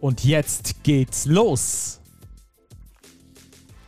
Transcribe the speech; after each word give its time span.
Und 0.00 0.24
jetzt 0.24 0.84
geht's 0.84 1.26
los. 1.26 2.00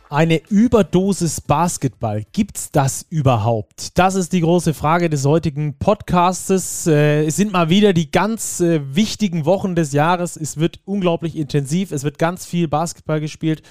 Eine 0.09 0.41
Überdosis 0.49 1.39
Basketball, 1.39 2.25
gibt's 2.33 2.69
das 2.69 3.05
überhaupt? 3.09 3.97
Das 3.97 4.15
ist 4.15 4.33
die 4.33 4.41
große 4.41 4.73
Frage 4.73 5.09
des 5.09 5.23
heutigen 5.23 5.77
Podcastes. 5.79 6.85
Äh, 6.85 7.27
es 7.27 7.37
sind 7.37 7.53
mal 7.53 7.69
wieder 7.69 7.93
die 7.93 8.11
ganz 8.11 8.59
äh, 8.59 8.81
wichtigen 8.93 9.45
Wochen 9.45 9.73
des 9.73 9.93
Jahres. 9.93 10.35
Es 10.35 10.57
wird 10.57 10.81
unglaublich 10.83 11.37
intensiv, 11.37 11.93
es 11.93 12.03
wird 12.03 12.17
ganz 12.17 12.45
viel 12.45 12.67
Basketball 12.67 13.21
gespielt. 13.21 13.61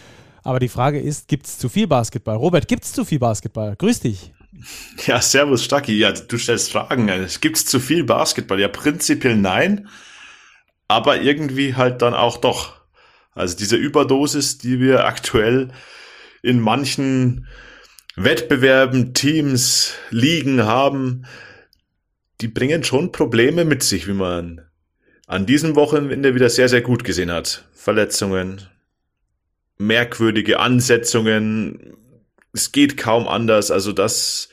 Aber 0.42 0.60
die 0.60 0.68
Frage 0.68 0.98
ist, 0.98 1.28
gibt's 1.28 1.58
zu 1.58 1.68
viel 1.68 1.86
Basketball? 1.86 2.36
Robert, 2.36 2.68
gibt's 2.68 2.94
zu 2.94 3.04
viel 3.04 3.18
Basketball? 3.18 3.76
Grüß 3.76 4.00
dich. 4.00 4.32
Ja, 5.06 5.20
servus 5.20 5.62
Stacki. 5.62 5.98
Ja, 5.98 6.12
du 6.12 6.38
stellst 6.38 6.72
Fragen. 6.72 7.10
Gibt's 7.42 7.66
zu 7.66 7.80
viel 7.80 8.04
Basketball? 8.04 8.58
Ja, 8.58 8.68
prinzipiell 8.68 9.36
nein 9.36 9.86
aber 10.90 11.20
irgendwie 11.20 11.76
halt 11.76 12.02
dann 12.02 12.14
auch 12.14 12.36
doch. 12.38 12.80
Also 13.32 13.56
diese 13.56 13.76
Überdosis, 13.76 14.58
die 14.58 14.80
wir 14.80 15.04
aktuell 15.04 15.68
in 16.42 16.58
manchen 16.58 17.46
Wettbewerben, 18.16 19.14
Teams, 19.14 19.94
Ligen 20.10 20.64
haben, 20.64 21.26
die 22.40 22.48
bringen 22.48 22.82
schon 22.82 23.12
Probleme 23.12 23.64
mit 23.64 23.84
sich, 23.84 24.08
wie 24.08 24.14
man 24.14 24.62
an 25.28 25.46
diesem 25.46 25.76
Wochenende 25.76 26.34
wieder 26.34 26.50
sehr, 26.50 26.68
sehr 26.68 26.80
gut 26.80 27.04
gesehen 27.04 27.30
hat. 27.30 27.68
Verletzungen, 27.72 28.62
merkwürdige 29.78 30.58
Ansetzungen, 30.58 31.96
es 32.52 32.72
geht 32.72 32.96
kaum 32.96 33.28
anders. 33.28 33.70
Also 33.70 33.92
das 33.92 34.48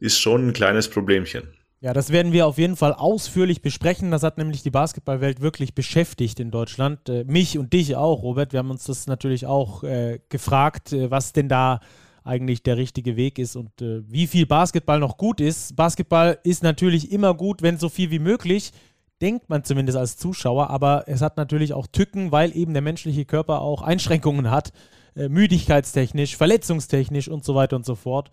ist 0.00 0.18
schon 0.18 0.48
ein 0.48 0.52
kleines 0.54 0.88
Problemchen. 0.88 1.53
Ja, 1.84 1.92
das 1.92 2.08
werden 2.08 2.32
wir 2.32 2.46
auf 2.46 2.56
jeden 2.56 2.76
Fall 2.76 2.94
ausführlich 2.94 3.60
besprechen. 3.60 4.10
Das 4.10 4.22
hat 4.22 4.38
nämlich 4.38 4.62
die 4.62 4.70
Basketballwelt 4.70 5.42
wirklich 5.42 5.74
beschäftigt 5.74 6.40
in 6.40 6.50
Deutschland. 6.50 7.10
Äh, 7.10 7.24
mich 7.24 7.58
und 7.58 7.74
dich 7.74 7.94
auch, 7.94 8.22
Robert. 8.22 8.54
Wir 8.54 8.60
haben 8.60 8.70
uns 8.70 8.84
das 8.84 9.06
natürlich 9.06 9.44
auch 9.44 9.84
äh, 9.84 10.18
gefragt, 10.30 10.94
äh, 10.94 11.10
was 11.10 11.34
denn 11.34 11.46
da 11.50 11.80
eigentlich 12.22 12.62
der 12.62 12.78
richtige 12.78 13.16
Weg 13.16 13.38
ist 13.38 13.54
und 13.54 13.82
äh, 13.82 14.00
wie 14.10 14.26
viel 14.26 14.46
Basketball 14.46 14.98
noch 14.98 15.18
gut 15.18 15.42
ist. 15.42 15.76
Basketball 15.76 16.38
ist 16.42 16.62
natürlich 16.62 17.12
immer 17.12 17.34
gut, 17.34 17.60
wenn 17.60 17.76
so 17.76 17.90
viel 17.90 18.10
wie 18.10 18.18
möglich, 18.18 18.72
denkt 19.20 19.50
man 19.50 19.62
zumindest 19.62 19.98
als 19.98 20.16
Zuschauer, 20.16 20.70
aber 20.70 21.04
es 21.06 21.20
hat 21.20 21.36
natürlich 21.36 21.74
auch 21.74 21.86
Tücken, 21.86 22.32
weil 22.32 22.56
eben 22.56 22.72
der 22.72 22.80
menschliche 22.80 23.26
Körper 23.26 23.60
auch 23.60 23.82
Einschränkungen 23.82 24.50
hat, 24.50 24.72
äh, 25.16 25.28
müdigkeitstechnisch, 25.28 26.34
verletzungstechnisch 26.34 27.28
und 27.28 27.44
so 27.44 27.54
weiter 27.54 27.76
und 27.76 27.84
so 27.84 27.94
fort. 27.94 28.30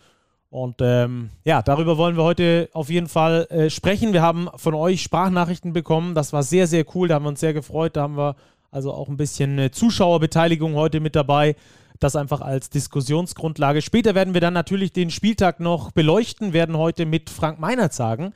Und 0.52 0.76
ähm, 0.82 1.30
ja, 1.46 1.62
darüber 1.62 1.98
wollen 1.98 2.18
wir 2.18 2.24
heute 2.24 2.70
auf 2.74 2.90
jeden 2.90 3.08
Fall 3.08 3.48
äh, 3.50 3.70
sprechen. 3.70 4.12
Wir 4.12 4.22
haben 4.22 4.50
von 4.58 4.74
euch 4.74 5.02
Sprachnachrichten 5.02 5.72
bekommen. 5.72 6.14
Das 6.14 6.34
war 6.34 6.44
sehr, 6.44 6.68
sehr 6.68 6.84
cool. 6.94 7.08
Da 7.08 7.16
haben 7.16 7.24
wir 7.24 7.30
uns 7.30 7.40
sehr 7.40 7.54
gefreut. 7.54 7.96
Da 7.96 8.02
haben 8.02 8.18
wir 8.18 8.36
also 8.70 8.94
auch 8.94 9.08
ein 9.08 9.16
bisschen 9.16 9.58
äh, 9.58 9.72
Zuschauerbeteiligung 9.72 10.76
heute 10.76 11.00
mit 11.00 11.16
dabei. 11.16 11.56
Das 12.02 12.18
einfach 12.18 12.42
als 12.42 12.70
Diskussionsgrundlage. 12.70 13.82
Später 13.82 14.14
werden 14.14 14.34
wir 14.34 14.42
dann 14.42 14.54
natürlich 14.54 14.92
den 14.92 15.10
Spieltag 15.10 15.62
noch 15.62 15.92
beleuchten, 15.92 16.52
werden 16.52 16.78
heute 16.78 17.06
mit 17.06 17.30
Frank 17.30 17.60
Meinert 17.60 17.94
sagen, 17.94 18.34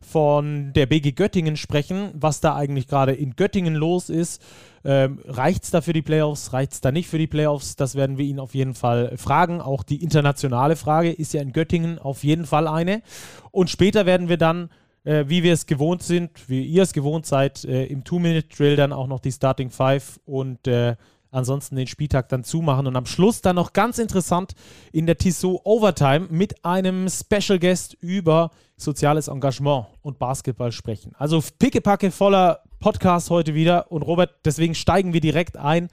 von 0.00 0.72
der 0.72 0.86
BG 0.86 1.12
Göttingen 1.12 1.56
sprechen, 1.56 2.10
was 2.14 2.40
da 2.40 2.54
eigentlich 2.54 2.88
gerade 2.88 3.12
in 3.12 3.36
Göttingen 3.36 3.74
los 3.74 4.10
ist. 4.10 4.42
Ähm, 4.84 5.20
Reicht 5.24 5.64
es 5.64 5.70
da 5.70 5.80
für 5.80 5.92
die 5.92 6.02
Playoffs? 6.02 6.52
Reicht 6.52 6.72
es 6.72 6.80
da 6.80 6.92
nicht 6.92 7.08
für 7.08 7.18
die 7.18 7.26
Playoffs? 7.26 7.76
Das 7.76 7.96
werden 7.96 8.18
wir 8.18 8.24
ihn 8.24 8.38
auf 8.38 8.54
jeden 8.54 8.74
Fall 8.74 9.16
fragen. 9.16 9.60
Auch 9.60 9.82
die 9.82 10.02
internationale 10.02 10.76
Frage 10.76 11.10
ist 11.10 11.34
ja 11.34 11.42
in 11.42 11.52
Göttingen 11.52 11.98
auf 11.98 12.22
jeden 12.22 12.46
Fall 12.46 12.68
eine. 12.68 13.02
Und 13.50 13.68
später 13.68 14.06
werden 14.06 14.28
wir 14.28 14.36
dann, 14.36 14.70
äh, 15.04 15.24
wie 15.26 15.42
wir 15.42 15.52
es 15.52 15.66
gewohnt 15.66 16.02
sind, 16.02 16.48
wie 16.48 16.64
ihr 16.64 16.82
es 16.82 16.92
gewohnt 16.92 17.26
seid, 17.26 17.64
äh, 17.64 17.86
im 17.86 18.04
Two-Minute-Drill 18.04 18.76
dann 18.76 18.92
auch 18.92 19.08
noch 19.08 19.20
die 19.20 19.32
Starting 19.32 19.70
Five 19.70 20.20
und 20.24 20.68
äh, 20.68 20.94
ansonsten 21.36 21.76
den 21.76 21.86
Spieltag 21.86 22.28
dann 22.30 22.42
zumachen 22.42 22.86
und 22.86 22.96
am 22.96 23.06
Schluss 23.06 23.42
dann 23.42 23.56
noch 23.56 23.72
ganz 23.72 23.98
interessant 23.98 24.54
in 24.90 25.06
der 25.06 25.18
Tissot 25.18 25.60
Overtime 25.64 26.28
mit 26.30 26.64
einem 26.64 27.08
Special 27.08 27.58
Guest 27.58 27.94
über 28.00 28.50
soziales 28.76 29.28
Engagement 29.28 29.86
und 30.02 30.18
Basketball 30.18 30.72
sprechen. 30.72 31.12
Also 31.18 31.42
pickepacke 31.58 32.10
voller 32.10 32.60
Podcast 32.80 33.30
heute 33.30 33.54
wieder. 33.54 33.92
Und 33.92 34.02
Robert, 34.02 34.34
deswegen 34.44 34.74
steigen 34.74 35.12
wir 35.12 35.20
direkt 35.20 35.56
ein 35.56 35.88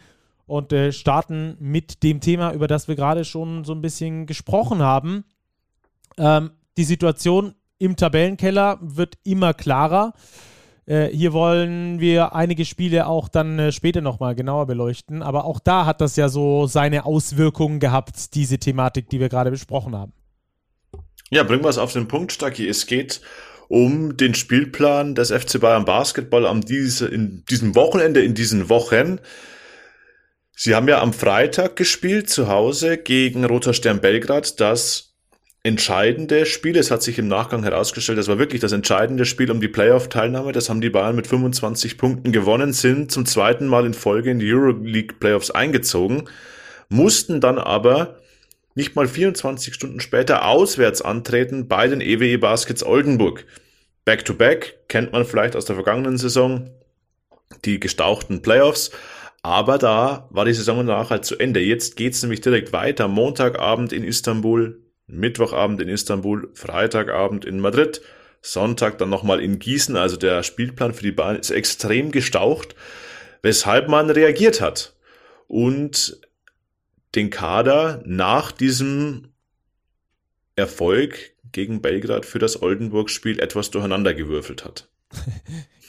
und 0.46 0.74
äh, 0.74 0.92
starten 0.92 1.58
mit 1.60 2.04
dem 2.04 2.20
Thema, 2.20 2.54
über 2.54 2.68
das 2.68 2.88
wir 2.88 2.96
gerade 2.96 3.26
schon 3.26 3.64
so 3.64 3.74
ein 3.74 3.82
bisschen 3.82 4.26
gesprochen 4.26 4.82
haben. 4.82 5.26
Ähm, 6.18 6.52
die 6.78 6.84
Situation 6.84 7.56
im 7.80 7.96
Tabellenkeller 7.96 8.80
wird 8.82 9.18
immer 9.24 9.54
klarer. 9.54 10.14
Äh, 10.86 11.08
hier 11.08 11.34
wollen 11.34 12.00
wir 12.00 12.36
einige 12.36 12.66
Spiele 12.66 13.08
auch 13.08 13.30
dann 13.30 13.58
äh, 13.58 13.72
später 13.72 14.02
nochmal 14.02 14.36
genauer 14.36 14.68
beleuchten. 14.68 15.22
Aber 15.22 15.46
auch 15.46 15.60
da 15.60 15.86
hat 15.86 16.02
das 16.02 16.16
ja 16.16 16.30
so 16.30 16.68
seine 16.68 17.06
Auswirkungen 17.06 17.80
gehabt, 17.80 18.36
diese 18.36 18.58
Thematik, 18.58 19.10
die 19.10 19.20
wir 19.20 19.30
gerade 19.30 19.52
besprochen 19.52 19.96
haben. 19.96 20.14
Ja, 21.30 21.44
bringen 21.44 21.64
wir 21.64 21.70
es 21.70 21.78
auf 21.78 21.94
den 21.94 22.08
Punkt, 22.08 22.32
Stacki. 22.32 22.68
Es 22.68 22.86
geht 22.86 23.22
um 23.70 24.18
den 24.18 24.36
Spielplan 24.36 25.16
des 25.16 25.32
FC 25.32 25.60
Bayern 25.60 25.86
Basketball 25.86 26.46
am 26.46 26.62
diese, 26.62 27.08
in 27.08 27.44
diesem 27.50 27.76
Wochenende, 27.76 28.22
in 28.22 28.36
diesen 28.36 28.70
Wochen. 28.70 29.20
Sie 30.56 30.76
haben 30.76 30.88
ja 30.88 31.02
am 31.02 31.14
Freitag 31.14 31.76
gespielt 31.76 32.30
zu 32.30 32.48
Hause 32.48 32.98
gegen 32.98 33.46
Roter 33.46 33.74
Stern 33.74 34.02
Belgrad, 34.02 34.60
das 34.60 35.13
entscheidende 35.64 36.46
Spiel. 36.46 36.78
Es 36.78 36.92
hat 36.92 37.02
sich 37.02 37.18
im 37.18 37.30
Nachgang 37.30 37.64
herausgestellt, 37.64 38.18
das 38.18 38.28
war 38.28 38.38
wirklich 38.38 38.62
das 38.62 38.74
entscheidende 38.74 39.26
Spiel 39.26 39.50
um 39.50 39.62
die 39.62 39.70
Playoff-Teilnahme. 39.70 40.52
Das 40.52 40.70
haben 40.70 40.82
die 40.82 40.90
Bayern 40.90 41.16
mit 41.16 41.26
25 41.28 41.98
Punkten 41.98 42.34
gewonnen, 42.34 42.74
sind 42.74 43.12
zum 43.12 43.26
zweiten 43.26 43.68
Mal 43.68 43.86
in 43.86 43.94
Folge 43.94 44.32
in 44.32 44.40
die 44.40 44.52
Euroleague 44.52 45.16
Playoffs 45.20 45.52
eingezogen, 45.52 46.30
mussten 46.90 47.40
dann 47.40 47.58
aber 47.58 48.20
nicht 48.76 48.96
mal 48.96 49.08
24 49.08 49.74
Stunden 49.74 50.00
später 50.02 50.46
auswärts 50.46 51.02
antreten 51.02 51.68
bei 51.68 51.88
den 51.88 52.02
EWE 52.02 52.38
Baskets 52.38 52.84
Oldenburg. 52.84 53.46
Back-to-back 54.04 54.66
-back, 54.66 54.88
kennt 54.90 55.14
man 55.14 55.24
vielleicht 55.24 55.56
aus 55.56 55.66
der 55.66 55.76
vergangenen 55.76 56.18
Saison, 56.18 56.70
die 57.64 57.80
gestauchten 57.80 58.42
Playoffs. 58.42 58.92
Aber 59.44 59.78
da 59.78 60.28
war 60.30 60.46
die 60.46 60.54
Saison 60.54 60.86
danach 60.86 61.10
halt 61.10 61.24
zu 61.24 61.38
Ende. 61.38 61.60
Jetzt 61.60 61.96
geht's 61.96 62.22
nämlich 62.22 62.42
direkt 62.42 62.74
weiter. 62.74 63.08
Montagabend 63.08 63.94
in 63.94 64.04
Istanbul, 64.04 64.83
Mittwochabend 65.08 65.82
in 65.82 65.90
Istanbul, 65.90 66.50
Freitagabend 66.54 67.46
in 67.46 67.60
Madrid, 67.60 68.02
Sonntag 68.42 68.98
dann 68.98 69.10
nochmal 69.10 69.42
in 69.42 69.60
Gießen. 69.60 69.96
Also 69.96 70.18
der 70.18 70.44
Spielplan 70.44 70.94
für 70.94 71.04
die 71.04 71.12
Bahn 71.12 71.38
ist 71.38 71.52
extrem 71.52 72.12
gestaucht, 72.12 72.76
weshalb 73.42 73.90
man 73.90 74.10
reagiert 74.10 74.62
hat 74.62 74.94
und 75.48 76.20
den 77.16 77.30
Kader 77.30 78.02
nach 78.06 78.52
diesem 78.52 79.30
Erfolg 80.56 81.34
gegen 81.52 81.82
Belgrad 81.82 82.26
für 82.26 82.40
das 82.40 82.62
Oldenburg-Spiel 82.62 83.40
etwas 83.40 83.72
durcheinandergewürfelt 83.72 84.66
hat. 84.66 84.90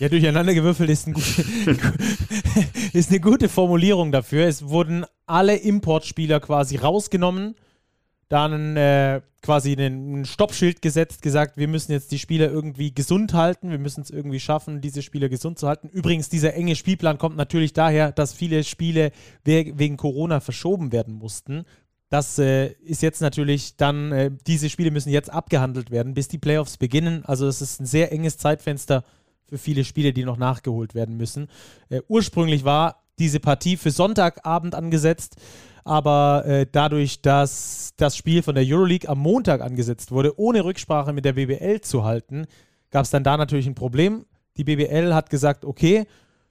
Ja, 0.00 0.08
durcheinandergewürfelt 0.08 0.90
ist, 0.90 1.06
ein 1.06 1.14
ist 2.92 3.10
eine 3.10 3.20
gute 3.20 3.48
Formulierung 3.48 4.10
dafür. 4.10 4.46
Es 4.46 4.68
wurden 4.68 5.06
alle 5.26 5.54
Importspieler 5.54 6.40
quasi 6.40 6.76
rausgenommen, 6.76 7.54
dann 8.28 8.76
äh, 8.76 9.20
quasi 9.42 9.74
ein 9.74 10.24
Stoppschild 10.24 10.80
gesetzt, 10.80 11.22
gesagt, 11.22 11.56
wir 11.56 11.68
müssen 11.68 11.92
jetzt 11.92 12.10
die 12.12 12.18
Spieler 12.18 12.50
irgendwie 12.50 12.94
gesund 12.94 13.34
halten, 13.34 13.70
wir 13.70 13.78
müssen 13.78 14.00
es 14.00 14.10
irgendwie 14.10 14.40
schaffen, 14.40 14.80
diese 14.80 15.02
Spieler 15.02 15.28
gesund 15.28 15.58
zu 15.58 15.68
halten. 15.68 15.88
Übrigens, 15.88 16.28
dieser 16.28 16.54
enge 16.54 16.76
Spielplan 16.76 17.18
kommt 17.18 17.36
natürlich 17.36 17.72
daher, 17.74 18.12
dass 18.12 18.32
viele 18.32 18.64
Spiele 18.64 19.12
wegen 19.44 19.96
Corona 19.96 20.40
verschoben 20.40 20.92
werden 20.92 21.14
mussten. 21.14 21.64
Das 22.08 22.38
äh, 22.38 22.68
ist 22.82 23.02
jetzt 23.02 23.20
natürlich 23.20 23.76
dann, 23.76 24.12
äh, 24.12 24.30
diese 24.46 24.70
Spiele 24.70 24.90
müssen 24.90 25.10
jetzt 25.10 25.30
abgehandelt 25.30 25.90
werden, 25.90 26.14
bis 26.14 26.28
die 26.28 26.38
Playoffs 26.38 26.76
beginnen. 26.76 27.24
Also 27.24 27.46
es 27.46 27.60
ist 27.60 27.80
ein 27.80 27.86
sehr 27.86 28.12
enges 28.12 28.38
Zeitfenster 28.38 29.04
für 29.46 29.58
viele 29.58 29.84
Spiele, 29.84 30.12
die 30.12 30.24
noch 30.24 30.36
nachgeholt 30.36 30.94
werden 30.94 31.16
müssen. 31.16 31.48
Äh, 31.88 32.00
ursprünglich 32.08 32.64
war 32.64 33.03
diese 33.18 33.40
Partie 33.40 33.76
für 33.76 33.90
Sonntagabend 33.90 34.74
angesetzt, 34.74 35.36
aber 35.84 36.44
äh, 36.46 36.66
dadurch, 36.70 37.20
dass 37.20 37.92
das 37.96 38.16
Spiel 38.16 38.42
von 38.42 38.54
der 38.54 38.64
Euroleague 38.66 39.08
am 39.08 39.18
Montag 39.18 39.60
angesetzt 39.60 40.10
wurde, 40.10 40.38
ohne 40.38 40.64
Rücksprache 40.64 41.12
mit 41.12 41.24
der 41.24 41.34
BBL 41.34 41.80
zu 41.82 42.04
halten, 42.04 42.46
gab 42.90 43.04
es 43.04 43.10
dann 43.10 43.24
da 43.24 43.36
natürlich 43.36 43.66
ein 43.66 43.74
Problem. 43.74 44.24
Die 44.56 44.64
BBL 44.64 45.12
hat 45.12 45.30
gesagt, 45.30 45.64
okay, 45.64 46.06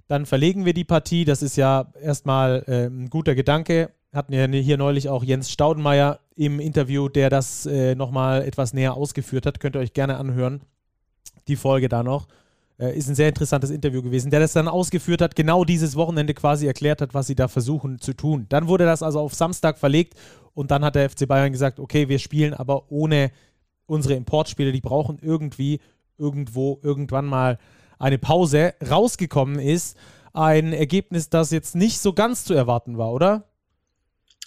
dann 0.07 0.25
verlegen 0.25 0.65
wir 0.65 0.74
die 0.74 0.83
Partie. 0.83 1.25
Das 1.25 1.42
ist 1.42 1.56
ja 1.56 1.92
erstmal 2.01 2.63
äh, 2.68 2.86
ein 2.88 3.10
guter 3.10 3.33
Gedanke. 3.33 3.92
Hatten 4.13 4.33
ja 4.33 4.45
hier 4.45 4.77
neulich 4.77 5.10
auch 5.10 5.24
Jens 5.24 5.50
Staudenmeier 5.50 6.19
im 6.36 6.60
Interview, 6.60 7.10
der 7.10 7.30
das 7.30 7.65
äh, 7.65 7.95
nochmal 7.95 8.44
etwas 8.44 8.74
näher 8.74 8.95
ausgeführt 8.95 9.45
hat. 9.45 9.60
Könnt 9.60 9.75
ihr 9.75 9.80
euch 9.80 9.94
gerne 9.94 10.18
anhören. 10.18 10.62
Die 11.48 11.56
Folge 11.56 11.89
da 11.89 12.04
noch. 12.04 12.27
Äh, 12.80 12.98
ist 12.98 13.08
ein 13.08 13.16
sehr 13.16 13.30
interessantes 13.30 13.70
Interview 13.70 14.02
gewesen, 14.02 14.31
der 14.31 14.40
das 14.40 14.54
dann 14.54 14.68
ausgeführt 14.68 15.22
hat, 15.22 15.36
genau 15.36 15.64
dieses 15.64 15.96
Wochenende 15.96 16.34
quasi 16.34 16.66
erklärt 16.66 17.02
hat, 17.02 17.14
was 17.14 17.28
sie 17.28 17.36
da 17.36 17.48
versuchen 17.48 18.00
zu 18.00 18.14
tun. 18.14 18.48
Dann 18.50 18.68
wurde 18.68 18.86
das 18.86 19.04
also 19.04 19.20
auf 19.20 19.36
Samstag 19.36 19.78
verlegt 19.78 20.16
und 20.54 20.72
dann 20.72 20.84
hat 20.84 20.96
der 20.96 21.10
FC 21.10 21.28
Bayern 21.28 21.52
gesagt, 21.52 21.80
okay, 21.80 22.10
wir 22.10 22.20
spielen 22.20 22.54
aber 22.54 22.92
ohne 22.92 23.31
unsere 23.86 24.16
Importspiele, 24.16 24.72
die 24.72 24.81
brauchen 24.81 25.20
irgendwie 25.22 25.80
irgendwo 26.18 26.80
irgendwann 26.81 27.25
mal 27.25 27.60
eine 28.00 28.18
Pause. 28.18 28.74
Rausgekommen 28.90 29.60
ist 29.60 29.98
ein 30.34 30.74
Ergebnis, 30.74 31.30
das 31.30 31.52
jetzt 31.52 31.75
nicht 31.75 32.00
so 32.00 32.14
ganz 32.14 32.44
zu 32.44 32.56
erwarten 32.56 32.98
war, 32.98 33.12
oder? 33.12 33.44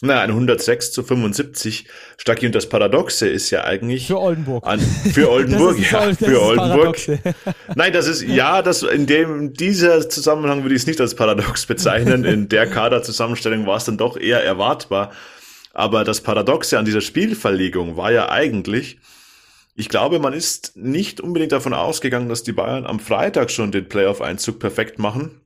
Na, 0.02 0.20
ein 0.20 0.28
106 0.30 0.92
zu 0.92 1.02
75. 1.02 1.86
Stacki, 2.18 2.46
und 2.46 2.54
das 2.54 2.68
Paradoxe 2.68 3.28
ist 3.28 3.50
ja 3.50 3.64
eigentlich. 3.64 4.08
Für 4.08 4.20
Oldenburg. 4.20 4.66
An, 4.66 4.78
für 4.78 5.30
Oldenburg, 5.30 5.78
ja. 5.78 6.12
für 6.12 6.42
Oldenburg. 6.42 6.98
Nein, 7.74 7.92
das 7.94 8.06
ist, 8.06 8.22
ja, 8.22 8.60
das, 8.60 8.82
in 8.82 9.06
dem, 9.06 9.54
dieser 9.54 10.06
Zusammenhang 10.08 10.62
würde 10.64 10.74
ich 10.74 10.82
es 10.82 10.86
nicht 10.86 11.00
als 11.00 11.14
Paradox 11.14 11.64
bezeichnen. 11.64 12.24
In 12.24 12.50
der 12.50 12.66
Kaderzusammenstellung 12.70 13.66
war 13.66 13.78
es 13.78 13.84
dann 13.84 13.96
doch 13.96 14.18
eher 14.18 14.44
erwartbar. 14.44 15.12
Aber 15.72 16.04
das 16.04 16.20
Paradoxe 16.20 16.78
an 16.78 16.84
dieser 16.84 17.00
Spielverlegung 17.00 17.96
war 17.96 18.12
ja 18.12 18.30
eigentlich, 18.30 18.98
ich 19.74 19.88
glaube, 19.88 20.18
man 20.18 20.34
ist 20.34 20.76
nicht 20.76 21.22
unbedingt 21.22 21.52
davon 21.52 21.72
ausgegangen, 21.72 22.28
dass 22.28 22.42
die 22.42 22.52
Bayern 22.52 22.86
am 22.86 23.00
Freitag 23.00 23.50
schon 23.50 23.72
den 23.72 23.88
Playoff-Einzug 23.88 24.58
perfekt 24.58 24.98
machen, 24.98 25.40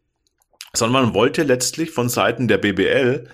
sondern 0.73 1.05
man 1.05 1.15
wollte 1.15 1.45
letztlich 1.45 1.91
von 1.91 2.09
Seiten 2.09 2.49
der 2.49 2.59
BBL 2.59 3.29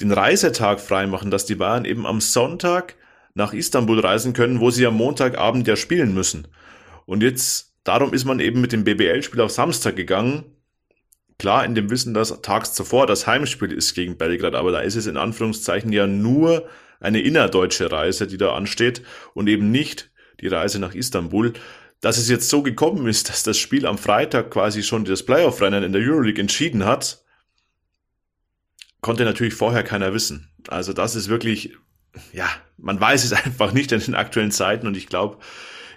den 0.00 0.12
Reisetag 0.12 0.80
freimachen, 0.80 1.30
dass 1.30 1.46
die 1.46 1.54
Bayern 1.54 1.84
eben 1.84 2.06
am 2.06 2.20
Sonntag 2.20 2.96
nach 3.34 3.52
Istanbul 3.52 4.00
reisen 4.00 4.32
können, 4.32 4.60
wo 4.60 4.70
sie 4.70 4.86
am 4.86 4.96
Montagabend 4.96 5.66
ja 5.68 5.76
spielen 5.76 6.14
müssen. 6.14 6.48
Und 7.06 7.22
jetzt, 7.22 7.74
darum 7.84 8.12
ist 8.12 8.24
man 8.24 8.40
eben 8.40 8.60
mit 8.60 8.72
dem 8.72 8.84
BBL-Spiel 8.84 9.40
auf 9.40 9.50
Samstag 9.50 9.96
gegangen. 9.96 10.44
Klar, 11.38 11.64
in 11.64 11.74
dem 11.74 11.90
Wissen, 11.90 12.12
dass 12.12 12.42
tags 12.42 12.74
zuvor 12.74 13.06
das 13.06 13.26
Heimspiel 13.26 13.72
ist 13.72 13.94
gegen 13.94 14.18
Belgrad, 14.18 14.54
aber 14.54 14.72
da 14.72 14.80
ist 14.80 14.96
es 14.96 15.06
in 15.06 15.16
Anführungszeichen 15.16 15.92
ja 15.92 16.06
nur 16.06 16.68
eine 17.00 17.20
innerdeutsche 17.20 17.90
Reise, 17.90 18.26
die 18.26 18.36
da 18.36 18.54
ansteht 18.54 19.02
und 19.32 19.48
eben 19.48 19.70
nicht 19.70 20.10
die 20.40 20.48
Reise 20.48 20.78
nach 20.78 20.94
Istanbul. 20.94 21.54
Dass 22.00 22.18
es 22.18 22.28
jetzt 22.28 22.48
so 22.48 22.62
gekommen 22.62 23.06
ist, 23.06 23.28
dass 23.28 23.42
das 23.42 23.58
Spiel 23.58 23.86
am 23.86 23.98
Freitag 23.98 24.50
quasi 24.50 24.82
schon 24.82 25.04
das 25.04 25.22
Playoff-Rennen 25.24 25.82
in 25.82 25.92
der 25.92 26.02
Euroleague 26.02 26.40
entschieden 26.40 26.84
hat, 26.84 27.22
konnte 29.00 29.24
natürlich 29.24 29.54
vorher 29.54 29.82
keiner 29.82 30.12
wissen. 30.12 30.50
Also 30.68 30.92
das 30.92 31.16
ist 31.16 31.28
wirklich, 31.28 31.74
ja, 32.32 32.48
man 32.76 33.00
weiß 33.00 33.24
es 33.24 33.32
einfach 33.44 33.72
nicht 33.72 33.92
in 33.92 34.00
den 34.00 34.14
aktuellen 34.14 34.50
Zeiten 34.50 34.86
und 34.86 34.96
ich 34.96 35.06
glaube, 35.06 35.38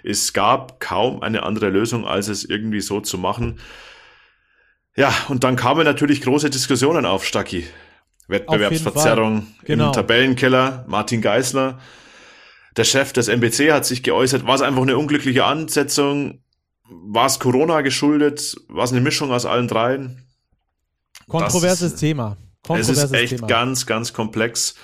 es 0.02 0.32
gab 0.34 0.80
kaum 0.80 1.22
eine 1.22 1.42
andere 1.44 1.70
Lösung, 1.70 2.06
als 2.06 2.28
es 2.28 2.44
irgendwie 2.44 2.82
so 2.82 3.00
zu 3.00 3.16
machen. 3.16 3.58
Ja, 4.96 5.12
und 5.28 5.44
dann 5.44 5.56
kamen 5.56 5.84
natürlich 5.84 6.20
große 6.20 6.50
Diskussionen 6.50 7.06
auf, 7.06 7.24
Stacki. 7.24 7.66
Wettbewerbsverzerrung 8.28 9.46
genau. 9.64 9.86
im 9.86 9.92
Tabellenkeller. 9.92 10.84
Martin 10.88 11.20
Geisler, 11.20 11.78
der 12.76 12.84
Chef 12.84 13.12
des 13.12 13.28
MBC, 13.28 13.72
hat 13.72 13.84
sich 13.86 14.02
geäußert. 14.02 14.46
War 14.46 14.54
es 14.54 14.62
einfach 14.62 14.82
eine 14.82 14.96
unglückliche 14.96 15.44
Ansetzung? 15.44 16.40
War 16.88 17.26
es 17.26 17.38
Corona 17.38 17.80
geschuldet? 17.80 18.56
War 18.68 18.84
es 18.84 18.92
eine 18.92 19.00
Mischung 19.00 19.32
aus 19.32 19.46
allen 19.46 19.68
dreien? 19.68 20.26
Kontroverses 21.28 21.92
das, 21.92 22.00
Thema. 22.00 22.36
Es 22.68 22.88
ist 22.88 23.12
echt 23.12 23.36
Thema. 23.36 23.46
ganz, 23.46 23.86
ganz 23.86 24.12
komplex. 24.12 24.74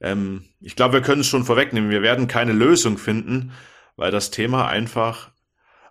Ähm, 0.00 0.44
ich 0.60 0.76
glaube, 0.76 0.94
wir 0.94 1.02
können 1.02 1.22
es 1.22 1.26
schon 1.26 1.44
vorwegnehmen. 1.44 1.90
Wir 1.90 2.02
werden 2.02 2.28
keine 2.28 2.52
Lösung 2.52 2.98
finden, 2.98 3.52
weil 3.96 4.10
das 4.10 4.30
Thema 4.30 4.68
einfach 4.68 5.30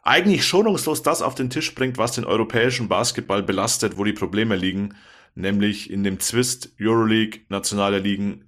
eigentlich 0.03 0.45
schonungslos 0.45 1.03
das 1.03 1.21
auf 1.21 1.35
den 1.35 1.49
Tisch 1.49 1.75
bringt, 1.75 1.97
was 1.97 2.13
den 2.13 2.25
europäischen 2.25 2.88
Basketball 2.88 3.43
belastet, 3.43 3.97
wo 3.97 4.03
die 4.03 4.13
Probleme 4.13 4.55
liegen 4.55 4.95
nämlich 5.35 5.89
in 5.89 6.03
dem 6.03 6.19
Zwist 6.19 6.73
Euroleague, 6.79 7.41
nationale 7.49 7.99
Ligen, 7.99 8.47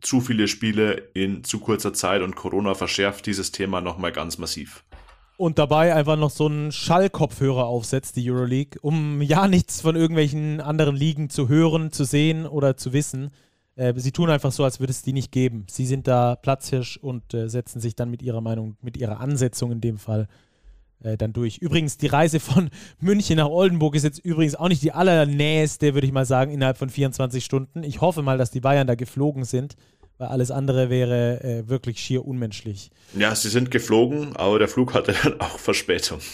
zu 0.00 0.20
viele 0.20 0.48
Spiele 0.48 1.10
in 1.14 1.44
zu 1.44 1.60
kurzer 1.60 1.94
Zeit 1.94 2.20
und 2.20 2.36
Corona 2.36 2.74
verschärft 2.74 3.24
dieses 3.26 3.52
Thema 3.52 3.80
nochmal 3.80 4.12
ganz 4.12 4.36
massiv. 4.36 4.84
Und 5.36 5.58
dabei 5.58 5.94
einfach 5.94 6.16
noch 6.16 6.30
so 6.30 6.46
einen 6.46 6.70
Schallkopfhörer 6.70 7.66
aufsetzt, 7.66 8.16
die 8.16 8.30
Euroleague, 8.30 8.78
um 8.82 9.20
ja 9.20 9.48
nichts 9.48 9.80
von 9.80 9.96
irgendwelchen 9.96 10.60
anderen 10.60 10.94
Ligen 10.94 11.28
zu 11.28 11.48
hören, 11.48 11.90
zu 11.90 12.04
sehen 12.04 12.46
oder 12.46 12.76
zu 12.76 12.92
wissen. 12.92 13.30
Äh, 13.74 13.94
sie 13.96 14.12
tun 14.12 14.30
einfach 14.30 14.52
so, 14.52 14.62
als 14.62 14.78
würde 14.78 14.92
es 14.92 15.02
die 15.02 15.12
nicht 15.12 15.32
geben. 15.32 15.66
Sie 15.68 15.86
sind 15.86 16.06
da 16.06 16.36
Platzhirsch 16.36 16.96
und 16.98 17.34
äh, 17.34 17.48
setzen 17.48 17.80
sich 17.80 17.96
dann 17.96 18.10
mit 18.10 18.22
ihrer 18.22 18.40
Meinung, 18.40 18.76
mit 18.80 18.96
ihrer 18.96 19.18
Ansetzung 19.18 19.72
in 19.72 19.80
dem 19.80 19.98
Fall 19.98 20.28
äh, 21.02 21.16
dann 21.16 21.32
durch. 21.32 21.58
Übrigens, 21.58 21.98
die 21.98 22.06
Reise 22.06 22.38
von 22.40 22.70
München 23.00 23.36
nach 23.36 23.48
Oldenburg 23.48 23.94
ist 23.96 24.04
jetzt 24.04 24.18
übrigens 24.20 24.54
auch 24.54 24.68
nicht 24.68 24.82
die 24.82 24.92
allernäheste, 24.92 25.94
würde 25.94 26.06
ich 26.06 26.12
mal 26.12 26.26
sagen, 26.26 26.52
innerhalb 26.52 26.78
von 26.78 26.90
24 26.90 27.44
Stunden. 27.44 27.82
Ich 27.82 28.00
hoffe 28.00 28.22
mal, 28.22 28.38
dass 28.38 28.50
die 28.50 28.60
Bayern 28.60 28.86
da 28.86 28.94
geflogen 28.94 29.44
sind, 29.44 29.76
weil 30.18 30.28
alles 30.28 30.50
andere 30.50 30.90
wäre 30.90 31.42
äh, 31.42 31.68
wirklich 31.68 31.98
schier 31.98 32.24
unmenschlich. 32.24 32.90
Ja, 33.16 33.34
sie 33.34 33.48
sind 33.48 33.70
geflogen, 33.70 34.36
aber 34.36 34.58
der 34.58 34.68
Flug 34.68 34.94
hatte 34.94 35.14
dann 35.22 35.40
auch 35.40 35.58
Verspätung. 35.58 36.20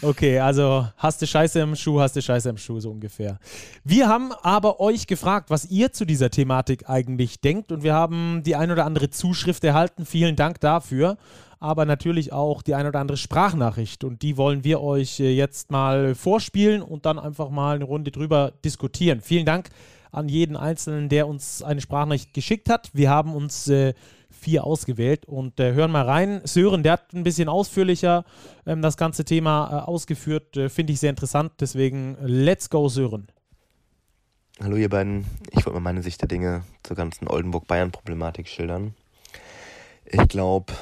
Okay, 0.00 0.38
also 0.38 0.86
hast 0.96 1.20
du 1.20 1.26
Scheiße 1.26 1.60
im 1.60 1.74
Schuh, 1.74 2.00
hast 2.00 2.14
du 2.14 2.22
Scheiße 2.22 2.48
im 2.48 2.56
Schuh, 2.56 2.78
so 2.78 2.90
ungefähr. 2.90 3.38
Wir 3.82 4.08
haben 4.08 4.32
aber 4.42 4.78
euch 4.80 5.06
gefragt, 5.06 5.50
was 5.50 5.66
ihr 5.66 5.92
zu 5.92 6.04
dieser 6.04 6.30
Thematik 6.30 6.88
eigentlich 6.88 7.40
denkt 7.40 7.72
und 7.72 7.82
wir 7.82 7.94
haben 7.94 8.42
die 8.44 8.54
ein 8.54 8.70
oder 8.70 8.84
andere 8.84 9.10
Zuschrift 9.10 9.64
erhalten. 9.64 10.06
Vielen 10.06 10.36
Dank 10.36 10.60
dafür. 10.60 11.16
Aber 11.58 11.84
natürlich 11.86 12.32
auch 12.32 12.62
die 12.62 12.74
ein 12.74 12.86
oder 12.86 13.00
andere 13.00 13.16
Sprachnachricht 13.16 14.04
und 14.04 14.20
die 14.22 14.36
wollen 14.36 14.64
wir 14.64 14.82
euch 14.82 15.18
äh, 15.18 15.34
jetzt 15.34 15.70
mal 15.70 16.14
vorspielen 16.14 16.82
und 16.82 17.06
dann 17.06 17.18
einfach 17.18 17.48
mal 17.48 17.76
eine 17.76 17.84
Runde 17.84 18.10
drüber 18.10 18.52
diskutieren. 18.64 19.20
Vielen 19.22 19.46
Dank 19.46 19.70
an 20.14 20.28
jeden 20.28 20.56
Einzelnen, 20.56 21.08
der 21.08 21.26
uns 21.26 21.62
eine 21.62 21.80
Sprachnachricht 21.80 22.34
geschickt 22.34 22.70
hat. 22.70 22.90
Wir 22.92 23.10
haben 23.10 23.34
uns 23.34 23.68
äh, 23.68 23.94
vier 24.30 24.64
ausgewählt 24.64 25.26
und 25.26 25.58
äh, 25.58 25.72
hören 25.72 25.90
mal 25.90 26.04
rein. 26.04 26.40
Sören, 26.44 26.82
der 26.82 26.92
hat 26.92 27.12
ein 27.14 27.24
bisschen 27.24 27.48
ausführlicher 27.48 28.24
ähm, 28.66 28.82
das 28.82 28.96
ganze 28.96 29.24
Thema 29.24 29.70
äh, 29.70 29.88
ausgeführt. 29.88 30.56
Äh, 30.56 30.68
Finde 30.68 30.92
ich 30.92 31.00
sehr 31.00 31.10
interessant. 31.10 31.52
Deswegen 31.60 32.16
let's 32.20 32.68
go, 32.70 32.88
Sören. 32.88 33.28
Hallo 34.62 34.76
ihr 34.76 34.88
beiden, 34.88 35.24
ich 35.50 35.66
wollte 35.66 35.72
mal 35.72 35.80
meine 35.80 36.02
Sicht 36.02 36.20
der 36.20 36.28
Dinge 36.28 36.62
zur 36.84 36.94
ganzen 36.94 37.26
Oldenburg-Bayern-Problematik 37.26 38.46
schildern. 38.48 38.94
Ich 40.04 40.28
glaube, 40.28 40.72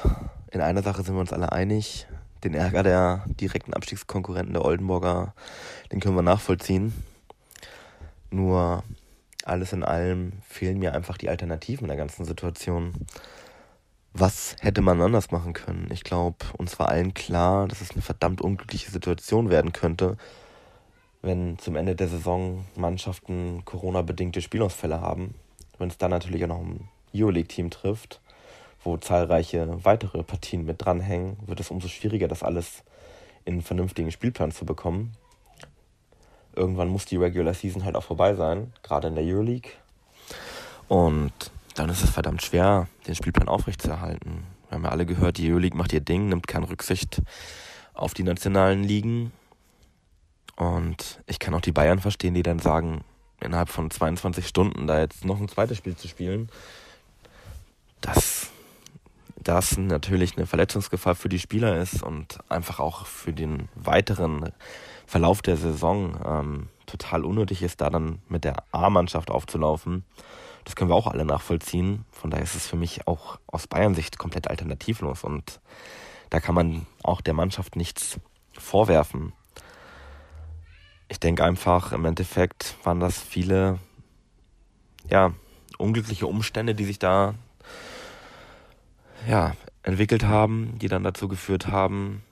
in 0.51 0.61
einer 0.61 0.83
Sache 0.83 1.01
sind 1.01 1.15
wir 1.15 1.21
uns 1.21 1.33
alle 1.33 1.51
einig. 1.51 2.05
Den 2.43 2.53
Ärger 2.53 2.83
der 2.83 3.25
direkten 3.27 3.73
Abstiegskonkurrenten 3.73 4.53
der 4.53 4.65
Oldenburger, 4.65 5.33
den 5.91 6.01
können 6.01 6.15
wir 6.15 6.21
nachvollziehen. 6.21 6.93
Nur 8.29 8.83
alles 9.45 9.73
in 9.73 9.83
allem 9.83 10.33
fehlen 10.47 10.79
mir 10.79 10.93
einfach 10.93 11.17
die 11.17 11.29
Alternativen 11.29 11.85
in 11.85 11.89
der 11.89 11.97
ganzen 11.97 12.25
Situation 12.25 12.93
was 14.13 14.55
hätte 14.59 14.81
man 14.81 15.01
anders 15.01 15.31
machen 15.31 15.53
können? 15.53 15.89
Ich 15.91 16.03
glaube, 16.03 16.37
uns 16.57 16.77
war 16.77 16.89
allen 16.89 17.13
klar, 17.15 17.67
dass 17.67 17.81
es 17.81 17.91
eine 17.91 18.03
verdammt 18.03 18.41
unglückliche 18.41 18.91
Situation 18.91 19.49
werden 19.49 19.73
könnte, 19.73 20.17
wenn 21.23 21.57
zum 21.57 21.75
Ende 21.75 21.95
der 21.95 22.07
Saison 22.07 22.65
Mannschaften 22.75 23.65
Corona-bedingte 23.65 24.41
Spielausfälle 24.41 25.01
haben. 25.01 25.33
Wenn 25.79 25.89
es 25.89 25.97
dann 25.97 26.11
natürlich 26.11 26.43
auch 26.43 26.49
noch 26.49 26.59
ein 26.59 26.87
Euroleague-Team 27.15 27.71
trifft, 27.71 28.21
wo 28.83 28.97
zahlreiche 28.97 29.83
weitere 29.83 30.21
Partien 30.21 30.65
mit 30.65 30.85
dranhängen, 30.85 31.37
wird 31.47 31.59
es 31.59 31.71
umso 31.71 31.87
schwieriger, 31.87 32.27
das 32.27 32.43
alles 32.43 32.83
in 33.45 33.53
einen 33.53 33.61
vernünftigen 33.63 34.11
Spielplan 34.11 34.51
zu 34.51 34.65
bekommen. 34.65 35.13
Irgendwann 36.55 36.89
muss 36.89 37.05
die 37.05 37.17
Regular 37.17 37.53
Season 37.53 37.83
halt 37.83 37.95
auch 37.95 38.03
vorbei 38.03 38.35
sein, 38.35 38.73
gerade 38.83 39.07
in 39.07 39.15
der 39.15 39.23
Euroleague. 39.23 39.71
Und 40.87 41.33
dann 41.75 41.89
ist 41.89 42.03
es 42.03 42.09
verdammt 42.09 42.43
schwer, 42.43 42.87
den 43.07 43.15
Spielplan 43.15 43.47
aufrechtzuerhalten. 43.47 44.43
Wir 44.69 44.75
haben 44.75 44.83
ja 44.83 44.91
alle 44.91 45.05
gehört, 45.05 45.37
die 45.37 45.51
EU-League 45.51 45.75
macht 45.75 45.93
ihr 45.93 46.01
Ding, 46.01 46.29
nimmt 46.29 46.47
keine 46.47 46.69
Rücksicht 46.69 47.21
auf 47.93 48.13
die 48.13 48.23
nationalen 48.23 48.83
Ligen. 48.83 49.31
Und 50.55 51.21
ich 51.25 51.39
kann 51.39 51.53
auch 51.53 51.61
die 51.61 51.71
Bayern 51.71 51.99
verstehen, 51.99 52.33
die 52.33 52.43
dann 52.43 52.59
sagen, 52.59 53.03
innerhalb 53.41 53.69
von 53.69 53.89
22 53.89 54.47
Stunden 54.47 54.87
da 54.87 54.99
jetzt 54.99 55.25
noch 55.25 55.39
ein 55.39 55.49
zweites 55.49 55.77
Spiel 55.77 55.95
zu 55.95 56.07
spielen, 56.07 56.49
dass 58.01 58.51
das 59.37 59.77
natürlich 59.77 60.37
eine 60.37 60.45
Verletzungsgefahr 60.45 61.15
für 61.15 61.29
die 61.29 61.39
Spieler 61.39 61.77
ist 61.81 62.01
und 62.01 62.39
einfach 62.49 62.79
auch 62.79 63.05
für 63.05 63.33
den 63.33 63.67
weiteren 63.75 64.51
Verlauf 65.05 65.41
der 65.41 65.57
Saison 65.57 66.19
ähm, 66.25 66.69
total 66.85 67.25
unnötig 67.25 67.61
ist, 67.63 67.81
da 67.81 67.89
dann 67.89 68.21
mit 68.29 68.43
der 68.43 68.63
A-Mannschaft 68.71 69.31
aufzulaufen. 69.31 70.03
Das 70.63 70.75
können 70.75 70.89
wir 70.89 70.95
auch 70.95 71.07
alle 71.07 71.25
nachvollziehen. 71.25 72.05
Von 72.11 72.29
daher 72.29 72.43
ist 72.43 72.55
es 72.55 72.67
für 72.67 72.77
mich 72.77 73.07
auch 73.07 73.39
aus 73.47 73.67
Bayern-Sicht 73.67 74.17
komplett 74.17 74.49
alternativlos 74.49 75.23
und 75.23 75.59
da 76.29 76.39
kann 76.39 76.55
man 76.55 76.87
auch 77.03 77.21
der 77.21 77.33
Mannschaft 77.33 77.75
nichts 77.75 78.19
vorwerfen. 78.57 79.33
ich 81.09 81.19
denke 81.19 81.43
einfach, 81.43 81.91
im 81.91 82.05
Endeffekt 82.05 82.75
waren 82.83 82.99
das 82.99 83.19
viele, 83.19 83.77
ja, 85.09 85.33
unglückliche 85.77 86.25
Umstände, 86.25 86.73
die 86.73 86.85
sich 86.85 86.97
da, 86.97 87.35
ja, 89.27 89.55
entwickelt 89.83 90.23
haben, 90.23 90.79
die 90.79 90.87
dann 90.87 91.03
dazu 91.03 91.27
geführt 91.27 91.67
haben, 91.67 92.23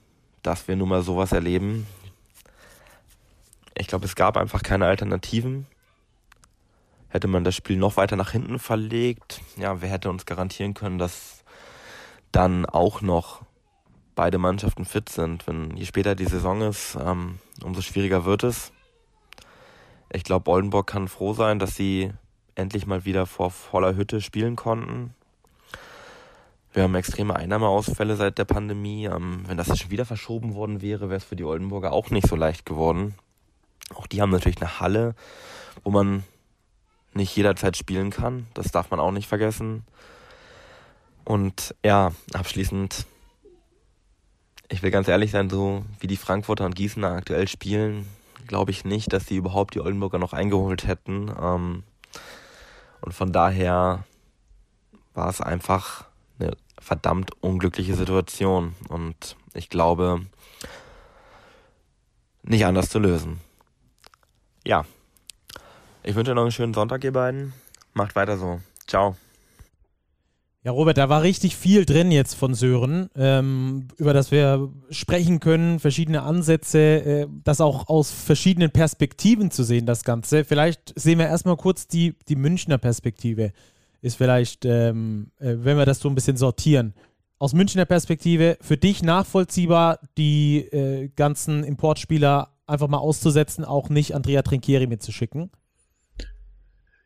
dass 0.42 0.66
wir 0.66 0.74
nun 0.74 0.88
mal 0.88 1.02
sowas 1.02 1.30
erleben. 1.32 1.86
Ich 3.82 3.88
glaube, 3.88 4.04
es 4.04 4.14
gab 4.14 4.36
einfach 4.36 4.62
keine 4.62 4.86
Alternativen. 4.86 5.66
Hätte 7.08 7.26
man 7.26 7.42
das 7.42 7.56
Spiel 7.56 7.76
noch 7.76 7.96
weiter 7.96 8.14
nach 8.14 8.30
hinten 8.30 8.60
verlegt, 8.60 9.40
ja, 9.56 9.82
wer 9.82 9.88
hätte 9.88 10.08
uns 10.08 10.24
garantieren 10.24 10.72
können, 10.72 10.98
dass 10.98 11.42
dann 12.30 12.64
auch 12.64 13.00
noch 13.00 13.42
beide 14.14 14.38
Mannschaften 14.38 14.84
fit 14.84 15.08
sind. 15.08 15.48
Wenn 15.48 15.76
je 15.76 15.84
später 15.84 16.14
die 16.14 16.26
Saison 16.26 16.62
ist, 16.62 16.96
ähm, 17.04 17.40
umso 17.64 17.82
schwieriger 17.82 18.24
wird 18.24 18.44
es. 18.44 18.70
Ich 20.12 20.22
glaube, 20.22 20.48
Oldenburg 20.48 20.86
kann 20.86 21.08
froh 21.08 21.32
sein, 21.32 21.58
dass 21.58 21.74
sie 21.74 22.12
endlich 22.54 22.86
mal 22.86 23.04
wieder 23.04 23.26
vor 23.26 23.50
voller 23.50 23.96
Hütte 23.96 24.20
spielen 24.20 24.54
konnten. 24.54 25.12
Wir 26.72 26.84
haben 26.84 26.94
extreme 26.94 27.34
Einnahmeausfälle 27.34 28.14
seit 28.14 28.38
der 28.38 28.44
Pandemie. 28.44 29.06
Ähm, 29.06 29.42
wenn 29.48 29.56
das 29.56 29.66
jetzt 29.66 29.80
schon 29.80 29.90
wieder 29.90 30.06
verschoben 30.06 30.54
worden 30.54 30.82
wäre, 30.82 31.08
wäre 31.08 31.18
es 31.18 31.24
für 31.24 31.34
die 31.34 31.42
Oldenburger 31.42 31.92
auch 31.92 32.10
nicht 32.10 32.28
so 32.28 32.36
leicht 32.36 32.64
geworden. 32.64 33.16
Auch 33.94 34.06
die 34.06 34.22
haben 34.22 34.30
natürlich 34.30 34.60
eine 34.60 34.80
Halle, 34.80 35.14
wo 35.84 35.90
man 35.90 36.24
nicht 37.14 37.36
jederzeit 37.36 37.76
spielen 37.76 38.10
kann. 38.10 38.46
Das 38.54 38.70
darf 38.70 38.90
man 38.90 39.00
auch 39.00 39.10
nicht 39.10 39.28
vergessen. 39.28 39.84
Und 41.24 41.74
ja, 41.84 42.12
abschließend, 42.32 43.06
ich 44.68 44.82
will 44.82 44.90
ganz 44.90 45.08
ehrlich 45.08 45.30
sein, 45.30 45.50
so 45.50 45.84
wie 46.00 46.06
die 46.06 46.16
Frankfurter 46.16 46.64
und 46.64 46.74
Gießener 46.74 47.12
aktuell 47.12 47.46
spielen, 47.48 48.08
glaube 48.46 48.70
ich 48.70 48.84
nicht, 48.84 49.12
dass 49.12 49.26
sie 49.26 49.36
überhaupt 49.36 49.74
die 49.74 49.80
Oldenburger 49.80 50.18
noch 50.18 50.32
eingeholt 50.32 50.86
hätten. 50.86 51.30
Ähm, 51.40 51.82
und 53.00 53.12
von 53.12 53.32
daher 53.32 54.04
war 55.14 55.28
es 55.28 55.40
einfach 55.40 56.06
eine 56.38 56.56
verdammt 56.78 57.30
unglückliche 57.42 57.94
Situation. 57.94 58.74
Und 58.88 59.36
ich 59.54 59.68
glaube, 59.68 60.22
nicht 62.42 62.64
anders 62.64 62.88
zu 62.88 62.98
lösen. 62.98 63.40
Ja, 64.64 64.84
ich 66.04 66.16
wünsche 66.16 66.34
noch 66.34 66.42
einen 66.42 66.50
schönen 66.50 66.74
Sonntag, 66.74 67.04
ihr 67.04 67.12
beiden. 67.12 67.52
Macht 67.94 68.16
weiter 68.16 68.36
so. 68.36 68.60
Ciao. 68.88 69.16
Ja, 70.64 70.72
Robert, 70.72 70.98
da 70.98 71.08
war 71.08 71.22
richtig 71.22 71.56
viel 71.56 71.84
drin 71.84 72.10
jetzt 72.12 72.34
von 72.34 72.54
Sören, 72.54 73.08
ähm, 73.16 73.88
über 73.96 74.12
das 74.12 74.30
wir 74.30 74.70
sprechen 74.90 75.40
können, 75.40 75.80
verschiedene 75.80 76.22
Ansätze, 76.22 76.78
äh, 76.78 77.26
das 77.44 77.60
auch 77.60 77.88
aus 77.88 78.12
verschiedenen 78.12 78.70
Perspektiven 78.70 79.50
zu 79.50 79.64
sehen, 79.64 79.86
das 79.86 80.04
Ganze. 80.04 80.44
Vielleicht 80.44 80.92
sehen 80.96 81.18
wir 81.18 81.26
erstmal 81.26 81.56
kurz 81.56 81.88
die, 81.88 82.14
die 82.28 82.36
Münchner 82.36 82.78
Perspektive. 82.78 83.52
Ist 84.02 84.16
vielleicht, 84.16 84.64
ähm, 84.64 85.30
äh, 85.38 85.54
wenn 85.58 85.78
wir 85.78 85.86
das 85.86 86.00
so 86.00 86.08
ein 86.08 86.14
bisschen 86.14 86.36
sortieren. 86.36 86.94
Aus 87.38 87.54
Münchner 87.54 87.84
Perspektive 87.84 88.56
für 88.60 88.76
dich 88.76 89.02
nachvollziehbar, 89.02 89.98
die 90.16 90.58
äh, 90.58 91.08
ganzen 91.16 91.64
Importspieler 91.64 92.51
einfach 92.66 92.88
mal 92.88 92.98
auszusetzen, 92.98 93.64
auch 93.64 93.88
nicht 93.88 94.14
Andrea 94.14 94.42
Trinchieri 94.42 94.86
mitzuschicken? 94.86 95.50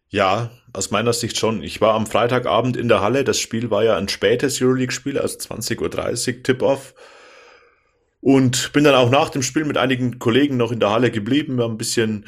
Ja, 0.08 0.50
aus 0.72 0.90
meiner 0.90 1.12
Sicht 1.12 1.36
schon. 1.36 1.62
Ich 1.62 1.80
war 1.80 1.94
am 1.94 2.06
Freitagabend 2.06 2.76
in 2.76 2.88
der 2.88 3.00
Halle. 3.00 3.24
Das 3.24 3.40
Spiel 3.40 3.70
war 3.70 3.82
ja 3.82 3.96
ein 3.96 4.08
spätes 4.08 4.62
Euroleague-Spiel, 4.62 5.18
also 5.18 5.36
20.30 5.38 6.36
Uhr 6.36 6.42
Tip-Off. 6.42 6.94
Und 8.20 8.72
bin 8.72 8.84
dann 8.84 8.94
auch 8.94 9.10
nach 9.10 9.30
dem 9.30 9.42
Spiel 9.42 9.64
mit 9.64 9.76
einigen 9.76 10.18
Kollegen 10.18 10.56
noch 10.56 10.72
in 10.72 10.80
der 10.80 10.90
Halle 10.90 11.10
geblieben. 11.10 11.56
Wir 11.56 11.64
haben 11.64 11.74
ein 11.74 11.78
bisschen 11.78 12.26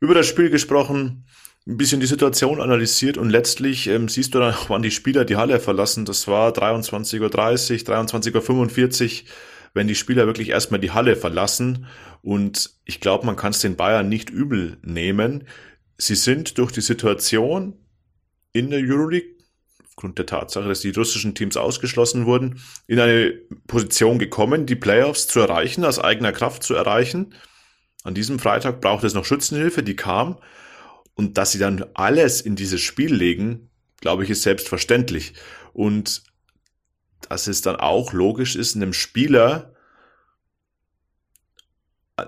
über 0.00 0.14
das 0.14 0.26
Spiel 0.26 0.50
gesprochen, 0.50 1.26
ein 1.66 1.76
bisschen 1.76 2.00
die 2.00 2.06
Situation 2.06 2.60
analysiert 2.60 3.18
und 3.18 3.30
letztlich 3.30 3.88
ähm, 3.88 4.08
siehst 4.08 4.34
du 4.34 4.38
dann 4.38 4.54
auch, 4.54 4.70
wann 4.70 4.82
die 4.82 4.90
Spieler 4.90 5.24
die 5.24 5.36
Halle 5.36 5.58
verlassen. 5.58 6.04
Das 6.04 6.28
war 6.28 6.52
23.30 6.52 7.20
Uhr, 7.20 7.28
23.45 7.28 9.04
Uhr, 9.04 9.28
wenn 9.74 9.88
die 9.88 9.94
Spieler 9.94 10.26
wirklich 10.26 10.50
erstmal 10.50 10.80
die 10.80 10.92
Halle 10.92 11.16
verlassen. 11.16 11.86
Und 12.26 12.70
ich 12.84 13.00
glaube, 13.00 13.24
man 13.24 13.36
kann 13.36 13.52
es 13.52 13.60
den 13.60 13.76
Bayern 13.76 14.08
nicht 14.08 14.30
übel 14.30 14.78
nehmen 14.82 15.44
sie 15.98 16.14
sind 16.14 16.58
durch 16.58 16.72
die 16.72 16.80
Situation 16.80 17.74
in 18.52 18.70
der 18.70 18.80
Euroleague, 18.80 19.36
aufgrund 19.88 20.18
der 20.18 20.26
Tatsache, 20.26 20.68
dass 20.68 20.80
die 20.80 20.90
russischen 20.90 21.34
Teams 21.34 21.56
ausgeschlossen 21.56 22.26
wurden, 22.26 22.60
in 22.86 23.00
eine 23.00 23.30
Position 23.66 24.18
gekommen, 24.18 24.66
die 24.66 24.76
Playoffs 24.76 25.26
zu 25.26 25.40
erreichen, 25.40 25.84
aus 25.84 25.98
eigener 25.98 26.32
Kraft 26.32 26.62
zu 26.62 26.74
erreichen. 26.74 27.34
An 28.04 28.14
diesem 28.14 28.38
Freitag 28.38 28.80
braucht 28.80 29.04
es 29.04 29.14
noch 29.14 29.24
Schützenhilfe, 29.24 29.82
die 29.82 29.96
kam. 29.96 30.38
Und 31.14 31.38
dass 31.38 31.52
sie 31.52 31.58
dann 31.58 31.84
alles 31.94 32.42
in 32.42 32.56
dieses 32.56 32.82
Spiel 32.82 33.14
legen, 33.14 33.70
glaube 34.00 34.24
ich, 34.24 34.30
ist 34.30 34.42
selbstverständlich. 34.42 35.32
Und 35.72 36.22
dass 37.28 37.46
es 37.46 37.62
dann 37.62 37.76
auch 37.76 38.12
logisch 38.12 38.54
ist, 38.54 38.76
einem 38.76 38.92
Spieler 38.92 39.74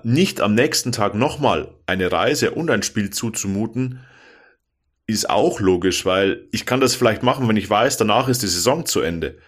nicht 0.03 0.41
am 0.41 0.55
nächsten 0.55 0.93
Tag 0.93 1.15
nochmal 1.15 1.75
eine 1.87 2.13
Reise 2.13 2.51
und 2.51 2.71
ein 2.71 2.83
Spiel 2.83 3.11
zuzumuten, 3.11 4.01
ist 5.07 5.31
auch 5.31 5.61
logisch, 5.61 6.05
weil 6.05 6.47
ich 6.53 6.67
kann 6.67 6.81
das 6.81 6.95
vielleicht 6.95 7.23
machen, 7.23 7.49
wenn 7.49 7.57
ich 7.57 7.69
weiß, 7.69 7.97
danach 7.97 8.29
ist 8.29 8.43
die 8.43 8.49
Saison 8.49 8.85
zu 8.85 9.01
Ende. 9.01 9.39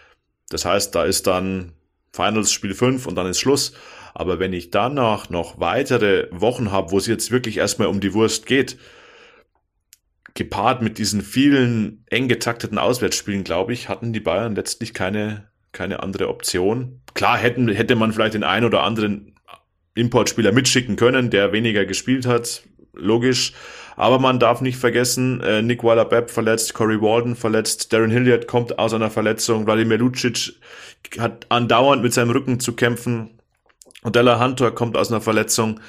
Das 0.49 0.65
heißt, 0.65 0.95
da 0.95 1.05
ist 1.05 1.27
dann 1.27 1.73
Finals 2.11 2.51
Spiel 2.51 2.73
5 2.73 3.05
und 3.05 3.15
dann 3.15 3.27
ist 3.27 3.39
Schluss. 3.39 3.73
Aber 4.13 4.39
wenn 4.39 4.51
ich 4.51 4.71
danach 4.71 5.29
noch 5.29 5.59
weitere 5.59 6.27
Wochen 6.31 6.71
habe, 6.71 6.91
wo 6.91 6.97
es 6.97 7.07
jetzt 7.07 7.31
wirklich 7.31 7.57
erstmal 7.57 7.87
um 7.87 7.99
die 7.99 8.13
Wurst 8.13 8.47
geht, 8.47 8.77
gepaart 10.33 10.81
mit 10.81 10.97
diesen 10.97 11.21
vielen 11.21 12.03
eng 12.09 12.27
getakteten 12.27 12.77
Auswärtsspielen, 12.77 13.43
glaube 13.43 13.73
ich, 13.73 13.87
hatten 13.87 14.13
die 14.13 14.19
Bayern 14.19 14.55
letztlich 14.55 14.93
keine, 14.93 15.49
keine 15.71 16.01
andere 16.01 16.27
Option. 16.27 17.01
Klar 17.13 17.37
hätten, 17.37 17.69
hätte 17.69 17.95
man 17.95 18.11
vielleicht 18.11 18.33
den 18.33 18.43
einen 18.43 18.65
oder 18.65 18.83
anderen 18.83 19.30
Importspieler 19.93 20.51
mitschicken 20.51 20.95
können, 20.95 21.29
der 21.29 21.51
weniger 21.51 21.85
gespielt 21.85 22.25
hat, 22.25 22.63
logisch. 22.93 23.53
Aber 23.97 24.19
man 24.19 24.39
darf 24.39 24.61
nicht 24.61 24.77
vergessen, 24.77 25.41
äh, 25.41 25.61
Nick 25.61 25.83
Waller-Bepp 25.83 26.31
verletzt, 26.31 26.73
Corey 26.73 27.01
Walden 27.01 27.35
verletzt, 27.35 27.91
Darren 27.91 28.09
Hilliard 28.09 28.47
kommt 28.47 28.79
aus 28.79 28.93
einer 28.93 29.11
Verletzung, 29.11 29.65
Vladimir 29.65 29.97
Lucic 29.97 30.53
hat 31.19 31.45
andauernd 31.49 32.01
mit 32.01 32.13
seinem 32.13 32.31
Rücken 32.31 32.59
zu 32.59 32.73
kämpfen, 32.73 33.41
Odella 34.03 34.43
Hunter 34.43 34.71
kommt 34.71 34.97
aus 34.97 35.11
einer 35.11 35.21
Verletzung. 35.21 35.79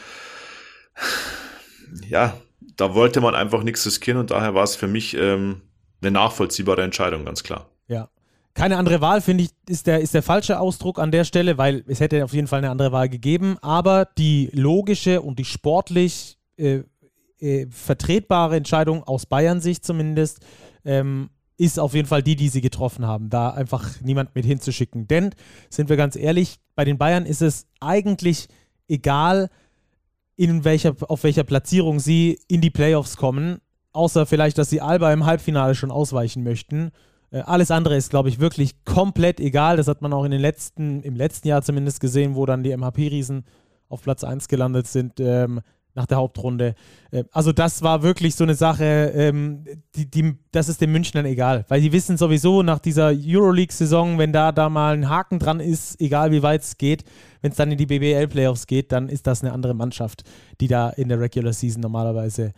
Ja, 2.08 2.36
da 2.76 2.94
wollte 2.94 3.20
man 3.20 3.34
einfach 3.34 3.62
nichts 3.62 3.86
riskieren 3.86 4.18
und 4.18 4.30
daher 4.30 4.54
war 4.54 4.64
es 4.64 4.76
für 4.76 4.88
mich 4.88 5.16
ähm, 5.16 5.62
eine 6.00 6.10
nachvollziehbare 6.10 6.82
Entscheidung, 6.82 7.24
ganz 7.24 7.42
klar. 7.42 7.70
Ja, 7.86 8.08
keine 8.54 8.76
andere 8.76 9.00
Wahl, 9.00 9.20
finde 9.20 9.44
ich, 9.44 9.50
ist 9.68 9.86
der, 9.86 10.00
ist 10.00 10.14
der 10.14 10.22
falsche 10.22 10.60
Ausdruck 10.60 10.98
an 10.98 11.10
der 11.10 11.24
Stelle, 11.24 11.56
weil 11.56 11.84
es 11.86 12.00
hätte 12.00 12.24
auf 12.24 12.34
jeden 12.34 12.46
Fall 12.46 12.58
eine 12.58 12.70
andere 12.70 12.92
Wahl 12.92 13.08
gegeben. 13.08 13.56
Aber 13.62 14.06
die 14.18 14.50
logische 14.52 15.22
und 15.22 15.38
die 15.38 15.44
sportlich 15.44 16.38
äh, 16.56 16.82
äh, 17.38 17.66
vertretbare 17.70 18.56
Entscheidung 18.56 19.04
aus 19.04 19.26
Bayern-Sicht 19.26 19.84
zumindest 19.84 20.40
ähm, 20.84 21.30
ist 21.56 21.78
auf 21.78 21.94
jeden 21.94 22.08
Fall 22.08 22.22
die, 22.22 22.36
die 22.36 22.48
sie 22.48 22.60
getroffen 22.60 23.06
haben, 23.06 23.30
da 23.30 23.50
einfach 23.50 24.00
niemand 24.02 24.34
mit 24.34 24.44
hinzuschicken. 24.44 25.08
Denn, 25.08 25.34
sind 25.70 25.88
wir 25.88 25.96
ganz 25.96 26.16
ehrlich, 26.16 26.58
bei 26.74 26.84
den 26.84 26.98
Bayern 26.98 27.24
ist 27.24 27.42
es 27.42 27.66
eigentlich 27.80 28.48
egal, 28.88 29.48
in 30.36 30.64
welcher, 30.64 30.94
auf 31.08 31.24
welcher 31.24 31.44
Platzierung 31.44 32.00
sie 32.00 32.38
in 32.48 32.60
die 32.60 32.70
Playoffs 32.70 33.16
kommen, 33.16 33.60
außer 33.92 34.26
vielleicht, 34.26 34.58
dass 34.58 34.70
sie 34.70 34.80
Alba 34.80 35.12
im 35.12 35.24
Halbfinale 35.24 35.74
schon 35.74 35.90
ausweichen 35.90 36.42
möchten 36.42 36.90
alles 37.40 37.70
andere 37.70 37.96
ist, 37.96 38.10
glaube 38.10 38.28
ich, 38.28 38.40
wirklich 38.40 38.84
komplett 38.84 39.40
egal. 39.40 39.76
Das 39.76 39.88
hat 39.88 40.02
man 40.02 40.12
auch 40.12 40.24
in 40.24 40.30
den 40.30 40.40
letzten, 40.40 41.02
im 41.02 41.16
letzten 41.16 41.48
Jahr 41.48 41.62
zumindest 41.62 42.00
gesehen, 42.00 42.34
wo 42.34 42.46
dann 42.46 42.62
die 42.62 42.76
MHP-Riesen 42.76 43.44
auf 43.88 44.02
Platz 44.02 44.24
1 44.24 44.48
gelandet 44.48 44.86
sind 44.86 45.20
ähm, 45.20 45.60
nach 45.94 46.06
der 46.06 46.18
Hauptrunde. 46.18 46.74
Äh, 47.10 47.24
also 47.32 47.52
das 47.52 47.82
war 47.82 48.02
wirklich 48.02 48.34
so 48.34 48.44
eine 48.44 48.54
Sache, 48.54 49.12
ähm, 49.14 49.64
die, 49.94 50.10
die, 50.10 50.34
das 50.50 50.68
ist 50.68 50.80
den 50.80 50.92
Münchnern 50.92 51.26
egal, 51.26 51.64
weil 51.68 51.80
die 51.80 51.92
wissen 51.92 52.16
sowieso 52.16 52.62
nach 52.62 52.78
dieser 52.78 53.12
Euroleague-Saison, 53.14 54.18
wenn 54.18 54.32
da, 54.32 54.52
da 54.52 54.68
mal 54.68 54.94
ein 54.94 55.08
Haken 55.08 55.38
dran 55.38 55.60
ist, 55.60 56.00
egal 56.00 56.32
wie 56.32 56.42
weit 56.42 56.62
es 56.62 56.78
geht, 56.78 57.04
wenn 57.40 57.50
es 57.50 57.56
dann 57.56 57.70
in 57.70 57.78
die 57.78 57.86
BBL-Playoffs 57.86 58.66
geht, 58.66 58.92
dann 58.92 59.08
ist 59.08 59.26
das 59.26 59.42
eine 59.42 59.52
andere 59.52 59.74
Mannschaft, 59.74 60.24
die 60.60 60.68
da 60.68 60.90
in 60.90 61.08
der 61.08 61.20
Regular 61.20 61.52
Season 61.52 61.82
normalerweise 61.82 62.52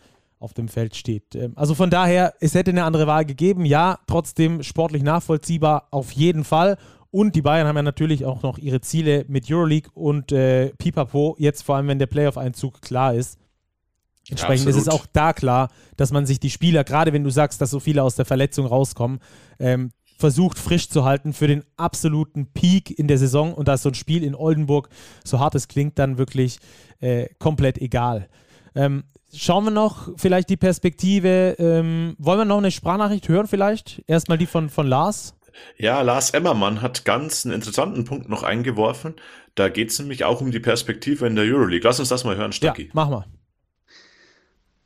auf 0.45 0.53
dem 0.53 0.69
Feld 0.69 0.95
steht. 0.95 1.35
Ähm, 1.35 1.53
also 1.55 1.75
von 1.75 1.89
daher, 1.89 2.33
es 2.39 2.53
hätte 2.53 2.71
eine 2.71 2.85
andere 2.85 3.07
Wahl 3.07 3.25
gegeben. 3.25 3.65
Ja, 3.65 3.99
trotzdem 4.07 4.63
sportlich 4.63 5.03
nachvollziehbar 5.03 5.87
auf 5.91 6.11
jeden 6.11 6.43
Fall. 6.43 6.77
Und 7.11 7.35
die 7.35 7.41
Bayern 7.41 7.67
haben 7.67 7.75
ja 7.75 7.81
natürlich 7.81 8.25
auch 8.25 8.43
noch 8.43 8.57
ihre 8.57 8.81
Ziele 8.81 9.25
mit 9.27 9.49
Euroleague 9.49 9.89
und 9.93 10.31
äh, 10.31 10.71
Pipapo, 10.77 11.35
jetzt 11.39 11.63
vor 11.63 11.75
allem, 11.75 11.87
wenn 11.87 11.99
der 11.99 12.07
Playoff-Einzug 12.07 12.81
klar 12.81 13.13
ist. 13.13 13.39
Entsprechend 14.29 14.65
ja, 14.65 14.71
ist 14.71 14.81
es 14.81 14.89
auch 14.89 15.05
da 15.11 15.33
klar, 15.33 15.69
dass 15.97 16.11
man 16.11 16.25
sich 16.25 16.39
die 16.39 16.49
Spieler, 16.49 16.83
gerade 16.83 17.13
wenn 17.13 17.23
du 17.23 17.29
sagst, 17.29 17.61
dass 17.61 17.69
so 17.69 17.79
viele 17.79 18.03
aus 18.03 18.15
der 18.15 18.25
Verletzung 18.25 18.65
rauskommen, 18.65 19.19
ähm, 19.59 19.91
versucht 20.17 20.57
frisch 20.57 20.89
zu 20.89 21.05
halten 21.05 21.33
für 21.33 21.47
den 21.47 21.63
absoluten 21.77 22.47
Peak 22.47 22.97
in 22.97 23.07
der 23.07 23.17
Saison 23.17 23.53
und 23.53 23.67
da 23.67 23.75
ist 23.75 23.83
so 23.83 23.89
ein 23.89 23.95
Spiel 23.95 24.23
in 24.23 24.35
Oldenburg, 24.35 24.89
so 25.23 25.39
hart 25.39 25.55
es 25.55 25.67
klingt, 25.67 25.99
dann 25.99 26.17
wirklich 26.17 26.59
äh, 26.99 27.27
komplett 27.39 27.77
egal. 27.77 28.27
Ähm, 28.75 29.03
schauen 29.33 29.65
wir 29.65 29.71
noch 29.71 30.09
vielleicht 30.17 30.49
die 30.49 30.57
Perspektive. 30.57 31.55
Ähm, 31.59 32.15
wollen 32.17 32.39
wir 32.39 32.45
noch 32.45 32.57
eine 32.57 32.71
Sprachnachricht 32.71 33.27
hören 33.29 33.47
vielleicht? 33.47 34.03
Erstmal 34.07 34.37
die 34.37 34.45
von, 34.45 34.69
von 34.69 34.87
Lars. 34.87 35.35
Ja, 35.77 36.01
Lars 36.01 36.31
Emmermann 36.31 36.81
hat 36.81 37.05
ganz 37.05 37.45
einen 37.45 37.55
interessanten 37.55 38.03
Punkt 38.03 38.29
noch 38.29 38.43
eingeworfen. 38.43 39.15
Da 39.55 39.69
geht 39.69 39.91
es 39.91 39.99
nämlich 39.99 40.25
auch 40.25 40.41
um 40.41 40.51
die 40.51 40.59
Perspektive 40.59 41.27
in 41.27 41.35
der 41.35 41.45
Euroleague. 41.45 41.83
Lass 41.83 41.99
uns 41.99 42.09
das 42.09 42.23
mal 42.23 42.35
hören, 42.35 42.51
Stacki. 42.51 42.83
Ja, 42.83 42.91
mach 42.93 43.09
mal. 43.09 43.25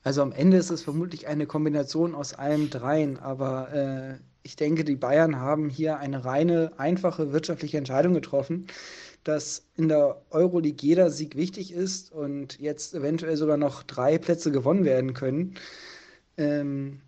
Also 0.03 0.22
am 0.22 0.31
Ende 0.31 0.58
ist 0.58 0.69
es 0.69 0.81
vermutlich 0.81 1.27
eine 1.27 1.46
Kombination 1.46 2.15
aus 2.15 2.34
allem 2.34 2.69
dreien, 2.69 3.19
aber 3.19 3.74
äh, 3.74 4.17
ich 4.43 4.55
denke, 4.55 4.84
die 4.84 4.96
Bayern 4.96 5.38
haben 5.38 5.69
hier 5.69 5.98
eine 5.98 6.24
reine, 6.24 6.72
einfache 6.77 7.34
wirtschaftliche 7.34 7.77
Entscheidung 7.77 8.13
getroffen, 8.13 8.67
dass 9.29 9.63
in 9.75 9.88
der 9.89 10.19
Euroleague 10.31 10.81
jeder 10.81 11.12
Sieg 11.12 11.36
wichtig 11.36 11.71
ist 11.71 12.12
und 12.12 12.59
jetzt 12.59 12.95
eventuell 12.95 13.38
sogar 13.38 13.57
noch 13.57 13.83
drei 13.83 14.17
Plätze 14.17 14.51
gewonnen 14.51 14.86
werden 14.86 15.13
können. 15.13 15.53
Ähm, 16.36 17.01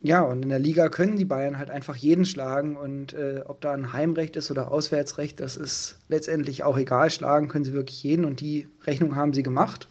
ja, 0.00 0.22
und 0.22 0.42
in 0.42 0.48
der 0.48 0.58
Liga 0.58 0.88
können 0.88 1.16
die 1.16 1.24
Bayern 1.24 1.56
halt 1.56 1.70
einfach 1.70 1.94
jeden 1.94 2.24
schlagen 2.24 2.76
und 2.76 3.12
äh, 3.12 3.42
ob 3.46 3.60
da 3.60 3.72
ein 3.72 3.92
Heimrecht 3.92 4.34
ist 4.34 4.50
oder 4.50 4.72
Auswärtsrecht, 4.72 5.38
das 5.38 5.56
ist 5.56 5.98
letztendlich 6.08 6.64
auch 6.64 6.76
egal. 6.76 7.10
Schlagen 7.10 7.46
können 7.46 7.64
sie 7.64 7.72
wirklich 7.72 8.02
jeden 8.02 8.24
und 8.24 8.40
die 8.40 8.66
Rechnung 8.84 9.14
haben 9.14 9.32
sie 9.32 9.44
gemacht. 9.44 9.88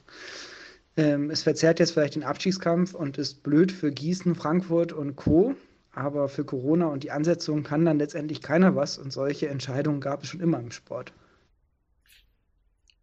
Ähm, 0.98 1.30
es 1.30 1.44
verzerrt 1.44 1.80
jetzt 1.80 1.92
vielleicht 1.92 2.16
den 2.16 2.24
Abstiegskampf 2.24 2.96
und 2.96 3.18
ist 3.18 3.44
blöd 3.44 3.72
für 3.72 3.94
Gießen, 3.94 4.36
Frankfurt 4.36 4.92
und 4.92 5.16
Co. 5.16 5.56
Aber 5.94 6.28
für 6.28 6.44
Corona 6.44 6.88
und 6.88 7.04
die 7.04 7.12
Ansetzung 7.12 7.64
kann 7.64 7.86
dann 7.86 7.98
letztendlich 7.98 8.42
keiner 8.42 8.76
was 8.76 8.98
und 8.98 9.14
solche 9.14 9.48
Entscheidungen 9.48 10.02
gab 10.02 10.24
es 10.24 10.30
schon 10.30 10.42
immer 10.42 10.60
im 10.60 10.72
Sport. 10.72 11.14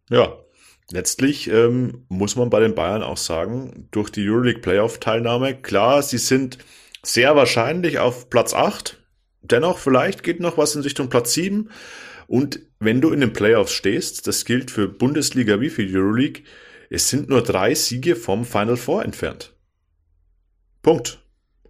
Ja, 0.09 0.37
letztlich 0.91 1.47
ähm, 1.49 2.05
muss 2.09 2.35
man 2.35 2.49
bei 2.49 2.59
den 2.59 2.75
Bayern 2.75 3.03
auch 3.03 3.17
sagen, 3.17 3.87
durch 3.91 4.09
die 4.09 4.27
Euroleague 4.27 4.61
Playoff-Teilnahme, 4.61 5.55
klar, 5.55 6.03
sie 6.03 6.17
sind 6.17 6.57
sehr 7.03 7.35
wahrscheinlich 7.35 7.99
auf 7.99 8.29
Platz 8.29 8.53
8. 8.53 9.01
Dennoch, 9.41 9.77
vielleicht 9.77 10.23
geht 10.23 10.39
noch 10.39 10.57
was 10.57 10.75
in 10.75 10.81
Richtung 10.81 11.09
Platz 11.09 11.33
7. 11.33 11.69
Und 12.27 12.59
wenn 12.79 13.01
du 13.01 13.11
in 13.11 13.19
den 13.19 13.33
Playoffs 13.33 13.71
stehst, 13.71 14.27
das 14.27 14.45
gilt 14.45 14.71
für 14.71 14.87
Bundesliga 14.87 15.59
wie 15.61 15.69
für 15.69 15.83
Euroleague, 15.83 16.43
es 16.89 17.09
sind 17.09 17.29
nur 17.29 17.41
drei 17.41 17.75
Siege 17.75 18.15
vom 18.15 18.45
Final 18.45 18.77
Four 18.77 19.03
entfernt. 19.03 19.53
Punkt. 20.81 21.21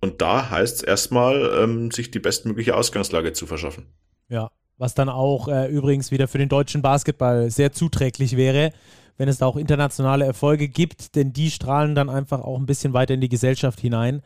Und 0.01 0.22
da 0.22 0.50
heißt 0.50 0.77
es 0.77 0.84
erstmal, 0.84 1.58
ähm, 1.58 1.89
sich 1.92 2.12
die 2.12 2.20
bestmögliche 2.20 2.75
Ausgangslage 2.75 3.34
zu 3.34 3.48
verschaffen. 3.48 3.88
Ja, 4.27 4.51
was 4.77 4.94
dann 4.94 5.10
auch 5.10 5.48
äh, 5.48 5.67
übrigens 5.67 6.12
wieder 6.12 6.27
für 6.27 6.38
den 6.38 6.50
deutschen 6.50 6.82
Basketball 6.82 7.50
sehr 7.50 7.72
zuträglich 7.72 8.36
wäre, 8.36 8.72
wenn 9.17 9.29
es 9.29 9.38
da 9.38 9.46
auch 9.46 9.55
internationale 9.55 10.25
Erfolge 10.25 10.67
gibt, 10.67 11.15
denn 11.15 11.32
die 11.32 11.50
strahlen 11.50 11.96
dann 11.96 12.10
einfach 12.10 12.41
auch 12.41 12.60
ein 12.60 12.65
bisschen 12.65 12.94
weiter 12.94 13.13
in 13.13 13.22
die 13.22 13.29
Gesellschaft 13.29 13.79
hinein. 13.79 14.22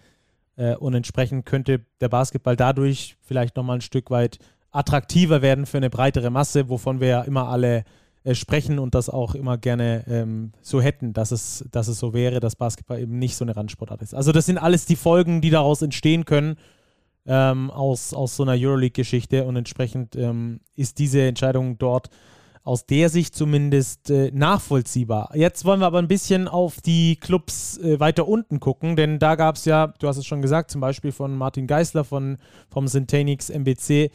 Äh, 0.56 0.75
und 0.75 0.94
entsprechend 0.96 1.46
könnte 1.46 1.82
der 2.01 2.10
Basketball 2.10 2.56
dadurch 2.56 3.18
vielleicht 3.22 3.56
nochmal 3.56 3.77
ein 3.77 3.82
Stück 3.82 4.10
weit 4.10 4.39
attraktiver 4.72 5.41
werden 5.41 5.65
für 5.65 5.77
eine 5.77 5.89
breitere 5.89 6.29
Masse, 6.29 6.70
wovon 6.70 7.00
wir 7.00 7.08
ja 7.08 7.22
immer 7.22 7.48
alle 7.48 7.84
äh, 8.24 8.34
sprechen 8.36 8.79
und 8.79 8.96
das 8.96 9.10
auch 9.10 9.36
immer 9.36 9.58
gerne 9.58 10.03
ähm, 10.08 10.51
so 10.62 10.82
hätten, 10.82 11.13
dass 11.13 11.32
es, 11.32 11.65
dass 11.72 11.88
es 11.88 12.00
so 12.00 12.13
wäre, 12.13 12.39
dass 12.39 12.56
Basketball 12.56 13.00
eben 13.00 13.20
nicht 13.20 13.36
so 13.36 13.46
eine 13.46 13.56
Randsportart 13.56 14.01
ist. 14.01 14.15
Also 14.15 14.32
das 14.32 14.46
sind 14.46 14.58
alles 14.58 14.86
die 14.86 14.96
Folgen, 14.96 15.41
die 15.41 15.51
daraus 15.51 15.82
entstehen 15.82 16.25
können 16.25 16.58
ähm, 17.29 17.69
aus, 17.69 18.13
aus 18.13 18.36
so 18.36 18.43
einer 18.43 18.55
Euroleague-Geschichte 18.57 19.45
und 19.45 19.55
entsprechend 19.55 20.15
ähm, 20.15 20.62
ist 20.75 20.98
diese 20.98 21.21
Entscheidung 21.21 21.77
dort 21.77 22.09
aus 22.63 22.86
der 22.86 23.09
Sicht 23.09 23.36
zumindest 23.36 24.09
äh, 24.09 24.31
nachvollziehbar. 24.33 25.31
Jetzt 25.33 25.63
wollen 25.63 25.79
wir 25.79 25.88
aber 25.88 26.00
ein 26.00 26.07
bisschen 26.07 26.48
auf 26.48 26.81
die 26.81 27.15
Clubs 27.15 27.77
äh, 27.77 28.00
weiter 28.00 28.27
unten 28.27 28.59
gucken, 28.59 28.95
denn 28.95 29.19
da 29.19 29.36
gab 29.36 29.55
es 29.55 29.65
ja, 29.65 29.88
du 30.00 30.07
hast 30.07 30.18
es 30.18 30.25
schon 30.25 30.42
gesagt, 30.42 30.72
zum 30.72 30.81
Beispiel 30.81 31.11
von 31.11 31.37
Martin 31.37 31.68
Geisler 31.68 32.03
von, 32.03 32.37
vom 32.70 32.87
Syntanix 32.87 33.50
MBC, 33.50 34.11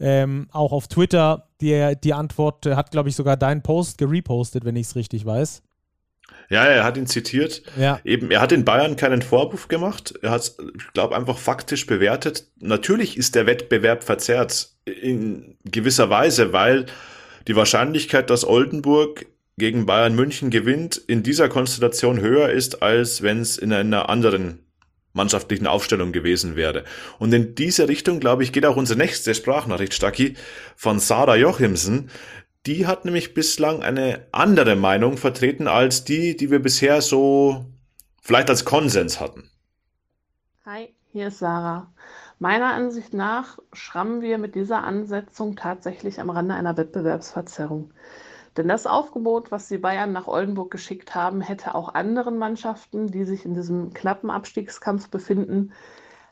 ähm, 0.00 0.48
auch 0.50 0.72
auf 0.72 0.88
Twitter, 0.88 1.48
die, 1.60 1.94
die 2.02 2.14
Antwort 2.14 2.66
äh, 2.66 2.76
hat, 2.76 2.90
glaube 2.90 3.10
ich, 3.10 3.16
sogar 3.16 3.36
deinen 3.36 3.62
Post 3.62 3.98
gerepostet, 3.98 4.64
wenn 4.64 4.76
ich 4.76 4.88
es 4.88 4.96
richtig 4.96 5.24
weiß. 5.24 5.62
Ja, 6.50 6.64
er 6.64 6.84
hat 6.84 6.96
ihn 6.96 7.06
zitiert. 7.06 7.62
Ja. 7.78 8.00
Eben, 8.04 8.30
er 8.30 8.40
hat 8.40 8.52
in 8.52 8.64
Bayern 8.64 8.96
keinen 8.96 9.22
Vorwurf 9.22 9.68
gemacht. 9.68 10.14
Er 10.22 10.30
hat, 10.30 10.54
ich 10.76 10.92
glaube, 10.92 11.16
einfach 11.16 11.38
faktisch 11.38 11.86
bewertet. 11.86 12.48
Natürlich 12.60 13.16
ist 13.16 13.34
der 13.34 13.46
Wettbewerb 13.46 14.04
verzerrt 14.04 14.70
in 14.84 15.56
gewisser 15.64 16.10
Weise, 16.10 16.52
weil 16.52 16.86
die 17.48 17.56
Wahrscheinlichkeit, 17.56 18.30
dass 18.30 18.46
Oldenburg 18.46 19.26
gegen 19.56 19.86
Bayern 19.86 20.14
München 20.14 20.50
gewinnt, 20.50 20.96
in 20.96 21.22
dieser 21.22 21.48
Konstellation 21.48 22.20
höher 22.20 22.50
ist, 22.50 22.82
als 22.82 23.22
wenn 23.22 23.40
es 23.40 23.56
in 23.56 23.72
einer 23.72 24.08
anderen 24.08 24.64
mannschaftlichen 25.12 25.66
Aufstellung 25.66 26.12
gewesen 26.12 26.56
wäre. 26.56 26.84
Und 27.18 27.32
in 27.32 27.54
diese 27.54 27.88
Richtung, 27.88 28.18
glaube 28.20 28.42
ich, 28.42 28.52
geht 28.52 28.66
auch 28.66 28.76
unsere 28.76 28.98
nächste 28.98 29.34
Sprachnachricht, 29.34 29.94
Stacki, 29.94 30.34
von 30.76 30.98
Sarah 30.98 31.36
Jochimsen. 31.36 32.10
Die 32.66 32.86
hat 32.86 33.04
nämlich 33.04 33.34
bislang 33.34 33.82
eine 33.82 34.26
andere 34.32 34.74
Meinung 34.74 35.18
vertreten 35.18 35.68
als 35.68 36.04
die, 36.04 36.34
die 36.34 36.50
wir 36.50 36.60
bisher 36.60 37.02
so 37.02 37.66
vielleicht 38.22 38.48
als 38.48 38.64
Konsens 38.64 39.20
hatten. 39.20 39.50
Hi, 40.64 40.94
hier 41.12 41.28
ist 41.28 41.40
Sarah. 41.40 41.92
Meiner 42.38 42.72
Ansicht 42.72 43.12
nach 43.12 43.58
schrammen 43.74 44.22
wir 44.22 44.38
mit 44.38 44.54
dieser 44.54 44.82
Ansetzung 44.82 45.56
tatsächlich 45.56 46.20
am 46.20 46.30
Rande 46.30 46.54
einer 46.54 46.76
Wettbewerbsverzerrung. 46.78 47.92
Denn 48.56 48.68
das 48.68 48.86
Aufgebot, 48.86 49.50
was 49.50 49.68
die 49.68 49.78
Bayern 49.78 50.12
nach 50.12 50.26
Oldenburg 50.26 50.70
geschickt 50.70 51.14
haben, 51.14 51.42
hätte 51.42 51.74
auch 51.74 51.94
anderen 51.94 52.38
Mannschaften, 52.38 53.08
die 53.08 53.24
sich 53.24 53.44
in 53.44 53.52
diesem 53.52 53.92
knappen 53.92 54.30
Abstiegskampf 54.30 55.10
befinden, 55.10 55.74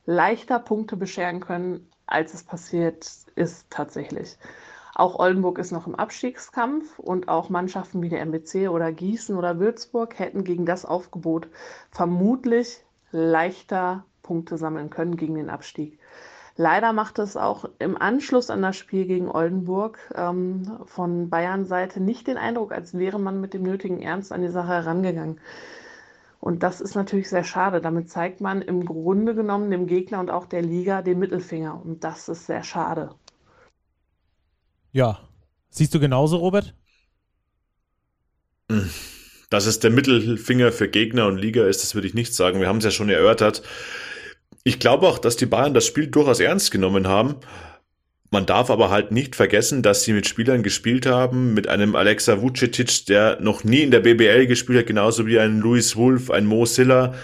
leichter 0.06 0.60
Punkte 0.60 0.96
bescheren 0.96 1.40
können, 1.40 1.90
als 2.06 2.32
es 2.32 2.42
passiert 2.42 3.06
ist 3.34 3.66
tatsächlich. 3.68 4.38
Auch 4.94 5.18
Oldenburg 5.18 5.58
ist 5.58 5.72
noch 5.72 5.86
im 5.86 5.94
Abstiegskampf 5.94 6.98
und 6.98 7.28
auch 7.28 7.48
Mannschaften 7.48 8.02
wie 8.02 8.10
der 8.10 8.20
MBC 8.20 8.68
oder 8.68 8.92
Gießen 8.92 9.36
oder 9.36 9.58
Würzburg 9.58 10.18
hätten 10.18 10.44
gegen 10.44 10.66
das 10.66 10.84
Aufgebot 10.84 11.48
vermutlich 11.90 12.84
leichter 13.10 14.04
Punkte 14.22 14.58
sammeln 14.58 14.90
können 14.90 15.16
gegen 15.16 15.34
den 15.34 15.50
Abstieg. 15.50 15.98
Leider 16.56 16.92
macht 16.92 17.18
es 17.18 17.38
auch 17.38 17.64
im 17.78 17.96
Anschluss 18.00 18.50
an 18.50 18.60
das 18.60 18.76
Spiel 18.76 19.06
gegen 19.06 19.30
Oldenburg 19.30 19.98
ähm, 20.14 20.78
von 20.84 21.30
Bayern 21.30 21.64
Seite 21.64 22.00
nicht 22.02 22.26
den 22.26 22.36
Eindruck, 22.36 22.72
als 22.72 22.92
wäre 22.92 23.18
man 23.18 23.40
mit 23.40 23.54
dem 23.54 23.62
nötigen 23.62 24.02
Ernst 24.02 24.32
an 24.32 24.42
die 24.42 24.48
Sache 24.48 24.68
herangegangen. 24.68 25.40
Und 26.40 26.62
das 26.62 26.82
ist 26.82 26.94
natürlich 26.94 27.30
sehr 27.30 27.44
schade. 27.44 27.80
Damit 27.80 28.10
zeigt 28.10 28.42
man 28.42 28.60
im 28.60 28.84
Grunde 28.84 29.34
genommen 29.34 29.70
dem 29.70 29.86
Gegner 29.86 30.20
und 30.20 30.30
auch 30.30 30.44
der 30.44 30.60
Liga 30.60 31.00
den 31.00 31.18
Mittelfinger. 31.18 31.80
Und 31.82 32.04
das 32.04 32.28
ist 32.28 32.46
sehr 32.46 32.64
schade. 32.64 33.14
Ja. 34.92 35.20
Siehst 35.70 35.94
du 35.94 36.00
genauso, 36.00 36.36
Robert? 36.36 36.74
Dass 39.50 39.66
es 39.66 39.80
der 39.80 39.90
Mittelfinger 39.90 40.72
für 40.72 40.88
Gegner 40.88 41.26
und 41.26 41.38
Liga 41.38 41.66
ist, 41.66 41.82
das 41.82 41.94
würde 41.94 42.06
ich 42.06 42.14
nicht 42.14 42.34
sagen. 42.34 42.60
Wir 42.60 42.68
haben 42.68 42.78
es 42.78 42.84
ja 42.84 42.90
schon 42.90 43.08
erörtert. 43.08 43.62
Ich 44.64 44.78
glaube 44.78 45.08
auch, 45.08 45.18
dass 45.18 45.36
die 45.36 45.46
Bayern 45.46 45.74
das 45.74 45.86
Spiel 45.86 46.06
durchaus 46.06 46.40
ernst 46.40 46.70
genommen 46.70 47.08
haben. 47.08 47.36
Man 48.30 48.46
darf 48.46 48.70
aber 48.70 48.88
halt 48.88 49.12
nicht 49.12 49.36
vergessen, 49.36 49.82
dass 49.82 50.04
sie 50.04 50.14
mit 50.14 50.26
Spielern 50.26 50.62
gespielt 50.62 51.04
haben, 51.04 51.52
mit 51.52 51.68
einem 51.68 51.94
Alexa 51.96 52.40
Vucetic, 52.40 53.04
der 53.06 53.38
noch 53.40 53.64
nie 53.64 53.82
in 53.82 53.90
der 53.90 54.00
BBL 54.00 54.46
gespielt 54.46 54.78
hat, 54.78 54.86
genauso 54.86 55.26
wie 55.26 55.38
ein 55.38 55.60
Louis 55.60 55.96
Wolf, 55.96 56.30
ein 56.30 56.46
Mo 56.46 56.64
Silla. 56.64 57.14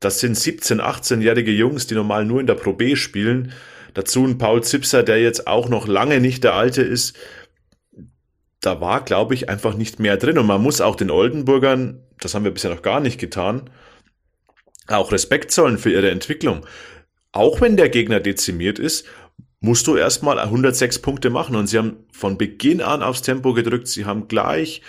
Das 0.00 0.20
sind 0.20 0.36
17-, 0.36 0.80
18-jährige 0.80 1.50
Jungs, 1.50 1.86
die 1.86 1.94
normal 1.94 2.24
nur 2.24 2.40
in 2.40 2.46
der 2.46 2.54
Pro 2.54 2.72
B 2.72 2.96
spielen. 2.96 3.52
Dazu 3.96 4.26
ein 4.26 4.36
Paul 4.36 4.62
Zipser, 4.62 5.02
der 5.02 5.22
jetzt 5.22 5.46
auch 5.46 5.70
noch 5.70 5.86
lange 5.86 6.20
nicht 6.20 6.44
der 6.44 6.52
Alte 6.52 6.82
ist. 6.82 7.16
Da 8.60 8.78
war, 8.78 9.02
glaube 9.02 9.32
ich, 9.32 9.48
einfach 9.48 9.72
nicht 9.72 10.00
mehr 10.00 10.18
drin. 10.18 10.36
Und 10.36 10.44
man 10.44 10.62
muss 10.62 10.82
auch 10.82 10.96
den 10.96 11.10
Oldenburgern, 11.10 12.02
das 12.20 12.34
haben 12.34 12.44
wir 12.44 12.50
bisher 12.50 12.70
noch 12.70 12.82
gar 12.82 13.00
nicht 13.00 13.18
getan, 13.18 13.70
auch 14.86 15.12
Respekt 15.12 15.50
zollen 15.50 15.78
für 15.78 15.90
ihre 15.90 16.10
Entwicklung. 16.10 16.66
Auch 17.32 17.62
wenn 17.62 17.78
der 17.78 17.88
Gegner 17.88 18.20
dezimiert 18.20 18.78
ist, 18.78 19.06
musst 19.60 19.86
du 19.86 19.96
erstmal 19.96 20.38
106 20.38 20.98
Punkte 20.98 21.30
machen. 21.30 21.56
Und 21.56 21.66
sie 21.66 21.78
haben 21.78 22.04
von 22.12 22.36
Beginn 22.36 22.82
an 22.82 23.02
aufs 23.02 23.22
Tempo 23.22 23.54
gedrückt. 23.54 23.88
Sie 23.88 24.04
haben 24.04 24.28
gleich 24.28 24.82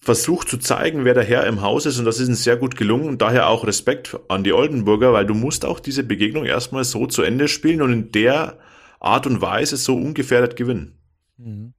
versucht 0.00 0.48
zu 0.48 0.56
zeigen, 0.56 1.04
wer 1.04 1.14
der 1.14 1.24
Herr 1.24 1.46
im 1.46 1.60
Haus 1.60 1.86
ist. 1.86 1.98
Und 1.98 2.06
das 2.06 2.18
ist 2.18 2.28
ihnen 2.28 2.36
sehr 2.36 2.56
gut 2.56 2.76
gelungen. 2.76 3.08
Und 3.08 3.22
daher 3.22 3.48
auch 3.48 3.66
Respekt 3.66 4.18
an 4.28 4.44
die 4.44 4.52
Oldenburger, 4.52 5.12
weil 5.12 5.26
du 5.26 5.34
musst 5.34 5.64
auch 5.64 5.78
diese 5.78 6.02
Begegnung 6.02 6.44
erstmal 6.44 6.84
so 6.84 7.06
zu 7.06 7.22
Ende 7.22 7.48
spielen 7.48 7.82
und 7.82 7.92
in 7.92 8.12
der 8.12 8.58
Art 8.98 9.26
und 9.26 9.40
Weise 9.40 9.76
so 9.76 9.96
ungefährdet 9.96 10.56
gewinnen. 10.56 10.98
Mhm. 11.36 11.74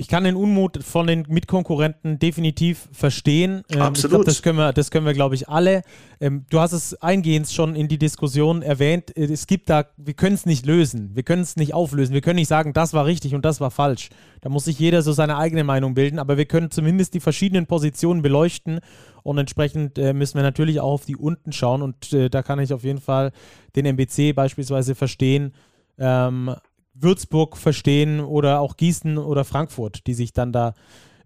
Ich 0.00 0.08
kann 0.08 0.24
den 0.24 0.34
Unmut 0.34 0.82
von 0.82 1.06
den 1.06 1.26
Mitkonkurrenten 1.28 2.18
definitiv 2.18 2.88
verstehen. 2.90 3.64
Ähm, 3.70 3.82
Absolut. 3.82 4.12
Glaub, 4.12 4.24
das 4.24 4.40
können 4.40 4.56
wir, 4.56 4.72
das 4.72 4.90
können 4.90 5.04
wir, 5.04 5.12
glaube 5.12 5.34
ich, 5.34 5.50
alle. 5.50 5.82
Ähm, 6.22 6.46
du 6.48 6.58
hast 6.58 6.72
es 6.72 6.94
eingehend 7.02 7.50
schon 7.50 7.76
in 7.76 7.86
die 7.86 7.98
Diskussion 7.98 8.62
erwähnt. 8.62 9.14
Es 9.14 9.46
gibt 9.46 9.68
da, 9.68 9.84
wir 9.98 10.14
können 10.14 10.36
es 10.36 10.46
nicht 10.46 10.64
lösen. 10.64 11.10
Wir 11.14 11.22
können 11.22 11.42
es 11.42 11.56
nicht 11.56 11.74
auflösen. 11.74 12.14
Wir 12.14 12.22
können 12.22 12.36
nicht 12.36 12.48
sagen, 12.48 12.72
das 12.72 12.94
war 12.94 13.04
richtig 13.04 13.34
und 13.34 13.44
das 13.44 13.60
war 13.60 13.70
falsch. 13.70 14.08
Da 14.40 14.48
muss 14.48 14.64
sich 14.64 14.78
jeder 14.78 15.02
so 15.02 15.12
seine 15.12 15.36
eigene 15.36 15.64
Meinung 15.64 15.92
bilden. 15.92 16.18
Aber 16.18 16.38
wir 16.38 16.46
können 16.46 16.70
zumindest 16.70 17.12
die 17.12 17.20
verschiedenen 17.20 17.66
Positionen 17.66 18.22
beleuchten. 18.22 18.80
Und 19.22 19.36
entsprechend 19.36 19.98
äh, 19.98 20.14
müssen 20.14 20.36
wir 20.36 20.42
natürlich 20.42 20.80
auch 20.80 20.92
auf 20.92 21.04
die 21.04 21.16
unten 21.16 21.52
schauen. 21.52 21.82
Und 21.82 22.14
äh, 22.14 22.30
da 22.30 22.42
kann 22.42 22.58
ich 22.58 22.72
auf 22.72 22.84
jeden 22.84 23.02
Fall 23.02 23.32
den 23.76 23.84
MBC 23.84 24.34
beispielsweise 24.34 24.94
verstehen. 24.94 25.52
Ähm, 25.98 26.54
Würzburg 27.02 27.56
verstehen 27.56 28.20
oder 28.20 28.60
auch 28.60 28.76
Gießen 28.76 29.18
oder 29.18 29.44
Frankfurt, 29.44 30.06
die 30.06 30.14
sich 30.14 30.32
dann 30.32 30.52
da 30.52 30.74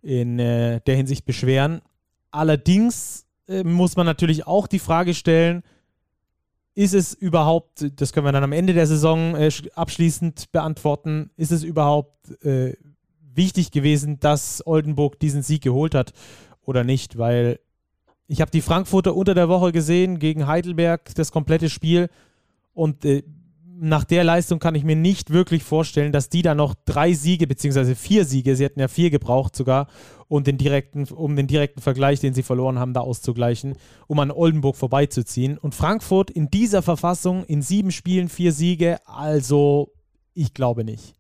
in 0.03 0.39
äh, 0.39 0.81
der 0.87 0.97
Hinsicht 0.97 1.25
beschweren. 1.25 1.81
Allerdings 2.31 3.27
äh, 3.49 3.65
muss 3.65 3.97
man 3.97 4.07
natürlich 4.07 4.47
auch 4.47 4.67
die 4.67 4.79
Frage 4.79 5.15
stellen, 5.15 5.63
ist 6.75 6.95
es 6.95 7.15
überhaupt, 7.15 7.87
das 7.97 8.13
können 8.13 8.27
wir 8.27 8.33
dann 8.33 8.45
am 8.45 8.53
Ende 8.53 8.73
der 8.73 8.87
Saison 8.87 9.37
äh, 9.37 9.51
abschließend 9.75 10.51
beantworten, 10.51 11.31
ist 11.37 11.53
es 11.53 11.63
überhaupt 11.63 12.31
äh, 12.45 12.77
wichtig 13.33 13.71
gewesen, 13.71 14.19
dass 14.19 14.67
Oldenburg 14.67 15.19
diesen 15.21 15.43
Sieg 15.43 15.63
geholt 15.63 15.95
hat 15.95 16.13
oder 16.63 16.83
nicht? 16.83 17.17
Weil 17.17 17.61
ich 18.27 18.41
habe 18.41 18.51
die 18.51 18.61
Frankfurter 18.61 19.15
unter 19.15 19.35
der 19.35 19.49
Woche 19.49 19.73
gesehen 19.73 20.19
gegen 20.19 20.47
Heidelberg, 20.47 21.15
das 21.15 21.31
komplette 21.31 21.71
Spiel 21.71 22.09
und 22.73 23.05
äh, 23.05 23.23
nach 23.85 24.05
der 24.05 24.25
Leistung 24.25 24.59
kann 24.59 24.75
ich 24.75 24.83
mir 24.83 24.97
nicht 24.97 25.31
wirklich 25.31 25.63
vorstellen, 25.63 26.11
dass 26.11 26.31
die 26.31 26.43
da 26.43 26.55
noch 26.55 26.75
drei 26.87 27.13
Siege, 27.13 27.47
beziehungsweise 27.47 27.95
vier 27.95 28.25
Siege, 28.25 28.57
sie 28.57 28.65
hätten 28.65 28.81
ja 28.81 28.89
vier 28.89 29.11
gebraucht 29.11 29.55
sogar, 29.55 29.89
um 30.29 30.43
den 30.43 30.57
direkten, 30.57 31.05
um 31.05 31.37
den 31.37 31.47
direkten 31.47 31.81
Vergleich, 31.81 32.21
den 32.21 32.33
sie 32.33 32.43
verloren 32.43 32.79
haben, 32.79 32.95
da 32.95 33.01
auszugleichen, 33.01 33.75
um 34.07 34.19
an 34.19 34.31
Oldenburg 34.31 34.77
vorbeizuziehen. 34.77 35.59
Und 35.59 35.75
Frankfurt 35.75 36.31
in 36.31 36.51
dieser 36.51 36.83
Verfassung 36.83 37.45
in 37.45 37.63
sieben 37.63 37.91
Spielen 37.91 38.29
vier 38.29 38.53
Siege, 38.53 38.99
also 39.07 39.93
ich 40.33 40.55
glaube 40.55 40.85
nicht. 40.85 41.15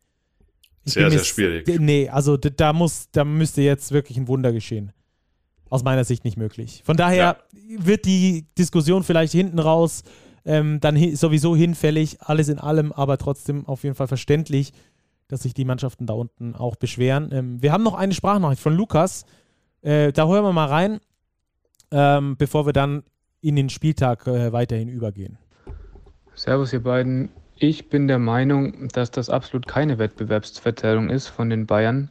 Ich 0.84 0.94
sehr, 0.94 1.10
sehr 1.10 1.24
schwierig. 1.24 1.66
Nee, 1.80 2.08
also 2.08 2.36
da 2.36 2.72
muss, 2.72 3.08
da 3.12 3.24
müsste 3.24 3.62
jetzt 3.62 3.92
wirklich 3.92 4.16
ein 4.18 4.26
Wunder 4.26 4.52
geschehen. 4.52 4.92
Aus 5.68 5.82
meiner 5.82 6.04
Sicht 6.04 6.24
nicht 6.24 6.36
möglich. 6.36 6.82
Von 6.84 6.96
daher 6.96 7.38
ja. 7.52 7.86
wird 7.86 8.04
die 8.06 8.46
Diskussion 8.56 9.02
vielleicht 9.02 9.32
hinten 9.32 9.58
raus 9.58 10.02
ähm, 10.44 10.80
dann 10.80 10.96
hi 10.96 11.14
sowieso 11.16 11.56
hinfällig, 11.56 12.20
alles 12.20 12.48
in 12.48 12.58
allem, 12.58 12.92
aber 12.92 13.18
trotzdem 13.18 13.66
auf 13.66 13.84
jeden 13.84 13.94
Fall 13.94 14.08
verständlich, 14.08 14.72
dass 15.28 15.42
sich 15.42 15.54
die 15.54 15.64
Mannschaften 15.64 16.06
da 16.06 16.14
unten 16.14 16.54
auch 16.54 16.76
beschweren. 16.76 17.30
Ähm, 17.32 17.62
wir 17.62 17.72
haben 17.72 17.82
noch 17.82 17.94
eine 17.94 18.14
Sprachnachricht 18.14 18.62
von 18.62 18.74
Lukas, 18.74 19.24
äh, 19.82 20.12
da 20.12 20.26
hören 20.26 20.44
wir 20.44 20.52
mal 20.52 20.68
rein, 20.68 21.00
ähm, 21.90 22.36
bevor 22.36 22.66
wir 22.66 22.72
dann 22.72 23.02
in 23.40 23.56
den 23.56 23.68
Spieltag 23.68 24.26
äh, 24.26 24.52
weiterhin 24.52 24.88
übergehen. 24.88 25.38
Servus, 26.34 26.72
ihr 26.72 26.82
beiden. 26.82 27.30
Ich 27.56 27.88
bin 27.88 28.08
der 28.08 28.18
Meinung, 28.18 28.88
dass 28.88 29.10
das 29.12 29.30
absolut 29.30 29.68
keine 29.68 29.98
Wettbewerbsverzerrung 29.98 31.08
ist 31.08 31.28
von 31.28 31.50
den 31.50 31.66
Bayern. 31.66 32.10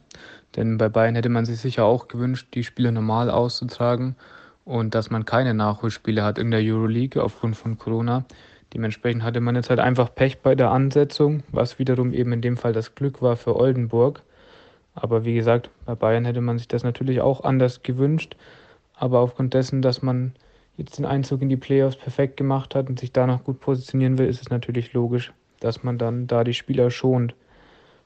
Denn 0.56 0.78
bei 0.78 0.88
Bayern 0.88 1.16
hätte 1.16 1.28
man 1.28 1.44
sich 1.44 1.58
sicher 1.58 1.84
auch 1.84 2.08
gewünscht, 2.08 2.54
die 2.54 2.64
Spiele 2.64 2.92
normal 2.92 3.28
auszutragen 3.28 4.16
und 4.64 4.94
dass 4.94 5.10
man 5.10 5.24
keine 5.24 5.54
Nachholspiele 5.54 6.22
hat 6.22 6.38
in 6.38 6.50
der 6.50 6.60
Euroleague 6.60 7.22
aufgrund 7.22 7.56
von 7.56 7.78
Corona. 7.78 8.24
Dementsprechend 8.72 9.22
hatte 9.22 9.40
man 9.40 9.54
jetzt 9.54 9.70
halt 9.70 9.80
einfach 9.80 10.14
Pech 10.14 10.38
bei 10.40 10.54
der 10.54 10.70
Ansetzung, 10.70 11.42
was 11.52 11.78
wiederum 11.78 12.12
eben 12.12 12.32
in 12.32 12.42
dem 12.42 12.56
Fall 12.56 12.72
das 12.72 12.94
Glück 12.94 13.22
war 13.22 13.36
für 13.36 13.56
Oldenburg. 13.56 14.22
Aber 14.94 15.24
wie 15.24 15.34
gesagt, 15.34 15.70
bei 15.84 15.94
Bayern 15.94 16.24
hätte 16.24 16.40
man 16.40 16.58
sich 16.58 16.68
das 16.68 16.82
natürlich 16.82 17.20
auch 17.20 17.44
anders 17.44 17.82
gewünscht. 17.82 18.36
Aber 18.96 19.20
aufgrund 19.20 19.54
dessen, 19.54 19.82
dass 19.82 20.02
man 20.02 20.32
jetzt 20.76 20.98
den 20.98 21.04
Einzug 21.04 21.42
in 21.42 21.48
die 21.48 21.56
Playoffs 21.56 21.96
perfekt 21.96 22.36
gemacht 22.36 22.74
hat 22.74 22.88
und 22.88 22.98
sich 22.98 23.12
da 23.12 23.26
noch 23.26 23.44
gut 23.44 23.60
positionieren 23.60 24.18
will, 24.18 24.26
ist 24.26 24.40
es 24.40 24.50
natürlich 24.50 24.92
logisch, 24.92 25.32
dass 25.60 25.82
man 25.82 25.98
dann 25.98 26.26
da 26.26 26.42
die 26.42 26.54
Spieler 26.54 26.90
schont. 26.90 27.34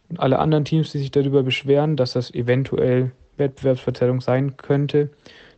Und 0.09 0.21
alle 0.21 0.39
anderen 0.39 0.65
Teams, 0.65 0.93
die 0.93 0.99
sich 0.99 1.11
darüber 1.11 1.43
beschweren, 1.43 1.97
dass 1.97 2.13
das 2.13 2.33
eventuell 2.33 3.13
Wettbewerbsverzerrung 3.37 4.21
sein 4.21 4.57
könnte, 4.57 5.11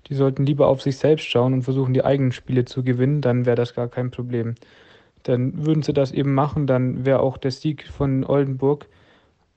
die 0.09 0.15
sollten 0.15 0.47
lieber 0.47 0.69
auf 0.69 0.83
sich 0.83 0.97
selbst 0.97 1.27
schauen 1.27 1.53
und 1.53 1.63
versuchen, 1.63 1.95
die 1.95 2.05
eigenen 2.05 2.33
Spiele 2.33 2.65
zu 2.65 2.83
gewinnen, 2.83 3.21
dann 3.21 3.47
wäre 3.47 3.57
das 3.57 3.75
gar 3.75 3.89
kein 3.89 4.11
Problem. 4.11 4.55
Dann 5.23 5.67
würden 5.67 5.83
sie 5.83 5.93
das 5.93 6.13
eben 6.13 6.35
machen, 6.35 6.67
dann 6.67 7.05
wäre 7.05 7.21
auch 7.21 7.37
der 7.37 7.51
Sieg 7.51 7.87
von 7.87 8.25
Oldenburg 8.25 8.87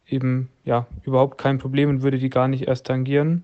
eben 0.08 0.50
ja 0.66 0.88
überhaupt 1.04 1.38
kein 1.38 1.58
Problem 1.58 1.90
und 1.90 2.02
würde 2.04 2.18
die 2.18 2.30
gar 2.30 2.48
nicht 2.48 2.68
erst 2.68 2.88
tangieren. 2.88 3.44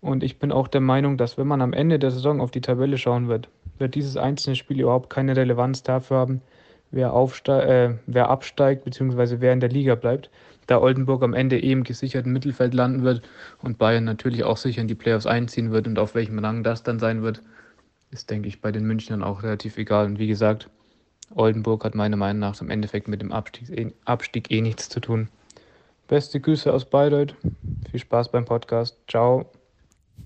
Und 0.00 0.22
ich 0.22 0.38
bin 0.38 0.52
auch 0.52 0.68
der 0.68 0.80
Meinung, 0.80 1.16
dass 1.16 1.36
wenn 1.36 1.48
man 1.48 1.60
am 1.60 1.72
Ende 1.72 1.98
der 1.98 2.12
Saison 2.12 2.40
auf 2.40 2.50
die 2.50 2.60
Tabelle 2.60 2.96
schauen 2.96 3.28
wird, 3.28 3.48
wird 3.78 3.94
dieses 3.94 4.16
einzelne 4.16 4.56
Spiel 4.56 4.80
überhaupt 4.80 5.10
keine 5.10 5.36
Relevanz 5.36 5.82
dafür 5.82 6.18
haben, 6.18 6.42
wer, 6.90 7.12
äh, 7.48 7.94
wer 8.06 8.30
absteigt 8.30 8.84
bzw. 8.84 9.36
wer 9.40 9.52
in 9.52 9.60
der 9.60 9.68
Liga 9.68 9.96
bleibt 9.96 10.30
da 10.66 10.80
Oldenburg 10.80 11.22
am 11.22 11.34
Ende 11.34 11.62
eben 11.62 11.84
gesichert 11.84 12.26
im 12.26 12.32
Mittelfeld 12.32 12.74
landen 12.74 13.02
wird 13.02 13.22
und 13.62 13.78
Bayern 13.78 14.04
natürlich 14.04 14.44
auch 14.44 14.56
sicher 14.56 14.80
in 14.80 14.88
die 14.88 14.94
Playoffs 14.94 15.26
einziehen 15.26 15.70
wird 15.70 15.86
und 15.86 15.98
auf 15.98 16.14
welchem 16.14 16.38
Rang 16.38 16.62
das 16.62 16.82
dann 16.82 16.98
sein 16.98 17.22
wird, 17.22 17.42
ist, 18.10 18.30
denke 18.30 18.48
ich, 18.48 18.60
bei 18.60 18.72
den 18.72 18.84
Münchnern 18.84 19.22
auch 19.22 19.42
relativ 19.42 19.78
egal. 19.78 20.06
Und 20.06 20.18
wie 20.18 20.26
gesagt, 20.26 20.68
Oldenburg 21.34 21.84
hat 21.84 21.94
meiner 21.94 22.16
Meinung 22.16 22.40
nach 22.40 22.60
im 22.60 22.70
Endeffekt 22.70 23.08
mit 23.08 23.20
dem 23.20 23.32
Abstieg, 23.32 23.70
eh, 23.70 23.92
Abstieg 24.04 24.50
eh 24.50 24.60
nichts 24.60 24.88
zu 24.88 25.00
tun. 25.00 25.28
Beste 26.08 26.40
Grüße 26.40 26.72
aus 26.72 26.84
Bayreuth. 26.84 27.34
Viel 27.90 28.00
Spaß 28.00 28.30
beim 28.30 28.44
Podcast. 28.44 28.96
Ciao. 29.08 29.50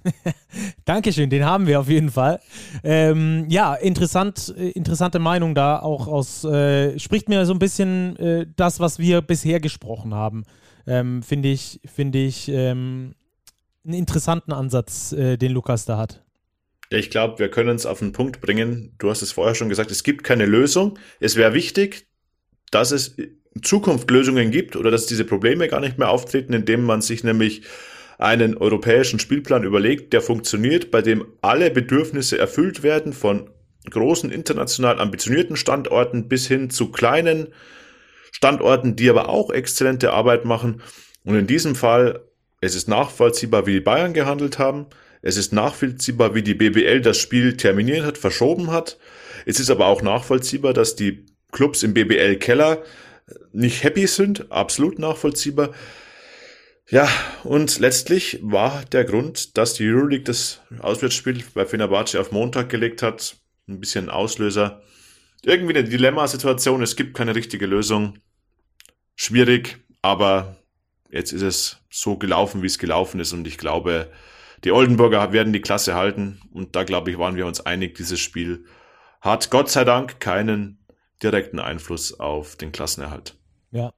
Dankeschön, 0.85 1.31
den 1.31 1.45
haben 1.45 1.67
wir 1.67 1.81
auf 1.81 1.89
jeden 1.89 2.11
Fall. 2.11 2.41
Ähm, 2.83 3.47
ja, 3.49 3.75
interessant, 3.75 4.55
äh, 4.57 4.71
interessante 4.71 5.19
Meinung 5.19 5.55
da 5.55 5.79
auch 5.79 6.09
aus, 6.09 6.45
äh, 6.45 6.99
spricht 6.99 7.29
mir 7.29 7.45
so 7.47 7.53
ein 7.53 7.59
bisschen 7.59 8.17
äh, 8.17 8.47
das, 8.57 8.81
was 8.81 8.99
wir 8.99 9.21
bisher 9.21 9.61
gesprochen 9.61 10.15
haben. 10.15 10.45
Ähm, 10.87 11.23
Finde 11.23 11.51
ich, 11.51 11.81
finde 11.85 12.19
ich 12.19 12.49
ähm, 12.49 13.15
einen 13.85 13.95
interessanten 13.95 14.53
Ansatz, 14.53 15.13
äh, 15.13 15.37
den 15.37 15.53
Lukas 15.53 15.85
da 15.85 15.99
hat. 15.99 16.23
Ich 16.91 17.11
glaube, 17.11 17.39
wir 17.39 17.51
können 17.51 17.77
es 17.77 17.87
auf 17.87 18.01
den 18.01 18.13
Punkt 18.13 18.41
bringen. 18.41 18.95
Du 18.99 19.11
hast 19.11 19.23
es 19.23 19.33
vorher 19.33 19.55
schon 19.55 19.69
gesagt, 19.69 19.91
es 19.93 20.03
gibt 20.03 20.25
keine 20.25 20.47
Lösung. 20.47 20.99
Es 21.21 21.37
wäre 21.37 21.55
wichtig, 21.55 22.09
dass 22.73 22.91
es 22.91 23.17
in 23.55 23.63
Zukunft 23.63 24.11
Lösungen 24.11 24.51
gibt 24.51 24.75
oder 24.75 24.91
dass 24.91 25.07
diese 25.07 25.25
Probleme 25.25 25.69
gar 25.69 25.81
nicht 25.81 25.99
mehr 25.99 26.11
auftreten, 26.11 26.53
indem 26.53 26.85
man 26.85 27.01
sich 27.01 27.23
nämlich 27.23 27.63
einen 28.21 28.59
europäischen 28.59 29.19
Spielplan 29.19 29.65
überlegt, 29.65 30.13
der 30.13 30.21
funktioniert, 30.21 30.91
bei 30.91 31.01
dem 31.01 31.25
alle 31.41 31.71
Bedürfnisse 31.71 32.37
erfüllt 32.37 32.83
werden, 32.83 33.15
von 33.15 33.49
großen 33.89 34.31
international 34.31 35.01
ambitionierten 35.01 35.57
Standorten 35.57 36.29
bis 36.29 36.47
hin 36.47 36.69
zu 36.69 36.91
kleinen 36.93 37.49
Standorten, 38.31 38.95
die 38.95 39.09
aber 39.09 39.31
auch 39.31 39.51
exzellente 39.51 40.13
Arbeit 40.13 40.45
machen. 40.45 40.83
Und 41.25 41.35
in 41.37 41.47
diesem 41.47 41.75
Fall, 41.75 42.21
es 42.61 42.75
ist 42.75 42.89
nachvollziehbar, 42.89 43.67
wie 43.67 43.73
die 43.73 43.81
Bayern 43.81 44.13
gehandelt 44.13 44.59
haben. 44.59 44.87
Es 45.23 45.39
ist 45.39 45.55
nachvollziehbar, 45.55 46.35
wie 46.35 46.43
die 46.43 46.55
BBL 46.55 47.01
das 47.01 47.17
Spiel 47.17 47.57
terminiert 47.57 48.05
hat, 48.05 48.19
verschoben 48.19 48.71
hat. 48.71 48.99
Es 49.47 49.59
ist 49.61 49.71
aber 49.71 49.87
auch 49.87 50.03
nachvollziehbar, 50.03 50.75
dass 50.75 50.95
die 50.95 51.25
Clubs 51.53 51.83
im 51.83 51.95
BBL-Keller 51.95 52.83
nicht 53.53 53.83
happy 53.83 54.07
sind. 54.07 54.53
Absolut 54.53 54.99
nachvollziehbar. 54.99 55.71
Ja, 56.91 57.09
und 57.45 57.79
letztlich 57.79 58.41
war 58.43 58.85
der 58.87 59.05
Grund, 59.05 59.57
dass 59.57 59.75
die 59.75 59.89
Euroleague 59.89 60.25
das 60.25 60.61
Auswärtsspiel 60.81 61.45
bei 61.55 61.65
Fenerbahce 61.65 62.21
auf 62.21 62.33
Montag 62.33 62.69
gelegt 62.69 63.01
hat, 63.03 63.37
ein 63.69 63.79
bisschen 63.79 64.11
Auslöser. 64.11 64.83
Irgendwie 65.45 65.77
eine 65.77 65.89
Dilemmasituation, 65.89 66.83
es 66.83 66.97
gibt 66.97 67.17
keine 67.17 67.37
richtige 67.37 67.67
Lösung. 67.67 68.19
Schwierig, 69.15 69.79
aber 70.03 70.57
jetzt 71.11 71.33
ist 71.33 71.43
es 71.43 71.79
so 71.91 72.17
gelaufen, 72.17 72.63
wie 72.63 72.67
es 72.67 72.79
gelaufen 72.79 73.21
ist 73.21 73.33
und 73.33 73.47
ich 73.47 73.57
glaube, 73.57 74.11
die 74.65 74.73
Oldenburger 74.73 75.33
werden 75.33 75.53
die 75.53 75.61
Klasse 75.61 75.95
halten 75.95 76.41
und 76.53 76.75
da 76.75 76.83
glaube 76.83 77.13
ich, 77.13 77.19
waren 77.19 77.37
wir 77.37 77.47
uns 77.47 77.61
einig, 77.61 77.95
dieses 77.95 78.19
Spiel 78.19 78.65
hat 79.21 79.51
Gott 79.51 79.71
sei 79.71 79.85
Dank 79.85 80.19
keinen 80.19 80.85
direkten 81.23 81.61
Einfluss 81.61 82.19
auf 82.19 82.57
den 82.57 82.73
Klassenerhalt. 82.73 83.37
Ja, 83.71 83.93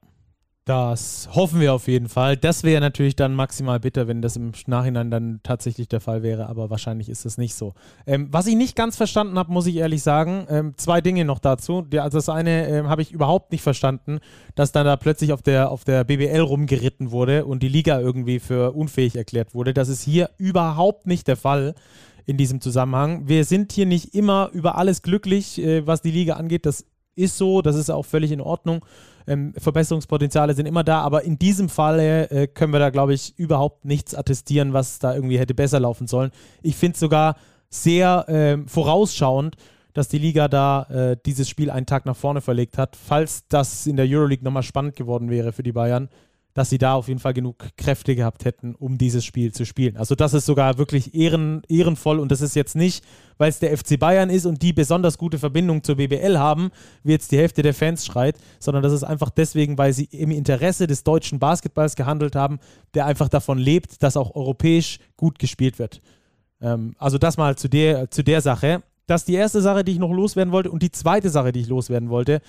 das 0.65 1.29
hoffen 1.33 1.61
wir 1.61 1.75
auf 1.75 1.89
jeden 1.89 2.09
Fall. 2.09 2.37
Das 2.37 2.63
wäre 2.63 2.81
natürlich 2.81 3.17
dann 3.17 3.35
maximal 3.35 3.81
bitter, 3.81 4.07
wenn 4.07 4.23
das 4.23 4.37
im 4.37 4.53
Nachhinein 4.67 5.11
dann 5.11 5.41
tatsächlich 5.43 5.89
der 5.89 6.01
Fall 6.01 6.23
wäre, 6.23 6.49
aber 6.49 6.71
wahrscheinlich 6.71 7.09
ist 7.09 7.27
es 7.27 7.37
nicht 7.37 7.57
so. 7.57 7.75
Ähm, 8.07 8.29
was 8.31 8.47
ich 8.47 8.55
nicht 8.55 8.77
ganz 8.77 8.97
verstanden 8.97 9.39
habe, 9.39 9.53
muss 9.53 9.67
ich 9.67 9.77
ehrlich 9.77 10.05
sagen, 10.05 10.47
ähm, 10.49 10.75
zwei 10.77 11.01
Dinge 11.01 11.25
noch 11.25 11.41
dazu. 11.41 11.85
Also 11.97 12.19
das 12.19 12.29
eine 12.29 12.69
ähm, 12.69 12.89
habe 12.89 13.03
ich 13.03 13.11
überhaupt 13.11 13.51
nicht 13.51 13.63
verstanden, 13.63 14.21
dass 14.55 14.71
dann 14.71 14.87
da 14.87 14.97
plötzlich 14.97 15.33
auf 15.33 15.43
der, 15.43 15.69
auf 15.69 15.83
der 15.83 16.05
BBL 16.05 16.41
rumgeritten 16.41 17.11
wurde 17.11 17.45
und 17.45 17.65
die 17.65 17.69
Liga 17.69 17.99
irgendwie 17.99 18.39
für 18.39 18.73
unfähig 18.73 19.17
erklärt 19.17 19.55
wurde. 19.55 19.75
Das 19.75 19.89
ist 19.89 20.03
hier 20.03 20.31
überhaupt 20.39 21.09
nicht 21.09 21.27
der 21.27 21.37
Fall 21.37 21.75
in 22.25 22.37
diesem 22.37 22.61
Zusammenhang. 22.61 23.27
Wir 23.27 23.45
sind 23.45 23.73
hier 23.73 23.87
nicht 23.87 24.15
immer 24.15 24.51
über 24.53 24.79
alles 24.79 25.03
glücklich, 25.03 25.61
äh, 25.61 25.85
was 25.89 26.03
die 26.03 26.13
Liga 26.13 26.35
angeht. 26.35 26.67
Das 26.67 26.85
ist 27.17 27.37
so, 27.37 27.63
das 27.63 27.75
ist 27.75 27.91
auch 27.91 28.05
völlig 28.05 28.31
in 28.31 28.41
Ordnung. 28.41 28.85
Ähm, 29.27 29.53
Verbesserungspotenziale 29.57 30.55
sind 30.55 30.67
immer 30.67 30.85
da, 30.85 31.01
aber 31.01 31.25
in 31.25 31.39
diesem 31.39 31.69
Fall 31.69 32.01
äh, 32.01 32.47
können 32.47 32.73
wir 32.73 32.81
da, 32.81 32.91
glaube 32.91 33.15
ich, 33.15 33.39
überhaupt 33.39 33.85
nichts 33.85 34.15
attestieren, 34.15 34.73
was 34.73 34.99
da 34.99 35.15
irgendwie 35.15 35.39
hätte 35.39 35.55
besser 35.55 35.81
laufen 35.81 36.07
sollen. 36.07 36.31
Ich 36.63 36.77
finde 36.77 36.95
es 36.95 37.01
sogar 37.01 37.37
sehr 37.69 38.29
äh, 38.29 38.59
vorausschauend, 38.69 39.57
dass 39.95 40.09
die 40.09 40.19
Liga 40.19 40.49
da 40.49 40.85
äh, 40.85 41.17
dieses 41.25 41.49
Spiel 41.49 41.71
einen 41.71 41.87
Tag 41.87 42.07
nach 42.07 42.17
vorne 42.17 42.41
verlegt 42.41 42.79
hat, 42.79 42.97
falls 42.97 43.47
das 43.49 43.87
in 43.87 43.97
der 43.97 44.07
Euroleague 44.09 44.45
nochmal 44.45 44.63
spannend 44.63 44.97
geworden 44.97 45.31
wäre 45.31 45.53
für 45.53 45.63
die 45.63 45.73
Bayern 45.73 46.09
dass 46.55 46.71
sie 46.71 46.79
da 46.79 46.95
auf 46.95 47.09
jeden 47.09 47.21
Fall 47.21 47.33
genug 47.33 47.65
Kräfte 47.77 48.15
gehabt 48.15 48.45
hätten, 48.45 48.75
um 48.75 48.99
dieses 48.99 49.25
Spiel 49.25 49.53
zu 49.53 49.65
spielen. 49.65 49.97
Also 49.97 50.15
das 50.15 50.35
ist 50.35 50.47
sogar 50.47 50.79
wirklich 50.79 51.15
ehren, 51.15 51.63
ehrenvoll 51.69 52.19
und 52.19 52.31
das 52.31 52.41
ist 52.41 52.55
jetzt 52.55 52.77
nicht, 52.77 53.05
weil 53.39 53.49
es 53.49 53.59
der 53.59 53.77
FC 53.77 53.99
Bayern 53.99 54.31
ist 54.31 54.47
und 54.47 54.63
die 54.63 54.73
besonders 54.73 55.19
gute 55.19 55.39
Verbindung 55.39 55.83
zur 55.83 55.97
BBL 55.97 56.39
haben, 56.39 56.71
wie 57.03 57.13
jetzt 57.13 57.33
die 57.33 57.39
Hälfte 57.39 57.63
der 57.63 57.75
Fans 57.75 58.05
schreit, 58.05 58.37
sondern 58.59 58.83
das 58.83 58.93
ist 58.93 59.05
einfach 59.05 59.31
deswegen, 59.31 59.79
weil 59.79 59.93
sie 59.93 60.05
im 60.05 60.31
Interesse 60.31 60.87
des 60.87 61.05
deutschen 61.05 61.39
Basketballs 61.39 61.97
gehandelt 61.97 62.37
haben, 62.37 62.59
der 62.95 63.07
einfach 63.07 63.29
davon 63.29 63.59
lebt, 63.59 64.03
dass 64.03 64.17
auch 64.17 64.35
europäisch 64.35 64.99
gut 65.17 65.39
gespielt 65.39 65.79
wird. 65.79 66.01
Ähm, 66.61 66.95
also 66.99 67.19
das 67.19 67.37
mal 67.37 67.57
zu 67.57 67.69
der, 67.69 68.11
zu 68.11 68.23
der 68.23 68.41
Sache. 68.41 68.83
Das 69.13 69.21
ist 69.21 69.29
die 69.29 69.35
erste 69.35 69.61
Sache, 69.61 69.85
die 69.85 69.93
ich 69.93 69.99
noch 69.99 70.11
loswerden 70.11 70.53
wollte. 70.53 70.71
Und 70.71 70.83
die 70.83 70.91
zweite 70.91 71.29
Sache, 71.29 71.53
die 71.53 71.61
ich 71.61 71.69
loswerden 71.69 72.09
wollte 72.09 72.41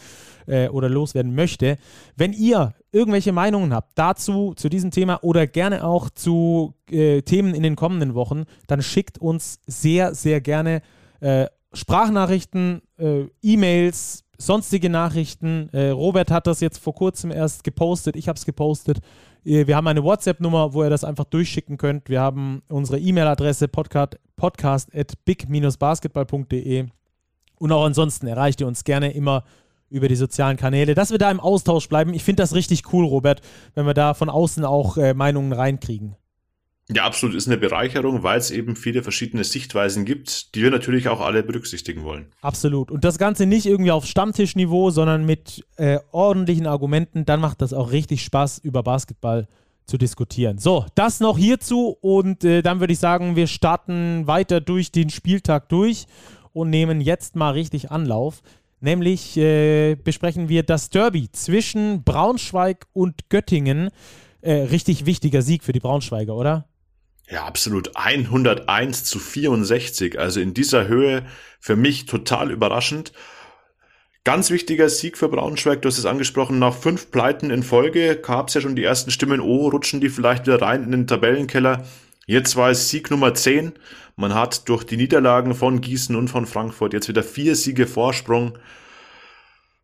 äh, 0.48 0.70
oder 0.70 0.88
loswerden 0.88 1.36
möchte. 1.36 1.76
Wenn 2.16 2.32
ihr 2.32 2.74
irgendwelche 2.94 3.34
Meinungen 3.34 3.74
habt 3.74 3.92
dazu, 3.96 4.54
zu 4.56 4.70
diesem 4.70 4.90
Thema 4.90 5.22
oder 5.24 5.46
gerne 5.46 5.84
auch 5.84 6.10
zu 6.10 6.74
äh, 6.90 7.22
Themen 7.22 7.54
in 7.54 7.64
den 7.64 7.76
kommenden 7.76 8.16
Wochen, 8.16 8.46
dann 8.68 8.82
schickt 8.82 9.18
uns 9.18 9.60
sehr, 9.68 10.16
sehr 10.16 10.40
gerne 10.40 10.82
äh, 11.20 11.48
Sprachnachrichten, 11.74 12.82
äh, 12.98 13.26
E-Mails, 13.42 14.24
sonstige 14.38 14.90
Nachrichten. 14.90 15.68
Äh, 15.74 15.90
Robert 15.90 16.32
hat 16.32 16.48
das 16.48 16.62
jetzt 16.62 16.78
vor 16.78 16.96
kurzem 16.96 17.30
erst 17.30 17.66
gepostet. 17.66 18.16
Ich 18.16 18.30
habe 18.30 18.38
es 18.38 18.46
gepostet. 18.46 19.00
Äh, 19.46 19.68
wir 19.68 19.76
haben 19.76 19.88
eine 19.88 20.04
WhatsApp-Nummer, 20.04 20.74
wo 20.74 20.84
ihr 20.84 20.90
das 20.90 21.04
einfach 21.04 21.26
durchschicken 21.26 21.78
könnt. 21.78 22.10
Wir 22.10 22.22
haben 22.22 22.64
unsere 22.70 23.00
E-Mail-Adresse 23.00 23.68
podcast, 23.68 24.18
podcast 24.36 24.94
at 24.96 25.14
big-basketball.de. 25.26 26.86
Und 27.60 27.72
auch 27.72 27.86
ansonsten 27.86 28.28
erreicht 28.28 28.62
ihr 28.62 28.68
uns 28.68 28.84
gerne 28.84 29.14
immer 29.14 29.44
über 29.90 30.08
die 30.08 30.16
sozialen 30.16 30.58
Kanäle, 30.58 30.96
dass 30.96 31.12
wir 31.12 31.20
da 31.20 31.30
im 31.30 31.40
Austausch 31.40 31.88
bleiben. 31.88 32.14
Ich 32.14 32.24
finde 32.24 32.42
das 32.42 32.56
richtig 32.56 32.92
cool, 32.92 33.06
Robert, 33.06 33.42
wenn 33.76 33.86
wir 33.86 33.94
da 33.94 34.16
von 34.16 34.30
außen 34.30 34.66
auch 34.66 34.98
äh, 34.98 35.14
Meinungen 35.14 35.54
reinkriegen. 35.54 36.16
Ja, 36.90 37.06
absolut 37.06 37.36
ist 37.36 37.48
eine 37.48 37.58
Bereicherung, 37.58 38.24
weil 38.24 38.38
es 38.38 38.52
eben 38.52 38.76
viele 38.76 39.04
verschiedene 39.04 39.46
Sichtweisen 39.46 40.04
gibt, 40.04 40.54
die 40.54 40.64
wir 40.64 40.70
natürlich 40.70 41.08
auch 41.08 41.22
alle 41.22 41.42
berücksichtigen 41.42 42.04
wollen. 42.04 42.26
Absolut. 42.42 42.92
Und 42.92 43.06
das 43.06 43.18
Ganze 43.18 43.46
nicht 43.46 43.66
irgendwie 43.66 43.92
auf 43.92 44.06
Stammtischniveau, 44.06 44.90
sondern 44.90 45.26
mit 45.26 45.66
äh, 45.78 46.00
ordentlichen 46.12 46.68
Argumenten. 46.68 47.26
Dann 47.26 47.40
macht 47.40 47.62
das 47.62 47.72
auch 47.74 47.92
richtig 47.92 48.24
Spaß, 48.24 48.60
über 48.60 48.84
Basketball 48.84 49.48
zu 49.86 49.98
diskutieren. 49.98 50.58
So, 50.58 50.86
das 50.96 51.20
noch 51.20 51.38
hierzu 51.38 51.98
und 52.02 52.44
äh, 52.44 52.62
dann 52.62 52.80
würde 52.80 52.94
ich 52.94 53.00
sagen, 53.00 53.36
wir 53.36 53.48
starten 53.48 54.28
weiter 54.28 54.62
durch 54.62 54.92
den 54.92 55.10
Spieltag 55.10 55.70
durch 55.70 56.06
und 56.52 56.70
nehmen 56.70 57.02
jetzt 57.02 57.36
mal 57.36 57.52
richtig 57.52 57.92
Anlauf. 57.92 58.42
Nämlich 58.82 59.38
äh, 59.38 59.96
besprechen 59.96 60.50
wir 60.50 60.64
das 60.64 60.90
Derby 60.90 61.32
zwischen 61.32 62.04
Braunschweig 62.04 62.88
und 62.92 63.30
Göttingen. 63.30 63.90
Äh, 64.42 64.54
richtig 64.54 65.06
wichtiger 65.06 65.42
Sieg 65.42 65.64
für 65.64 65.72
die 65.72 65.80
Braunschweiger, 65.80 66.36
oder? 66.36 66.66
Ja, 67.30 67.46
absolut. 67.46 67.96
101 67.96 69.06
zu 69.06 69.20
64. 69.20 70.20
Also 70.20 70.40
in 70.40 70.54
dieser 70.54 70.88
Höhe 70.88 71.26
für 71.60 71.76
mich 71.76 72.06
total 72.06 72.52
überraschend. 72.52 73.14
Ganz 74.26 74.52
wichtiger 74.52 74.88
Sieg 74.88 75.18
für 75.18 75.28
Braunschweig, 75.28 75.82
du 75.82 75.90
hast 75.90 75.98
es 75.98 76.06
angesprochen, 76.06 76.58
nach 76.58 76.74
fünf 76.74 77.12
Pleiten 77.12 77.50
in 77.52 77.62
Folge 77.62 78.16
gab 78.16 78.48
es 78.48 78.54
ja 78.54 78.62
schon 78.62 78.78
die 78.78 78.84
ersten 78.84 79.12
Stimmen, 79.12 79.42
oh, 79.42 79.68
rutschen 79.68 80.00
die 80.00 80.08
vielleicht 80.08 80.48
wieder 80.48 80.62
rein 80.62 80.84
in 80.84 80.92
den 80.92 81.08
Tabellenkeller. 81.08 81.84
Jetzt 82.26 82.56
war 82.56 82.70
es 82.70 82.90
Sieg 82.90 83.12
Nummer 83.12 83.34
10. 83.34 83.74
Man 84.16 84.34
hat 84.34 84.70
durch 84.70 84.86
die 84.86 84.96
Niederlagen 84.96 85.54
von 85.56 85.82
Gießen 85.82 86.16
und 86.16 86.30
von 86.30 86.46
Frankfurt 86.46 86.94
jetzt 86.94 87.10
wieder 87.10 87.24
vier 87.24 87.58
Siege 87.58 87.86
Vorsprung 87.86 88.58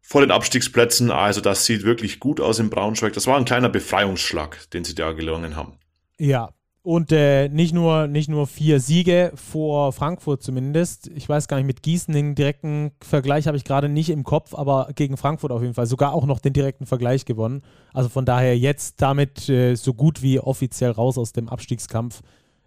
vor 0.02 0.22
den 0.22 0.32
Abstiegsplätzen. 0.32 1.12
Also 1.12 1.42
das 1.42 1.66
sieht 1.66 1.84
wirklich 1.84 2.22
gut 2.22 2.40
aus 2.40 2.60
in 2.60 2.70
Braunschweig. 2.70 3.12
Das 3.12 3.28
war 3.28 3.38
ein 3.38 3.46
kleiner 3.46 3.70
Befreiungsschlag, 3.70 4.70
den 4.72 4.86
sie 4.86 4.96
da 4.96 5.12
gelungen 5.12 5.58
haben. 5.58 5.74
Ja, 6.18 6.54
und 6.90 7.12
äh, 7.12 7.50
nicht, 7.50 7.72
nur, 7.72 8.08
nicht 8.08 8.30
nur 8.30 8.48
vier 8.48 8.80
Siege 8.80 9.32
vor 9.36 9.94
Frankfurt 9.94 10.42
zumindest. 10.42 11.06
Ich 11.14 11.30
weiß 11.30 11.48
gar 11.48 11.58
nicht, 11.58 11.68
mit 11.68 11.84
Gießen 11.84 12.12
den 12.12 12.34
direkten 12.34 12.94
Vergleich 13.00 13.46
habe 13.46 13.56
ich 13.58 13.64
gerade 13.64 13.88
nicht 13.88 14.10
im 14.10 14.24
Kopf, 14.24 14.56
aber 14.56 14.90
gegen 14.96 15.16
Frankfurt 15.16 15.52
auf 15.52 15.62
jeden 15.62 15.76
Fall. 15.76 15.86
Sogar 15.86 16.14
auch 16.14 16.26
noch 16.26 16.40
den 16.40 16.52
direkten 16.52 16.88
Vergleich 16.88 17.26
gewonnen. 17.26 17.62
Also 17.94 18.10
von 18.10 18.26
daher 18.26 18.58
jetzt 18.58 19.04
damit 19.04 19.48
äh, 19.50 19.76
so 19.76 19.94
gut 19.94 20.24
wie 20.24 20.40
offiziell 20.40 20.90
raus 20.90 21.20
aus 21.20 21.32
dem 21.32 21.48
Abstiegskampf 21.48 22.22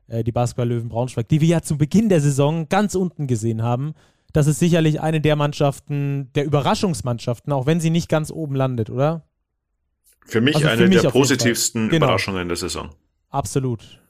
äh, 0.07 0.23
die 0.23 0.31
Basketball-Löwen 0.31 0.89
Braunschweig, 0.89 1.27
die 1.27 1.41
wir 1.41 1.49
ja 1.49 1.63
zu 1.63 1.77
Beginn 1.77 2.09
der 2.09 2.21
Saison 2.21 2.69
ganz 2.69 2.95
unten 2.95 3.27
gesehen 3.27 3.63
haben. 3.63 3.93
Das 4.33 4.47
ist 4.47 4.61
sicherlich 4.61 5.01
eine 5.01 5.21
der 5.21 5.35
Mannschaften, 5.35 6.31
der 6.37 6.45
Überraschungsmannschaften, 6.45 7.53
auch 7.53 7.67
wenn 7.67 7.81
sie 7.81 7.91
nicht 7.91 8.09
ganz 8.09 8.31
oben 8.31 8.55
landet, 8.55 8.89
oder? 8.89 9.25
Für 10.27 10.41
mich 10.41 10.55
also 10.55 10.69
eine 10.69 10.87
mich 10.87 11.01
der 11.01 11.11
positivsten 11.11 11.89
genau. 11.89 12.07
Überraschungen 12.07 12.47
der 12.47 12.57
Saison. 12.57 12.91
Absolut. 13.31 14.02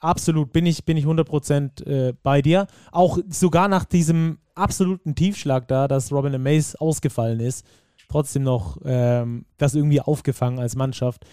Absolut, 0.00 0.52
bin 0.52 0.66
ich, 0.66 0.84
bin 0.84 0.96
ich 0.96 1.04
100% 1.04 1.86
äh, 1.86 2.14
bei 2.22 2.40
dir. 2.42 2.66
Auch 2.90 3.18
sogar 3.28 3.68
nach 3.68 3.84
diesem 3.84 4.38
absoluten 4.54 5.14
Tiefschlag 5.14 5.68
da, 5.68 5.88
dass 5.88 6.10
Robin 6.10 6.34
Amaze 6.34 6.80
ausgefallen 6.80 7.40
ist, 7.40 7.66
trotzdem 8.08 8.42
noch 8.42 8.78
ähm, 8.84 9.44
das 9.58 9.74
irgendwie 9.74 10.00
aufgefangen 10.00 10.58
als 10.58 10.74
Mannschaft. 10.74 11.24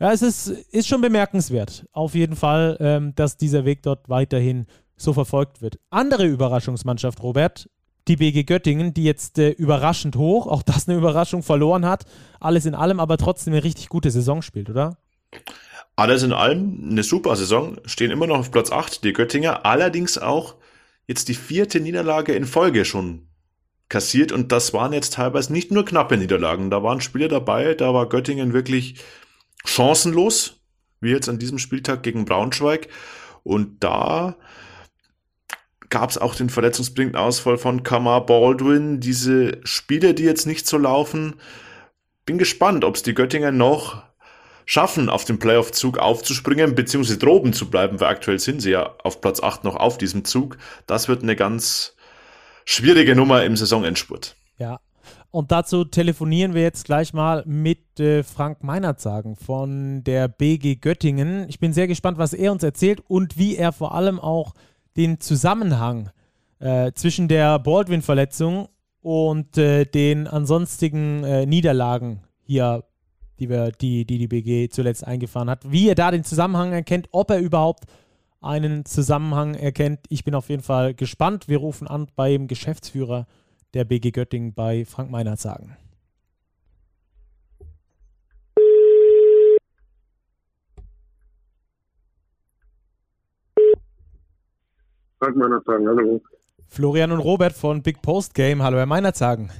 Ja, 0.00 0.12
es 0.12 0.22
ist, 0.22 0.46
ist 0.46 0.86
schon 0.86 1.00
bemerkenswert, 1.00 1.86
auf 1.92 2.14
jeden 2.14 2.36
Fall, 2.36 2.76
ähm, 2.80 3.14
dass 3.16 3.36
dieser 3.36 3.64
Weg 3.64 3.82
dort 3.82 4.08
weiterhin 4.08 4.66
so 4.96 5.12
verfolgt 5.12 5.60
wird. 5.60 5.78
Andere 5.90 6.26
Überraschungsmannschaft, 6.26 7.20
Robert, 7.22 7.68
die 8.06 8.16
BG 8.16 8.44
Göttingen, 8.44 8.94
die 8.94 9.04
jetzt 9.04 9.38
äh, 9.38 9.50
überraschend 9.50 10.16
hoch, 10.16 10.46
auch 10.46 10.62
das 10.62 10.88
eine 10.88 10.96
Überraschung, 10.96 11.42
verloren 11.42 11.84
hat. 11.84 12.04
Alles 12.38 12.64
in 12.64 12.74
allem, 12.74 13.00
aber 13.00 13.16
trotzdem 13.18 13.52
eine 13.52 13.64
richtig 13.64 13.88
gute 13.88 14.10
Saison 14.10 14.40
spielt, 14.40 14.70
oder? 14.70 14.96
Alles 15.98 16.22
in 16.22 16.32
allem 16.32 16.90
eine 16.92 17.02
super 17.02 17.34
Saison, 17.34 17.76
stehen 17.84 18.12
immer 18.12 18.28
noch 18.28 18.38
auf 18.38 18.52
Platz 18.52 18.70
8, 18.70 19.02
die 19.02 19.12
Göttinger, 19.12 19.66
allerdings 19.66 20.16
auch 20.16 20.54
jetzt 21.08 21.26
die 21.26 21.34
vierte 21.34 21.80
Niederlage 21.80 22.34
in 22.34 22.44
Folge 22.44 22.84
schon 22.84 23.26
kassiert 23.88 24.30
und 24.30 24.52
das 24.52 24.72
waren 24.72 24.92
jetzt 24.92 25.14
teilweise 25.14 25.52
nicht 25.52 25.72
nur 25.72 25.84
knappe 25.84 26.16
Niederlagen, 26.16 26.70
da 26.70 26.84
waren 26.84 27.00
Spiele 27.00 27.26
dabei, 27.26 27.74
da 27.74 27.94
war 27.94 28.08
Göttingen 28.08 28.52
wirklich 28.52 29.00
chancenlos, 29.64 30.60
wie 31.00 31.10
jetzt 31.10 31.28
an 31.28 31.40
diesem 31.40 31.58
Spieltag 31.58 32.04
gegen 32.04 32.26
Braunschweig 32.26 32.86
und 33.42 33.82
da 33.82 34.36
gab 35.90 36.10
es 36.10 36.18
auch 36.18 36.36
den 36.36 36.48
verletzungsbedingten 36.48 37.18
Ausfall 37.18 37.58
von 37.58 37.82
Kamar 37.82 38.24
Baldwin. 38.24 39.00
Diese 39.00 39.58
Spiele, 39.64 40.14
die 40.14 40.22
jetzt 40.22 40.46
nicht 40.46 40.68
so 40.68 40.78
laufen, 40.78 41.34
bin 42.24 42.38
gespannt, 42.38 42.84
ob 42.84 42.94
es 42.94 43.02
die 43.02 43.14
Göttinger 43.14 43.50
noch 43.50 44.07
schaffen, 44.68 45.08
auf 45.08 45.24
dem 45.24 45.38
Playoff-Zug 45.38 45.96
aufzuspringen, 45.96 46.74
beziehungsweise 46.74 47.18
droben 47.18 47.54
zu 47.54 47.70
bleiben, 47.70 48.00
weil 48.00 48.08
aktuell 48.08 48.38
sind 48.38 48.60
sie 48.60 48.72
ja 48.72 48.94
auf 49.02 49.22
Platz 49.22 49.42
8 49.42 49.64
noch 49.64 49.76
auf 49.76 49.96
diesem 49.96 50.26
Zug. 50.26 50.58
Das 50.86 51.08
wird 51.08 51.22
eine 51.22 51.36
ganz 51.36 51.96
schwierige 52.66 53.16
Nummer 53.16 53.44
im 53.44 53.56
Saisonendspurt. 53.56 54.36
Ja, 54.58 54.80
und 55.30 55.52
dazu 55.52 55.86
telefonieren 55.86 56.52
wir 56.52 56.60
jetzt 56.60 56.84
gleich 56.84 57.14
mal 57.14 57.42
mit 57.46 57.98
äh, 57.98 58.22
Frank 58.22 58.62
Meinerzagen 58.62 59.36
von 59.36 60.04
der 60.04 60.28
BG 60.28 60.76
Göttingen. 60.76 61.48
Ich 61.48 61.58
bin 61.58 61.72
sehr 61.72 61.86
gespannt, 61.86 62.18
was 62.18 62.34
er 62.34 62.52
uns 62.52 62.62
erzählt 62.62 63.00
und 63.08 63.38
wie 63.38 63.56
er 63.56 63.72
vor 63.72 63.94
allem 63.94 64.20
auch 64.20 64.52
den 64.98 65.18
Zusammenhang 65.18 66.10
äh, 66.58 66.92
zwischen 66.92 67.26
der 67.26 67.58
Baldwin-Verletzung 67.58 68.68
und 69.00 69.56
äh, 69.56 69.86
den 69.86 70.26
ansonstigen 70.26 71.24
äh, 71.24 71.46
Niederlagen 71.46 72.20
hier, 72.42 72.84
die, 73.38 73.48
wir, 73.48 73.70
die, 73.72 74.04
die 74.04 74.18
die 74.18 74.28
BG 74.28 74.68
zuletzt 74.68 75.06
eingefahren 75.06 75.50
hat, 75.50 75.70
wie 75.70 75.88
er 75.88 75.94
da 75.94 76.10
den 76.10 76.24
Zusammenhang 76.24 76.72
erkennt, 76.72 77.08
ob 77.12 77.30
er 77.30 77.38
überhaupt 77.38 77.84
einen 78.40 78.84
Zusammenhang 78.84 79.54
erkennt. 79.54 80.00
Ich 80.08 80.24
bin 80.24 80.34
auf 80.34 80.48
jeden 80.48 80.62
Fall 80.62 80.94
gespannt. 80.94 81.48
Wir 81.48 81.58
rufen 81.58 81.88
an 81.88 82.08
beim 82.14 82.46
Geschäftsführer 82.46 83.26
der 83.74 83.84
BG 83.84 84.12
Göttingen 84.12 84.54
bei 84.54 84.84
Frank 84.84 85.10
Meinert 85.10 85.40
sagen. 85.40 85.76
Frank 95.18 95.36
Meinerzagen, 95.36 95.86
hallo. 95.88 96.20
Florian 96.68 97.10
und 97.10 97.20
Robert 97.20 97.52
von 97.52 97.82
Big 97.82 98.02
Post 98.02 98.34
Game. 98.34 98.62
Hallo, 98.62 98.76
Herr 98.78 98.86
Meinerzagen. 98.86 99.50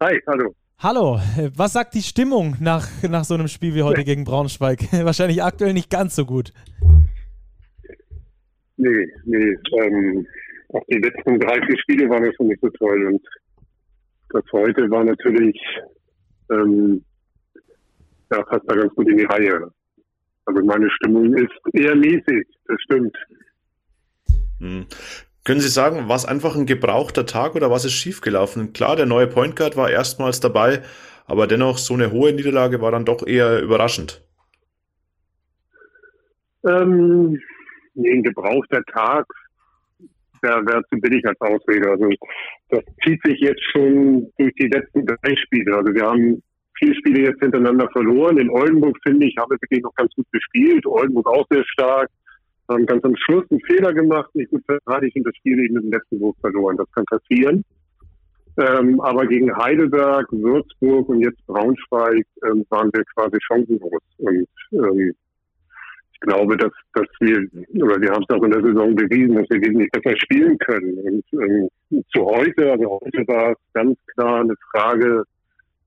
Hi, 0.00 0.20
hallo. 0.28 0.54
Hallo, 0.80 1.18
was 1.56 1.72
sagt 1.72 1.94
die 1.94 2.02
Stimmung 2.02 2.54
nach, 2.60 2.86
nach 3.02 3.24
so 3.24 3.34
einem 3.34 3.48
Spiel 3.48 3.74
wie 3.74 3.82
heute 3.82 4.04
gegen 4.04 4.22
Braunschweig? 4.22 4.78
Wahrscheinlich 4.92 5.42
aktuell 5.42 5.72
nicht 5.72 5.90
ganz 5.90 6.14
so 6.14 6.24
gut. 6.24 6.52
Nee, 8.76 9.12
nee. 9.24 9.58
Ähm, 9.76 10.24
auch 10.68 10.84
die 10.88 10.98
letzten 10.98 11.40
drei, 11.40 11.60
vier 11.66 11.76
Spiele 11.80 12.08
waren 12.08 12.24
ja 12.24 12.30
schon 12.36 12.46
nicht 12.46 12.60
so 12.60 12.68
toll. 12.68 13.08
Und 13.08 13.26
das 14.28 14.44
heute 14.52 14.88
war 14.88 15.02
natürlich, 15.02 15.60
ähm, 16.52 17.04
ja, 18.30 18.40
passt 18.44 18.62
da 18.68 18.76
ganz 18.76 18.94
gut 18.94 19.08
in 19.08 19.16
die 19.16 19.24
Reihe. 19.24 19.72
Also 20.44 20.64
meine 20.64 20.88
Stimmung 20.90 21.34
ist 21.34 21.58
eher 21.72 21.96
mäßig, 21.96 22.46
das 22.66 22.76
stimmt. 22.84 23.16
Können 25.48 25.60
Sie 25.60 25.70
sagen, 25.70 26.10
war 26.10 26.16
es 26.16 26.26
einfach 26.26 26.56
ein 26.56 26.66
gebrauchter 26.66 27.24
Tag 27.24 27.54
oder 27.54 27.70
was 27.70 27.86
ist 27.86 27.94
schiefgelaufen? 27.94 28.74
Klar, 28.74 28.96
der 28.96 29.06
neue 29.06 29.26
Point 29.26 29.56
Guard 29.56 29.78
war 29.78 29.88
erstmals 29.88 30.40
dabei, 30.40 30.82
aber 31.24 31.46
dennoch 31.46 31.78
so 31.78 31.94
eine 31.94 32.12
hohe 32.12 32.34
Niederlage 32.34 32.82
war 32.82 32.90
dann 32.90 33.06
doch 33.06 33.26
eher 33.26 33.62
überraschend. 33.62 34.22
Ähm, 36.68 37.40
nee, 37.94 38.12
ein 38.12 38.22
gebrauchter 38.22 38.82
Tag 38.92 39.24
wäre 40.42 40.66
wär 40.66 40.82
zu 40.92 41.00
billig 41.00 41.24
als 41.26 41.40
Ausrede. 41.40 41.92
Also 41.92 42.10
das 42.68 42.84
zieht 43.02 43.22
sich 43.24 43.40
jetzt 43.40 43.64
schon 43.72 44.30
durch 44.36 44.52
die 44.56 44.68
letzten 44.68 45.06
drei 45.06 45.34
Spiele. 45.34 45.78
Also 45.78 45.94
wir 45.94 46.04
haben 46.04 46.42
vier 46.78 46.94
Spiele 46.96 47.22
jetzt 47.22 47.40
hintereinander 47.40 47.88
verloren. 47.92 48.36
In 48.36 48.50
Oldenburg, 48.50 48.98
finde 49.02 49.24
ich, 49.24 49.34
haben 49.38 49.50
wir 49.50 49.58
wirklich 49.62 49.80
noch 49.80 49.94
ganz 49.94 50.12
gut 50.14 50.26
gespielt. 50.30 50.84
Oldenburg 50.84 51.26
auch 51.26 51.46
sehr 51.48 51.64
stark. 51.64 52.10
Haben 52.68 52.86
ganz 52.86 53.04
am 53.04 53.16
Schluss 53.16 53.44
einen 53.50 53.60
Fehler 53.62 53.92
gemacht, 53.92 54.34
nicht 54.34 54.50
gut 54.50 54.64
verteidigt 54.66 55.16
und 55.16 55.26
das 55.26 55.36
Spiel 55.36 55.58
eben 55.58 55.76
im 55.76 55.90
letzten 55.90 56.20
Wurf 56.20 56.36
verloren. 56.40 56.76
Das 56.76 56.90
kann 56.92 57.04
passieren. 57.06 57.64
Ähm, 58.58 59.00
aber 59.00 59.26
gegen 59.26 59.56
Heidelberg, 59.56 60.26
Würzburg 60.32 61.08
und 61.08 61.20
jetzt 61.20 61.46
Braunschweig 61.46 62.26
ähm, 62.44 62.66
waren 62.70 62.90
wir 62.92 63.04
quasi 63.14 63.38
chancenlos. 63.40 64.02
Und 64.18 64.48
ähm, 64.72 65.14
ich 66.12 66.20
glaube, 66.20 66.56
dass, 66.56 66.72
dass 66.94 67.06
wir, 67.20 67.38
oder 67.80 68.00
wir 68.00 68.10
haben 68.10 68.24
es 68.28 68.34
auch 68.34 68.42
in 68.42 68.50
der 68.50 68.62
Saison 68.62 68.96
bewiesen, 68.96 69.36
dass 69.36 69.48
wir 69.50 69.60
wesentlich 69.60 69.90
besser 69.92 70.16
spielen 70.18 70.58
können. 70.58 70.98
Und 70.98 71.24
ähm, 71.40 71.68
zu 72.12 72.24
heute, 72.24 72.72
also 72.72 73.00
heute 73.00 73.28
war 73.28 73.52
es 73.52 73.58
ganz 73.74 73.96
klar 74.14 74.40
eine 74.40 74.54
Frage 74.72 75.22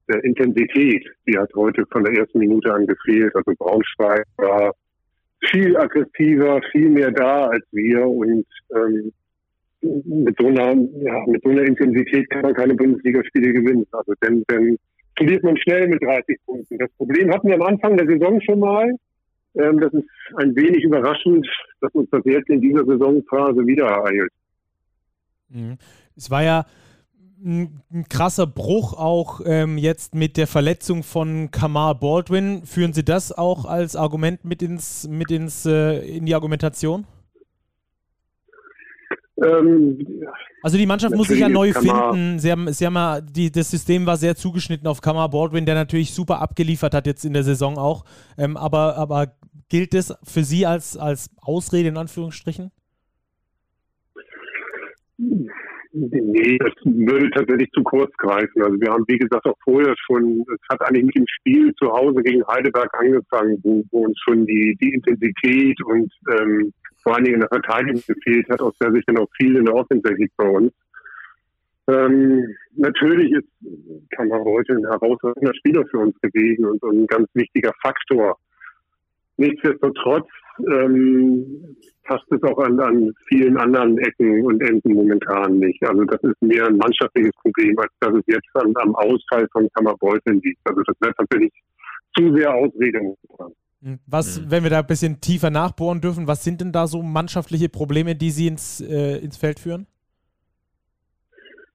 der 0.07 0.23
Intensität. 0.23 1.05
Die 1.27 1.37
hat 1.37 1.49
heute 1.53 1.85
von 1.91 2.05
der 2.05 2.13
ersten 2.13 2.39
Minute 2.39 2.73
an 2.73 2.87
gefehlt. 2.87 3.35
Also 3.35 3.51
Braunschweig 3.57 4.25
war 4.37 4.73
viel 5.49 5.75
aggressiver, 5.77 6.61
viel 6.71 6.89
mehr 6.89 7.11
da 7.11 7.47
als 7.47 7.65
wir 7.71 8.07
und 8.07 8.45
ähm, 8.75 9.11
mit 9.81 10.37
so 10.39 10.47
einer, 10.47 10.75
ja, 10.75 11.25
mit 11.27 11.41
so 11.43 11.49
einer 11.49 11.63
Intensität 11.63 12.29
kann 12.29 12.43
man 12.43 12.53
keine 12.53 12.75
Bundesligaspiele 12.75 13.51
gewinnen. 13.53 13.85
Also 13.91 14.13
denn, 14.23 14.43
denn 14.49 14.77
verliert 15.15 15.43
man 15.43 15.57
schnell 15.57 15.87
mit 15.87 16.03
30 16.03 16.37
Punkten. 16.45 16.77
Das 16.77 16.91
Problem 16.97 17.31
hatten 17.31 17.47
wir 17.47 17.55
am 17.55 17.63
Anfang 17.63 17.97
der 17.97 18.05
Saison 18.05 18.39
schon 18.41 18.59
mal. 18.59 18.91
Ähm, 19.55 19.79
das 19.79 19.93
ist 19.93 20.05
ein 20.35 20.55
wenig 20.55 20.83
überraschend, 20.83 21.47
dass 21.81 21.91
uns 21.93 22.09
das 22.11 22.21
jetzt 22.25 22.49
in 22.49 22.61
dieser 22.61 22.85
Saisonphase 22.85 23.65
wieder 23.65 23.87
ereilt. 23.87 24.31
Mhm. 25.49 25.77
Es 26.15 26.29
war 26.29 26.43
ja 26.43 26.65
ein, 27.43 27.81
ein 27.91 28.07
krasser 28.07 28.47
Bruch 28.47 28.93
auch 28.93 29.41
ähm, 29.45 29.77
jetzt 29.77 30.15
mit 30.15 30.37
der 30.37 30.47
Verletzung 30.47 31.03
von 31.03 31.51
Kamar 31.51 31.95
Baldwin. 31.99 32.65
Führen 32.65 32.93
Sie 32.93 33.03
das 33.03 33.31
auch 33.31 33.65
als 33.65 33.95
Argument 33.95 34.45
mit 34.45 34.61
ins, 34.61 35.07
mit 35.07 35.31
ins 35.31 35.65
äh, 35.65 35.99
in 35.99 36.25
die 36.25 36.35
Argumentation? 36.35 37.05
Ähm, 39.43 40.05
also 40.61 40.77
die 40.77 40.85
Mannschaft 40.85 41.15
muss 41.15 41.27
sich 41.27 41.39
ja 41.39 41.49
neu 41.49 41.73
finden. 41.73 42.39
Sie 42.39 42.51
haben, 42.51 42.71
sie 42.71 42.85
haben 42.85 42.95
ja, 42.95 43.21
die, 43.21 43.51
das 43.51 43.71
System 43.71 44.05
war 44.05 44.17
sehr 44.17 44.35
zugeschnitten 44.35 44.87
auf 44.87 45.01
Kamar 45.01 45.29
Baldwin, 45.29 45.65
der 45.65 45.75
natürlich 45.75 46.13
super 46.13 46.39
abgeliefert 46.39 46.93
hat 46.93 47.07
jetzt 47.07 47.25
in 47.25 47.33
der 47.33 47.43
Saison 47.43 47.77
auch. 47.77 48.05
Ähm, 48.37 48.57
aber, 48.57 48.95
aber 48.97 49.33
gilt 49.69 49.93
das 49.93 50.13
für 50.23 50.43
Sie 50.43 50.65
als, 50.65 50.97
als 50.97 51.31
Ausrede 51.41 51.89
in 51.89 51.97
Anführungsstrichen? 51.97 52.71
Nee, 55.93 56.57
das 56.57 56.71
würde 56.85 57.29
tatsächlich 57.31 57.69
zu 57.71 57.83
kurz 57.83 58.15
greifen. 58.17 58.63
Also 58.63 58.79
wir 58.79 58.91
haben, 58.91 59.03
wie 59.07 59.17
gesagt, 59.17 59.45
auch 59.45 59.57
vorher 59.63 59.93
schon, 60.05 60.45
es 60.47 60.59
hat 60.69 60.81
eigentlich 60.81 61.05
mit 61.05 61.15
dem 61.15 61.27
Spiel 61.27 61.73
zu 61.75 61.91
Hause 61.91 62.23
gegen 62.23 62.47
Heidelberg 62.47 62.89
angefangen, 62.97 63.59
wo, 63.63 63.83
wo 63.91 64.05
uns 64.05 64.17
schon 64.23 64.45
die, 64.45 64.77
die 64.81 64.93
Intensität 64.93 65.81
und 65.83 66.11
ähm, 66.39 66.73
vor 67.03 67.15
allen 67.15 67.25
Dingen 67.25 67.35
in 67.35 67.41
der 67.41 67.49
Verteidigung 67.49 68.01
gefehlt 68.07 68.47
hat, 68.49 68.61
aus 68.61 68.73
der 68.81 68.93
sich 68.93 69.03
dann 69.05 69.17
auch 69.17 69.27
viel 69.35 69.57
in 69.57 69.65
der 69.65 69.75
Offense 69.75 70.07
ergibt 70.07 70.35
bei 70.37 70.47
uns. 70.47 70.71
Ähm, 71.87 72.55
natürlich 72.75 73.31
ist 73.31 73.47
Kammer 74.11 74.39
heute 74.45 74.73
ein 74.73 74.85
herausragender 74.85 75.53
Spieler 75.55 75.85
für 75.87 75.97
uns 75.97 76.15
gewesen 76.21 76.65
und, 76.65 76.81
und 76.83 77.01
ein 77.01 77.07
ganz 77.07 77.27
wichtiger 77.33 77.73
Faktor. 77.81 78.37
Nichtsdestotrotz 79.37 80.29
ähm, 80.59 81.75
passt 82.03 82.25
es 82.31 82.43
auch 82.43 82.57
an, 82.59 82.79
an 82.79 83.13
vielen 83.27 83.57
anderen 83.57 83.97
Ecken 83.99 84.45
und 84.45 84.61
Enden 84.61 84.93
momentan 84.93 85.59
nicht. 85.59 85.81
Also 85.83 86.03
das 86.05 86.21
ist 86.23 86.41
mehr 86.41 86.67
ein 86.67 86.77
mannschaftliches 86.77 87.31
Problem, 87.41 87.77
als 87.79 87.91
dass 87.99 88.13
es 88.13 88.23
jetzt 88.27 88.49
an, 88.55 88.73
am 88.75 88.95
Ausfall 88.95 89.47
von 89.51 89.69
Kammerbeuteln 89.73 90.41
liegt. 90.41 90.59
Also 90.65 90.81
das 90.83 90.95
wäre 90.99 91.13
tatsächlich 91.15 91.53
zu 92.17 92.35
sehr 92.35 92.53
Ausrede. 92.53 93.15
Hm, 93.83 93.99
was, 94.05 94.39
mhm. 94.39 94.51
wenn 94.51 94.63
wir 94.63 94.69
da 94.69 94.79
ein 94.79 94.87
bisschen 94.87 95.21
tiefer 95.21 95.49
nachbohren 95.49 96.01
dürfen, 96.01 96.27
was 96.27 96.43
sind 96.43 96.61
denn 96.61 96.71
da 96.71 96.87
so 96.87 97.01
mannschaftliche 97.01 97.69
Probleme, 97.69 98.15
die 98.15 98.31
Sie 98.31 98.47
ins, 98.47 98.81
äh, 98.81 99.17
ins 99.17 99.37
Feld 99.37 99.59
führen? 99.59 99.87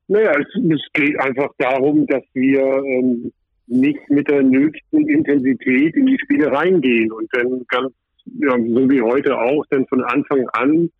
Naja, 0.08 0.32
es, 0.38 0.46
es 0.70 0.80
geht 0.92 1.18
einfach 1.20 1.48
darum, 1.58 2.06
dass 2.06 2.22
wir 2.32 2.60
ähm, 2.60 3.32
nicht 3.66 4.08
mit 4.08 4.28
der 4.28 4.42
nötigen 4.42 5.08
Intensität 5.08 5.96
in 5.96 6.06
die 6.06 6.18
Spiele 6.22 6.52
reingehen 6.52 7.10
und 7.10 7.28
dann 7.32 7.64
ganz, 7.68 7.92
ja, 8.40 8.52
so 8.52 8.90
wie 8.90 9.02
heute 9.02 9.38
auch, 9.38 9.64
dann 9.70 9.86
von 9.86 10.02
Anfang 10.04 10.46
an 10.52 10.90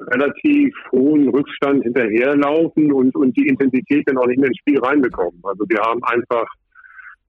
relativ 0.00 0.74
hohen 0.92 1.28
Rückstand 1.28 1.82
hinterherlaufen 1.82 2.92
und, 2.92 3.14
und 3.14 3.36
die 3.36 3.46
Intensität 3.46 4.08
dann 4.08 4.18
auch 4.18 4.26
nicht 4.26 4.38
mehr 4.38 4.48
ins 4.48 4.58
Spiel 4.58 4.78
reinbekommen. 4.78 5.40
Also 5.42 5.64
wir 5.68 5.78
haben 5.80 6.02
einfach 6.04 6.46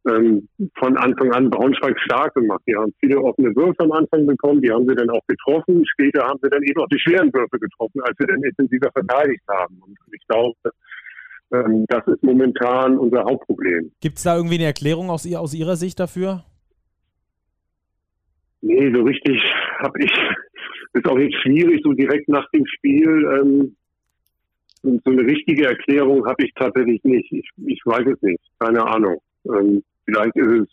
ähm, 0.10 0.48
von 0.80 0.98
Anfang 0.98 1.32
an 1.32 1.50
Braunschweig 1.50 2.00
stark 2.00 2.34
gemacht. 2.34 2.62
Die 2.68 2.76
haben 2.76 2.94
viele 3.00 3.20
offene 3.20 3.56
Würfe 3.56 3.84
am 3.84 3.92
Anfang 3.92 4.26
bekommen, 4.26 4.62
die 4.62 4.72
haben 4.72 4.88
sie 4.88 4.96
dann 4.96 5.10
auch 5.10 5.26
getroffen. 5.28 5.84
Später 5.86 6.24
haben 6.24 6.40
sie 6.42 6.50
dann 6.50 6.64
eben 6.64 6.82
auch 6.82 6.88
die 6.88 7.00
schweren 7.00 7.32
Würfe 7.34 7.60
getroffen, 7.60 8.02
als 8.02 8.18
wir 8.18 8.28
dann 8.28 8.44
intensiver 8.44 8.92
verteidigt 8.92 9.44
haben. 9.48 9.82
Und 9.86 9.98
ich 10.14 10.26
glaube, 10.28 10.56
ähm, 11.54 11.86
das 11.88 12.08
ist 12.08 12.24
momentan 12.24 12.98
unser 12.98 13.24
Hauptproblem. 13.24 13.92
Gibt 14.00 14.18
es 14.18 14.24
da 14.24 14.38
irgendwie 14.38 14.56
eine 14.56 14.66
Erklärung 14.66 15.10
aus, 15.10 15.32
aus 15.36 15.54
Ihrer 15.54 15.76
Sicht 15.76 16.00
dafür? 16.00 16.46
Nee, 18.62 18.92
so 18.94 19.04
richtig 19.04 19.42
habe 19.80 20.04
ich, 20.04 20.12
ist 20.94 21.08
auch 21.08 21.18
jetzt 21.18 21.36
schwierig, 21.42 21.82
so 21.84 21.94
direkt 21.94 22.30
nach 22.30 22.50
dem 22.52 22.66
Spiel. 22.66 23.26
Ähm, 23.40 23.76
so 24.84 25.12
eine 25.12 25.24
richtige 25.24 25.66
Erklärung 25.68 26.26
habe 26.26 26.44
ich 26.44 26.54
tatsächlich 26.54 27.04
nicht. 27.04 27.32
Ich, 27.32 27.50
ich 27.66 27.82
weiß 27.86 28.06
es 28.08 28.22
nicht. 28.22 28.42
Keine 28.60 28.86
Ahnung. 28.86 29.22
Ähm, 29.46 29.84
Vielleicht 30.06 30.36
ist 30.36 30.48
es 30.48 30.68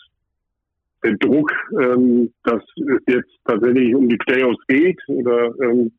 der 1.05 1.17
Druck, 1.19 1.53
ähm, 1.81 2.33
dass 2.45 2.63
es 2.77 3.01
jetzt 3.07 3.31
tatsächlich 3.45 3.95
um 3.95 4.09
die 4.09 4.17
Playoffs 4.17 4.59
geht 4.67 5.01
oder 5.07 5.55
ähm, 5.63 5.93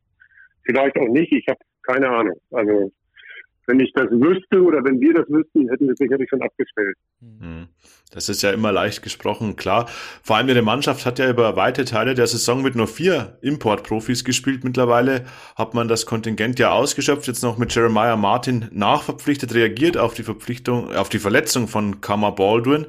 vielleicht 0.64 0.96
auch 0.98 1.08
nicht. 1.08 1.32
Ich 1.32 1.46
habe 1.48 1.58
keine 1.82 2.08
Ahnung. 2.10 2.38
Also 2.50 2.92
wenn 3.70 3.80
ich 3.80 3.92
das 3.92 4.10
wüsste 4.10 4.62
oder 4.62 4.82
wenn 4.84 5.00
wir 5.00 5.14
das 5.14 5.28
wüssten, 5.28 5.68
hätten 5.68 5.86
wir 5.86 5.94
sicherlich 5.94 6.28
schon 6.28 6.42
abgestellt. 6.42 6.96
Hm. 7.20 7.68
Das 8.12 8.28
ist 8.28 8.42
ja 8.42 8.50
immer 8.50 8.72
leicht 8.72 9.02
gesprochen, 9.02 9.54
klar. 9.54 9.88
Vor 10.22 10.36
allem 10.36 10.48
ihre 10.48 10.62
Mannschaft 10.62 11.06
hat 11.06 11.20
ja 11.20 11.30
über 11.30 11.54
weite 11.54 11.84
Teile 11.84 12.14
der 12.14 12.26
Saison 12.26 12.62
mit 12.62 12.74
nur 12.74 12.88
vier 12.88 13.38
Importprofis 13.40 14.24
gespielt. 14.24 14.64
Mittlerweile 14.64 15.24
hat 15.54 15.74
man 15.74 15.86
das 15.86 16.06
Kontingent 16.06 16.58
ja 16.58 16.72
ausgeschöpft, 16.72 17.28
jetzt 17.28 17.44
noch 17.44 17.56
mit 17.56 17.72
Jeremiah 17.72 18.16
Martin 18.16 18.66
nachverpflichtet, 18.72 19.54
reagiert 19.54 19.96
auf 19.96 20.14
die 20.14 20.24
Verpflichtung, 20.24 20.92
auf 20.92 21.08
die 21.08 21.20
Verletzung 21.20 21.68
von 21.68 22.00
Kama 22.00 22.30
Baldwin. 22.30 22.86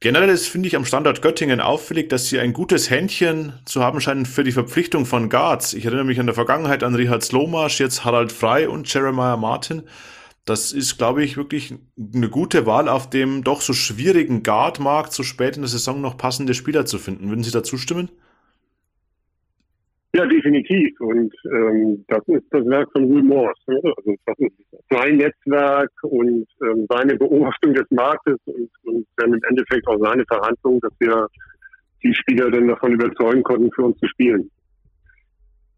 Generell 0.00 0.28
ist, 0.28 0.48
finde 0.48 0.68
ich, 0.68 0.76
am 0.76 0.84
Standort 0.84 1.22
Göttingen 1.22 1.60
auffällig, 1.60 2.10
dass 2.10 2.26
sie 2.26 2.38
ein 2.38 2.52
gutes 2.52 2.90
Händchen 2.90 3.54
zu 3.64 3.82
haben 3.82 4.00
scheinen 4.00 4.26
für 4.26 4.44
die 4.44 4.52
Verpflichtung 4.52 5.06
von 5.06 5.30
Guards. 5.30 5.72
Ich 5.72 5.86
erinnere 5.86 6.04
mich 6.04 6.20
an 6.20 6.26
der 6.26 6.34
Vergangenheit 6.34 6.82
an 6.82 6.94
Richard 6.94 7.24
Slomasch, 7.24 7.80
jetzt 7.80 8.04
Harald 8.04 8.30
Frei 8.30 8.68
und 8.68 8.92
Jeremiah 8.92 9.38
Martin. 9.38 9.84
Das 10.44 10.72
ist, 10.72 10.98
glaube 10.98 11.24
ich, 11.24 11.38
wirklich 11.38 11.74
eine 12.14 12.28
gute 12.28 12.66
Wahl, 12.66 12.88
auf 12.88 13.08
dem 13.08 13.42
doch 13.42 13.62
so 13.62 13.72
schwierigen 13.72 14.42
Guard-Markt 14.42 15.12
so 15.14 15.22
spät 15.22 15.56
in 15.56 15.62
der 15.62 15.70
Saison 15.70 16.00
noch 16.00 16.18
passende 16.18 16.52
Spieler 16.52 16.84
zu 16.84 16.98
finden. 16.98 17.30
Würden 17.30 17.42
Sie 17.42 17.50
da 17.50 17.62
zustimmen? 17.62 18.10
Ja, 20.14 20.24
definitiv. 20.26 20.98
Und 21.00 21.34
ähm, 21.44 22.04
das 22.08 22.22
ist 22.28 22.46
das 22.50 22.64
Werk 22.66 22.90
von 22.92 23.08
Will 23.08 23.22
Morse. 23.22 23.60
Ne? 23.66 23.80
Also 23.96 24.14
das 24.24 24.38
ist 24.38 24.54
sein 24.90 25.16
Netzwerk 25.16 25.90
und 26.02 26.46
ähm, 26.62 26.86
seine 26.88 27.16
Beobachtung 27.16 27.74
des 27.74 27.86
Marktes 27.90 28.38
und, 28.46 28.70
und 28.84 29.06
dann 29.16 29.34
im 29.34 29.40
Endeffekt 29.48 29.86
auch 29.86 29.98
seine 29.98 30.24
Verhandlungen, 30.26 30.80
dass 30.80 30.92
wir 31.00 31.28
die 32.02 32.14
Spieler 32.14 32.50
dann 32.50 32.68
davon 32.68 32.92
überzeugen 32.92 33.42
konnten, 33.42 33.70
für 33.72 33.82
uns 33.82 33.98
zu 33.98 34.06
spielen. 34.08 34.50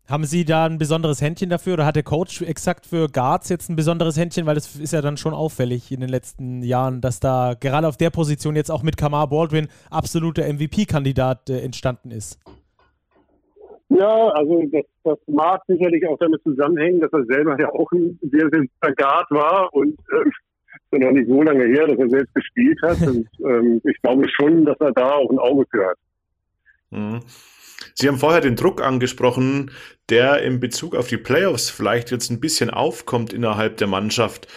Haben 0.09 0.25
Sie 0.25 0.47
da 0.47 0.65
ein 0.65 0.79
besonderes 0.79 1.21
Händchen 1.21 1.51
dafür 1.51 1.75
oder 1.75 1.85
hat 1.85 1.97
der 1.97 2.03
Coach 2.03 2.41
exakt 2.41 2.87
für 2.87 3.09
Guards 3.09 3.51
jetzt 3.51 3.69
ein 3.69 3.77
besonderes 3.77 4.17
Händchen? 4.17 4.47
Weil 4.47 4.55
das 4.55 4.75
ist 4.75 4.95
ja 4.95 5.03
dann 5.03 5.19
schon 5.19 5.35
auffällig 5.35 5.93
in 5.93 6.01
den 6.01 6.09
letzten 6.09 6.63
Jahren, 6.63 7.03
dass 7.03 7.21
da 7.21 7.55
gerade 7.61 7.87
auf 7.87 7.99
der 7.99 8.09
Position 8.09 8.57
jetzt 8.57 8.71
auch 8.71 8.83
mit 8.83 8.97
Kamar 8.97 9.29
Baldwin 9.29 9.69
absoluter 9.91 10.51
MVP-Kandidat 10.51 11.51
äh, 11.51 11.61
entstanden 11.61 12.11
ist. 12.11 12.39
Ja, 13.91 14.29
also 14.29 14.63
das, 14.71 14.85
das 15.03 15.19
mag 15.27 15.63
sicherlich 15.67 16.07
auch 16.07 16.19
damit 16.19 16.43
zusammenhängen, 16.43 17.01
dass 17.01 17.13
er 17.13 17.25
selber 17.25 17.59
ja 17.59 17.71
auch 17.71 17.91
ein 17.93 18.19
sehr, 18.23 18.49
sehr 18.51 18.61
guter 18.61 18.95
Guard 18.95 19.31
war 19.31 19.73
und 19.73 19.99
äh, 20.13 20.29
ist 20.91 21.03
noch 21.03 21.11
nicht 21.11 21.29
so 21.29 21.43
lange 21.43 21.65
her, 21.65 21.87
dass 21.87 21.99
er 21.99 22.09
selbst 22.09 22.35
gespielt 22.35 22.79
hat. 22.83 23.01
Und 23.07 23.29
ähm, 23.45 23.81
ich 23.85 24.01
glaube 24.03 24.27
schon, 24.29 24.65
dass 24.65 24.79
er 24.81 24.93
da 24.93 25.13
auch 25.13 25.31
ein 25.31 25.39
Auge 25.39 25.65
für 25.71 25.87
hat. 25.87 25.99
Mhm. 26.91 27.21
Sie 27.95 28.09
haben 28.09 28.17
vorher 28.17 28.41
den 28.41 28.57
Druck 28.57 28.83
angesprochen, 28.83 29.71
der 30.09 30.43
in 30.43 30.61
Bezug 30.61 30.95
auf 30.95 31.09
die 31.09 31.17
Playoffs 31.17 31.71
vielleicht 31.71 32.11
jetzt 32.11 32.31
ein 32.31 32.41
bisschen 32.41 32.71
aufkommt 32.71 33.33
innerhalb 33.33 33.77
der 33.77 33.89
Mannschaft. 33.89 34.49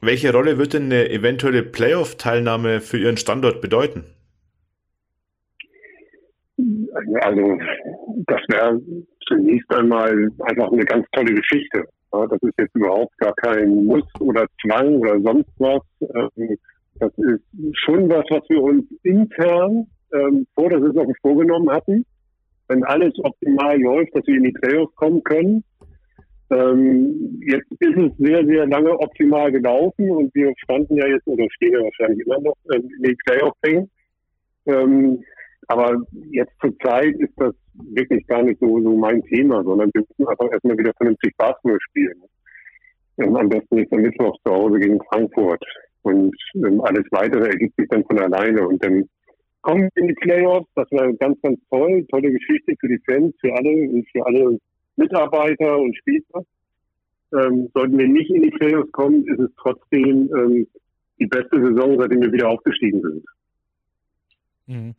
Welche 0.00 0.32
Rolle 0.32 0.58
wird 0.58 0.74
denn 0.74 0.84
eine 0.84 1.10
eventuelle 1.10 1.62
Playoff-Teilnahme 1.62 2.80
für 2.80 2.98
Ihren 2.98 3.16
Standort 3.16 3.60
bedeuten? 3.60 4.04
Also, 7.20 7.58
das 8.26 8.40
wäre 8.48 8.80
zunächst 9.26 9.72
einmal 9.74 10.30
einfach 10.40 10.72
eine 10.72 10.84
ganz 10.84 11.06
tolle 11.12 11.34
Geschichte. 11.34 11.84
Ja, 12.12 12.26
das 12.26 12.38
ist 12.42 12.54
jetzt 12.58 12.74
überhaupt 12.74 13.16
gar 13.18 13.34
kein 13.34 13.84
Muss 13.84 14.04
oder 14.20 14.46
Zwang 14.62 14.96
oder 14.96 15.20
sonst 15.20 15.50
was. 15.58 15.82
Ähm, 16.00 16.56
das 17.00 17.12
ist 17.18 17.42
schon 17.84 18.08
was, 18.08 18.24
was 18.30 18.48
wir 18.48 18.62
uns 18.62 18.84
intern 19.02 19.86
ähm, 20.12 20.46
vor 20.54 20.70
der 20.70 20.80
Saison 20.80 21.12
vorgenommen 21.20 21.70
hatten. 21.70 22.04
Wenn 22.68 22.84
alles 22.84 23.12
optimal 23.22 23.80
läuft, 23.80 24.14
dass 24.14 24.26
wir 24.26 24.36
in 24.36 24.44
die 24.44 24.52
Playoffs 24.52 24.94
kommen 24.96 25.22
können. 25.22 25.64
Ähm, 26.50 27.40
jetzt 27.46 27.70
ist 27.78 27.96
es 27.96 28.16
sehr, 28.18 28.44
sehr 28.46 28.66
lange 28.66 28.98
optimal 28.98 29.52
gelaufen 29.52 30.10
und 30.10 30.34
wir 30.34 30.52
standen 30.64 30.96
ja 30.96 31.06
jetzt 31.06 31.26
oder 31.26 31.46
stehen 31.50 31.72
ja 31.72 31.80
wahrscheinlich 31.80 32.26
immer 32.26 32.40
noch 32.40 32.56
ähm, 32.72 32.88
in 32.96 33.02
den 33.02 33.16
Playoff-Ring. 33.26 33.90
Ähm, 34.66 35.22
aber 35.68 36.00
jetzt 36.30 36.52
zur 36.60 36.76
Zeit 36.78 37.14
ist 37.18 37.34
das 37.36 37.54
wirklich 37.90 38.26
gar 38.26 38.42
nicht 38.42 38.60
so, 38.60 38.80
so 38.80 38.96
mein 38.96 39.22
Thema, 39.24 39.62
sondern 39.62 39.90
wir 39.94 40.02
müssen 40.02 40.28
einfach 40.28 40.50
erstmal 40.52 40.78
wieder 40.78 40.92
vernünftig 40.96 41.36
Basketball 41.36 41.78
spielen. 41.88 42.22
Ähm, 43.18 43.36
am 43.36 43.48
besten 43.48 43.78
jetzt 43.78 43.92
am 43.92 44.00
Mittwoch 44.00 44.36
zu 44.44 44.52
Hause 44.52 44.78
gegen 44.78 45.00
Frankfurt. 45.04 45.62
Und 46.02 46.34
ähm, 46.54 46.80
alles 46.82 47.04
weitere 47.10 47.48
ergibt 47.48 47.74
sich 47.76 47.88
dann 47.88 48.04
von 48.04 48.18
alleine. 48.18 48.66
Und 48.66 48.82
dann 48.84 49.08
kommen 49.62 49.88
wir 49.94 50.02
in 50.02 50.08
die 50.08 50.14
Playoffs. 50.14 50.68
Das 50.74 50.90
wäre 50.90 51.14
ganz, 51.14 51.40
ganz 51.42 51.58
toll. 51.70 52.06
Tolle 52.10 52.30
Geschichte 52.30 52.74
für 52.78 52.88
die 52.88 53.00
Fans, 53.06 53.34
für 53.40 53.52
alle 53.54 54.04
für 54.12 54.26
alle 54.26 54.58
Mitarbeiter 54.96 55.78
und 55.78 55.96
Spieler. 55.96 56.44
Ähm, 57.32 57.68
sollten 57.74 57.98
wir 57.98 58.08
nicht 58.08 58.30
in 58.30 58.42
die 58.42 58.50
Playoffs 58.50 58.90
kommen, 58.92 59.26
ist 59.28 59.38
es 59.38 59.50
trotzdem 59.60 60.30
ähm, 60.34 60.66
die 61.18 61.26
beste 61.26 61.62
Saison, 61.62 61.98
seitdem 61.98 62.22
wir 62.22 62.32
wieder 62.32 62.48
aufgestiegen 62.48 63.02
sind. 63.02 63.24
Mhm 64.66 64.94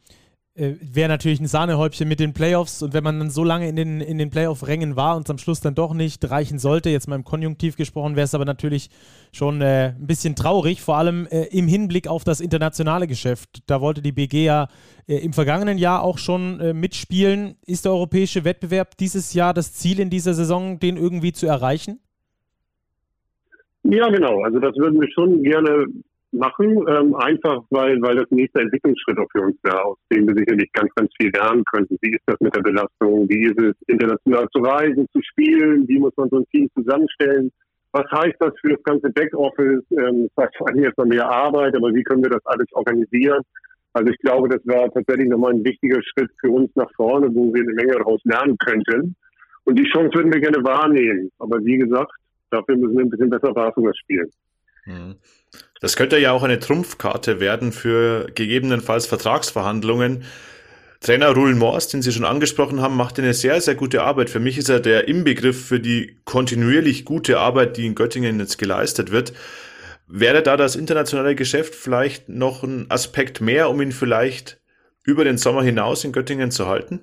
äh, 0.59 0.75
wäre 0.81 1.07
natürlich 1.07 1.39
ein 1.39 1.47
Sahnehäubchen 1.47 2.07
mit 2.07 2.19
den 2.19 2.33
Playoffs 2.33 2.83
und 2.83 2.93
wenn 2.93 3.03
man 3.03 3.17
dann 3.17 3.29
so 3.29 3.43
lange 3.43 3.69
in 3.69 3.75
den, 3.75 4.01
in 4.01 4.17
den 4.17 4.29
Playoff-Rängen 4.29 4.95
war 4.95 5.15
und 5.15 5.23
es 5.23 5.29
am 5.29 5.37
Schluss 5.37 5.61
dann 5.61 5.75
doch 5.75 5.93
nicht 5.93 6.29
reichen 6.29 6.59
sollte, 6.59 6.89
jetzt 6.89 7.07
mal 7.07 7.15
im 7.15 7.23
Konjunktiv 7.23 7.77
gesprochen, 7.77 8.15
wäre 8.15 8.25
es 8.25 8.35
aber 8.35 8.45
natürlich 8.45 8.89
schon 9.31 9.61
äh, 9.61 9.93
ein 9.97 10.07
bisschen 10.07 10.35
traurig, 10.35 10.81
vor 10.81 10.97
allem 10.97 11.27
äh, 11.27 11.45
im 11.45 11.67
Hinblick 11.67 12.07
auf 12.07 12.23
das 12.23 12.41
internationale 12.41 13.07
Geschäft. 13.07 13.63
Da 13.67 13.79
wollte 13.79 14.01
die 14.01 14.11
BG 14.11 14.43
ja 14.43 14.67
äh, 15.07 15.17
im 15.17 15.33
vergangenen 15.33 15.77
Jahr 15.77 16.03
auch 16.03 16.17
schon 16.17 16.59
äh, 16.59 16.73
mitspielen. 16.73 17.55
Ist 17.65 17.85
der 17.85 17.93
europäische 17.93 18.43
Wettbewerb 18.43 18.97
dieses 18.97 19.33
Jahr 19.33 19.53
das 19.53 19.73
Ziel 19.73 19.99
in 19.99 20.09
dieser 20.09 20.33
Saison, 20.33 20.79
den 20.79 20.97
irgendwie 20.97 21.31
zu 21.31 21.47
erreichen? 21.47 21.99
Ja, 23.83 24.09
genau. 24.09 24.41
Also 24.43 24.59
das 24.59 24.75
würden 24.75 24.99
wir 24.99 25.09
schon 25.11 25.41
gerne 25.41 25.85
machen, 26.31 26.85
ähm, 26.87 27.15
einfach 27.15 27.63
weil, 27.69 28.01
weil 28.01 28.15
das 28.15 28.29
nächste 28.29 28.61
Entwicklungsschritt 28.61 29.17
auch 29.17 29.29
für 29.31 29.41
uns 29.41 29.57
wäre, 29.63 29.83
aus 29.83 29.97
dem 30.11 30.27
wir 30.27 30.35
sicherlich 30.35 30.71
ganz, 30.73 30.93
ganz 30.95 31.11
viel 31.19 31.31
lernen 31.31 31.63
könnten. 31.65 31.97
Wie 32.01 32.11
ist 32.11 32.23
das 32.25 32.39
mit 32.39 32.55
der 32.55 32.61
Belastung? 32.61 33.27
Wie 33.29 33.45
ist 33.45 33.59
es, 33.59 33.75
international 33.87 34.47
zu 34.53 34.61
reisen, 34.61 35.07
zu 35.11 35.21
spielen? 35.21 35.87
Wie 35.87 35.99
muss 35.99 36.15
man 36.17 36.29
so 36.29 36.37
ein 36.37 36.47
Team 36.51 36.69
zusammenstellen? 36.75 37.51
Was 37.91 38.05
heißt 38.11 38.35
das 38.39 38.53
für 38.61 38.69
das 38.69 38.83
ganze 38.83 39.09
Backoffice? 39.09 39.83
Ähm, 39.91 40.29
das 40.35 40.45
heißt 40.45 40.57
vor 40.57 40.69
allem 40.69 40.83
erstmal 40.83 41.07
mehr 41.07 41.29
Arbeit, 41.29 41.75
aber 41.75 41.93
wie 41.93 42.03
können 42.03 42.23
wir 42.23 42.29
das 42.29 42.45
alles 42.45 42.67
organisieren? 42.73 43.41
Also 43.93 44.11
ich 44.11 44.19
glaube, 44.19 44.49
das 44.49 44.61
wäre 44.65 44.91
tatsächlich 44.93 45.29
nochmal 45.29 45.53
ein 45.53 45.63
wichtiger 45.63 45.99
Schritt 46.03 46.29
für 46.39 46.51
uns 46.51 46.69
nach 46.75 46.89
vorne, 46.95 47.27
wo 47.33 47.53
wir 47.53 47.63
eine 47.63 47.73
Menge 47.73 47.93
daraus 47.93 48.21
lernen 48.23 48.55
könnten. 48.59 49.15
Und 49.65 49.79
die 49.79 49.89
Chance 49.89 50.15
würden 50.15 50.31
wir 50.31 50.39
gerne 50.39 50.63
wahrnehmen. 50.63 51.31
Aber 51.39 51.63
wie 51.63 51.77
gesagt, 51.77 52.11
dafür 52.51 52.77
müssen 52.77 52.97
wir 52.97 53.05
ein 53.05 53.09
bisschen 53.09 53.29
besser 53.29 53.51
Basketball 53.53 53.93
spielen. 53.95 54.29
Mhm. 54.89 55.15
Das 55.81 55.95
könnte 55.95 56.17
ja 56.17 56.31
auch 56.31 56.43
eine 56.43 56.59
Trumpfkarte 56.59 57.39
werden 57.39 57.71
für 57.71 58.29
gegebenenfalls 58.35 59.05
Vertragsverhandlungen. 59.05 60.23
Trainer 60.99 61.29
Ruhl 61.29 61.55
Mors, 61.55 61.87
den 61.87 62.01
Sie 62.01 62.11
schon 62.11 62.25
angesprochen 62.25 62.81
haben, 62.81 62.97
macht 62.97 63.17
eine 63.19 63.33
sehr, 63.33 63.61
sehr 63.61 63.75
gute 63.75 64.03
Arbeit. 64.03 64.29
Für 64.29 64.41
mich 64.41 64.57
ist 64.57 64.67
er 64.67 64.81
der 64.81 65.07
Inbegriff 65.07 65.67
für 65.67 65.79
die 65.79 66.19
kontinuierlich 66.25 67.05
gute 67.05 67.39
Arbeit, 67.39 67.77
die 67.77 67.85
in 67.85 67.95
Göttingen 67.95 68.39
jetzt 68.39 68.57
geleistet 68.57 69.11
wird. 69.11 69.31
Wäre 70.07 70.43
da 70.43 70.57
das 70.57 70.75
internationale 70.75 71.35
Geschäft 71.35 71.75
vielleicht 71.75 72.27
noch 72.27 72.63
ein 72.63 72.87
Aspekt 72.89 73.39
mehr, 73.39 73.69
um 73.69 73.79
ihn 73.79 73.93
vielleicht 73.93 74.59
über 75.05 75.23
den 75.23 75.37
Sommer 75.37 75.63
hinaus 75.63 76.03
in 76.03 76.11
Göttingen 76.11 76.51
zu 76.51 76.67
halten? 76.67 77.01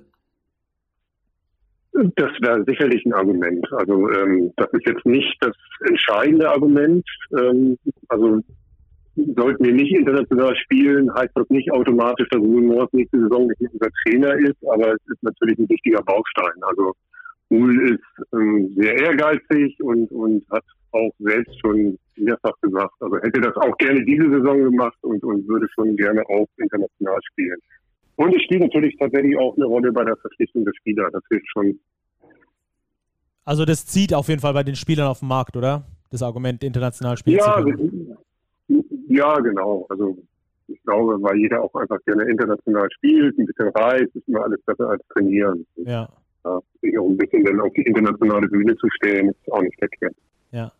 Das 2.15 2.31
wäre 2.41 2.63
sicherlich 2.67 3.03
ein 3.05 3.13
Argument. 3.13 3.65
Also 3.73 4.09
ähm, 4.11 4.51
das 4.55 4.67
ist 4.73 4.87
jetzt 4.87 5.05
nicht 5.05 5.35
das 5.41 5.55
entscheidende 5.87 6.49
Argument. 6.49 7.03
Ähm, 7.39 7.77
also 8.07 8.41
sollten 9.35 9.65
wir 9.65 9.73
nicht 9.73 9.95
international 9.95 10.55
spielen, 10.57 11.11
heißt 11.15 11.31
das 11.33 11.49
nicht 11.49 11.71
automatisch, 11.71 12.27
dass 12.29 12.39
Ruhl 12.39 12.61
Moors 12.61 12.93
nächste 12.93 13.19
Saison 13.21 13.47
nicht 13.47 13.73
unser 13.73 13.89
Trainer 14.05 14.33
ist, 14.37 14.57
aber 14.71 14.93
es 14.93 15.01
ist 15.07 15.23
natürlich 15.23 15.57
ein 15.57 15.69
wichtiger 15.69 16.03
Baustein. 16.03 16.61
Also 16.61 16.93
Ruhl 17.49 17.91
ist 17.91 18.25
ähm, 18.33 18.73
sehr 18.75 18.95
ehrgeizig 18.99 19.81
und, 19.81 20.11
und 20.11 20.45
hat 20.51 20.63
auch 20.91 21.11
selbst 21.17 21.59
schon 21.59 21.97
mehrfach 22.15 22.53
gesagt, 22.61 22.93
also 22.99 23.17
hätte 23.17 23.41
das 23.41 23.55
auch 23.55 23.75
gerne 23.77 24.03
diese 24.05 24.29
Saison 24.29 24.63
gemacht 24.63 24.97
und, 25.01 25.23
und 25.23 25.47
würde 25.47 25.67
schon 25.73 25.95
gerne 25.95 26.21
auch 26.29 26.47
international 26.57 27.19
spielen. 27.31 27.57
Und 28.17 28.35
es 28.35 28.41
spielt 28.43 28.61
natürlich 28.61 28.97
tatsächlich 28.97 29.37
auch 29.37 29.55
eine 29.55 29.65
Rolle 29.65 29.91
bei 29.91 30.03
der 30.03 30.17
Verpflichtung 30.17 30.65
der 30.65 30.73
Spieler. 30.73 31.09
Das 31.11 31.23
hilft 31.29 31.47
schon. 31.49 31.79
Also 33.45 33.63
das 33.63 33.85
zieht 33.85 34.13
auf 34.13 34.27
jeden 34.27 34.41
Fall 34.41 34.53
bei 34.53 34.63
den 34.63 34.75
Spielern 34.75 35.07
auf 35.07 35.19
dem 35.19 35.29
Markt, 35.29 35.55
oder? 35.55 35.83
Das 36.09 36.23
Argument, 36.23 36.63
international 36.63 37.17
spielen 37.17 37.37
ja. 37.37 37.63
Ja, 39.07 39.35
genau. 39.39 39.85
Also 39.89 40.17
ich 40.67 40.81
glaube, 40.83 41.21
weil 41.21 41.37
jeder 41.37 41.61
auch 41.61 41.73
einfach 41.75 42.03
gerne 42.05 42.23
international 42.29 42.89
spielt, 42.91 43.37
ein 43.37 43.45
bisschen 43.45 43.69
reist, 43.69 44.15
ist 44.15 44.27
immer 44.27 44.43
alles 44.43 44.61
besser 44.63 44.89
als 44.89 45.01
trainieren. 45.09 45.65
Ja. 45.75 46.09
ja 46.43 46.59
sich 46.81 46.97
auch 46.97 47.07
ein 47.07 47.17
bisschen 47.17 47.45
dann 47.45 47.61
auf 47.61 47.71
die 47.73 47.83
internationale 47.83 48.47
Bühne 48.47 48.75
zu 48.77 48.87
stellen, 48.95 49.29
ist 49.29 49.51
auch 49.51 49.61
nicht 49.61 49.77
verkehrt. 49.77 50.15
Ja. 50.51 50.71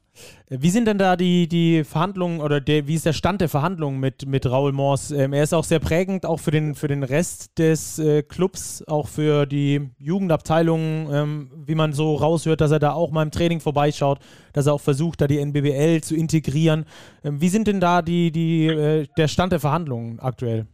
Wie 0.49 0.69
sind 0.69 0.87
denn 0.87 0.97
da 0.97 1.15
die, 1.15 1.47
die 1.47 1.83
Verhandlungen 1.83 2.39
oder 2.39 2.61
der, 2.61 2.87
wie 2.87 2.95
ist 2.95 3.05
der 3.05 3.13
Stand 3.13 3.41
der 3.41 3.49
Verhandlungen 3.49 3.99
mit, 3.99 4.25
mit 4.27 4.49
Raul 4.49 4.71
Mors? 4.71 5.11
Ähm, 5.11 5.33
er 5.33 5.43
ist 5.43 5.53
auch 5.53 5.65
sehr 5.65 5.79
prägend, 5.79 6.25
auch 6.25 6.39
für 6.39 6.51
den, 6.51 6.73
für 6.73 6.87
den 6.87 7.03
Rest 7.03 7.59
des 7.59 7.99
äh, 7.99 8.23
Clubs, 8.23 8.83
auch 8.87 9.07
für 9.07 9.45
die 9.45 9.89
Jugendabteilungen, 9.99 11.07
ähm, 11.11 11.51
wie 11.65 11.75
man 11.75 11.93
so 11.93 12.15
raushört, 12.15 12.61
dass 12.61 12.71
er 12.71 12.79
da 12.79 12.93
auch 12.93 13.11
mal 13.11 13.23
im 13.23 13.31
Training 13.31 13.59
vorbeischaut, 13.59 14.19
dass 14.53 14.67
er 14.67 14.73
auch 14.73 14.81
versucht, 14.81 15.19
da 15.21 15.27
die 15.27 15.39
NBBL 15.39 16.01
zu 16.01 16.15
integrieren. 16.15 16.85
Ähm, 17.23 17.41
wie 17.41 17.49
sind 17.49 17.67
denn 17.67 17.79
da 17.79 18.01
die, 18.01 18.31
die, 18.31 18.67
äh, 18.67 19.05
der 19.17 19.27
Stand 19.27 19.51
der 19.51 19.59
Verhandlungen 19.59 20.19
aktuell? 20.19 20.67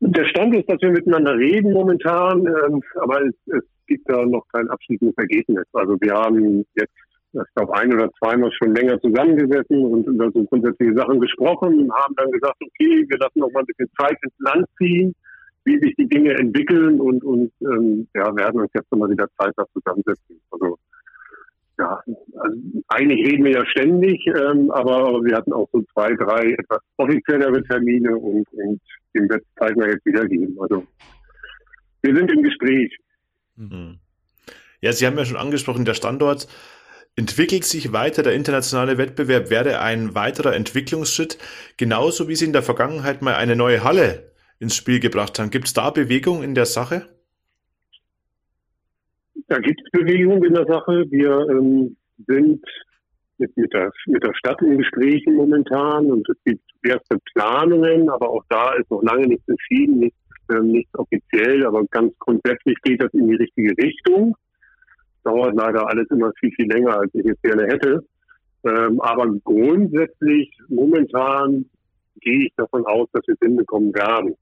Der 0.00 0.24
Stand 0.26 0.54
ist, 0.56 0.68
dass 0.68 0.80
wir 0.80 0.90
miteinander 0.90 1.36
reden 1.36 1.72
momentan, 1.72 2.46
ähm, 2.46 2.82
aber 3.00 3.20
es, 3.22 3.34
es 3.46 3.62
gibt 3.90 4.08
da 4.08 4.24
noch 4.24 4.46
kein 4.52 4.68
abschließendes 4.70 5.16
Ergebnis. 5.18 5.66
Also 5.72 5.96
wir 6.00 6.14
haben 6.14 6.64
jetzt, 6.76 6.94
ich 7.32 7.54
glaube, 7.56 7.74
ein 7.74 7.92
oder 7.92 8.10
zweimal 8.18 8.50
schon 8.52 8.74
länger 8.74 9.00
zusammengesessen 9.00 9.84
und 9.84 10.06
über 10.06 10.30
so 10.30 10.44
grundsätzliche 10.44 10.94
Sachen 10.94 11.20
gesprochen 11.20 11.80
und 11.80 11.92
haben 11.92 12.14
dann 12.16 12.30
gesagt, 12.30 12.56
okay, 12.62 13.04
wir 13.08 13.18
lassen 13.18 13.40
noch 13.40 13.50
mal 13.52 13.60
ein 13.60 13.66
bisschen 13.66 13.90
Zeit 13.98 14.16
ins 14.22 14.34
Land 14.38 14.66
ziehen, 14.78 15.14
wie 15.64 15.78
sich 15.80 15.94
die 15.96 16.08
Dinge 16.08 16.34
entwickeln 16.34 17.00
und, 17.00 17.22
und 17.24 17.52
ähm, 17.62 18.06
ja, 18.14 18.34
werden 18.36 18.60
uns 18.60 18.70
jetzt 18.74 18.90
nochmal 18.92 19.10
wieder 19.10 19.28
Zeit 19.38 19.52
da 19.56 19.64
zusammensetzen. 19.72 20.40
Also 20.52 20.78
ja, 21.78 22.02
also 22.36 22.56
eigentlich 22.88 23.26
reden 23.26 23.44
wir 23.44 23.52
ja 23.52 23.66
ständig, 23.66 24.24
ähm, 24.26 24.70
aber 24.70 25.24
wir 25.24 25.36
hatten 25.36 25.52
auch 25.52 25.68
so 25.72 25.82
zwei, 25.94 26.12
drei 26.14 26.52
etwas 26.52 26.80
offiziellere 26.96 27.62
Termine 27.64 28.16
und, 28.16 28.46
und 28.52 28.80
dem 29.16 29.28
wird 29.28 29.42
es 29.42 29.54
zeitnah 29.58 29.88
jetzt 29.88 30.04
wieder 30.04 30.26
geben. 30.26 30.56
Also 30.60 30.84
wir 32.02 32.16
sind 32.16 32.30
im 32.30 32.42
Gespräch. 32.42 32.96
Mhm. 33.60 33.98
Ja, 34.80 34.92
Sie 34.92 35.06
haben 35.06 35.18
ja 35.18 35.24
schon 35.26 35.36
angesprochen, 35.36 35.84
der 35.84 35.94
Standort 35.94 36.48
entwickelt 37.14 37.64
sich 37.64 37.92
weiter. 37.92 38.22
Der 38.22 38.32
internationale 38.32 38.96
Wettbewerb 38.96 39.50
wäre 39.50 39.80
ein 39.80 40.14
weiterer 40.14 40.54
Entwicklungsschritt, 40.54 41.36
genauso 41.76 42.28
wie 42.28 42.36
Sie 42.36 42.46
in 42.46 42.54
der 42.54 42.62
Vergangenheit 42.62 43.20
mal 43.20 43.34
eine 43.34 43.56
neue 43.56 43.84
Halle 43.84 44.32
ins 44.58 44.74
Spiel 44.74 45.00
gebracht 45.00 45.38
haben. 45.38 45.50
Gibt 45.50 45.66
es 45.66 45.74
da 45.74 45.90
Bewegung 45.90 46.42
in 46.42 46.54
der 46.54 46.66
Sache? 46.66 47.08
Da 49.48 49.58
gibt 49.58 49.80
es 49.84 49.90
Bewegung 49.90 50.42
in 50.44 50.54
der 50.54 50.66
Sache. 50.66 51.04
Wir 51.10 51.46
ähm, 51.50 51.96
sind 52.26 52.62
mit, 53.36 53.56
mit, 53.56 53.72
der, 53.74 53.90
mit 54.06 54.22
der 54.22 54.34
Stadt 54.34 54.60
in 54.62 54.78
Gesprächen 54.78 55.34
momentan 55.34 56.10
und 56.10 56.26
es 56.28 56.36
gibt 56.44 56.62
erste 56.84 57.18
Planungen, 57.34 58.08
aber 58.08 58.30
auch 58.30 58.44
da 58.48 58.72
ist 58.74 58.90
noch 58.90 59.02
lange 59.02 59.26
nichts 59.26 59.48
entschieden, 59.48 59.98
nichts 59.98 60.19
nicht 60.62 60.88
offiziell, 60.96 61.66
aber 61.66 61.84
ganz 61.86 62.12
grundsätzlich 62.18 62.76
geht 62.82 63.02
das 63.02 63.12
in 63.14 63.28
die 63.28 63.36
richtige 63.36 63.76
Richtung. 63.76 64.36
Dauert 65.24 65.54
leider 65.54 65.86
alles 65.86 66.08
immer 66.10 66.32
viel, 66.38 66.50
viel 66.52 66.66
länger, 66.70 66.98
als 66.98 67.14
ich 67.14 67.26
es 67.26 67.40
gerne 67.42 67.66
hätte. 67.66 68.04
Ähm, 68.64 69.00
aber 69.00 69.26
grundsätzlich, 69.44 70.50
momentan 70.68 71.66
gehe 72.20 72.46
ich 72.46 72.52
davon 72.56 72.84
aus, 72.86 73.08
dass 73.12 73.26
wir 73.26 73.34
es 73.34 73.46
hinbekommen 73.46 73.94
werden. 73.94 74.34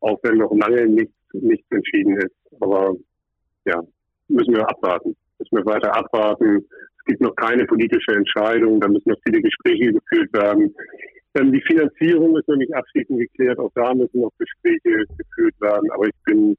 Auch 0.00 0.18
wenn 0.22 0.38
noch 0.38 0.52
lange 0.52 0.86
nichts, 0.86 1.14
nichts 1.32 1.66
entschieden 1.70 2.16
ist. 2.16 2.34
Aber 2.60 2.94
ja, 3.64 3.82
müssen 4.28 4.54
wir 4.54 4.68
abwarten. 4.68 5.16
Müssen 5.38 5.56
wir 5.56 5.66
weiter 5.66 5.96
abwarten. 5.96 6.64
Es 6.98 7.04
gibt 7.06 7.20
noch 7.20 7.34
keine 7.36 7.64
politische 7.64 8.12
Entscheidung. 8.12 8.80
Da 8.80 8.88
müssen 8.88 9.10
noch 9.10 9.20
viele 9.26 9.42
Gespräche 9.42 9.92
geführt 9.92 10.32
werden. 10.32 10.74
Ähm, 11.36 11.52
die 11.52 11.62
Finanzierung 11.62 12.36
ist 12.38 12.48
noch 12.48 12.56
nicht 12.56 12.74
abschließend 12.74 13.18
geklärt. 13.18 13.58
Auch 13.58 13.70
da 13.74 13.94
müssen 13.94 14.20
noch 14.20 14.32
Gespräche 14.38 15.04
geführt 15.18 15.60
werden. 15.60 15.90
Aber 15.90 16.06
ich 16.06 16.14
bin 16.24 16.56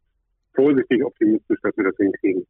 vorsichtig 0.53 1.03
optimistisch, 1.03 1.59
dass 1.61 1.75
wir 1.77 1.85
das 1.85 1.95
hinkriegen. 1.97 2.45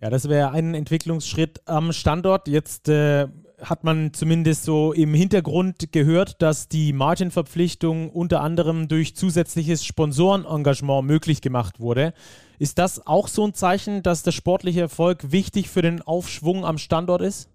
Ja, 0.00 0.10
das 0.10 0.28
wäre 0.28 0.50
ein 0.50 0.74
Entwicklungsschritt 0.74 1.60
am 1.66 1.92
Standort. 1.92 2.48
Jetzt 2.48 2.88
äh, 2.88 3.28
hat 3.62 3.84
man 3.84 4.12
zumindest 4.12 4.64
so 4.64 4.92
im 4.92 5.14
Hintergrund 5.14 5.92
gehört, 5.92 6.42
dass 6.42 6.68
die 6.68 6.92
Margin-Verpflichtung 6.92 8.10
unter 8.10 8.40
anderem 8.40 8.88
durch 8.88 9.14
zusätzliches 9.14 9.84
Sponsorenengagement 9.84 11.06
möglich 11.06 11.40
gemacht 11.40 11.78
wurde. 11.78 12.14
Ist 12.58 12.78
das 12.78 13.06
auch 13.06 13.28
so 13.28 13.46
ein 13.46 13.54
Zeichen, 13.54 14.02
dass 14.02 14.24
der 14.24 14.32
sportliche 14.32 14.80
Erfolg 14.80 15.30
wichtig 15.30 15.68
für 15.68 15.82
den 15.82 16.02
Aufschwung 16.02 16.64
am 16.64 16.78
Standort 16.78 17.22
ist? 17.22 17.48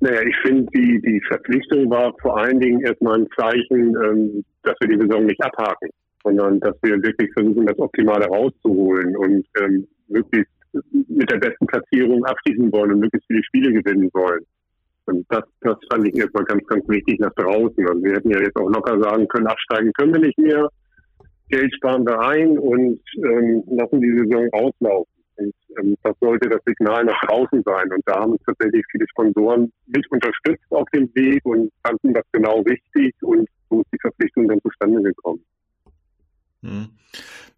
Naja, 0.00 0.22
ich 0.22 0.36
finde, 0.42 0.66
die, 0.74 1.00
die 1.02 1.20
Verpflichtung 1.28 1.90
war 1.90 2.14
vor 2.22 2.38
allen 2.38 2.58
Dingen 2.58 2.80
erstmal 2.80 3.20
ein 3.20 3.28
Zeichen, 3.38 3.94
ähm, 4.02 4.44
dass 4.62 4.74
wir 4.80 4.88
die 4.88 5.00
Saison 5.00 5.26
nicht 5.26 5.42
abhaken, 5.42 5.90
sondern 6.24 6.58
dass 6.60 6.74
wir 6.82 7.02
wirklich 7.02 7.30
versuchen, 7.34 7.66
das 7.66 7.78
Optimale 7.78 8.26
rauszuholen 8.26 9.14
und 9.16 9.46
ähm, 9.60 9.86
möglichst 10.08 10.50
mit 11.08 11.30
der 11.30 11.38
besten 11.38 11.66
Platzierung 11.66 12.24
abschließen 12.24 12.72
wollen 12.72 12.92
und 12.92 13.00
möglichst 13.00 13.26
viele 13.26 13.44
Spiele 13.44 13.72
gewinnen 13.72 14.08
wollen. 14.14 14.44
Und 15.06 15.26
das, 15.28 15.42
das 15.60 15.76
fand 15.92 16.08
ich 16.08 16.16
erstmal 16.16 16.44
ganz, 16.44 16.64
ganz 16.66 16.88
wichtig 16.88 17.18
nach 17.18 17.34
draußen. 17.34 17.86
Und 17.88 18.04
wir 18.04 18.14
hätten 18.14 18.30
ja 18.30 18.40
jetzt 18.40 18.56
auch 18.56 18.70
locker 18.70 18.98
sagen 19.00 19.26
können, 19.28 19.48
absteigen 19.48 19.92
können 19.94 20.14
wir 20.14 20.20
nicht 20.20 20.38
mehr. 20.38 20.68
Geld 21.48 21.74
sparen 21.74 22.06
wir 22.06 22.18
ein 22.20 22.56
und 22.58 23.00
ähm, 23.16 23.64
lassen 23.66 24.00
die 24.00 24.16
Saison 24.18 24.48
auslaufen. 24.52 25.19
Und 25.40 25.54
ähm, 25.78 25.96
das 26.02 26.14
sollte 26.20 26.48
das 26.48 26.60
Signal 26.66 27.04
nach 27.04 27.20
draußen 27.26 27.62
sein. 27.64 27.92
Und 27.92 28.02
da 28.06 28.20
haben 28.20 28.32
uns 28.32 28.42
tatsächlich 28.44 28.84
viele 28.90 29.06
Sponsoren 29.08 29.72
mit 29.86 30.10
unterstützt 30.10 30.64
auf 30.70 30.88
dem 30.90 31.10
Weg 31.14 31.44
und 31.44 31.72
fanden 31.82 32.12
das 32.12 32.24
genau 32.32 32.64
wichtig. 32.64 33.14
Und 33.22 33.48
so 33.70 33.80
ist 33.80 33.92
die 33.92 33.98
Verpflichtung 34.00 34.48
dann 34.48 34.60
zustande 34.62 35.02
gekommen. 35.02 35.42
Hm. 36.62 36.88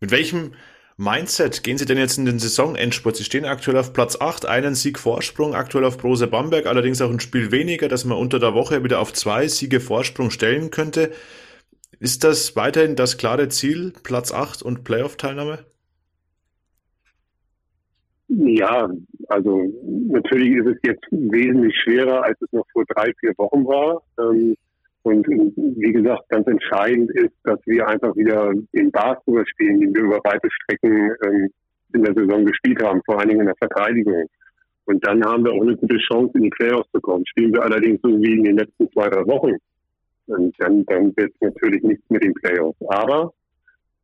Mit 0.01 0.11
welchem 0.11 0.53
Mindset 0.97 1.65
gehen 1.65 1.79
Sie 1.79 1.87
denn 1.87 1.99
jetzt 1.99 2.19
in 2.19 2.27
den 2.27 2.39
Saisonendspurt? 2.39 3.17
Sie 3.17 3.25
stehen 3.25 3.45
aktuell 3.45 3.79
auf 3.79 3.93
Platz 3.93 4.21
8, 4.21 4.47
einen 4.47 4.75
Sieg 4.75 4.99
Vorsprung, 4.99 5.55
aktuell 5.55 5.85
auf 5.85 5.99
Brose 5.99 6.29
Bamberg, 6.29 6.67
allerdings 6.67 7.01
auch 7.01 7.11
ein 7.11 7.21
Spiel 7.21 7.51
weniger, 7.51 7.89
dass 7.89 8.05
man 8.05 8.19
unter 8.19 8.39
der 8.39 8.55
Woche 8.55 8.85
wieder 8.85 9.01
auf 9.01 9.13
zwei 9.13 9.49
Siege 9.49 9.81
Vorsprung 9.81 10.31
stellen 10.31 10.71
könnte. 10.71 11.11
Ist 11.99 12.25
das 12.25 12.57
weiterhin 12.57 12.95
das 12.95 13.17
klare 13.17 13.49
Ziel, 13.49 13.93
Platz 14.03 14.33
8 14.33 14.63
und 14.63 14.85
Playoff-Teilnahme? 14.85 15.65
Ja, 18.35 18.91
also 19.29 19.63
natürlich 20.09 20.57
ist 20.57 20.67
es 20.67 20.77
jetzt 20.85 21.05
wesentlich 21.11 21.75
schwerer, 21.83 22.25
als 22.25 22.41
es 22.41 22.51
noch 22.53 22.67
vor 22.73 22.85
drei, 22.89 23.13
vier 23.21 23.33
Wochen 23.37 23.67
war. 23.67 24.03
Ähm, 24.19 24.57
und 25.03 25.27
wie 25.27 25.93
gesagt, 25.93 26.29
ganz 26.29 26.47
entscheidend 26.47 27.11
ist, 27.11 27.35
dass 27.45 27.59
wir 27.67 27.87
einfach 27.87 28.17
wieder 28.17 28.53
den 28.73 28.91
Basketball 28.91 29.45
spielen, 29.47 29.81
den 29.81 29.95
wir 29.95 30.03
über 30.03 30.21
weite 30.25 30.49
Strecken 30.51 31.11
ähm, 31.27 31.51
in 31.93 32.05
der 32.05 32.15
Saison 32.15 32.47
gespielt 32.47 32.83
haben, 32.83 33.03
vor 33.05 33.19
allen 33.19 33.29
Dingen 33.29 33.41
in 33.41 33.47
der 33.47 33.57
Verteidigung. 33.57 34.27
Und 34.87 35.07
dann 35.07 35.23
haben 35.25 35.45
wir 35.45 35.53
auch 35.53 35.63
eine 35.63 35.77
gute 35.77 35.99
Chance, 35.99 36.33
in 36.35 36.45
die 36.45 36.51
Playoffs 36.51 36.91
zu 36.93 37.01
kommen. 37.01 37.27
Spielen 37.27 37.53
wir 37.53 37.63
allerdings 37.63 38.01
so 38.03 38.09
wie 38.09 38.33
in 38.33 38.45
den 38.45 38.57
letzten 38.57 38.91
zwei, 38.93 39.09
drei 39.09 39.27
Wochen, 39.27 39.57
und 40.27 40.55
dann, 40.59 40.85
dann 40.87 41.15
wird 41.17 41.33
es 41.35 41.41
natürlich 41.41 41.83
nichts 41.83 42.09
mit 42.09 42.25
den 42.25 42.33
Playoffs. 42.35 42.79
Aber 42.89 43.35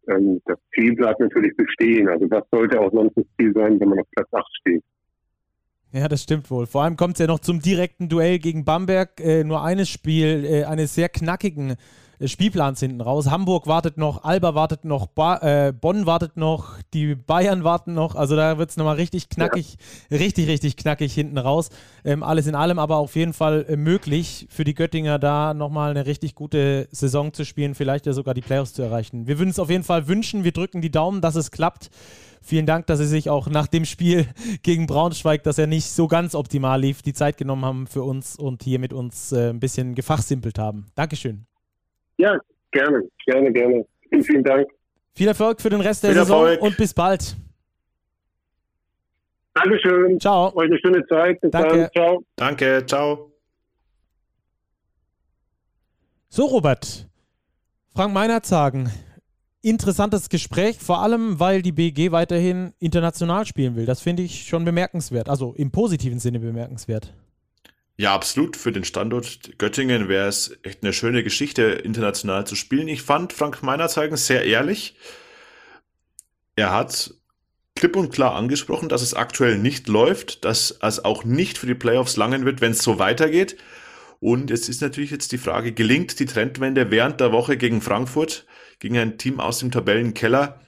ähm, 0.09 0.41
das 0.45 0.59
Ziel 0.75 0.95
bleibt 0.95 1.21
natürlich 1.21 1.57
bestehen. 1.57 2.09
Also 2.09 2.31
was 2.31 2.45
sollte 2.51 2.81
auch 2.81 2.91
sonst 2.93 3.17
das 3.17 3.25
Ziel 3.37 3.53
sein, 3.55 3.79
wenn 3.81 3.89
man 3.89 4.01
auf 4.01 4.07
Platz 4.15 4.29
8 4.33 4.47
steht? 4.61 4.85
Ja, 5.93 6.07
das 6.07 6.23
stimmt 6.23 6.51
wohl. 6.51 6.67
Vor 6.67 6.83
allem 6.83 6.97
kommt 6.97 7.15
es 7.15 7.21
ja 7.21 7.27
noch 7.27 7.39
zum 7.39 7.61
direkten 7.61 8.09
Duell 8.09 8.39
gegen 8.39 8.65
Bamberg. 8.65 9.21
Äh, 9.21 9.45
nur 9.45 9.63
eines 9.63 9.89
Spiel, 9.89 10.45
äh, 10.45 10.65
eines 10.65 10.95
sehr 10.95 11.09
knackigen 11.09 11.77
Spielplans 12.25 12.81
hinten 12.81 13.01
raus. 13.01 13.31
Hamburg 13.31 13.67
wartet 13.67 13.97
noch, 13.97 14.25
Alba 14.25 14.55
wartet 14.55 14.85
noch, 14.85 15.07
ba 15.07 15.39
äh, 15.39 15.73
Bonn 15.73 16.07
wartet 16.07 16.37
noch, 16.37 16.77
die 16.95 17.15
Bayern 17.15 17.65
warten 17.65 17.95
noch. 17.95 18.15
Also 18.15 18.37
da 18.37 18.59
wird 18.59 18.71
es 18.71 18.77
nochmal 18.77 18.97
richtig 18.97 19.29
knackig, 19.29 19.77
ja. 20.11 20.17
richtig, 20.19 20.49
richtig 20.49 20.77
knackig 20.77 21.13
hinten 21.15 21.39
raus. 21.39 21.71
Ähm, 22.05 22.23
alles 22.23 22.47
in 22.47 22.55
allem 22.55 22.79
aber 22.79 22.97
auf 22.97 23.15
jeden 23.17 23.33
Fall 23.33 23.67
äh, 23.69 23.77
möglich 23.77 24.47
für 24.51 24.65
die 24.65 24.75
Göttinger 24.75 25.19
da 25.19 25.55
nochmal 25.55 25.91
eine 25.91 26.07
richtig 26.07 26.35
gute 26.35 26.89
Saison 26.91 27.33
zu 27.33 27.45
spielen, 27.45 27.75
vielleicht 27.75 28.07
ja 28.07 28.13
sogar 28.13 28.35
die 28.35 28.41
Playoffs 28.41 28.75
zu 28.75 28.83
erreichen. 28.83 29.27
Wir 29.27 29.39
würden 29.39 29.51
es 29.51 29.59
auf 29.59 29.71
jeden 29.71 29.85
Fall 29.85 30.09
wünschen. 30.09 30.45
Wir 30.45 30.53
drücken 30.53 30.81
die 30.81 30.91
Daumen, 30.91 31.21
dass 31.21 31.37
es 31.37 31.51
klappt. 31.51 31.91
Vielen 32.43 32.67
Dank, 32.67 32.87
dass 32.87 32.99
Sie 32.99 33.07
sich 33.07 33.31
auch 33.31 33.49
nach 33.49 33.67
dem 33.67 33.85
Spiel 33.85 34.27
gegen 34.63 34.87
Braunschweig, 34.87 35.43
das 35.43 35.57
ja 35.57 35.67
nicht 35.67 35.91
so 35.91 36.09
ganz 36.09 36.35
optimal 36.35 36.81
lief, 36.81 37.03
die 37.03 37.13
Zeit 37.13 37.37
genommen 37.37 37.65
haben 37.65 37.87
für 37.87 38.03
uns 38.03 38.37
und 38.37 38.63
hier 38.63 38.79
mit 38.79 38.93
uns 38.93 39.33
äh, 39.33 39.51
ein 39.51 39.61
bisschen 39.61 39.95
gefachsimpelt 39.95 40.59
haben. 40.59 40.87
Dankeschön. 40.95 41.48
Ja, 42.19 42.39
gerne, 42.73 43.09
gerne, 43.27 43.53
gerne. 43.53 43.87
Vielen, 44.09 44.25
vielen 44.25 44.45
Dank. 44.45 44.69
Viel 45.15 45.29
Erfolg 45.29 45.61
für 45.61 45.71
den 45.71 45.81
Rest 45.81 46.03
der 46.03 46.11
Viel 46.11 46.21
Saison 46.21 46.43
Erfolg. 46.47 46.63
und 46.63 46.77
bis 46.77 46.95
bald. 46.95 47.37
Dankeschön. 49.55 50.21
Ciao. 50.21 50.55
Euch 50.55 50.67
eine 50.67 50.79
schöne 50.79 51.07
Zeit. 51.07 51.41
Bis 51.41 51.51
Danke. 51.51 51.77
Dann. 51.79 51.91
Ciao. 51.93 52.25
Danke, 52.37 52.85
ciao. 52.87 53.33
So, 56.29 56.45
Robert. 56.47 57.07
Frank 57.95 58.13
Meinert 58.13 58.47
sagen, 58.47 58.91
interessantes 59.63 60.29
Gespräch, 60.29 60.79
vor 60.79 61.03
allem 61.03 61.41
weil 61.41 61.63
die 61.63 61.73
BG 61.73 62.13
weiterhin 62.13 62.73
international 62.79 63.45
spielen 63.47 63.75
will. 63.75 63.87
Das 63.87 64.01
finde 64.01 64.23
ich 64.23 64.47
schon 64.47 64.65
bemerkenswert, 64.65 65.29
also 65.29 65.55
im 65.55 65.73
positiven 65.73 66.21
Sinne 66.21 66.39
bemerkenswert. 66.39 67.13
Ja, 67.99 68.15
absolut. 68.15 68.57
Für 68.57 68.73
den 68.73 68.85
Standort 68.85 69.59
Göttingen 69.59 70.09
wäre 70.09 70.29
es 70.29 70.57
echt 70.63 70.83
eine 70.83 70.93
schöne 70.93 71.23
Geschichte, 71.23 71.63
international 71.63 72.47
zu 72.47 72.55
spielen. 72.55 72.89
Ich 72.89 73.03
fand 73.03 73.33
Frank 73.33 73.63
Meinerzeigen 73.63 74.17
sehr 74.17 74.45
ehrlich. 74.45 74.97
Er 76.57 76.73
hat 76.73 77.13
klipp 77.75 77.97
und 77.97 78.11
klar 78.11 78.35
angesprochen, 78.35 78.89
dass 78.89 79.03
es 79.03 79.15
aktuell 79.15 79.59
nicht 79.59 79.89
läuft, 79.89 80.45
dass 80.45 80.79
es 80.81 81.05
auch 81.05 81.25
nicht 81.25 81.59
für 81.59 81.67
die 81.67 81.75
Playoffs 81.75 82.17
langen 82.17 82.45
wird, 82.45 82.61
wenn 82.61 82.73
es 82.73 82.83
so 82.83 82.99
weitergeht. 82.99 83.57
Und 84.21 84.51
es 84.51 84.69
ist 84.69 84.81
natürlich 84.81 85.11
jetzt 85.11 85.33
die 85.33 85.39
Frage, 85.39 85.73
gelingt 85.73 86.19
die 86.19 86.27
Trendwende 86.27 86.91
während 86.91 87.21
der 87.21 87.33
Woche 87.33 87.57
gegen 87.57 87.81
Frankfurt? 87.81 88.47
gegen 88.79 88.99
ein 88.99 89.19
Team 89.19 89.41
aus 89.41 89.59
dem 89.59 89.71
Tabellenkeller. 89.71 90.61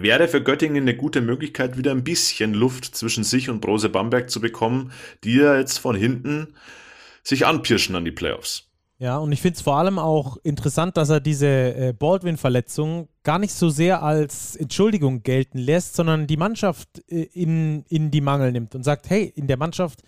Wäre 0.00 0.28
für 0.28 0.42
Göttingen 0.42 0.82
eine 0.82 0.96
gute 0.96 1.20
Möglichkeit, 1.20 1.78
wieder 1.78 1.90
ein 1.90 2.04
bisschen 2.04 2.54
Luft 2.54 2.84
zwischen 2.84 3.24
sich 3.24 3.48
und 3.48 3.60
Brose 3.60 3.88
Bamberg 3.88 4.30
zu 4.30 4.40
bekommen, 4.40 4.92
die 5.24 5.36
ja 5.36 5.58
jetzt 5.58 5.78
von 5.78 5.96
hinten 5.96 6.54
sich 7.22 7.46
anpirschen 7.46 7.96
an 7.96 8.04
die 8.04 8.12
Playoffs. 8.12 8.66
Ja, 8.98 9.18
und 9.18 9.30
ich 9.32 9.42
finde 9.42 9.56
es 9.56 9.62
vor 9.62 9.76
allem 9.76 9.98
auch 9.98 10.38
interessant, 10.38 10.96
dass 10.96 11.10
er 11.10 11.20
diese 11.20 11.46
äh, 11.46 11.92
Baldwin-Verletzung 11.92 13.08
gar 13.24 13.38
nicht 13.38 13.52
so 13.52 13.68
sehr 13.68 14.02
als 14.02 14.56
Entschuldigung 14.56 15.22
gelten 15.22 15.58
lässt, 15.58 15.96
sondern 15.96 16.26
die 16.26 16.38
Mannschaft 16.38 16.88
äh, 17.08 17.24
in, 17.34 17.84
in 17.88 18.10
die 18.10 18.22
Mangel 18.22 18.52
nimmt 18.52 18.74
und 18.74 18.84
sagt, 18.84 19.10
hey, 19.10 19.30
in 19.36 19.48
der 19.48 19.58
Mannschaft, 19.58 20.00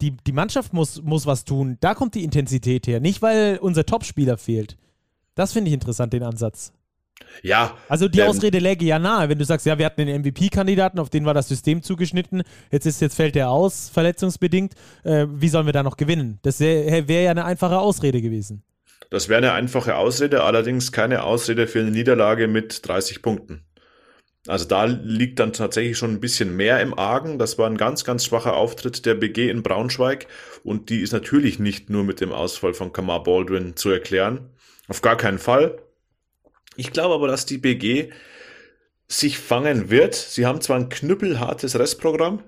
die, 0.00 0.16
die 0.16 0.32
Mannschaft 0.32 0.72
muss, 0.72 1.00
muss 1.02 1.26
was 1.26 1.44
tun. 1.44 1.76
Da 1.80 1.94
kommt 1.94 2.16
die 2.16 2.24
Intensität 2.24 2.88
her. 2.88 2.98
Nicht, 2.98 3.22
weil 3.22 3.58
unser 3.58 3.86
Topspieler 3.86 4.36
fehlt. 4.36 4.76
Das 5.36 5.52
finde 5.52 5.68
ich 5.68 5.74
interessant, 5.74 6.12
den 6.12 6.24
Ansatz. 6.24 6.72
Ja. 7.42 7.76
Also 7.88 8.08
die 8.08 8.20
ähm, 8.20 8.28
Ausrede 8.28 8.58
läge 8.58 8.84
ja 8.84 8.98
nahe, 8.98 9.28
wenn 9.28 9.38
du 9.38 9.44
sagst, 9.44 9.66
ja, 9.66 9.78
wir 9.78 9.86
hatten 9.86 10.06
den 10.06 10.22
MVP-Kandidaten, 10.22 10.98
auf 10.98 11.10
den 11.10 11.24
war 11.24 11.34
das 11.34 11.48
System 11.48 11.82
zugeschnitten, 11.82 12.42
jetzt, 12.70 12.86
ist, 12.86 13.00
jetzt 13.00 13.16
fällt 13.16 13.34
der 13.34 13.50
aus, 13.50 13.90
verletzungsbedingt. 13.92 14.74
Äh, 15.04 15.26
wie 15.30 15.48
sollen 15.48 15.66
wir 15.66 15.72
da 15.72 15.82
noch 15.82 15.96
gewinnen? 15.96 16.38
Das 16.42 16.60
wäre 16.60 17.08
wär 17.08 17.22
ja 17.22 17.30
eine 17.30 17.44
einfache 17.44 17.78
Ausrede 17.78 18.20
gewesen. 18.20 18.62
Das 19.10 19.28
wäre 19.28 19.38
eine 19.38 19.52
einfache 19.52 19.96
Ausrede, 19.96 20.44
allerdings 20.44 20.92
keine 20.92 21.24
Ausrede 21.24 21.66
für 21.66 21.80
eine 21.80 21.90
Niederlage 21.90 22.46
mit 22.46 22.86
30 22.86 23.22
Punkten. 23.22 23.64
Also 24.46 24.64
da 24.64 24.84
liegt 24.84 25.38
dann 25.38 25.52
tatsächlich 25.52 25.98
schon 25.98 26.12
ein 26.12 26.20
bisschen 26.20 26.56
mehr 26.56 26.80
im 26.80 26.98
Argen. 26.98 27.38
Das 27.38 27.58
war 27.58 27.68
ein 27.68 27.76
ganz, 27.76 28.04
ganz 28.04 28.24
schwacher 28.24 28.56
Auftritt 28.56 29.04
der 29.04 29.14
BG 29.14 29.50
in 29.50 29.62
Braunschweig 29.62 30.26
und 30.64 30.88
die 30.88 31.00
ist 31.00 31.12
natürlich 31.12 31.58
nicht 31.58 31.90
nur 31.90 32.04
mit 32.04 32.20
dem 32.20 32.32
Ausfall 32.32 32.72
von 32.72 32.92
Kamar 32.92 33.22
Baldwin 33.22 33.76
zu 33.76 33.90
erklären. 33.90 34.48
Auf 34.88 35.02
gar 35.02 35.16
keinen 35.16 35.38
Fall. 35.38 35.78
Ich 36.80 36.92
glaube 36.92 37.14
aber, 37.14 37.28
dass 37.28 37.44
die 37.44 37.58
BG 37.58 38.08
sich 39.06 39.38
fangen 39.38 39.90
wird. 39.90 40.14
Sie 40.14 40.46
haben 40.46 40.62
zwar 40.62 40.78
ein 40.78 40.88
knüppelhartes 40.88 41.78
Restprogramm, 41.78 42.42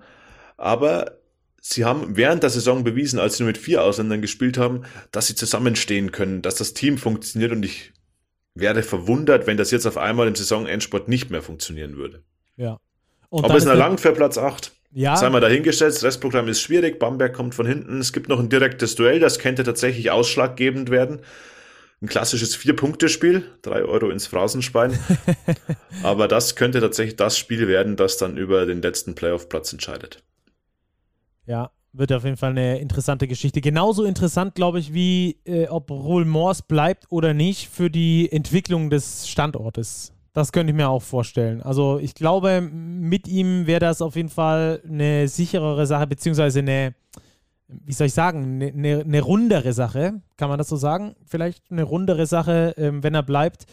aber 0.56 1.18
sie 1.60 1.84
haben 1.84 2.16
während 2.16 2.42
der 2.42 2.48
Saison 2.48 2.82
bewiesen, 2.82 3.18
als 3.18 3.36
sie 3.36 3.42
nur 3.42 3.48
mit 3.48 3.58
vier 3.58 3.82
Ausländern 3.82 4.22
gespielt 4.22 4.56
haben, 4.56 4.84
dass 5.10 5.26
sie 5.26 5.34
zusammenstehen 5.34 6.12
können, 6.12 6.40
dass 6.40 6.54
das 6.54 6.72
Team 6.72 6.96
funktioniert 6.96 7.52
und 7.52 7.62
ich 7.62 7.92
wäre 8.54 8.82
verwundert, 8.82 9.46
wenn 9.46 9.58
das 9.58 9.70
jetzt 9.70 9.84
auf 9.84 9.98
einmal 9.98 10.28
im 10.28 10.34
Saisonendsport 10.34 11.08
nicht 11.08 11.30
mehr 11.30 11.42
funktionieren 11.42 11.98
würde. 11.98 12.22
Ja. 12.56 12.78
Und 13.28 13.44
Ob 13.44 13.52
es 13.52 13.66
noch 13.66 13.74
langt 13.74 14.00
für 14.00 14.12
Platz 14.12 14.38
8? 14.38 14.72
Ja. 14.92 15.14
Sei 15.14 15.28
mal 15.28 15.40
dahingestellt, 15.40 15.94
das 15.94 16.04
Restprogramm 16.04 16.48
ist 16.48 16.62
schwierig, 16.62 16.98
Bamberg 16.98 17.34
kommt 17.34 17.54
von 17.54 17.66
hinten, 17.66 18.00
es 18.00 18.14
gibt 18.14 18.30
noch 18.30 18.38
ein 18.38 18.48
direktes 18.48 18.94
Duell, 18.94 19.20
das 19.20 19.38
könnte 19.38 19.62
tatsächlich 19.62 20.10
ausschlaggebend 20.10 20.88
werden. 20.88 21.20
Ein 22.02 22.08
klassisches 22.08 22.56
Vier-Punkte-Spiel, 22.56 23.44
drei 23.62 23.84
Euro 23.84 24.10
ins 24.10 24.26
Phrasenschwein. 24.26 24.98
Aber 26.02 26.26
das 26.26 26.56
könnte 26.56 26.80
tatsächlich 26.80 27.14
das 27.14 27.38
Spiel 27.38 27.68
werden, 27.68 27.96
das 27.96 28.16
dann 28.16 28.36
über 28.36 28.66
den 28.66 28.82
letzten 28.82 29.14
Playoff-Platz 29.14 29.72
entscheidet. 29.72 30.24
Ja, 31.46 31.70
wird 31.92 32.12
auf 32.12 32.24
jeden 32.24 32.36
Fall 32.36 32.50
eine 32.50 32.80
interessante 32.80 33.28
Geschichte. 33.28 33.60
Genauso 33.60 34.02
interessant, 34.02 34.56
glaube 34.56 34.80
ich, 34.80 34.92
wie 34.92 35.38
äh, 35.44 35.68
ob 35.68 35.90
Roel 35.90 36.24
Mors 36.24 36.62
bleibt 36.62 37.06
oder 37.10 37.34
nicht 37.34 37.68
für 37.68 37.88
die 37.88 38.32
Entwicklung 38.32 38.90
des 38.90 39.28
Standortes. 39.28 40.12
Das 40.32 40.50
könnte 40.50 40.72
ich 40.72 40.76
mir 40.76 40.88
auch 40.88 41.02
vorstellen. 41.02 41.62
Also 41.62 41.98
ich 42.00 42.14
glaube, 42.14 42.62
mit 42.62 43.28
ihm 43.28 43.66
wäre 43.66 43.80
das 43.80 44.02
auf 44.02 44.16
jeden 44.16 44.30
Fall 44.30 44.82
eine 44.88 45.28
sicherere 45.28 45.86
Sache, 45.86 46.06
beziehungsweise 46.06 46.60
eine, 46.60 46.94
wie 47.84 47.92
soll 47.92 48.08
ich 48.08 48.14
sagen, 48.14 48.60
eine, 48.60 48.66
eine, 48.66 49.00
eine 49.00 49.20
rundere 49.20 49.72
Sache. 49.72 50.20
Kann 50.36 50.48
man 50.48 50.58
das 50.58 50.68
so 50.68 50.76
sagen? 50.76 51.14
Vielleicht 51.26 51.70
eine 51.70 51.82
rundere 51.82 52.26
Sache, 52.26 52.74
ähm, 52.76 53.02
wenn 53.02 53.14
er 53.14 53.22
bleibt, 53.22 53.66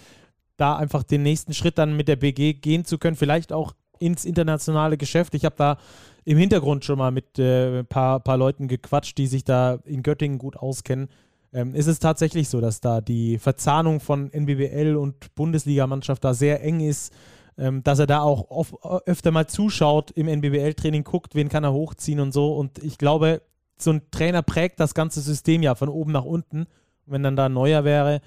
da 0.57 0.75
einfach 0.75 1.03
den 1.03 1.23
nächsten 1.23 1.53
Schritt 1.53 1.77
dann 1.77 1.95
mit 1.95 2.07
der 2.07 2.17
BG 2.17 2.53
gehen 2.53 2.85
zu 2.85 2.97
können. 2.97 3.15
Vielleicht 3.15 3.53
auch 3.53 3.73
ins 3.99 4.25
internationale 4.25 4.97
Geschäft. 4.97 5.33
Ich 5.35 5.45
habe 5.45 5.55
da 5.57 5.77
im 6.25 6.37
Hintergrund 6.37 6.85
schon 6.85 6.97
mal 6.97 7.11
mit 7.11 7.39
äh, 7.39 7.79
ein 7.79 7.85
paar, 7.85 8.19
paar 8.19 8.37
Leuten 8.37 8.67
gequatscht, 8.67 9.17
die 9.17 9.27
sich 9.27 9.43
da 9.43 9.79
in 9.85 10.03
Göttingen 10.03 10.37
gut 10.37 10.57
auskennen 10.57 11.09
ähm, 11.53 11.73
ist 11.73 11.87
es 11.87 11.99
tatsächlich 11.99 12.49
so, 12.49 12.61
dass 12.61 12.81
da 12.81 13.01
die 13.01 13.37
Verzahnung 13.37 13.99
von 13.99 14.31
NBBL 14.31 14.95
und 14.95 15.33
Bundesligamannschaft 15.35 16.23
da 16.23 16.33
sehr 16.33 16.63
eng 16.63 16.79
ist, 16.79 17.13
ähm, 17.57 17.83
dass 17.83 17.99
er 17.99 18.07
da 18.07 18.21
auch 18.21 18.75
öfter 19.05 19.31
mal 19.31 19.47
zuschaut 19.47 20.11
im 20.11 20.27
NBBL-Training, 20.27 21.03
guckt, 21.03 21.35
wen 21.35 21.49
kann 21.49 21.63
er 21.63 21.73
hochziehen 21.73 22.19
und 22.19 22.33
so. 22.33 22.53
Und 22.53 22.83
ich 22.83 22.97
glaube, 22.97 23.41
so 23.81 23.91
ein 23.91 24.01
Trainer 24.11 24.41
prägt 24.41 24.79
das 24.79 24.93
ganze 24.93 25.21
System 25.21 25.61
ja 25.61 25.75
von 25.75 25.89
oben 25.89 26.11
nach 26.11 26.25
unten. 26.25 26.61
Und 27.05 27.13
wenn 27.13 27.23
dann 27.23 27.35
da 27.35 27.49
neuer 27.49 27.83
wäre, 27.83 28.21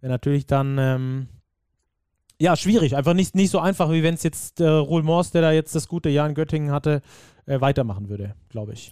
wäre 0.00 0.12
natürlich 0.12 0.46
dann 0.46 0.78
ähm, 0.78 1.28
ja 2.40 2.56
schwierig. 2.56 2.96
Einfach 2.96 3.14
nicht, 3.14 3.34
nicht 3.34 3.50
so 3.50 3.58
einfach, 3.58 3.90
wie 3.90 4.02
wenn 4.02 4.14
es 4.14 4.22
jetzt 4.22 4.60
äh, 4.60 4.68
Roel 4.68 5.02
Mors, 5.02 5.30
der 5.30 5.42
da 5.42 5.52
jetzt 5.52 5.74
das 5.74 5.88
gute 5.88 6.08
Jahr 6.08 6.28
in 6.28 6.34
Göttingen 6.34 6.72
hatte, 6.72 7.02
äh, 7.46 7.60
weitermachen 7.60 8.08
würde, 8.08 8.34
glaube 8.48 8.72
ich. 8.72 8.90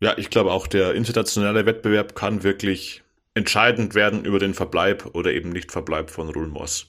Ja, 0.00 0.18
ich 0.18 0.30
glaube 0.30 0.52
auch, 0.52 0.66
der 0.66 0.94
internationale 0.94 1.64
Wettbewerb 1.64 2.14
kann 2.14 2.42
wirklich 2.42 3.02
entscheidend 3.34 3.94
werden 3.94 4.24
über 4.24 4.38
den 4.38 4.54
Verbleib 4.54 5.14
oder 5.14 5.32
eben 5.32 5.50
nicht 5.50 5.70
Verbleib 5.70 6.10
von 6.10 6.28
Rulmos. 6.28 6.88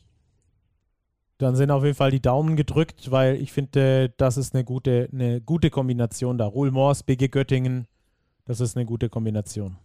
Dann 1.37 1.55
sind 1.55 1.71
auf 1.71 1.83
jeden 1.83 1.95
Fall 1.95 2.11
die 2.11 2.21
Daumen 2.21 2.55
gedrückt, 2.55 3.11
weil 3.11 3.35
ich 3.35 3.51
finde, 3.51 4.13
das 4.17 4.37
ist 4.37 4.53
eine 4.53 4.63
gute, 4.63 5.09
eine 5.11 5.41
gute 5.41 5.69
Kombination 5.69 6.37
da. 6.37 6.45
Rulmors, 6.45 7.03
BG 7.03 7.27
Göttingen, 7.27 7.87
das 8.45 8.59
ist 8.59 8.75
eine 8.75 8.85
gute 8.85 9.09
Kombination. 9.09 9.77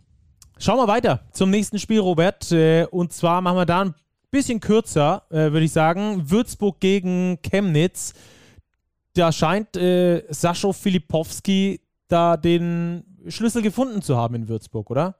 Schauen 0.59 0.79
wir 0.79 0.89
weiter 0.89 1.25
zum 1.33 1.51
nächsten 1.51 1.79
Spiel, 1.79 2.01
Robert. 2.01 2.51
Äh, 2.51 2.87
und 2.91 3.13
zwar 3.13 3.41
machen 3.41 3.59
wir 3.59 3.67
da 3.67 3.85
ein 3.85 3.95
bisschen 4.31 4.61
kürzer, 4.61 5.23
äh, 5.31 5.53
würde 5.53 5.65
ich 5.65 5.73
sagen. 5.73 6.31
Würzburg 6.31 6.81
gegen 6.81 7.39
Chemnitz. 7.43 8.13
Da 9.15 9.33
scheint 9.33 9.77
äh, 9.77 10.25
Sascho 10.31 10.73
Filipowski 10.73 11.81
da 12.09 12.37
den 12.37 13.05
Schlüssel 13.29 13.63
gefunden 13.63 14.03
zu 14.03 14.17
haben 14.17 14.35
in 14.35 14.49
Würzburg, 14.49 14.91
oder? 14.91 15.17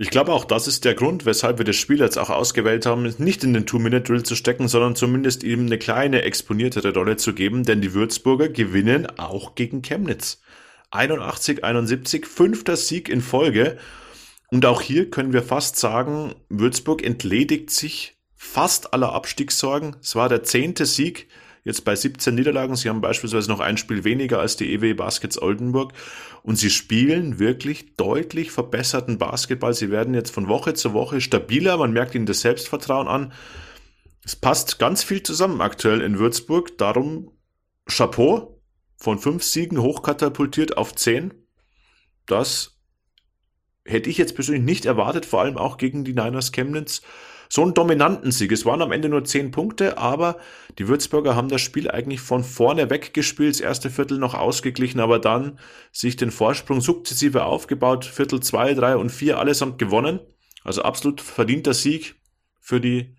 Ich 0.00 0.10
glaube 0.10 0.32
auch, 0.32 0.44
das 0.44 0.68
ist 0.68 0.84
der 0.84 0.94
Grund, 0.94 1.26
weshalb 1.26 1.58
wir 1.58 1.64
das 1.64 1.74
Spiel 1.74 1.98
jetzt 1.98 2.18
auch 2.18 2.30
ausgewählt 2.30 2.86
haben, 2.86 3.02
nicht 3.18 3.42
in 3.42 3.52
den 3.52 3.66
Two-Minute-Drill 3.66 4.22
zu 4.22 4.36
stecken, 4.36 4.68
sondern 4.68 4.94
zumindest 4.94 5.42
ihm 5.42 5.66
eine 5.66 5.76
kleine 5.76 6.22
exponiertere 6.22 6.94
Rolle 6.94 7.16
zu 7.16 7.34
geben, 7.34 7.64
denn 7.64 7.80
die 7.80 7.94
Würzburger 7.94 8.48
gewinnen 8.48 9.06
auch 9.18 9.56
gegen 9.56 9.82
Chemnitz. 9.82 10.40
81, 10.90 11.64
71, 11.64 12.26
fünfter 12.26 12.76
Sieg 12.76 13.08
in 13.08 13.20
Folge. 13.20 13.78
Und 14.50 14.64
auch 14.64 14.80
hier 14.80 15.10
können 15.10 15.32
wir 15.32 15.42
fast 15.42 15.76
sagen, 15.76 16.34
Würzburg 16.48 17.04
entledigt 17.04 17.70
sich 17.70 18.16
fast 18.34 18.94
aller 18.94 19.12
Abstiegssorgen. 19.12 19.96
Es 20.00 20.14
war 20.16 20.28
der 20.28 20.42
zehnte 20.42 20.86
Sieg 20.86 21.28
jetzt 21.64 21.84
bei 21.84 21.94
17 21.94 22.34
Niederlagen. 22.34 22.76
Sie 22.76 22.88
haben 22.88 23.02
beispielsweise 23.02 23.50
noch 23.50 23.60
ein 23.60 23.76
Spiel 23.76 24.04
weniger 24.04 24.40
als 24.40 24.56
die 24.56 24.72
EW 24.72 24.94
Baskets 24.94 25.40
Oldenburg. 25.40 25.92
Und 26.42 26.56
sie 26.56 26.70
spielen 26.70 27.38
wirklich 27.38 27.96
deutlich 27.96 28.50
verbesserten 28.50 29.18
Basketball. 29.18 29.74
Sie 29.74 29.90
werden 29.90 30.14
jetzt 30.14 30.30
von 30.30 30.48
Woche 30.48 30.72
zu 30.72 30.94
Woche 30.94 31.20
stabiler. 31.20 31.76
Man 31.76 31.92
merkt 31.92 32.14
ihnen 32.14 32.26
das 32.26 32.40
Selbstvertrauen 32.40 33.08
an. 33.08 33.32
Es 34.24 34.34
passt 34.34 34.78
ganz 34.78 35.02
viel 35.02 35.22
zusammen 35.22 35.60
aktuell 35.60 36.00
in 36.00 36.18
Würzburg. 36.18 36.78
Darum 36.78 37.32
Chapeau. 37.86 38.57
Von 38.98 39.18
fünf 39.18 39.42
Siegen 39.44 39.80
hochkatapultiert 39.80 40.76
auf 40.76 40.94
zehn. 40.94 41.32
Das 42.26 42.78
hätte 43.84 44.10
ich 44.10 44.18
jetzt 44.18 44.34
persönlich 44.34 44.64
nicht 44.64 44.84
erwartet, 44.84 45.24
vor 45.24 45.40
allem 45.40 45.56
auch 45.56 45.78
gegen 45.78 46.04
die 46.04 46.12
Niners 46.12 46.52
Chemnitz 46.52 47.00
so 47.48 47.62
einen 47.62 47.74
dominanten 47.74 48.30
Sieg. 48.30 48.52
Es 48.52 48.66
waren 48.66 48.82
am 48.82 48.92
Ende 48.92 49.08
nur 49.08 49.24
zehn 49.24 49.50
Punkte, 49.50 49.98
aber 49.98 50.36
die 50.78 50.88
Würzburger 50.88 51.34
haben 51.34 51.48
das 51.48 51.60
Spiel 51.60 51.90
eigentlich 51.90 52.20
von 52.20 52.44
vorne 52.44 52.90
weggespielt, 52.90 53.54
das 53.54 53.60
erste 53.60 53.88
Viertel 53.88 54.18
noch 54.18 54.34
ausgeglichen, 54.34 55.00
aber 55.00 55.18
dann 55.18 55.58
sich 55.90 56.16
den 56.16 56.30
Vorsprung 56.30 56.80
sukzessive 56.80 57.44
aufgebaut, 57.44 58.04
Viertel 58.04 58.40
zwei, 58.40 58.74
drei 58.74 58.96
und 58.96 59.10
vier 59.10 59.38
allesamt 59.38 59.78
gewonnen. 59.78 60.20
Also 60.62 60.82
absolut 60.82 61.20
verdienter 61.20 61.72
Sieg 61.72 62.16
für 62.60 62.80
die 62.80 63.16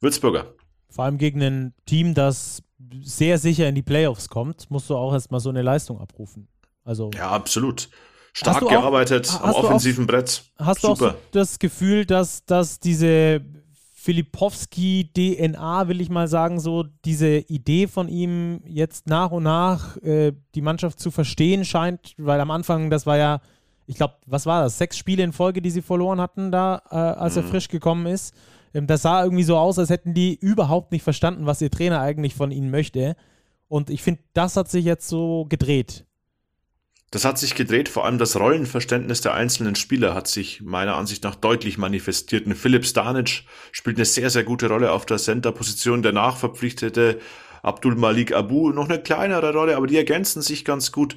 Würzburger. 0.00 0.54
Vor 0.90 1.04
allem 1.06 1.18
gegen 1.18 1.42
ein 1.42 1.74
Team, 1.86 2.14
das 2.14 2.62
sehr 3.02 3.38
sicher 3.38 3.68
in 3.68 3.74
die 3.74 3.82
Playoffs 3.82 4.28
kommt, 4.28 4.70
musst 4.70 4.90
du 4.90 4.96
auch 4.96 5.12
erstmal 5.12 5.40
so 5.40 5.50
eine 5.50 5.62
Leistung 5.62 6.00
abrufen. 6.00 6.48
Also 6.84 7.10
ja, 7.14 7.30
absolut 7.30 7.88
stark 8.32 8.60
gearbeitet 8.60 9.30
auch, 9.32 9.42
am 9.42 9.54
offensiven 9.54 10.04
auch, 10.04 10.08
Brett. 10.08 10.44
Hast 10.58 10.82
Super. 10.82 10.94
du 10.96 11.06
auch 11.06 11.12
so 11.12 11.18
das 11.32 11.58
Gefühl, 11.58 12.04
dass, 12.04 12.44
dass 12.44 12.80
diese 12.80 13.40
Filipowski-DNA, 14.04 15.88
will 15.88 16.02
ich 16.02 16.10
mal 16.10 16.28
sagen, 16.28 16.60
so 16.60 16.84
diese 17.06 17.38
Idee 17.38 17.86
von 17.86 18.08
ihm 18.08 18.60
jetzt 18.66 19.06
nach 19.08 19.30
und 19.30 19.44
nach 19.44 19.96
äh, 20.02 20.32
die 20.54 20.60
Mannschaft 20.60 21.00
zu 21.00 21.10
verstehen 21.10 21.64
scheint, 21.64 22.14
weil 22.18 22.38
am 22.38 22.50
Anfang, 22.50 22.90
das 22.90 23.06
war 23.06 23.16
ja, 23.16 23.40
ich 23.86 23.96
glaube, 23.96 24.16
was 24.26 24.44
war 24.44 24.62
das? 24.62 24.76
Sechs 24.76 24.98
Spiele 24.98 25.22
in 25.22 25.32
Folge, 25.32 25.62
die 25.62 25.70
sie 25.70 25.80
verloren 25.80 26.20
hatten 26.20 26.52
da, 26.52 26.82
äh, 26.90 26.96
als 26.96 27.36
mhm. 27.36 27.42
er 27.42 27.48
frisch 27.48 27.68
gekommen 27.68 28.04
ist. 28.06 28.34
Ähm, 28.74 28.86
das 28.86 29.02
sah 29.02 29.22
irgendwie 29.22 29.44
so 29.44 29.56
aus, 29.56 29.78
als 29.78 29.90
hätten 29.90 30.12
die 30.12 30.34
überhaupt 30.34 30.92
nicht 30.92 31.02
verstanden, 31.02 31.46
was 31.46 31.62
ihr 31.62 31.70
Trainer 31.70 32.00
eigentlich 32.00 32.34
von 32.34 32.50
ihnen 32.50 32.70
möchte. 32.70 33.16
Und 33.68 33.88
ich 33.88 34.02
finde, 34.02 34.20
das 34.34 34.56
hat 34.56 34.70
sich 34.70 34.84
jetzt 34.84 35.08
so 35.08 35.46
gedreht. 35.48 36.04
Das 37.10 37.24
hat 37.24 37.38
sich 37.38 37.54
gedreht, 37.54 37.88
vor 37.88 38.04
allem 38.04 38.18
das 38.18 38.38
Rollenverständnis 38.38 39.20
der 39.20 39.34
einzelnen 39.34 39.76
Spieler 39.76 40.16
hat 40.16 40.26
sich 40.26 40.62
meiner 40.62 40.96
Ansicht 40.96 41.22
nach 41.22 41.36
deutlich 41.36 41.78
manifestiert. 41.78 42.44
Und 42.46 42.56
Philipp 42.56 42.84
Stanic 42.84 43.44
spielt 43.70 43.98
eine 43.98 44.04
sehr, 44.04 44.30
sehr 44.30 44.42
gute 44.42 44.68
Rolle 44.68 44.90
auf 44.90 45.06
der 45.06 45.18
Center-Position. 45.18 46.02
Der 46.02 46.12
nachverpflichtete 46.12 47.20
Abdul 47.62 47.94
Malik 47.94 48.34
Abu 48.34 48.70
noch 48.70 48.88
eine 48.88 49.00
kleinere 49.00 49.52
Rolle, 49.52 49.76
aber 49.76 49.86
die 49.86 49.96
ergänzen 49.96 50.42
sich 50.42 50.64
ganz 50.64 50.90
gut. 50.90 51.16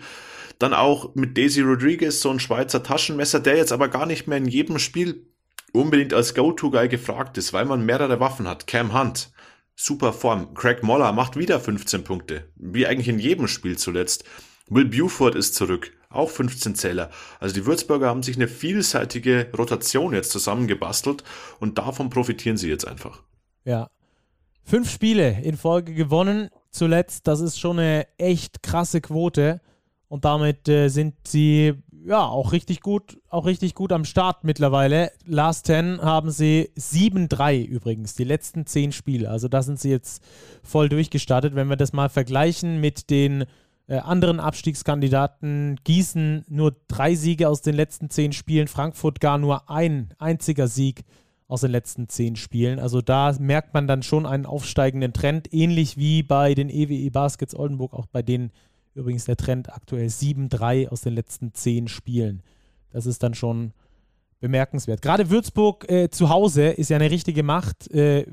Dann 0.59 0.73
auch 0.73 1.15
mit 1.15 1.35
Daisy 1.35 1.61
Rodriguez, 1.61 2.21
so 2.21 2.29
ein 2.29 2.39
Schweizer 2.39 2.83
Taschenmesser, 2.83 3.39
der 3.39 3.57
jetzt 3.57 3.71
aber 3.71 3.87
gar 3.87 4.05
nicht 4.05 4.27
mehr 4.27 4.37
in 4.37 4.45
jedem 4.45 4.77
Spiel 4.77 5.25
unbedingt 5.73 6.13
als 6.13 6.33
Go-To-Guy 6.33 6.89
gefragt 6.89 7.37
ist, 7.37 7.53
weil 7.53 7.65
man 7.65 7.85
mehrere 7.85 8.19
Waffen 8.19 8.47
hat. 8.47 8.67
Cam 8.67 8.93
Hunt, 8.93 9.31
super 9.75 10.13
Form. 10.13 10.53
Craig 10.53 10.83
Moller 10.83 11.11
macht 11.11 11.37
wieder 11.37 11.59
15 11.59 12.03
Punkte, 12.03 12.49
wie 12.55 12.87
eigentlich 12.87 13.07
in 13.07 13.19
jedem 13.19 13.47
Spiel 13.47 13.77
zuletzt. 13.77 14.23
Will 14.69 14.85
Buford 14.85 15.35
ist 15.35 15.55
zurück, 15.55 15.93
auch 16.09 16.29
15 16.29 16.75
Zähler. 16.75 17.09
Also 17.39 17.55
die 17.55 17.65
Würzburger 17.65 18.07
haben 18.07 18.23
sich 18.23 18.35
eine 18.35 18.47
vielseitige 18.47 19.49
Rotation 19.57 20.13
jetzt 20.13 20.31
zusammengebastelt 20.31 21.23
und 21.59 21.77
davon 21.77 22.09
profitieren 22.09 22.57
sie 22.57 22.69
jetzt 22.69 22.85
einfach. 22.85 23.23
Ja. 23.63 23.89
Fünf 24.63 24.91
Spiele 24.91 25.41
in 25.43 25.55
Folge 25.55 25.93
gewonnen 25.93 26.49
zuletzt, 26.71 27.27
das 27.27 27.39
ist 27.39 27.57
schon 27.57 27.79
eine 27.79 28.07
echt 28.17 28.61
krasse 28.61 28.99
Quote 28.99 29.61
und 30.09 30.25
damit 30.25 30.67
äh, 30.67 30.89
sind 30.89 31.15
sie 31.25 31.75
ja 32.07 32.25
auch 32.25 32.53
richtig 32.53 32.81
gut, 32.81 33.19
auch 33.29 33.45
richtig 33.45 33.75
gut 33.75 33.91
am 33.91 34.05
Start 34.05 34.43
mittlerweile. 34.43 35.11
Last 35.25 35.67
10 35.67 36.01
haben 36.01 36.31
sie 36.31 36.71
7-3 36.77 37.63
übrigens, 37.63 38.15
die 38.15 38.23
letzten 38.23 38.65
zehn 38.65 38.91
Spiele. 38.91 39.29
Also 39.29 39.47
da 39.47 39.61
sind 39.61 39.79
sie 39.79 39.89
jetzt 39.89 40.23
voll 40.63 40.89
durchgestartet. 40.89 41.53
Wenn 41.55 41.67
wir 41.67 41.75
das 41.75 41.93
mal 41.93 42.09
vergleichen 42.09 42.79
mit 42.79 43.09
den 43.09 43.45
äh, 43.87 43.97
anderen 43.97 44.39
Abstiegskandidaten 44.39 45.79
Gießen 45.83 46.45
nur 46.47 46.75
drei 46.87 47.15
Siege 47.15 47.49
aus 47.49 47.61
den 47.61 47.75
letzten 47.75 48.09
zehn 48.09 48.31
Spielen, 48.31 48.67
Frankfurt 48.67 49.19
gar 49.19 49.37
nur 49.37 49.69
ein 49.69 50.13
einziger 50.17 50.67
Sieg 50.67 51.03
aus 51.49 51.61
den 51.61 51.71
letzten 51.71 52.09
zehn 52.09 52.35
Spielen. 52.35 52.79
Also 52.79 53.01
da 53.01 53.33
merkt 53.39 53.73
man 53.73 53.87
dann 53.87 54.03
schon 54.03 54.25
einen 54.25 54.45
aufsteigenden 54.45 55.13
Trend, 55.13 55.53
ähnlich 55.53 55.97
wie 55.97 56.23
bei 56.23 56.53
den 56.53 56.69
EWE 56.69 56.93
e 56.93 57.09
Baskets 57.09 57.55
Oldenburg, 57.55 57.93
auch 57.93 58.05
bei 58.05 58.21
denen 58.21 58.51
übrigens 58.97 59.25
der 59.25 59.37
Trend 59.37 59.71
aktuell 59.71 60.07
7-3 60.07 60.89
aus 60.89 61.01
den 61.01 61.13
letzten 61.13 61.53
zehn 61.53 61.87
Spielen. 61.87 62.43
Das 62.91 63.05
ist 63.05 63.23
dann 63.23 63.33
schon 63.33 63.73
bemerkenswert. 64.39 65.01
Gerade 65.01 65.29
Würzburg 65.29 65.89
äh, 65.89 66.09
zu 66.09 66.29
Hause 66.29 66.67
ist 66.67 66.89
ja 66.89 66.97
eine 66.97 67.11
richtige 67.11 67.43
Macht. 67.43 67.89
Äh, 67.91 68.25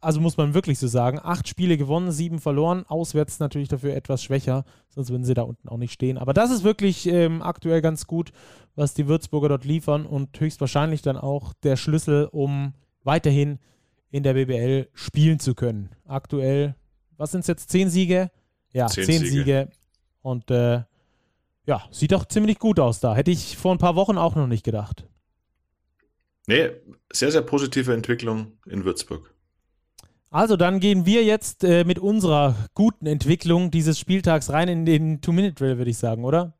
also 0.00 0.20
muss 0.20 0.36
man 0.36 0.52
wirklich 0.52 0.80
so 0.80 0.88
sagen, 0.88 1.20
acht 1.22 1.46
Spiele 1.46 1.76
gewonnen, 1.76 2.10
sieben 2.10 2.40
verloren, 2.40 2.84
auswärts 2.88 3.38
natürlich 3.38 3.68
dafür 3.68 3.94
etwas 3.94 4.22
schwächer, 4.22 4.64
sonst 4.88 5.10
würden 5.10 5.24
sie 5.24 5.34
da 5.34 5.42
unten 5.42 5.68
auch 5.68 5.76
nicht 5.76 5.92
stehen. 5.92 6.18
Aber 6.18 6.34
das 6.34 6.50
ist 6.50 6.64
wirklich 6.64 7.06
ähm, 7.06 7.40
aktuell 7.40 7.80
ganz 7.82 8.08
gut, 8.08 8.32
was 8.74 8.94
die 8.94 9.06
Würzburger 9.06 9.48
dort 9.48 9.64
liefern 9.64 10.04
und 10.04 10.38
höchstwahrscheinlich 10.38 11.02
dann 11.02 11.16
auch 11.16 11.52
der 11.62 11.76
Schlüssel, 11.76 12.28
um 12.32 12.74
weiterhin 13.04 13.60
in 14.10 14.24
der 14.24 14.34
BBL 14.34 14.88
spielen 14.92 15.38
zu 15.38 15.54
können. 15.54 15.90
Aktuell, 16.04 16.74
was 17.16 17.30
sind 17.30 17.42
es 17.42 17.46
jetzt, 17.46 17.70
zehn 17.70 17.88
Siege? 17.88 18.32
Ja, 18.72 18.88
zehn, 18.88 19.04
zehn 19.04 19.20
Siege. 19.20 19.30
Siege. 19.30 19.68
Und 20.22 20.50
äh, 20.50 20.82
ja, 21.66 21.84
sieht 21.90 22.12
doch 22.12 22.26
ziemlich 22.26 22.58
gut 22.58 22.80
aus 22.80 23.00
da. 23.00 23.14
Hätte 23.14 23.30
ich 23.30 23.56
vor 23.56 23.72
ein 23.72 23.78
paar 23.78 23.96
Wochen 23.96 24.18
auch 24.18 24.34
noch 24.34 24.46
nicht 24.46 24.64
gedacht. 24.64 25.06
Nee, 26.46 26.70
sehr, 27.12 27.30
sehr 27.30 27.42
positive 27.42 27.92
Entwicklung 27.92 28.58
in 28.66 28.84
Würzburg. 28.84 29.32
Also 30.30 30.56
dann 30.56 30.80
gehen 30.80 31.04
wir 31.04 31.24
jetzt 31.24 31.62
äh, 31.62 31.84
mit 31.84 31.98
unserer 31.98 32.56
guten 32.74 33.06
Entwicklung 33.06 33.70
dieses 33.70 33.98
Spieltags 33.98 34.50
rein 34.50 34.66
in 34.68 34.86
den 34.86 35.20
Two-Minute-Drill, 35.20 35.76
würde 35.76 35.90
ich 35.90 35.98
sagen, 35.98 36.24
oder? 36.24 36.54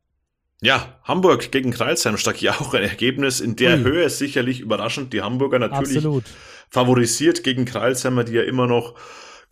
Ja, 0.61 1.01
Hamburg 1.03 1.51
gegen 1.51 1.73
Kreilsheim 1.73 2.17
stak 2.19 2.41
ja 2.41 2.53
auch 2.53 2.75
ein 2.75 2.83
Ergebnis 2.83 3.41
in 3.41 3.57
der 3.57 3.79
Ui. 3.79 3.85
Höhe 3.85 4.11
sicherlich 4.11 4.61
überraschend. 4.61 5.13
Die 5.13 5.23
Hamburger 5.23 5.59
natürlich 5.59 5.97
Absolut. 5.97 6.25
favorisiert 6.71 7.43
gegen 7.43 7.65
Kreilsheimer, 7.65 8.25
die 8.25 8.35
ja 8.35 8.43
immer 8.43 8.67
noch 8.67 8.95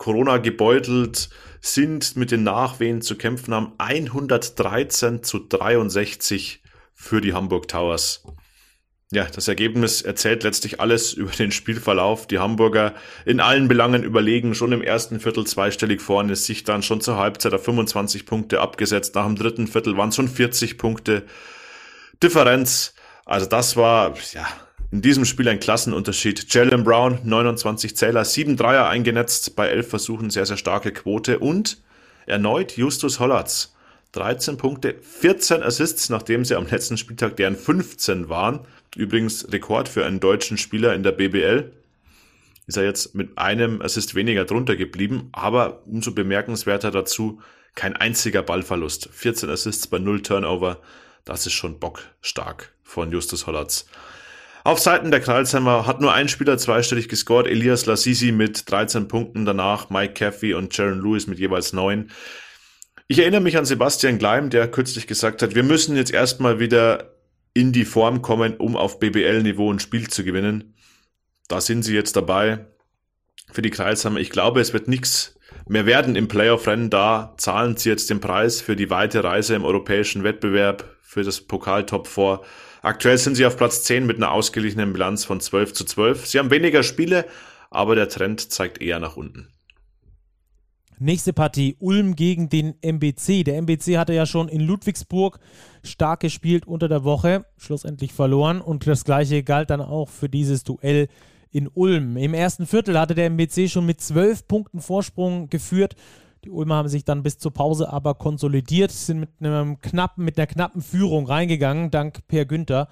Corona 0.01 0.37
gebeutelt 0.37 1.29
sind, 1.61 2.17
mit 2.17 2.31
den 2.31 2.41
Nachwehen 2.41 3.03
zu 3.03 3.15
kämpfen 3.15 3.53
haben. 3.53 3.73
113 3.77 5.21
zu 5.21 5.37
63 5.37 6.63
für 6.95 7.21
die 7.21 7.33
Hamburg 7.33 7.67
Towers. 7.67 8.23
Ja, 9.11 9.25
das 9.25 9.47
Ergebnis 9.47 10.01
erzählt 10.01 10.41
letztlich 10.41 10.79
alles 10.79 11.13
über 11.21 11.29
den 11.29 11.51
Spielverlauf. 11.51 12.25
Die 12.25 12.39
Hamburger 12.39 12.95
in 13.25 13.39
allen 13.39 13.67
Belangen 13.67 14.01
überlegen, 14.01 14.55
schon 14.55 14.71
im 14.71 14.81
ersten 14.81 15.19
Viertel 15.19 15.45
zweistellig 15.45 16.01
vorne, 16.01 16.35
sich 16.35 16.63
dann 16.63 16.81
schon 16.81 17.01
zur 17.01 17.17
Halbzeit 17.17 17.53
auf 17.53 17.63
25 17.63 18.25
Punkte 18.25 18.59
abgesetzt. 18.59 19.13
Nach 19.13 19.27
dem 19.27 19.35
dritten 19.35 19.67
Viertel 19.67 19.97
waren 19.97 20.09
es 20.09 20.15
schon 20.15 20.29
40 20.29 20.79
Punkte 20.79 21.27
Differenz. 22.23 22.95
Also 23.23 23.45
das 23.45 23.77
war, 23.77 24.15
ja, 24.33 24.47
in 24.91 25.01
diesem 25.01 25.23
Spiel 25.23 25.47
ein 25.47 25.59
Klassenunterschied. 25.59 26.53
Jalen 26.53 26.83
Brown, 26.83 27.19
29 27.23 27.95
Zähler, 27.95 28.25
7 28.25 28.57
Dreier 28.57 28.89
eingenetzt, 28.89 29.55
bei 29.55 29.69
11 29.69 29.89
Versuchen 29.89 30.29
sehr, 30.29 30.45
sehr 30.45 30.57
starke 30.57 30.91
Quote 30.91 31.39
und 31.39 31.81
erneut 32.25 32.75
Justus 32.75 33.19
Hollatz. 33.19 33.73
13 34.11 34.57
Punkte, 34.57 34.95
14 35.01 35.63
Assists, 35.63 36.09
nachdem 36.09 36.43
sie 36.43 36.55
am 36.55 36.67
letzten 36.67 36.97
Spieltag 36.97 37.37
deren 37.37 37.55
15 37.55 38.27
waren. 38.27 38.59
Übrigens 38.97 39.49
Rekord 39.53 39.87
für 39.87 40.05
einen 40.05 40.19
deutschen 40.19 40.57
Spieler 40.57 40.93
in 40.93 41.03
der 41.03 41.13
BBL. 41.13 41.71
Ist 42.67 42.75
er 42.75 42.83
jetzt 42.83 43.15
mit 43.15 43.37
einem 43.37 43.81
Assist 43.81 44.13
weniger 44.15 44.43
drunter 44.43 44.75
geblieben, 44.75 45.29
aber 45.31 45.81
umso 45.85 46.11
bemerkenswerter 46.11 46.91
dazu, 46.91 47.41
kein 47.75 47.95
einziger 47.95 48.41
Ballverlust. 48.41 49.07
14 49.13 49.49
Assists 49.49 49.87
bei 49.87 49.99
0 49.99 50.21
Turnover. 50.21 50.79
Das 51.23 51.45
ist 51.45 51.53
schon 51.53 51.79
bockstark 51.79 52.73
von 52.83 53.13
Justus 53.13 53.47
Hollatz. 53.47 53.85
Auf 54.63 54.79
Seiten 54.79 55.09
der 55.09 55.21
Kreilsheimer 55.21 55.87
hat 55.87 56.01
nur 56.01 56.13
ein 56.13 56.29
Spieler 56.29 56.57
zweistellig 56.57 57.09
gescored, 57.09 57.47
Elias 57.47 57.87
Lassisi 57.87 58.31
mit 58.31 58.69
13 58.69 59.07
Punkten, 59.07 59.43
danach 59.43 59.89
Mike 59.89 60.13
Caffey 60.13 60.53
und 60.53 60.75
Jaron 60.77 61.01
Lewis 61.01 61.25
mit 61.25 61.39
jeweils 61.39 61.73
9. 61.73 62.11
Ich 63.07 63.19
erinnere 63.19 63.41
mich 63.41 63.57
an 63.57 63.65
Sebastian 63.65 64.19
Gleim, 64.19 64.51
der 64.51 64.69
kürzlich 64.69 65.07
gesagt 65.07 65.41
hat, 65.41 65.55
wir 65.55 65.63
müssen 65.63 65.95
jetzt 65.95 66.13
erstmal 66.13 66.59
wieder 66.59 67.15
in 67.53 67.71
die 67.71 67.85
Form 67.85 68.21
kommen, 68.21 68.55
um 68.57 68.77
auf 68.77 68.99
BBL-Niveau 68.99 69.73
ein 69.73 69.79
Spiel 69.79 70.07
zu 70.09 70.23
gewinnen. 70.23 70.75
Da 71.47 71.59
sind 71.59 71.83
sie 71.83 71.95
jetzt 71.95 72.15
dabei. 72.15 72.67
Für 73.51 73.61
die 73.61 73.71
Kreisheimer, 73.71 74.19
ich 74.19 74.29
glaube, 74.29 74.61
es 74.61 74.73
wird 74.73 74.87
nichts 74.87 75.37
mehr 75.67 75.85
werden 75.85 76.15
im 76.15 76.27
Playoff-Rennen. 76.27 76.89
Da 76.89 77.33
zahlen 77.37 77.75
sie 77.75 77.89
jetzt 77.89 78.09
den 78.09 78.21
Preis 78.21 78.61
für 78.61 78.75
die 78.75 78.89
weite 78.89 79.23
Reise 79.23 79.55
im 79.55 79.65
europäischen 79.65 80.23
Wettbewerb, 80.23 80.85
für 81.01 81.23
das 81.23 81.41
Pokal-Top 81.41 82.07
vor. 82.07 82.45
Aktuell 82.81 83.17
sind 83.17 83.35
sie 83.35 83.45
auf 83.45 83.57
Platz 83.57 83.83
10 83.83 84.07
mit 84.07 84.17
einer 84.17 84.31
ausgeglichenen 84.31 84.91
Bilanz 84.91 85.23
von 85.23 85.39
12 85.39 85.73
zu 85.73 85.85
12. 85.85 86.25
Sie 86.25 86.39
haben 86.39 86.49
weniger 86.49 86.81
Spiele, 86.81 87.25
aber 87.69 87.95
der 87.95 88.09
Trend 88.09 88.51
zeigt 88.51 88.81
eher 88.81 88.99
nach 88.99 89.17
unten. 89.17 89.49
Nächste 90.97 91.33
Partie, 91.33 91.75
Ulm 91.79 92.15
gegen 92.15 92.49
den 92.49 92.75
MBC. 92.81 93.43
Der 93.43 93.57
MBC 93.57 93.97
hatte 93.97 94.13
ja 94.13 94.25
schon 94.25 94.49
in 94.49 94.61
Ludwigsburg 94.61 95.39
stark 95.83 96.19
gespielt 96.19 96.67
unter 96.67 96.87
der 96.87 97.03
Woche, 97.03 97.45
schlussendlich 97.57 98.13
verloren 98.13 98.61
und 98.61 98.85
das 98.85 99.03
gleiche 99.03 99.41
galt 99.41 99.71
dann 99.71 99.81
auch 99.81 100.09
für 100.09 100.29
dieses 100.29 100.63
Duell 100.63 101.07
in 101.51 101.67
Ulm. 101.73 102.17
Im 102.17 102.33
ersten 102.33 102.65
Viertel 102.65 102.99
hatte 102.99 103.15
der 103.15 103.27
MBC 103.27 103.67
schon 103.67 103.85
mit 103.85 104.01
zwölf 104.01 104.47
Punkten 104.47 104.79
Vorsprung 104.79 105.49
geführt. 105.49 105.95
Die 106.43 106.49
Ulmer 106.49 106.75
haben 106.75 106.87
sich 106.87 107.05
dann 107.05 107.21
bis 107.21 107.37
zur 107.37 107.53
Pause 107.53 107.93
aber 107.93 108.15
konsolidiert, 108.15 108.91
sind 108.91 109.19
mit, 109.19 109.29
einem 109.39 109.79
knappen, 109.79 110.25
mit 110.25 110.39
einer 110.39 110.47
knappen 110.47 110.81
Führung 110.81 111.27
reingegangen, 111.27 111.91
dank 111.91 112.27
Per 112.27 112.45
Günther. 112.45 112.87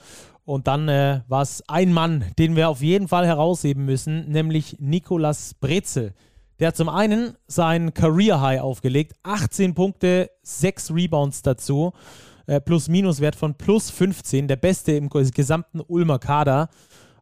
Und 0.46 0.68
dann 0.68 0.88
äh, 0.88 1.22
war 1.28 1.42
es 1.42 1.64
ein 1.68 1.92
Mann, 1.92 2.26
den 2.38 2.56
wir 2.56 2.70
auf 2.70 2.82
jeden 2.82 3.08
Fall 3.08 3.26
herausheben 3.26 3.86
müssen, 3.86 4.30
nämlich 4.30 4.78
Nikolas 4.80 5.56
Brezel. 5.56 6.14
Der 6.60 6.68
hat 6.68 6.76
zum 6.76 6.90
einen 6.90 7.36
sein 7.48 7.94
Career 7.94 8.40
High 8.40 8.62
aufgelegt, 8.62 9.14
18 9.24 9.74
Punkte, 9.74 10.30
6 10.44 10.92
Rebounds 10.94 11.42
dazu, 11.42 11.94
äh, 12.46 12.60
Plus-Minus-Wert 12.60 13.36
von 13.36 13.56
plus 13.56 13.90
15, 13.90 14.48
der 14.48 14.58
beste 14.58 14.92
im 14.92 15.10
gesamten 15.10 15.82
Ulmer 15.88 16.20
Kader. 16.20 16.70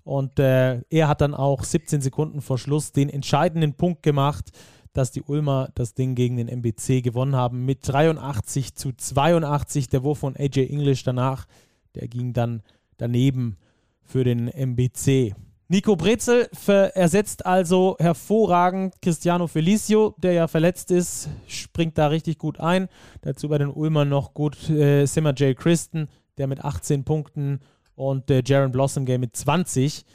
Und 0.04 0.40
äh, 0.40 0.82
er 0.90 1.08
hat 1.08 1.22
dann 1.22 1.34
auch 1.34 1.64
17 1.64 2.02
Sekunden 2.02 2.42
vor 2.42 2.58
Schluss 2.58 2.92
den 2.92 3.10
entscheidenden 3.10 3.76
Punkt 3.76 4.04
gemacht, 4.04 4.52
dass 4.94 5.12
die 5.12 5.22
Ulmer 5.22 5.70
das 5.76 5.94
Ding 5.94 6.16
gegen 6.16 6.38
den 6.38 6.48
MBC 6.48 7.02
gewonnen 7.04 7.36
haben 7.36 7.66
mit 7.66 7.80
83 7.88 8.76
zu 8.76 8.92
82. 8.92 9.90
Der 9.90 10.04
Wurf 10.04 10.20
von 10.20 10.36
AJ 10.36 10.68
English 10.70 11.04
danach, 11.04 11.46
der 11.96 12.08
ging 12.08 12.34
dann 12.34 12.62
daneben 12.98 13.58
für 14.04 14.24
den 14.24 14.48
MBC. 14.48 15.36
Nico 15.70 15.98
Brezel 15.98 16.50
ersetzt 16.94 17.46
also 17.46 17.98
hervorragend 18.00 19.02
Cristiano 19.02 19.48
Felicio, 19.48 20.16
der 20.18 20.32
ja 20.32 20.48
verletzt 20.48 20.92
ist, 20.92 21.28
springt 21.46 21.98
da 21.98 22.08
richtig 22.08 22.38
gut 22.38 22.62
ein. 22.62 22.88
Dazu 23.22 23.50
bei 23.50 23.58
den 23.58 23.70
Ulmern 23.70 24.08
noch 24.08 24.34
gut 24.34 24.70
äh, 24.70 25.06
Simmer 25.06 25.34
J. 25.34 25.58
Christen, 25.58 26.08
der 26.38 26.48
mit 26.48 26.64
18 26.64 27.04
Punkten 27.04 27.60
und 27.96 28.32
äh, 28.32 28.42
Jaron 28.46 28.72
Blossomgame 28.72 29.20
mit 29.20 29.36
20. 29.36 30.06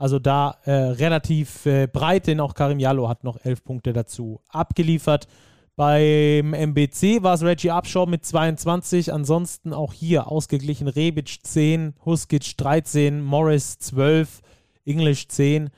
Also 0.00 0.18
da 0.18 0.56
äh, 0.64 0.72
relativ 0.72 1.66
äh, 1.66 1.86
breit, 1.86 2.26
denn 2.26 2.40
auch 2.40 2.54
Karim 2.54 2.78
Jallo 2.78 3.06
hat 3.06 3.22
noch 3.22 3.36
11 3.44 3.64
Punkte 3.64 3.92
dazu 3.92 4.40
abgeliefert. 4.48 5.28
Beim 5.76 6.54
MBC 6.54 7.22
war 7.22 7.34
es 7.34 7.42
Reggie 7.42 7.70
Upshaw 7.70 8.06
mit 8.06 8.24
22, 8.24 9.12
ansonsten 9.12 9.74
auch 9.74 9.92
hier 9.92 10.28
ausgeglichen 10.32 10.88
Rebic 10.88 11.40
10, 11.42 11.92
Huskic 12.06 12.56
13, 12.56 13.20
Morris 13.20 13.78
12, 13.78 14.40
English 14.86 15.28
10 15.28 15.68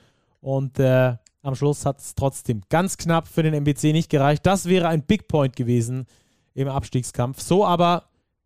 und 0.41 0.79
äh, 0.79 1.17
am 1.43 1.57
Schluss 1.57 1.85
hat 1.85 1.99
es 1.99 2.15
trotzdem 2.15 2.63
ganz 2.69 2.99
knapp 2.99 3.27
für 3.27 3.43
den 3.43 3.55
MBC 3.55 3.93
nicht 3.93 4.09
gereicht. 4.09 4.47
Das 4.47 4.67
wäre 4.67 4.87
ein 4.87 5.03
Big 5.03 5.27
Point 5.27 5.57
gewesen 5.57 6.07
im 6.55 6.69
Abstiegskampf. 6.69 7.41
So 7.41 7.67
aber 7.67 8.05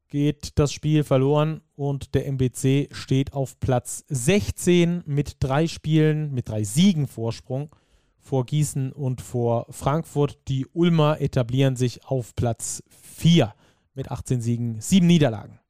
geht 0.08 0.58
das 0.58 0.72
Spiel 0.72 1.04
verloren 1.04 1.60
und 1.74 2.14
der 2.14 2.26
MBC 2.26 2.88
steht 2.92 3.32
auf 3.32 3.58
Platz 3.60 4.04
16 4.08 5.02
mit 5.06 5.36
drei 5.40 5.66
Spielen, 5.66 6.32
mit 6.32 6.48
drei 6.48 6.64
Siegen 6.64 7.06
Vorsprung 7.06 7.74
vor 8.20 8.44
Gießen 8.44 8.92
und 8.92 9.20
vor 9.20 9.66
Frankfurt. 9.70 10.38
Die 10.48 10.66
Ulmer 10.72 11.20
etablieren 11.20 11.76
sich 11.76 12.04
auf 12.04 12.34
Platz 12.34 12.82
4 13.16 13.54
mit 13.94 14.10
18 14.10 14.40
Siegen, 14.40 14.80
7 14.80 15.06
Niederlagen. 15.06 15.60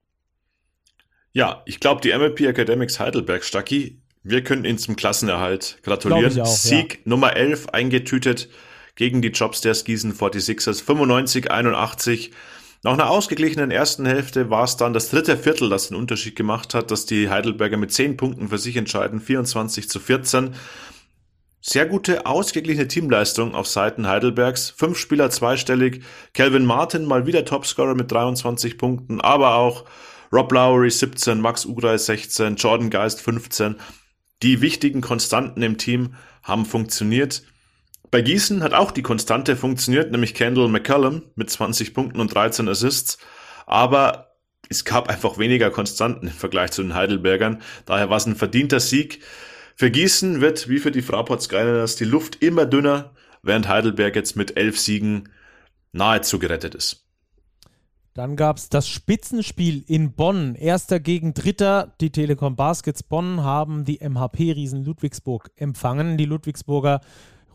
Ja, 1.33 1.63
ich 1.67 1.81
glaube, 1.81 2.01
die 2.01 2.17
MLP 2.17 2.41
Academics 2.41 2.99
Heidelberg, 2.99 3.45
Stacki, 3.45 4.01
wir 4.23 4.43
können 4.43 4.65
Ihnen 4.65 4.79
zum 4.79 4.97
Klassenerhalt 4.97 5.79
gratulieren. 5.83 6.41
Auch, 6.41 6.47
Sieg 6.47 6.95
ja. 6.95 7.01
Nummer 7.05 7.37
11 7.37 7.69
eingetütet 7.69 8.49
gegen 8.97 9.23
die 9.23 9.29
Jobstairs 9.29 9.85
Gießen 9.85 10.15
46ers 10.15 10.83
95-81. 10.83 12.31
Nach 12.83 12.93
einer 12.93 13.11
ausgeglichenen 13.11 13.71
ersten 13.71 14.07
Hälfte 14.07 14.51
war 14.51 14.65
es 14.65 14.77
dann 14.77 14.93
das 14.93 15.11
dritte 15.11 15.37
Viertel, 15.37 15.69
das 15.69 15.89
den 15.89 15.97
Unterschied 15.97 16.37
gemacht 16.37 16.75
hat, 16.75 16.91
dass 16.91 17.07
die 17.07 17.31
Heidelberger 17.31 17.77
mit 17.77 17.93
10 17.93 18.17
Punkten 18.17 18.49
für 18.49 18.59
sich 18.59 18.77
entscheiden, 18.77 19.21
24 19.21 19.89
zu 19.89 19.99
14. 19.99 20.55
Sehr 21.61 21.87
gute, 21.87 22.27
ausgeglichene 22.27 22.87
Teamleistung 22.87 23.57
auf 23.57 23.67
Seiten 23.67 24.07
Heidelbergs. 24.07 24.71
Fünf 24.71 24.99
Spieler 24.99 25.31
zweistellig. 25.31 26.05
Calvin 26.33 26.65
Martin 26.65 27.05
mal 27.05 27.27
wieder 27.27 27.45
Topscorer 27.45 27.97
mit 27.97 28.13
23 28.13 28.79
Punkten, 28.79 29.21
aber 29.21 29.57
auch 29.57 29.85
Rob 30.33 30.53
Lowry 30.53 30.91
17, 30.91 31.41
Max 31.41 31.67
Ugrai 31.67 31.99
16, 31.99 32.55
Jordan 32.55 32.91
Geist 32.91 33.21
15. 33.21 33.77
Die 34.43 34.61
wichtigen 34.61 35.01
Konstanten 35.01 35.63
im 35.63 35.77
Team 35.77 36.15
haben 36.43 36.67
funktioniert. 36.67 37.43
Bei 38.11 38.23
Gießen 38.23 38.63
hat 38.63 38.73
auch 38.73 38.91
die 38.91 39.03
Konstante 39.03 39.57
funktioniert, 39.57 40.13
nämlich 40.13 40.35
Kendall 40.35 40.69
McCallum 40.69 41.23
mit 41.35 41.51
20 41.51 41.95
Punkten 41.95 42.21
und 42.21 42.35
13 42.35 42.69
Assists. 42.69 43.19
Aber 43.67 44.37
es 44.69 44.85
gab 44.85 45.09
einfach 45.09 45.39
weniger 45.39 45.71
Konstanten 45.71 46.27
im 46.27 46.33
Vergleich 46.33 46.71
zu 46.73 46.83
den 46.83 46.95
Heidelbergern. 46.95 47.63
Daher 47.85 48.11
war 48.11 48.17
es 48.17 48.27
ein 48.27 48.37
verdienter 48.37 48.81
Sieg. 48.81 49.23
Für 49.75 49.91
Gießen 49.91 50.41
wird, 50.41 50.69
wie 50.69 50.79
für 50.79 50.91
die 50.91 51.03
Fraport 51.03 51.43
Skyliners, 51.43 51.97
die 51.97 52.05
Luft 52.05 52.43
immer 52.43 52.67
dünner. 52.67 53.13
während 53.43 53.69
Heidelberg 53.69 54.17
jetzt 54.17 54.35
mit 54.35 54.57
elf 54.57 54.77
Siegen 54.77 55.29
nahezu 55.93 56.41
gerettet 56.41 56.75
ist. 56.75 57.07
Dann 58.13 58.35
gab 58.35 58.57
es 58.57 58.71
das 58.71 58.89
Spitzenspiel 58.89 59.85
in 59.87 60.15
Bonn. 60.15 60.55
Erster 60.55 61.01
gegen 61.01 61.35
Dritter. 61.35 61.95
Die 62.01 62.11
Telekom 62.11 62.57
Baskets 62.57 63.03
Bonn 63.03 63.45
haben 63.45 63.85
die 63.85 63.99
MHP-Riesen 64.01 64.85
Ludwigsburg 64.85 65.53
empfangen. 65.55 66.17
Die 66.17 66.25
Ludwigsburger, 66.25 67.03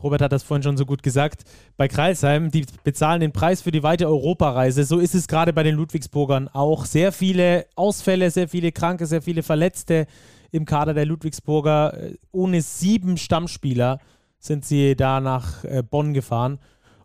Robert 0.02 0.22
hat 0.22 0.32
das 0.32 0.42
vorhin 0.42 0.62
schon 0.62 0.76
so 0.76 0.86
gut 0.86 1.02
gesagt, 1.02 1.44
bei 1.76 1.88
Kreisheim, 1.88 2.50
die 2.50 2.66
bezahlen 2.84 3.20
den 3.20 3.32
Preis 3.32 3.62
für 3.62 3.70
die 3.70 3.82
weite 3.82 4.06
Europareise. 4.06 4.84
So 4.84 4.98
ist 4.98 5.14
es 5.14 5.28
gerade 5.28 5.52
bei 5.52 5.62
den 5.62 5.74
Ludwigsburgern 5.74 6.48
auch. 6.48 6.84
Sehr 6.84 7.12
viele 7.12 7.66
Ausfälle, 7.74 8.30
sehr 8.30 8.48
viele 8.48 8.72
Kranke, 8.72 9.06
sehr 9.06 9.22
viele 9.22 9.42
Verletzte 9.42 10.06
im 10.50 10.64
Kader 10.64 10.94
der 10.94 11.06
Ludwigsburger. 11.06 11.96
Ohne 12.30 12.62
sieben 12.62 13.16
Stammspieler 13.16 13.98
sind 14.38 14.64
sie 14.64 14.96
da 14.96 15.20
nach 15.20 15.64
äh, 15.64 15.82
Bonn 15.82 16.14
gefahren. 16.14 16.58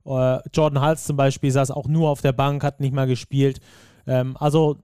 Äh, 0.05 0.39
Jordan 0.53 0.81
Hals 0.81 1.05
zum 1.05 1.17
Beispiel 1.17 1.51
saß 1.51 1.71
auch 1.71 1.87
nur 1.87 2.09
auf 2.09 2.21
der 2.21 2.33
Bank, 2.33 2.63
hat 2.63 2.79
nicht 2.79 2.93
mal 2.93 3.07
gespielt. 3.07 3.59
Ähm, 4.07 4.35
also 4.37 4.77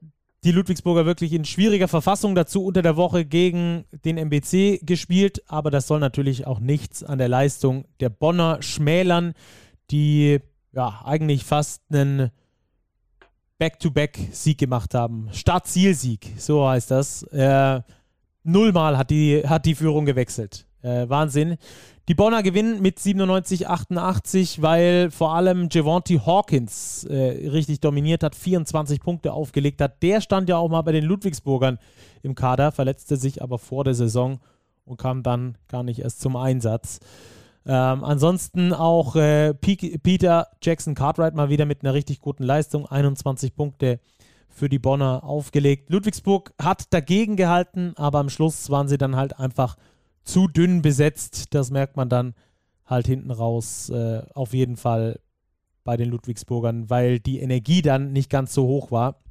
die 0.43 0.51
Ludwigsburger 0.51 1.05
wirklich 1.05 1.33
in 1.33 1.45
schwieriger 1.45 1.87
Verfassung 1.87 2.35
dazu 2.35 2.65
unter 2.65 2.81
der 2.81 2.97
Woche 2.97 3.25
gegen 3.25 3.85
den 4.05 4.17
MBC 4.17 4.79
gespielt, 4.85 5.41
aber 5.47 5.71
das 5.71 5.87
soll 5.87 5.99
natürlich 5.99 6.45
auch 6.45 6.59
nichts 6.59 7.03
an 7.03 7.17
der 7.17 7.29
Leistung 7.29 7.85
der 7.99 8.09
Bonner 8.09 8.61
schmälern, 8.61 9.33
die 9.91 10.39
ja 10.73 11.01
eigentlich 11.05 11.45
fast 11.45 11.83
einen 11.91 12.31
Back-to-Back-Sieg 13.57 14.57
gemacht 14.57 14.93
haben. 14.93 15.29
Start-Ziel-Sieg, 15.31 16.33
so 16.37 16.67
heißt 16.67 16.91
das. 16.91 17.23
Äh, 17.23 17.81
nullmal 18.43 18.97
hat 18.97 19.09
die, 19.09 19.43
hat 19.47 19.65
die 19.65 19.75
Führung 19.75 20.05
gewechselt. 20.05 20.67
Äh, 20.83 21.09
Wahnsinn. 21.09 21.57
Die 22.09 22.15
Bonner 22.15 22.43
gewinnen 22.43 22.81
mit 22.81 22.99
97-88, 22.99 24.61
weil 24.61 25.09
vor 25.09 25.33
allem 25.33 25.69
Javonte 25.71 26.25
Hawkins 26.25 27.05
äh, 27.05 27.49
richtig 27.49 27.79
dominiert 27.79 28.23
hat, 28.23 28.35
24 28.35 28.99
Punkte 28.99 29.31
aufgelegt 29.31 29.79
hat. 29.79 30.03
Der 30.03 30.19
stand 30.19 30.49
ja 30.49 30.57
auch 30.57 30.67
mal 30.69 30.81
bei 30.81 30.91
den 30.91 31.05
Ludwigsburgern 31.05 31.79
im 32.21 32.35
Kader, 32.35 32.73
verletzte 32.73 33.15
sich 33.15 33.41
aber 33.41 33.57
vor 33.57 33.85
der 33.85 33.93
Saison 33.93 34.39
und 34.83 34.97
kam 34.97 35.23
dann 35.23 35.57
gar 35.69 35.83
nicht 35.83 35.99
erst 35.99 36.19
zum 36.19 36.35
Einsatz. 36.35 36.99
Ähm, 37.65 38.03
ansonsten 38.03 38.73
auch 38.73 39.15
äh, 39.15 39.53
Peter 39.53 40.47
Jackson 40.61 40.95
Cartwright 40.95 41.35
mal 41.35 41.47
wieder 41.49 41.65
mit 41.65 41.83
einer 41.83 41.93
richtig 41.93 42.19
guten 42.19 42.43
Leistung, 42.43 42.85
21 42.85 43.55
Punkte 43.55 44.01
für 44.49 44.67
die 44.67 44.79
Bonner 44.79 45.23
aufgelegt. 45.23 45.89
Ludwigsburg 45.89 46.53
hat 46.61 46.93
dagegen 46.93 47.37
gehalten, 47.37 47.93
aber 47.95 48.19
am 48.19 48.29
Schluss 48.29 48.69
waren 48.69 48.89
sie 48.89 48.97
dann 48.97 49.15
halt 49.15 49.39
einfach 49.39 49.77
zu 50.23 50.47
dünn 50.47 50.81
besetzt. 50.81 51.53
Das 51.53 51.71
merkt 51.71 51.97
man 51.97 52.09
dann 52.09 52.33
halt 52.85 53.07
hinten 53.07 53.31
raus 53.31 53.89
äh, 53.89 54.21
auf 54.33 54.53
jeden 54.53 54.77
Fall 54.77 55.19
bei 55.83 55.97
den 55.97 56.09
Ludwigsburgern, 56.09 56.89
weil 56.89 57.19
die 57.19 57.39
Energie 57.39 57.81
dann 57.81 58.13
nicht 58.13 58.29
ganz 58.29 58.53
so 58.53 58.65
hoch 58.65 58.91
war. 58.91 59.21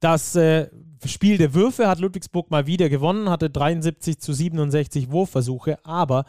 Das 0.00 0.34
äh, 0.34 0.68
Spiel 1.04 1.38
der 1.38 1.54
Würfe 1.54 1.88
hat 1.88 2.00
Ludwigsburg 2.00 2.50
mal 2.50 2.66
wieder 2.66 2.88
gewonnen, 2.88 3.30
hatte 3.30 3.50
73 3.50 4.18
zu 4.18 4.32
67 4.32 5.10
Wurfversuche, 5.10 5.84
aber 5.84 6.24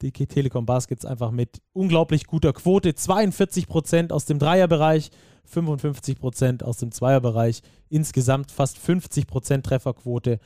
die 0.00 0.12
Telekom 0.12 0.64
Baskets 0.64 1.04
einfach 1.04 1.30
mit 1.30 1.60
unglaublich 1.72 2.26
guter 2.26 2.52
Quote. 2.52 2.94
42 2.94 3.66
Prozent 3.66 4.12
aus 4.12 4.24
dem 4.24 4.38
Dreierbereich, 4.38 5.10
55 5.44 6.18
Prozent 6.18 6.62
aus 6.62 6.78
dem 6.78 6.92
Zweierbereich. 6.92 7.62
Insgesamt 7.88 8.50
fast 8.50 8.78
50 8.78 9.26
Prozent 9.26 9.66
Trefferquote 9.66 10.38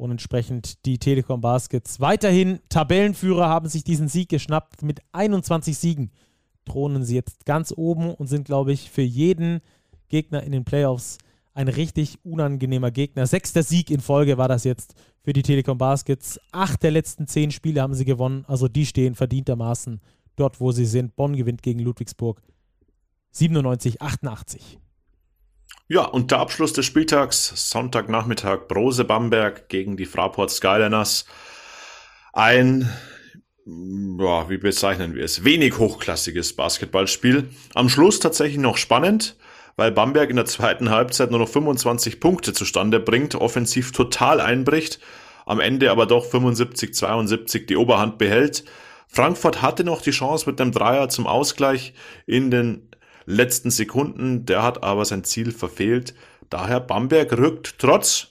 und 0.00 0.10
entsprechend 0.10 0.84
die 0.86 0.98
Telekom 0.98 1.40
Baskets 1.40 2.00
weiterhin 2.00 2.60
Tabellenführer 2.68 3.48
haben 3.48 3.68
sich 3.68 3.84
diesen 3.84 4.08
Sieg 4.08 4.28
geschnappt. 4.28 4.82
Mit 4.82 5.00
21 5.12 5.76
Siegen 5.76 6.10
thronen 6.64 7.04
sie 7.04 7.14
jetzt 7.14 7.44
ganz 7.44 7.72
oben 7.76 8.14
und 8.14 8.26
sind, 8.26 8.46
glaube 8.46 8.72
ich, 8.72 8.90
für 8.90 9.02
jeden 9.02 9.60
Gegner 10.08 10.42
in 10.42 10.52
den 10.52 10.64
Playoffs 10.64 11.18
ein 11.52 11.68
richtig 11.68 12.18
unangenehmer 12.24 12.90
Gegner. 12.90 13.26
Sechster 13.26 13.62
Sieg 13.62 13.90
in 13.90 14.00
Folge 14.00 14.38
war 14.38 14.48
das 14.48 14.64
jetzt 14.64 14.94
für 15.22 15.32
die 15.32 15.42
Telekom 15.42 15.78
Baskets. 15.78 16.40
Acht 16.52 16.82
der 16.82 16.92
letzten 16.92 17.26
zehn 17.26 17.50
Spiele 17.50 17.82
haben 17.82 17.94
sie 17.94 18.04
gewonnen. 18.04 18.44
Also 18.46 18.68
die 18.68 18.86
stehen 18.86 19.14
verdientermaßen 19.14 20.00
dort, 20.36 20.60
wo 20.60 20.72
sie 20.72 20.86
sind. 20.86 21.16
Bonn 21.16 21.36
gewinnt 21.36 21.62
gegen 21.62 21.80
Ludwigsburg 21.80 22.40
97, 23.32 24.00
88. 24.00 24.78
Ja, 25.92 26.04
und 26.04 26.30
der 26.30 26.38
Abschluss 26.38 26.72
des 26.72 26.86
Spieltags, 26.86 27.68
Sonntagnachmittag, 27.68 28.68
Brose 28.68 29.04
Bamberg 29.04 29.68
gegen 29.68 29.96
die 29.96 30.06
Fraport 30.06 30.52
Skyliners. 30.52 31.24
Ein, 32.32 32.88
ja, 33.66 34.48
wie 34.48 34.58
bezeichnen 34.58 35.16
wir 35.16 35.24
es, 35.24 35.42
wenig 35.42 35.78
hochklassiges 35.78 36.54
Basketballspiel. 36.54 37.48
Am 37.74 37.88
Schluss 37.88 38.20
tatsächlich 38.20 38.58
noch 38.58 38.76
spannend, 38.76 39.36
weil 39.74 39.90
Bamberg 39.90 40.30
in 40.30 40.36
der 40.36 40.44
zweiten 40.44 40.90
Halbzeit 40.90 41.32
nur 41.32 41.40
noch 41.40 41.48
25 41.48 42.20
Punkte 42.20 42.52
zustande 42.52 43.00
bringt, 43.00 43.34
offensiv 43.34 43.90
total 43.90 44.40
einbricht, 44.40 45.00
am 45.44 45.58
Ende 45.58 45.90
aber 45.90 46.06
doch 46.06 46.24
75-72 46.24 47.66
die 47.66 47.76
Oberhand 47.76 48.16
behält. 48.16 48.62
Frankfurt 49.08 49.60
hatte 49.60 49.82
noch 49.82 50.02
die 50.02 50.12
Chance 50.12 50.48
mit 50.48 50.60
dem 50.60 50.70
Dreier 50.70 51.08
zum 51.08 51.26
Ausgleich 51.26 51.94
in 52.26 52.52
den 52.52 52.89
letzten 53.26 53.70
Sekunden. 53.70 54.46
Der 54.46 54.62
hat 54.62 54.82
aber 54.82 55.04
sein 55.04 55.24
Ziel 55.24 55.52
verfehlt. 55.52 56.14
Daher 56.48 56.80
Bamberg 56.80 57.32
rückt 57.32 57.78
trotz 57.78 58.28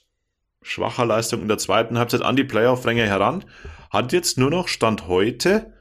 schwacher 0.61 1.05
Leistung 1.05 1.41
in 1.41 1.47
der 1.47 1.57
zweiten 1.57 1.97
Halbzeit 1.97 2.21
an 2.21 2.35
die 2.35 2.43
Playoff-Ränge 2.43 3.05
heran. 3.05 3.45
Hat 3.89 4.11
jetzt 4.13 4.37
nur 4.37 4.49
noch 4.49 4.67
Stand 4.67 5.07
heute 5.07 5.73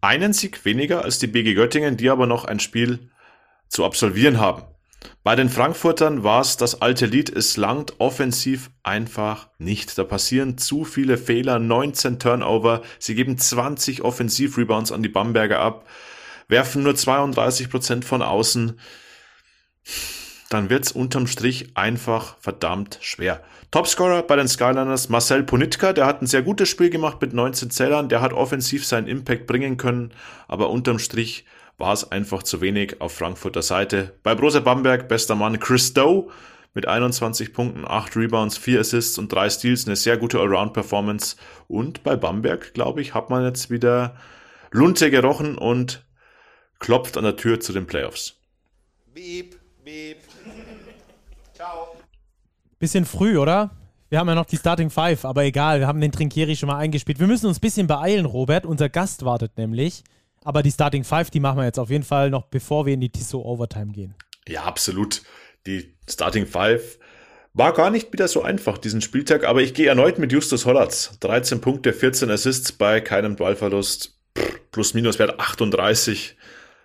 einen 0.00 0.32
Sieg 0.32 0.64
weniger 0.64 1.04
als 1.04 1.18
die 1.18 1.28
BG 1.28 1.54
Göttingen, 1.54 1.96
die 1.96 2.10
aber 2.10 2.26
noch 2.26 2.44
ein 2.44 2.60
Spiel 2.60 3.10
zu 3.68 3.84
absolvieren 3.84 4.40
haben. 4.40 4.64
Bei 5.24 5.36
den 5.36 5.48
Frankfurtern 5.48 6.22
war 6.22 6.40
es 6.40 6.56
das 6.56 6.82
alte 6.82 7.06
Lied, 7.06 7.30
es 7.30 7.56
langt 7.56 8.00
offensiv 8.00 8.70
einfach 8.82 9.50
nicht. 9.58 9.96
Da 9.96 10.04
passieren 10.04 10.58
zu 10.58 10.84
viele 10.84 11.16
Fehler, 11.16 11.58
19 11.58 12.18
Turnover, 12.18 12.82
sie 12.98 13.14
geben 13.14 13.38
20 13.38 14.02
Offensiv-Rebounds 14.02 14.92
an 14.92 15.02
die 15.02 15.08
Bamberger 15.08 15.60
ab 15.60 15.86
werfen 16.52 16.84
nur 16.84 16.94
32 16.94 17.68
Prozent 17.70 18.04
von 18.04 18.22
außen, 18.22 18.78
dann 20.50 20.70
wird's 20.70 20.92
unterm 20.92 21.26
Strich 21.26 21.76
einfach 21.76 22.36
verdammt 22.38 22.98
schwer. 23.00 23.42
Topscorer 23.70 24.22
bei 24.22 24.36
den 24.36 24.48
Skyliners 24.48 25.08
Marcel 25.08 25.44
Ponitka, 25.44 25.94
der 25.94 26.04
hat 26.04 26.20
ein 26.20 26.26
sehr 26.26 26.42
gutes 26.42 26.68
Spiel 26.68 26.90
gemacht 26.90 27.22
mit 27.22 27.32
19 27.32 27.70
Zählern, 27.70 28.10
der 28.10 28.20
hat 28.20 28.34
offensiv 28.34 28.86
seinen 28.86 29.08
Impact 29.08 29.46
bringen 29.46 29.78
können, 29.78 30.12
aber 30.46 30.68
unterm 30.68 30.98
Strich 30.98 31.46
war 31.78 31.94
es 31.94 32.12
einfach 32.12 32.42
zu 32.42 32.60
wenig 32.60 33.00
auf 33.00 33.14
Frankfurter 33.14 33.62
Seite. 33.62 34.14
Bei 34.22 34.34
Brose 34.34 34.60
Bamberg 34.60 35.08
bester 35.08 35.34
Mann 35.34 35.58
Chris 35.58 35.94
Doe 35.94 36.28
mit 36.74 36.86
21 36.86 37.54
Punkten, 37.54 37.86
8 37.86 38.14
Rebounds, 38.14 38.58
4 38.58 38.80
Assists 38.80 39.18
und 39.18 39.32
3 39.32 39.48
Steals, 39.48 39.86
eine 39.86 39.96
sehr 39.96 40.18
gute 40.18 40.38
Allround-Performance. 40.38 41.36
Und 41.66 42.02
bei 42.02 42.14
Bamberg, 42.14 42.74
glaube 42.74 43.00
ich, 43.00 43.14
hat 43.14 43.30
man 43.30 43.42
jetzt 43.42 43.70
wieder 43.70 44.16
Lunte 44.70 45.10
gerochen 45.10 45.56
und 45.56 46.04
klopft 46.82 47.16
an 47.16 47.24
der 47.24 47.36
Tür 47.36 47.60
zu 47.60 47.72
den 47.72 47.86
Playoffs. 47.86 48.34
Beep, 49.14 49.56
beep. 49.84 50.18
Ciao. 51.54 51.96
Bisschen 52.78 53.06
früh, 53.06 53.38
oder? 53.38 53.70
Wir 54.10 54.18
haben 54.18 54.28
ja 54.28 54.34
noch 54.34 54.46
die 54.46 54.56
Starting 54.56 54.90
Five, 54.90 55.24
aber 55.24 55.44
egal, 55.44 55.78
wir 55.80 55.86
haben 55.86 56.00
den 56.00 56.12
Trinkieri 56.12 56.56
schon 56.56 56.66
mal 56.66 56.76
eingespielt. 56.76 57.20
Wir 57.20 57.28
müssen 57.28 57.46
uns 57.46 57.58
ein 57.58 57.60
bisschen 57.60 57.86
beeilen, 57.86 58.26
Robert. 58.26 58.66
Unser 58.66 58.88
Gast 58.88 59.24
wartet 59.24 59.56
nämlich. 59.56 60.02
Aber 60.44 60.64
die 60.64 60.72
Starting 60.72 61.04
Five, 61.04 61.30
die 61.30 61.38
machen 61.38 61.58
wir 61.58 61.64
jetzt 61.64 61.78
auf 61.78 61.88
jeden 61.88 62.02
Fall 62.02 62.30
noch, 62.30 62.46
bevor 62.46 62.84
wir 62.84 62.94
in 62.94 63.00
die 63.00 63.10
Tissot 63.10 63.44
Overtime 63.44 63.92
gehen. 63.92 64.14
Ja, 64.48 64.64
absolut. 64.64 65.22
Die 65.66 65.94
Starting 66.10 66.46
Five 66.46 66.98
war 67.54 67.72
gar 67.74 67.90
nicht 67.90 68.12
wieder 68.12 68.26
so 68.26 68.42
einfach 68.42 68.76
diesen 68.76 69.00
Spieltag, 69.00 69.44
aber 69.44 69.62
ich 69.62 69.72
gehe 69.72 69.86
erneut 69.86 70.18
mit 70.18 70.32
Justus 70.32 70.66
Hollatz. 70.66 71.16
13 71.20 71.60
Punkte, 71.60 71.92
14 71.92 72.28
Assists 72.28 72.72
bei 72.72 73.00
keinem 73.00 73.36
Ballverlust. 73.36 74.18
Plus 74.72 74.94
minus 74.94 75.20
Wert 75.20 75.38
38. 75.38 76.36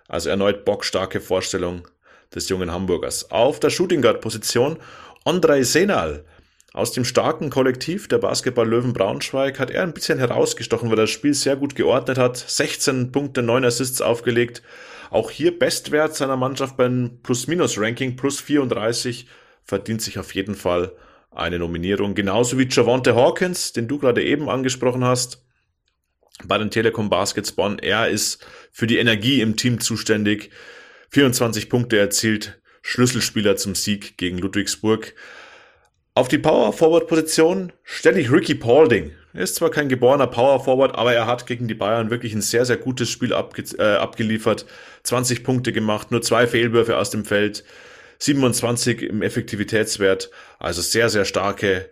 Also 0.08 0.30
erneut 0.30 0.64
bockstarke 0.64 1.20
Vorstellung 1.20 1.86
des 2.34 2.48
jungen 2.48 2.72
Hamburgers. 2.72 3.30
Auf 3.30 3.60
der 3.60 3.70
Shooting 3.70 4.02
Guard 4.02 4.20
Position 4.20 4.78
Andrei 5.24 5.62
Senal. 5.62 6.24
Aus 6.72 6.92
dem 6.92 7.04
starken 7.04 7.50
Kollektiv 7.50 8.08
der 8.08 8.18
Basketball-Löwen 8.18 8.92
Braunschweig 8.92 9.58
hat 9.58 9.70
er 9.70 9.82
ein 9.82 9.94
bisschen 9.94 10.18
herausgestochen, 10.18 10.90
weil 10.90 10.98
er 10.98 11.02
das 11.02 11.10
Spiel 11.10 11.34
sehr 11.34 11.56
gut 11.56 11.74
geordnet 11.74 12.18
hat. 12.18 12.36
16 12.36 13.12
Punkte, 13.12 13.42
9 13.42 13.64
Assists 13.64 14.00
aufgelegt. 14.00 14.62
Auch 15.10 15.30
hier 15.30 15.58
Bestwert 15.58 16.14
seiner 16.14 16.36
Mannschaft 16.36 16.76
beim 16.76 17.20
Plus-Minus-Ranking, 17.22 18.16
plus 18.16 18.40
34, 18.40 19.26
verdient 19.64 20.02
sich 20.02 20.18
auf 20.18 20.34
jeden 20.34 20.54
Fall 20.54 20.92
eine 21.30 21.58
Nominierung. 21.58 22.14
Genauso 22.14 22.58
wie 22.58 22.68
Javante 22.68 23.14
Hawkins, 23.14 23.72
den 23.72 23.88
du 23.88 23.98
gerade 23.98 24.22
eben 24.22 24.48
angesprochen 24.48 25.04
hast 25.04 25.42
bei 26.44 26.58
den 26.58 26.70
Telekom 26.70 27.10
Baskets 27.10 27.52
Bonn. 27.52 27.78
Er 27.78 28.08
ist 28.08 28.44
für 28.70 28.86
die 28.86 28.98
Energie 28.98 29.40
im 29.40 29.56
Team 29.56 29.80
zuständig. 29.80 30.50
24 31.10 31.68
Punkte 31.68 31.98
erzielt, 31.98 32.60
Schlüsselspieler 32.82 33.56
zum 33.56 33.74
Sieg 33.74 34.16
gegen 34.18 34.38
Ludwigsburg. 34.38 35.14
Auf 36.14 36.28
die 36.28 36.38
Power 36.38 36.72
Forward 36.72 37.06
Position 37.06 37.72
stelle 37.84 38.20
ich 38.20 38.32
Ricky 38.32 38.54
Paulding. 38.54 39.12
Er 39.34 39.42
ist 39.42 39.54
zwar 39.54 39.70
kein 39.70 39.88
geborener 39.88 40.26
Power 40.26 40.62
Forward, 40.64 40.96
aber 40.96 41.14
er 41.14 41.26
hat 41.26 41.46
gegen 41.46 41.68
die 41.68 41.74
Bayern 41.74 42.10
wirklich 42.10 42.34
ein 42.34 42.42
sehr, 42.42 42.64
sehr 42.64 42.76
gutes 42.76 43.08
Spiel 43.08 43.32
abge 43.32 43.62
äh, 43.78 43.96
abgeliefert. 43.96 44.66
20 45.04 45.44
Punkte 45.44 45.72
gemacht, 45.72 46.10
nur 46.10 46.22
zwei 46.22 46.46
Fehlwürfe 46.46 46.96
aus 46.96 47.10
dem 47.10 47.24
Feld, 47.24 47.62
27 48.18 49.02
im 49.02 49.22
Effektivitätswert. 49.22 50.30
Also 50.58 50.82
sehr, 50.82 51.08
sehr 51.08 51.24
starke 51.24 51.88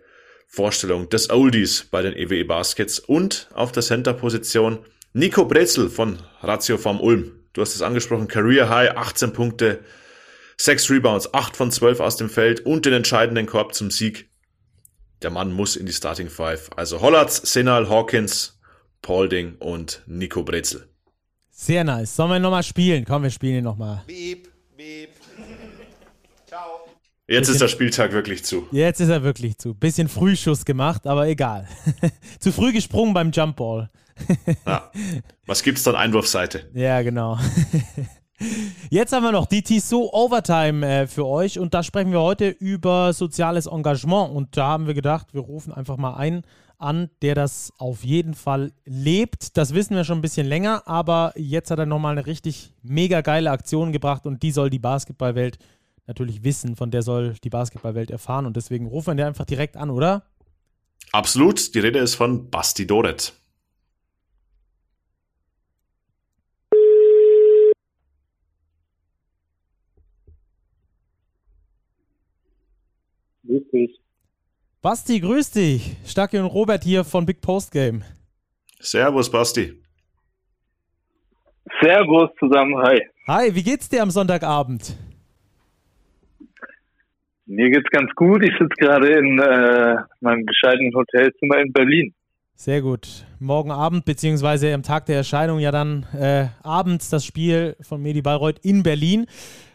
Vorstellung 0.47 1.09
des 1.09 1.29
Oldies 1.29 1.85
bei 1.91 2.01
den 2.01 2.13
EWE 2.13 2.39
e 2.39 2.43
Baskets. 2.43 2.99
Und 2.99 3.49
auf 3.53 3.71
der 3.71 3.83
Center-Position 3.83 4.79
Nico 5.13 5.45
Brezel 5.45 5.89
von 5.89 6.19
Ratio 6.41 6.77
vom 6.77 6.99
Ulm. 6.99 7.33
Du 7.53 7.61
hast 7.61 7.75
es 7.75 7.81
angesprochen, 7.81 8.27
Career 8.27 8.69
High, 8.69 8.95
18 8.95 9.33
Punkte, 9.33 9.79
6 10.57 10.89
Rebounds, 10.89 11.33
8 11.33 11.55
von 11.55 11.71
12 11.71 11.99
aus 11.99 12.17
dem 12.17 12.29
Feld 12.29 12.61
und 12.65 12.85
den 12.85 12.93
entscheidenden 12.93 13.45
Korb 13.45 13.73
zum 13.73 13.91
Sieg 13.91 14.29
der 15.21 15.31
Mann 15.31 15.51
muss 15.51 15.75
in 15.75 15.85
die 15.85 15.93
Starting 15.93 16.29
Five. 16.29 16.69
Also 16.75 17.01
Hollatz, 17.01 17.37
Senal, 17.51 17.89
Hawkins, 17.89 18.59
Paulding 19.01 19.55
und 19.55 20.03
Nico 20.05 20.43
Brezel. 20.43 20.87
Sehr 21.49 21.83
nice. 21.83 22.15
Sollen 22.15 22.29
wir 22.29 22.39
nochmal 22.39 22.63
spielen? 22.63 23.03
Komm, 23.03 23.23
wir 23.23 23.31
spielen 23.31 23.57
ihn 23.57 23.63
nochmal. 23.63 24.03
Beep. 24.05 24.47
Jetzt 27.29 27.49
ist 27.49 27.59
der 27.59 27.67
Spieltag 27.67 28.13
wirklich 28.13 28.45
zu. 28.45 28.67
Jetzt 28.71 29.01
ist 29.01 29.09
er 29.09 29.21
wirklich 29.21 29.57
zu. 29.57 29.73
Bisschen 29.73 30.07
Frühschuss 30.07 30.63
gemacht, 30.63 31.05
aber 31.05 31.27
egal. 31.27 31.67
zu 32.39 32.53
früh 32.53 32.71
gesprungen 32.71 33.13
beim 33.13 33.31
Jumpball. 33.31 33.89
ja. 34.65 34.89
Was 35.45 35.61
gibt's 35.61 35.83
dann? 35.83 35.95
Einwurfseite. 35.95 36.69
Ja, 36.73 37.01
genau. 37.01 37.37
Jetzt 38.89 39.11
haben 39.11 39.23
wir 39.23 39.33
noch 39.33 39.47
die 39.47 39.61
Tissot 39.61 40.09
Overtime 40.13 40.87
äh, 40.87 41.07
für 41.07 41.25
euch 41.25 41.59
und 41.59 41.73
da 41.73 41.83
sprechen 41.83 42.13
wir 42.13 42.21
heute 42.21 42.47
über 42.47 43.11
soziales 43.11 43.65
Engagement 43.65 44.33
und 44.33 44.55
da 44.55 44.67
haben 44.67 44.87
wir 44.87 44.93
gedacht, 44.93 45.33
wir 45.33 45.41
rufen 45.41 45.73
einfach 45.73 45.97
mal 45.97 46.13
einen 46.13 46.43
an, 46.77 47.09
der 47.21 47.35
das 47.35 47.73
auf 47.77 48.05
jeden 48.05 48.35
Fall 48.35 48.71
lebt. 48.85 49.57
Das 49.57 49.73
wissen 49.73 49.95
wir 49.95 50.03
schon 50.03 50.19
ein 50.19 50.21
bisschen 50.21 50.47
länger, 50.47 50.83
aber 50.85 51.33
jetzt 51.35 51.71
hat 51.71 51.79
er 51.79 51.87
nochmal 51.87 52.13
eine 52.13 52.27
richtig 52.27 52.73
mega 52.83 53.21
geile 53.21 53.51
Aktion 53.51 53.91
gebracht 53.91 54.25
und 54.25 54.43
die 54.43 54.51
soll 54.51 54.69
die 54.69 54.79
Basketballwelt 54.79 55.57
natürlich 56.07 56.43
wissen, 56.43 56.75
von 56.75 56.89
der 56.89 57.01
soll 57.01 57.35
die 57.43 57.49
Basketballwelt 57.49 58.09
erfahren 58.09 58.45
und 58.45 58.55
deswegen 58.55 58.87
rufen 58.87 59.07
wir 59.07 59.15
den 59.15 59.27
einfach 59.27 59.45
direkt 59.45 59.77
an, 59.77 59.89
oder? 59.89 60.23
Absolut, 61.11 61.75
die 61.75 61.79
Rede 61.79 61.99
ist 61.99 62.15
von 62.15 62.49
Basti 62.49 62.87
Doret. 62.87 63.33
Grüß 73.45 73.63
dich. 73.71 73.99
Basti, 74.81 75.19
grüß 75.19 75.51
dich. 75.51 75.95
Stacke 76.05 76.41
und 76.41 76.47
Robert 76.47 76.83
hier 76.83 77.03
von 77.03 77.25
Big 77.25 77.41
Post 77.41 77.71
Game. 77.71 78.03
Servus, 78.79 79.31
Basti. 79.31 79.81
Servus 81.81 82.29
zusammen, 82.39 82.77
hi. 82.83 83.01
Hi, 83.27 83.55
wie 83.55 83.63
geht's 83.63 83.89
dir 83.89 84.01
am 84.01 84.11
Sonntagabend? 84.11 84.95
Mir 87.49 87.69
geht's 87.69 87.89
ganz 87.91 88.11
gut. 88.15 88.43
Ich 88.43 88.51
sitze 88.59 88.75
gerade 88.77 89.07
in 89.07 89.39
äh, 89.39 89.95
meinem 90.19 90.45
bescheidenen 90.45 90.93
Hotelzimmer 90.93 91.59
in 91.59 91.71
Berlin. 91.71 92.13
Sehr 92.55 92.81
gut. 92.81 93.25
Morgen 93.39 93.71
Abend, 93.71 94.03
beziehungsweise 94.03 94.73
am 94.73 94.83
Tag 94.83 95.05
der 95.05 95.15
Erscheinung 95.15 95.59
ja 95.59 95.71
dann 95.71 96.05
äh, 96.19 96.47
abends 96.61 97.09
das 97.09 97.23
Spiel 97.23 97.77
von 97.81 98.01
Medi 98.01 98.21
Bayreuth 98.21 98.59
in 98.63 98.83
Berlin. 98.83 99.27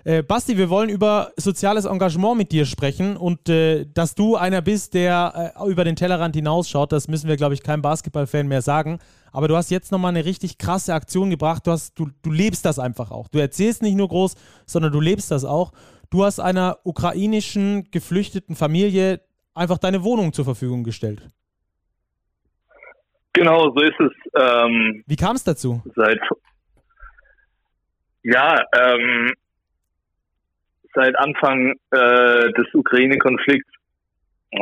Äh, 0.04 0.22
Basti, 0.22 0.58
wir 0.58 0.68
wollen 0.68 0.90
über 0.90 1.30
soziales 1.36 1.86
Engagement 1.86 2.36
mit 2.36 2.52
dir 2.52 2.66
sprechen 2.66 3.16
und 3.16 3.48
äh, 3.48 3.86
dass 3.86 4.14
du 4.14 4.36
einer 4.36 4.60
bist, 4.60 4.92
der 4.92 5.54
äh, 5.56 5.70
über 5.70 5.84
den 5.84 5.96
Tellerrand 5.96 6.34
hinausschaut, 6.34 6.92
das 6.92 7.08
müssen 7.08 7.28
wir, 7.28 7.36
glaube 7.36 7.54
ich, 7.54 7.62
keinem 7.62 7.82
Basketballfan 7.82 8.48
mehr 8.48 8.62
sagen. 8.62 8.98
Aber 9.30 9.48
du 9.48 9.56
hast 9.56 9.70
jetzt 9.70 9.92
nochmal 9.92 10.10
eine 10.10 10.26
richtig 10.26 10.58
krasse 10.58 10.92
Aktion 10.92 11.30
gebracht. 11.30 11.66
Du, 11.66 11.70
hast, 11.70 11.98
du, 11.98 12.10
du 12.20 12.30
lebst 12.30 12.66
das 12.66 12.78
einfach 12.78 13.12
auch. 13.12 13.28
Du 13.28 13.38
erzählst 13.38 13.80
nicht 13.80 13.96
nur 13.96 14.08
groß, 14.08 14.34
sondern 14.66 14.92
du 14.92 15.00
lebst 15.00 15.30
das 15.30 15.46
auch. 15.46 15.72
Du 16.12 16.24
hast 16.24 16.40
einer 16.40 16.76
ukrainischen 16.84 17.90
geflüchteten 17.90 18.54
Familie 18.54 19.22
einfach 19.54 19.78
deine 19.78 20.04
Wohnung 20.04 20.34
zur 20.34 20.44
Verfügung 20.44 20.84
gestellt. 20.84 21.22
Genau, 23.32 23.72
so 23.74 23.82
ist 23.82 23.98
es. 23.98 24.12
Ähm, 24.38 25.02
Wie 25.06 25.16
kam 25.16 25.36
es 25.36 25.44
dazu? 25.44 25.82
Seit 25.96 26.20
ja, 28.24 28.60
ähm, 28.76 29.32
seit 30.94 31.18
Anfang 31.18 31.72
äh, 31.90 32.52
des 32.52 32.66
Ukraine-Konflikts 32.74 33.70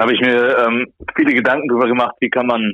habe 0.00 0.14
ich 0.14 0.20
mir 0.20 0.56
ähm, 0.56 0.86
viele 1.16 1.34
Gedanken 1.34 1.66
darüber 1.66 1.88
gemacht, 1.88 2.14
wie 2.20 2.30
kann 2.30 2.46
man 2.46 2.72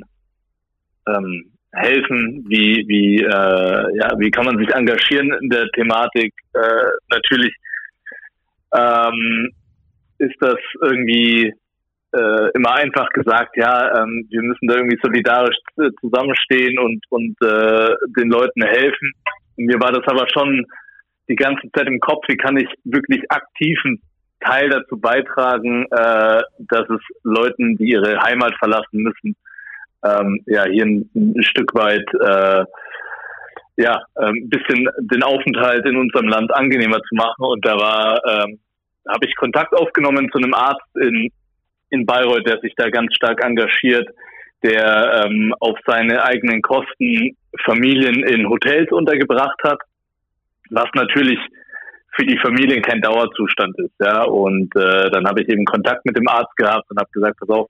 ähm, 1.07 1.51
helfen, 1.73 2.45
wie 2.47 2.85
wie 2.87 3.23
äh, 3.23 3.97
ja 3.97 4.19
wie 4.19 4.29
kann 4.29 4.45
man 4.45 4.59
sich 4.59 4.69
engagieren 4.69 5.33
in 5.41 5.49
der 5.49 5.67
Thematik. 5.71 6.31
Äh, 6.53 6.91
natürlich 7.09 7.55
ähm, 8.73 9.49
ist 10.19 10.35
das 10.39 10.57
irgendwie 10.81 11.53
äh, 12.13 12.51
immer 12.55 12.73
einfach 12.75 13.09
gesagt, 13.09 13.55
ja, 13.57 14.01
ähm, 14.01 14.25
wir 14.29 14.41
müssen 14.41 14.67
da 14.67 14.75
irgendwie 14.75 14.99
solidarisch 15.01 15.57
zusammenstehen 15.99 16.79
und, 16.79 17.03
und 17.09 17.35
äh, 17.41 17.95
den 18.17 18.29
Leuten 18.29 18.63
helfen. 18.63 19.11
Mir 19.57 19.79
war 19.79 19.91
das 19.91 20.07
aber 20.07 20.27
schon 20.31 20.65
die 21.29 21.35
ganze 21.35 21.69
Zeit 21.75 21.87
im 21.87 21.99
Kopf, 21.99 22.23
wie 22.27 22.37
kann 22.37 22.57
ich 22.57 22.67
wirklich 22.85 23.23
aktiven 23.29 24.01
Teil 24.39 24.69
dazu 24.69 24.97
beitragen, 24.99 25.85
äh, 25.91 26.41
dass 26.59 26.89
es 26.89 27.01
Leuten, 27.23 27.75
die 27.77 27.91
ihre 27.91 28.21
Heimat 28.21 28.53
verlassen 28.59 29.01
müssen, 29.01 29.35
ähm, 30.03 30.41
ja, 30.45 30.65
hier 30.65 30.85
ein, 30.85 31.09
ein 31.15 31.43
Stück 31.43 31.73
weit 31.73 32.07
äh, 32.13 32.65
ja, 33.77 34.01
ein 34.15 34.35
ähm, 34.35 34.49
bisschen 34.49 34.87
den 34.99 35.23
Aufenthalt 35.23 35.85
in 35.85 35.97
unserem 35.97 36.27
Land 36.27 36.53
angenehmer 36.53 36.99
zu 37.01 37.15
machen. 37.15 37.45
Und 37.45 37.65
da 37.65 37.77
war, 37.77 38.21
ähm, 38.25 38.59
habe 39.07 39.25
ich 39.25 39.35
Kontakt 39.35 39.73
aufgenommen 39.73 40.29
zu 40.31 40.39
einem 40.39 40.53
Arzt 40.53 40.95
in 40.95 41.31
in 41.89 42.05
Bayreuth, 42.05 42.45
der 42.45 42.59
sich 42.59 42.73
da 42.75 42.89
ganz 42.89 43.13
stark 43.15 43.43
engagiert, 43.43 44.07
der 44.63 45.25
ähm, 45.25 45.53
auf 45.59 45.77
seine 45.85 46.23
eigenen 46.23 46.61
Kosten 46.61 47.37
Familien 47.63 48.23
in 48.23 48.49
Hotels 48.49 48.91
untergebracht 48.91 49.59
hat, 49.63 49.79
was 50.69 50.87
natürlich 50.95 51.39
für 52.15 52.25
die 52.25 52.37
Familien 52.39 52.81
kein 52.81 53.01
Dauerzustand 53.01 53.77
ist. 53.79 53.93
Ja, 53.99 54.23
und 54.23 54.75
äh, 54.75 55.09
dann 55.11 55.27
habe 55.27 55.41
ich 55.41 55.49
eben 55.49 55.65
Kontakt 55.65 56.05
mit 56.05 56.17
dem 56.17 56.27
Arzt 56.27 56.55
gehabt 56.57 56.89
und 56.89 56.99
habe 56.99 57.09
gesagt, 57.11 57.39
pass 57.39 57.49
auf, 57.49 57.69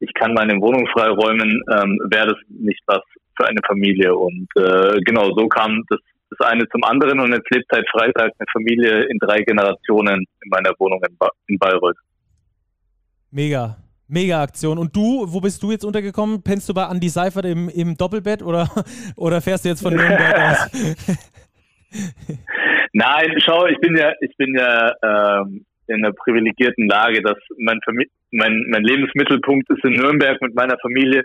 ich 0.00 0.12
kann 0.14 0.34
meine 0.34 0.60
Wohnung 0.60 0.86
freiräumen, 0.88 1.62
ähm, 1.72 2.00
wäre 2.10 2.28
das 2.28 2.38
nicht 2.48 2.82
was 2.86 3.02
für 3.36 3.46
eine 3.46 3.60
Familie. 3.66 4.14
Und 4.14 4.48
äh, 4.56 5.00
genau 5.04 5.34
so 5.34 5.48
kam 5.48 5.82
das, 5.88 6.00
das 6.30 6.46
eine 6.46 6.68
zum 6.68 6.82
anderen 6.84 7.20
und 7.20 7.32
jetzt 7.32 7.50
lebt 7.50 7.66
seit 7.70 7.88
Freitag 7.90 8.32
eine 8.38 8.46
Familie 8.52 9.04
in 9.04 9.18
drei 9.18 9.42
Generationen 9.42 10.24
in 10.42 10.48
meiner 10.50 10.72
Wohnung 10.78 11.00
in, 11.08 11.16
ba 11.16 11.30
in 11.46 11.58
Bayreuth. 11.58 11.96
Mega. 13.30 13.76
Mega 14.06 14.42
Aktion. 14.42 14.78
Und 14.78 14.94
du, 14.94 15.24
wo 15.26 15.40
bist 15.40 15.62
du 15.62 15.70
jetzt 15.70 15.84
untergekommen? 15.84 16.42
Pennst 16.42 16.68
du 16.68 16.74
bei 16.74 16.88
Andy 16.88 17.08
Seifert 17.08 17.46
im, 17.46 17.68
im 17.68 17.96
Doppelbett 17.96 18.42
oder, 18.42 18.68
oder 19.16 19.40
fährst 19.40 19.64
du 19.64 19.70
jetzt 19.70 19.82
von 19.82 19.94
Nürnberg 19.94 20.38
aus? 20.38 20.70
Nein, 22.92 23.34
schau, 23.38 23.66
ich 23.66 23.78
bin 23.78 23.96
ja, 23.96 24.12
ich 24.20 24.36
bin 24.36 24.54
ja 24.54 24.92
ähm, 25.02 25.64
in 25.86 26.04
einer 26.04 26.12
privilegierten 26.12 26.86
Lage, 26.86 27.22
dass 27.22 27.36
mein, 27.58 27.80
mein, 28.30 28.66
mein 28.68 28.84
Lebensmittelpunkt 28.84 29.68
ist 29.70 29.84
in 29.84 29.94
Nürnberg 29.94 30.40
mit 30.40 30.54
meiner 30.54 30.78
Familie. 30.78 31.24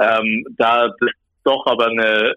Ähm, 0.00 0.44
da 0.56 0.88
das 1.00 1.10
doch 1.48 1.66
aber 1.66 1.86
eine, 1.86 2.34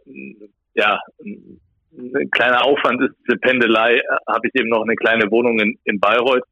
ja, 0.74 1.00
ein 1.22 2.32
kleiner 2.32 2.64
Aufwand 2.66 3.02
ist, 3.02 3.16
diese 3.28 3.38
Pendelei, 3.38 4.00
habe 4.28 4.48
ich 4.48 4.56
eben 4.60 4.70
noch 4.70 4.84
eine 4.84 4.96
kleine 4.96 5.30
Wohnung 5.30 5.60
in, 5.60 5.78
in 5.84 6.00
Bayreuth. 6.00 6.44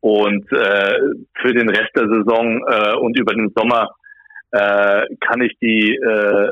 Und 0.00 0.50
äh, 0.50 0.98
für 1.40 1.52
den 1.54 1.68
Rest 1.68 1.94
der 1.94 2.08
Saison 2.08 2.64
äh, 2.66 2.96
und 2.96 3.16
über 3.18 3.34
den 3.34 3.52
Sommer 3.54 3.88
äh, 4.50 5.06
kann 5.20 5.40
ich 5.42 5.56
die 5.60 5.94
äh, 5.94 6.50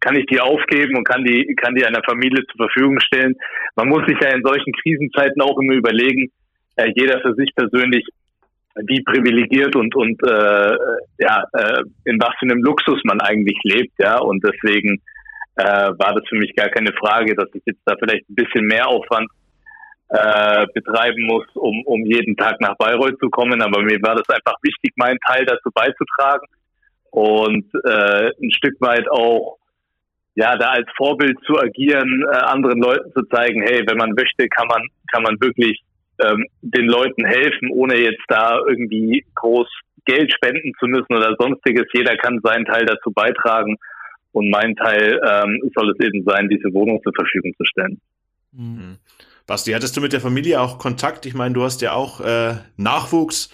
kann 0.00 0.16
ich 0.16 0.26
die 0.26 0.38
aufgeben 0.38 0.98
und 0.98 1.04
kann 1.04 1.24
die 1.24 1.54
kann 1.56 1.74
die 1.74 1.86
einer 1.86 2.02
Familie 2.04 2.44
zur 2.44 2.66
Verfügung 2.66 3.00
stellen. 3.00 3.36
Man 3.74 3.88
muss 3.88 4.06
sich 4.06 4.18
ja 4.20 4.28
in 4.28 4.42
solchen 4.42 4.72
Krisenzeiten 4.82 5.40
auch 5.40 5.58
immer 5.58 5.72
überlegen, 5.72 6.30
äh, 6.76 6.92
jeder 6.94 7.20
für 7.22 7.34
sich 7.34 7.54
persönlich, 7.54 8.04
wie 8.74 9.02
privilegiert 9.02 9.76
und 9.76 9.94
und 9.94 10.20
äh, 10.22 10.76
ja 11.18 11.44
äh, 11.52 11.82
in 12.04 12.18
was 12.20 12.34
für 12.38 12.46
einem 12.46 12.62
Luxus 12.62 13.00
man 13.04 13.20
eigentlich 13.20 13.58
lebt, 13.64 13.92
ja 13.98 14.18
und 14.18 14.42
deswegen 14.44 15.00
äh, 15.56 15.64
war 15.64 16.14
das 16.14 16.24
für 16.28 16.36
mich 16.36 16.54
gar 16.56 16.68
keine 16.68 16.92
Frage, 16.92 17.34
dass 17.34 17.48
ich 17.54 17.62
jetzt 17.64 17.82
da 17.84 17.94
vielleicht 17.98 18.28
ein 18.28 18.34
bisschen 18.34 18.66
mehr 18.66 18.88
Aufwand 18.88 19.28
äh, 20.08 20.66
betreiben 20.74 21.26
muss, 21.26 21.46
um, 21.54 21.82
um 21.86 22.04
jeden 22.04 22.36
Tag 22.36 22.60
nach 22.60 22.76
Bayreuth 22.76 23.18
zu 23.20 23.30
kommen. 23.30 23.62
Aber 23.62 23.82
mir 23.82 23.98
war 24.02 24.14
das 24.14 24.28
einfach 24.28 24.56
wichtig, 24.62 24.92
meinen 24.96 25.18
Teil 25.26 25.44
dazu 25.46 25.70
beizutragen 25.72 26.46
und 27.10 27.64
äh, 27.84 28.30
ein 28.42 28.50
Stück 28.52 28.74
weit 28.80 29.08
auch 29.08 29.58
ja 30.34 30.56
da 30.56 30.70
als 30.70 30.88
Vorbild 30.96 31.38
zu 31.46 31.58
agieren, 31.58 32.24
äh, 32.32 32.36
anderen 32.36 32.80
Leuten 32.80 33.12
zu 33.12 33.22
zeigen, 33.28 33.62
hey, 33.62 33.84
wenn 33.86 33.96
man 33.96 34.10
möchte, 34.10 34.48
kann 34.48 34.66
man 34.66 34.82
kann 35.12 35.22
man 35.22 35.40
wirklich 35.40 35.80
ähm, 36.22 36.46
den 36.62 36.86
Leuten 36.86 37.24
helfen, 37.24 37.70
ohne 37.70 37.96
jetzt 37.96 38.22
da 38.28 38.58
irgendwie 38.66 39.24
groß 39.34 39.68
Geld 40.04 40.32
spenden 40.32 40.72
zu 40.78 40.86
müssen 40.86 41.14
oder 41.14 41.34
sonstiges. 41.38 41.86
Jeder 41.92 42.16
kann 42.16 42.40
seinen 42.42 42.64
Teil 42.64 42.84
dazu 42.86 43.10
beitragen. 43.10 43.76
Und 44.32 44.50
mein 44.50 44.74
Teil 44.74 45.20
ähm, 45.24 45.60
soll 45.74 45.90
es 45.90 46.04
eben 46.04 46.24
sein, 46.24 46.48
diese 46.48 46.72
Wohnung 46.74 47.00
zur 47.02 47.12
Verfügung 47.14 47.54
zu 47.56 47.64
stellen. 47.64 48.00
Mhm. 48.52 48.98
Basti, 49.46 49.72
hattest 49.72 49.96
du 49.96 50.00
mit 50.00 50.12
der 50.12 50.20
Familie 50.20 50.60
auch 50.60 50.78
Kontakt? 50.78 51.26
Ich 51.26 51.34
meine, 51.34 51.54
du 51.54 51.62
hast 51.62 51.82
ja 51.82 51.92
auch 51.92 52.20
äh, 52.20 52.54
Nachwuchs. 52.76 53.50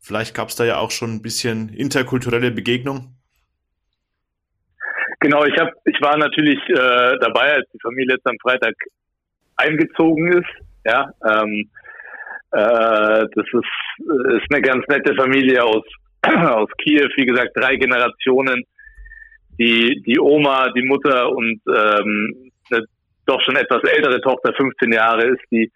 Vielleicht 0.00 0.34
gab 0.34 0.48
es 0.48 0.56
da 0.56 0.64
ja 0.64 0.78
auch 0.78 0.90
schon 0.90 1.14
ein 1.14 1.22
bisschen 1.22 1.68
interkulturelle 1.68 2.50
Begegnung. 2.50 3.14
Genau, 5.20 5.44
ich 5.44 5.56
habe, 5.58 5.70
ich 5.84 6.00
war 6.00 6.18
natürlich 6.18 6.58
äh, 6.68 7.18
dabei, 7.20 7.54
als 7.54 7.68
die 7.72 7.78
Familie 7.80 8.16
jetzt 8.16 8.26
am 8.26 8.36
Freitag 8.42 8.74
eingezogen 9.56 10.32
ist. 10.32 10.50
Ja, 10.84 11.12
ähm, 11.24 11.70
äh, 12.52 13.26
das 13.34 13.46
ist, 13.52 14.36
ist 14.36 14.46
eine 14.52 14.62
ganz 14.62 14.86
nette 14.88 15.14
Familie 15.14 15.64
aus 15.64 15.84
aus 16.22 16.68
Kiew. 16.78 17.08
Wie 17.16 17.26
gesagt, 17.26 17.50
drei 17.54 17.76
Generationen. 17.76 18.64
Die 19.58 20.02
die 20.06 20.18
Oma, 20.18 20.70
die 20.70 20.82
Mutter 20.82 21.30
und 21.30 21.60
ähm, 21.68 22.50
eine 22.70 22.84
doch 23.26 23.40
schon 23.42 23.56
etwas 23.56 23.82
ältere 23.84 24.20
Tochter, 24.20 24.54
15 24.54 24.92
Jahre 24.92 25.24
ist, 25.28 25.42
die 25.50 25.70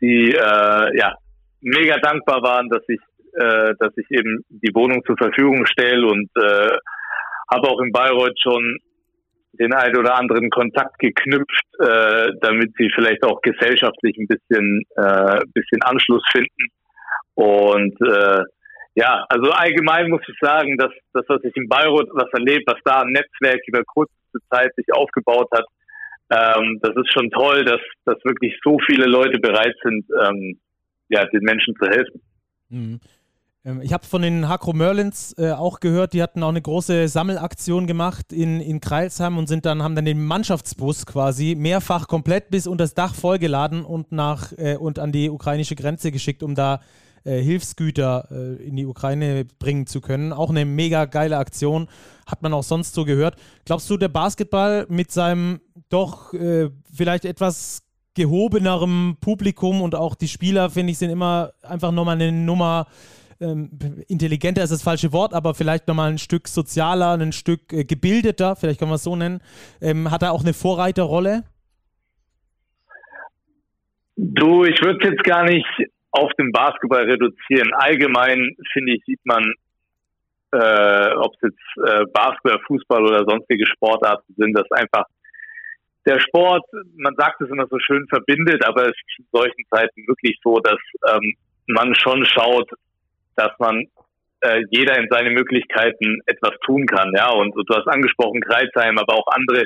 die 0.00 0.32
äh, 0.32 0.98
ja 0.98 1.14
mega 1.60 1.96
dankbar 1.98 2.42
waren, 2.42 2.68
dass 2.68 2.82
ich 2.88 3.00
äh, 3.34 3.74
dass 3.78 3.92
ich 3.96 4.06
eben 4.10 4.44
die 4.48 4.74
Wohnung 4.74 5.02
zur 5.04 5.16
Verfügung 5.16 5.66
stelle 5.66 6.06
und 6.06 6.30
äh, 6.36 6.76
habe 7.50 7.68
auch 7.68 7.80
in 7.80 7.92
Bayreuth 7.92 8.38
schon 8.40 8.78
den 9.56 9.72
einen 9.72 9.96
oder 9.96 10.16
anderen 10.16 10.50
Kontakt 10.50 10.98
geknüpft, 10.98 11.66
äh, 11.80 12.28
damit 12.40 12.72
sie 12.78 12.90
vielleicht 12.94 13.22
auch 13.24 13.40
gesellschaftlich 13.42 14.16
ein 14.18 14.26
bisschen, 14.26 14.82
äh, 14.96 15.40
bisschen 15.54 15.82
Anschluss 15.82 16.22
finden. 16.30 16.68
Und 17.34 17.94
äh, 18.00 18.42
ja, 18.94 19.24
also 19.28 19.50
allgemein 19.50 20.08
muss 20.08 20.22
ich 20.26 20.36
sagen, 20.40 20.78
dass 20.78 20.90
das, 21.12 21.24
was 21.28 21.44
ich 21.44 21.54
in 21.56 21.68
Bayreuth 21.68 22.08
was 22.12 22.32
erlebt, 22.32 22.64
was 22.66 22.80
da 22.84 23.02
ein 23.02 23.12
Netzwerk 23.12 23.60
über 23.66 23.84
kurze 23.84 24.12
Zeit 24.50 24.74
sich 24.74 24.86
aufgebaut 24.92 25.48
hat, 25.52 25.66
ähm, 26.30 26.78
das 26.82 26.96
ist 26.96 27.12
schon 27.12 27.30
toll, 27.30 27.64
dass, 27.64 27.80
dass 28.04 28.16
wirklich 28.24 28.58
so 28.64 28.78
viele 28.86 29.04
Leute 29.04 29.38
bereit 29.38 29.74
sind, 29.82 30.04
ähm, 30.26 30.58
ja, 31.08 31.24
den 31.26 31.42
Menschen 31.42 31.74
zu 31.76 31.88
helfen. 31.88 32.22
Mhm. 32.68 33.00
Ähm, 33.66 33.80
ich 33.82 33.92
habe 33.92 34.06
von 34.06 34.22
den 34.22 34.48
Hakro 34.48 34.72
Merlins 34.72 35.34
äh, 35.36 35.50
auch 35.50 35.80
gehört, 35.80 36.12
die 36.12 36.22
hatten 36.22 36.42
auch 36.42 36.50
eine 36.50 36.62
große 36.62 37.08
Sammelaktion 37.08 37.86
gemacht 37.86 38.32
in, 38.32 38.60
in 38.60 38.80
Kreilsheim 38.80 39.36
und 39.36 39.48
sind 39.48 39.66
dann, 39.66 39.82
haben 39.82 39.96
dann 39.96 40.04
den 40.04 40.24
Mannschaftsbus 40.24 41.04
quasi 41.04 41.54
mehrfach 41.58 42.06
komplett 42.06 42.50
bis 42.50 42.66
unter 42.66 42.84
das 42.84 42.94
Dach 42.94 43.14
vollgeladen 43.14 43.84
und 43.84 44.12
nach 44.12 44.52
äh, 44.56 44.76
und 44.76 44.98
an 44.98 45.12
die 45.12 45.28
ukrainische 45.28 45.74
Grenze 45.74 46.12
geschickt, 46.12 46.42
um 46.42 46.54
da 46.54 46.80
äh, 47.24 47.42
Hilfsgüter 47.42 48.28
äh, 48.30 48.62
in 48.62 48.76
die 48.76 48.86
Ukraine 48.86 49.44
bringen 49.58 49.86
zu 49.86 50.00
können. 50.00 50.32
Auch 50.32 50.50
eine 50.50 50.64
mega 50.64 51.06
geile 51.06 51.38
Aktion, 51.38 51.88
hat 52.26 52.42
man 52.42 52.54
auch 52.54 52.62
sonst 52.62 52.94
so 52.94 53.04
gehört. 53.04 53.36
Glaubst 53.64 53.90
du, 53.90 53.96
der 53.96 54.08
Basketball 54.08 54.86
mit 54.88 55.10
seinem 55.10 55.60
doch 55.88 56.32
äh, 56.32 56.70
vielleicht 56.92 57.24
etwas 57.24 57.82
gehobenerem 58.14 59.16
Publikum 59.20 59.82
und 59.82 59.94
auch 59.94 60.14
die 60.14 60.28
Spieler, 60.28 60.70
finde 60.70 60.92
ich, 60.92 60.98
sind 60.98 61.10
immer 61.10 61.52
einfach 61.62 61.92
nochmal 61.92 62.14
eine 62.14 62.32
Nummer 62.32 62.86
ähm, 63.40 63.70
intelligenter 64.08 64.62
ist 64.62 64.72
das 64.72 64.82
falsche 64.82 65.12
Wort, 65.12 65.34
aber 65.34 65.54
vielleicht 65.54 65.88
nochmal 65.88 66.10
ein 66.10 66.18
Stück 66.18 66.48
sozialer, 66.48 67.12
ein 67.12 67.32
Stück 67.32 67.72
äh, 67.72 67.84
gebildeter, 67.84 68.56
vielleicht 68.56 68.80
kann 68.80 68.88
man 68.88 68.96
es 68.96 69.04
so 69.04 69.16
nennen. 69.16 69.40
Ähm, 69.80 70.10
hat 70.10 70.22
er 70.22 70.32
auch 70.32 70.42
eine 70.42 70.54
Vorreiterrolle? 70.54 71.44
Du, 74.16 74.64
ich 74.64 74.80
würde 74.82 74.98
es 75.02 75.10
jetzt 75.10 75.24
gar 75.24 75.44
nicht 75.44 75.66
auf 76.10 76.32
den 76.38 76.50
Basketball 76.52 77.04
reduzieren. 77.04 77.72
Allgemein, 77.74 78.56
finde 78.72 78.94
ich, 78.94 79.02
sieht 79.04 79.20
man, 79.24 79.52
äh, 80.52 81.14
ob 81.16 81.34
es 81.34 81.50
jetzt 81.50 81.88
äh, 81.88 82.04
Basketball, 82.12 82.58
Fußball 82.66 83.04
oder 83.04 83.24
sonstige 83.28 83.66
Sportarten 83.66 84.34
sind, 84.36 84.54
dass 84.54 84.70
einfach 84.70 85.04
der 86.06 86.20
Sport, 86.20 86.64
man 86.96 87.14
sagt 87.16 87.40
es 87.40 87.50
immer 87.50 87.66
so 87.68 87.78
schön, 87.80 88.06
verbindet, 88.08 88.64
aber 88.64 88.82
es 88.82 88.94
ist 88.94 89.18
in 89.18 89.26
solchen 89.32 89.64
Zeiten 89.70 90.06
wirklich 90.06 90.38
so, 90.42 90.58
dass 90.60 90.78
ähm, 91.12 91.34
man 91.66 91.94
schon 91.96 92.24
schaut, 92.24 92.70
dass 93.36 93.52
man 93.58 93.86
äh, 94.40 94.62
jeder 94.70 94.98
in 94.98 95.08
seine 95.10 95.30
Möglichkeiten 95.30 96.20
etwas 96.26 96.52
tun 96.64 96.86
kann. 96.86 97.12
Ja, 97.14 97.30
und, 97.30 97.56
und 97.56 97.68
du 97.68 97.74
hast 97.74 97.88
angesprochen 97.88 98.40
Kreisheim, 98.40 98.98
aber 98.98 99.14
auch 99.14 99.26
andere 99.28 99.64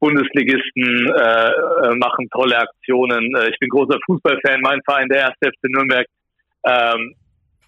Bundesligisten 0.00 1.10
äh, 1.10 1.50
äh, 1.50 1.94
machen 1.96 2.28
tolle 2.30 2.58
Aktionen. 2.58 3.34
Äh, 3.34 3.50
ich 3.50 3.58
bin 3.58 3.68
großer 3.68 3.98
Fußballfan. 4.06 4.60
Mein 4.60 4.80
Verein, 4.84 5.08
der 5.08 5.22
erste 5.22 5.50
FC 5.50 5.64
Nürnberg, 5.64 6.06
ähm, 6.64 7.14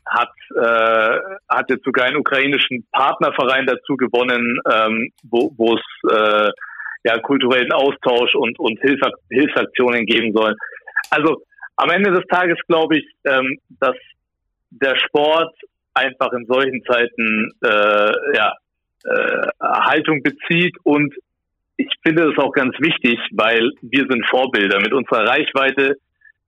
hat, 0.06 0.32
äh, 0.56 1.18
hat 1.48 1.70
jetzt 1.70 1.84
sogar 1.84 2.06
einen 2.06 2.16
ukrainischen 2.16 2.86
Partnerverein 2.92 3.66
dazu 3.66 3.96
gewonnen, 3.96 4.58
ähm, 4.72 5.10
wo 5.22 5.74
es 5.74 6.12
äh, 6.12 6.50
ja, 7.04 7.18
kulturellen 7.18 7.72
Austausch 7.72 8.34
und, 8.34 8.58
und 8.58 8.78
Hilf 8.80 9.00
Hilfsaktionen 9.30 10.06
geben 10.06 10.32
soll. 10.32 10.54
Also 11.10 11.42
am 11.76 11.90
Ende 11.90 12.10
des 12.12 12.26
Tages 12.26 12.58
glaube 12.68 12.98
ich, 12.98 13.06
ähm, 13.24 13.58
dass 13.80 13.96
der 14.70 14.96
Sport 14.96 15.54
einfach 15.94 16.32
in 16.32 16.46
solchen 16.46 16.82
Zeiten 16.84 17.52
äh, 17.62 18.12
ja, 18.36 18.54
äh, 19.04 19.48
Haltung 19.60 20.22
bezieht 20.22 20.76
und 20.84 21.14
ich 21.76 21.88
finde 22.02 22.30
es 22.30 22.38
auch 22.38 22.52
ganz 22.52 22.74
wichtig, 22.78 23.18
weil 23.32 23.72
wir 23.80 24.06
sind 24.08 24.26
Vorbilder. 24.28 24.80
Mit 24.80 24.92
unserer 24.92 25.26
Reichweite 25.26 25.96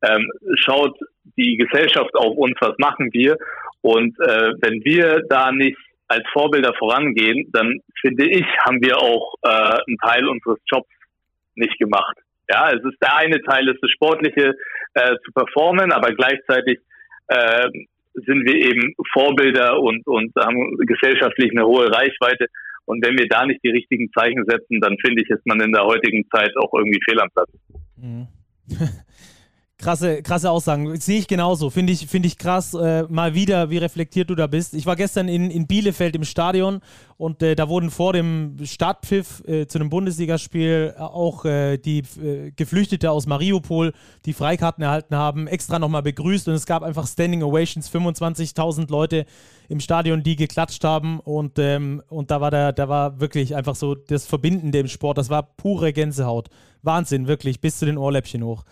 ähm, 0.02 0.30
schaut 0.56 0.98
die 1.36 1.56
Gesellschaft 1.56 2.14
auf 2.14 2.36
uns, 2.36 2.54
was 2.60 2.76
machen 2.78 3.08
wir. 3.12 3.38
Und 3.80 4.18
äh, 4.20 4.52
wenn 4.60 4.84
wir 4.84 5.22
da 5.28 5.50
nicht 5.50 5.78
als 6.08 6.24
Vorbilder 6.32 6.74
vorangehen, 6.78 7.48
dann 7.52 7.80
finde 8.00 8.26
ich, 8.28 8.44
haben 8.66 8.82
wir 8.82 8.98
auch 8.98 9.34
äh, 9.42 9.48
einen 9.48 9.98
Teil 9.98 10.28
unseres 10.28 10.58
Jobs 10.70 10.88
nicht 11.54 11.78
gemacht. 11.78 12.16
Ja, 12.50 12.70
es 12.70 12.84
ist 12.84 13.00
der 13.00 13.16
eine 13.16 13.40
Teil, 13.40 13.68
ist 13.68 13.82
das 13.82 13.90
Sportliche 13.92 14.54
äh, 14.94 15.14
zu 15.24 15.32
performen, 15.32 15.92
aber 15.92 16.12
gleichzeitig 16.12 16.80
äh, 17.28 17.68
sind 18.14 18.44
wir 18.44 18.54
eben 18.54 18.94
Vorbilder 19.12 19.80
und, 19.80 20.06
und 20.06 20.32
haben 20.36 20.76
gesellschaftlich 20.78 21.50
eine 21.52 21.66
hohe 21.66 21.90
Reichweite. 21.90 22.46
Und 22.84 23.04
wenn 23.04 23.16
wir 23.16 23.28
da 23.28 23.46
nicht 23.46 23.60
die 23.64 23.70
richtigen 23.70 24.10
Zeichen 24.12 24.44
setzen, 24.46 24.80
dann 24.80 24.96
finde 25.04 25.22
ich, 25.22 25.30
ist 25.30 25.46
man 25.46 25.60
in 25.60 25.72
der 25.72 25.84
heutigen 25.84 26.28
Zeit 26.30 26.50
auch 26.56 26.72
irgendwie 26.74 27.00
fehl 27.08 27.20
am 27.20 27.30
Platz. 27.30 27.50
Mhm. 27.96 28.26
Krasse, 29.82 30.22
krasse 30.22 30.48
Aussagen. 30.48 30.96
Sehe 31.00 31.18
ich 31.18 31.26
genauso. 31.26 31.68
Finde 31.68 31.92
ich, 31.92 32.06
find 32.06 32.24
ich 32.24 32.38
krass, 32.38 32.72
äh, 32.72 33.02
mal 33.08 33.34
wieder, 33.34 33.68
wie 33.68 33.78
reflektiert 33.78 34.30
du 34.30 34.36
da 34.36 34.46
bist. 34.46 34.74
Ich 34.74 34.86
war 34.86 34.94
gestern 34.94 35.26
in, 35.26 35.50
in 35.50 35.66
Bielefeld 35.66 36.14
im 36.14 36.22
Stadion 36.22 36.80
und 37.16 37.42
äh, 37.42 37.56
da 37.56 37.68
wurden 37.68 37.90
vor 37.90 38.12
dem 38.12 38.58
Startpfiff 38.62 39.42
äh, 39.44 39.66
zu 39.66 39.80
einem 39.80 39.90
Bundesligaspiel 39.90 40.94
auch 40.98 41.44
äh, 41.44 41.78
die 41.78 42.04
äh, 42.22 42.52
Geflüchtete 42.54 43.10
aus 43.10 43.26
Mariupol, 43.26 43.92
die 44.24 44.34
Freikarten 44.34 44.84
erhalten 44.84 45.16
haben, 45.16 45.48
extra 45.48 45.80
nochmal 45.80 46.02
begrüßt 46.02 46.46
und 46.46 46.54
es 46.54 46.66
gab 46.66 46.84
einfach 46.84 47.08
Standing 47.08 47.42
Ovations, 47.42 47.90
25.000 47.90 48.88
Leute 48.88 49.26
im 49.68 49.80
Stadion, 49.80 50.22
die 50.22 50.36
geklatscht 50.36 50.84
haben 50.84 51.18
und, 51.18 51.58
ähm, 51.58 52.02
und 52.08 52.30
da 52.30 52.40
war 52.40 52.52
der, 52.52 52.72
da 52.72 52.88
war 52.88 53.18
wirklich 53.18 53.56
einfach 53.56 53.74
so 53.74 53.96
das 53.96 54.26
Verbindende 54.26 54.78
im 54.78 54.88
Sport. 54.88 55.18
Das 55.18 55.28
war 55.28 55.42
pure 55.42 55.92
Gänsehaut. 55.92 56.50
Wahnsinn, 56.82 57.28
wirklich, 57.28 57.60
bis 57.60 57.78
zu 57.78 57.86
den 57.86 57.98
Ohrläppchen 57.98 58.42
hoch. 58.44 58.64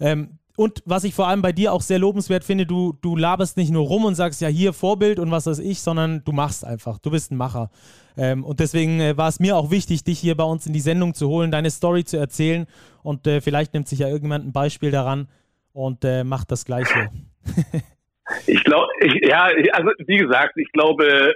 Ähm, 0.00 0.38
und 0.56 0.82
was 0.84 1.04
ich 1.04 1.14
vor 1.14 1.28
allem 1.28 1.40
bei 1.40 1.52
dir 1.52 1.72
auch 1.72 1.80
sehr 1.80 1.98
lobenswert 1.98 2.44
finde, 2.44 2.66
du, 2.66 2.92
du 3.00 3.16
laberst 3.16 3.56
nicht 3.56 3.70
nur 3.70 3.86
rum 3.86 4.04
und 4.04 4.14
sagst 4.14 4.40
ja 4.42 4.48
hier 4.48 4.72
Vorbild 4.72 5.18
und 5.18 5.30
was 5.30 5.46
weiß 5.46 5.60
ich, 5.60 5.80
sondern 5.80 6.22
du 6.24 6.32
machst 6.32 6.64
einfach. 6.64 6.98
Du 6.98 7.10
bist 7.10 7.32
ein 7.32 7.36
Macher. 7.36 7.70
Ähm, 8.18 8.44
und 8.44 8.60
deswegen 8.60 9.00
äh, 9.00 9.16
war 9.16 9.28
es 9.28 9.40
mir 9.40 9.56
auch 9.56 9.70
wichtig, 9.70 10.04
dich 10.04 10.18
hier 10.18 10.36
bei 10.36 10.44
uns 10.44 10.66
in 10.66 10.74
die 10.74 10.80
Sendung 10.80 11.14
zu 11.14 11.28
holen, 11.28 11.50
deine 11.50 11.70
Story 11.70 12.04
zu 12.04 12.18
erzählen. 12.18 12.66
Und 13.02 13.26
äh, 13.26 13.40
vielleicht 13.40 13.72
nimmt 13.72 13.88
sich 13.88 14.00
ja 14.00 14.08
irgendjemand 14.08 14.46
ein 14.46 14.52
Beispiel 14.52 14.90
daran 14.90 15.28
und 15.72 16.04
äh, 16.04 16.22
macht 16.22 16.50
das 16.50 16.66
Gleiche. 16.66 17.08
ich 18.46 18.62
glaube, 18.64 18.88
ja, 19.22 19.48
also 19.72 19.90
wie 20.06 20.18
gesagt, 20.18 20.56
ich 20.56 20.70
glaube, 20.72 21.32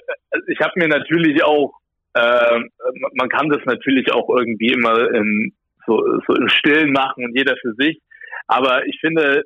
ich 0.47 0.61
habe 0.61 0.73
mir 0.77 0.89
natürlich 0.89 1.43
auch, 1.43 1.73
äh, 2.13 2.61
man 3.15 3.31
kann 3.31 3.49
das 3.49 3.65
natürlich 3.65 4.13
auch 4.13 4.29
irgendwie 4.29 4.73
immer 4.73 5.11
in, 5.15 5.53
so, 5.87 5.97
so 6.27 6.35
im 6.35 6.49
Stillen 6.49 6.93
machen 6.93 7.25
und 7.25 7.37
jeder 7.37 7.57
für 7.61 7.73
sich. 7.75 8.01
Aber 8.47 8.87
ich 8.87 8.99
finde, 9.01 9.43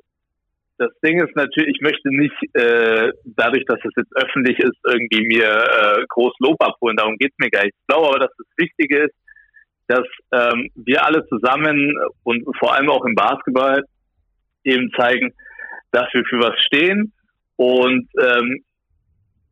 das 0.77 0.91
Ding 1.05 1.23
ist 1.23 1.35
natürlich, 1.35 1.75
ich 1.75 1.81
möchte 1.81 2.09
nicht 2.09 2.55
äh, 2.55 3.11
dadurch, 3.25 3.65
dass 3.65 3.79
es 3.83 3.93
jetzt 3.95 4.15
öffentlich 4.15 4.57
ist, 4.59 4.77
irgendwie 4.85 5.27
mir 5.27 5.45
äh, 5.45 6.05
groß 6.09 6.33
Lob 6.39 6.61
abholen. 6.61 6.97
Darum 6.97 7.17
geht's 7.17 7.37
mir 7.37 7.49
gar 7.49 7.63
nicht. 7.63 7.75
Ich 7.79 7.87
glaube 7.87 8.07
aber, 8.07 8.19
dass 8.19 8.35
das 8.37 8.47
Wichtige 8.57 9.03
ist, 9.05 9.15
dass 9.87 10.07
ähm, 10.31 10.69
wir 10.75 11.05
alle 11.05 11.25
zusammen 11.27 11.93
und 12.23 12.43
vor 12.57 12.73
allem 12.73 12.89
auch 12.89 13.05
im 13.05 13.13
Basketball 13.13 13.83
eben 14.63 14.91
zeigen, 14.97 15.33
dass 15.91 16.07
wir 16.13 16.23
für 16.25 16.39
was 16.39 16.59
stehen 16.65 17.11
und 17.57 18.07
ähm, 18.19 18.63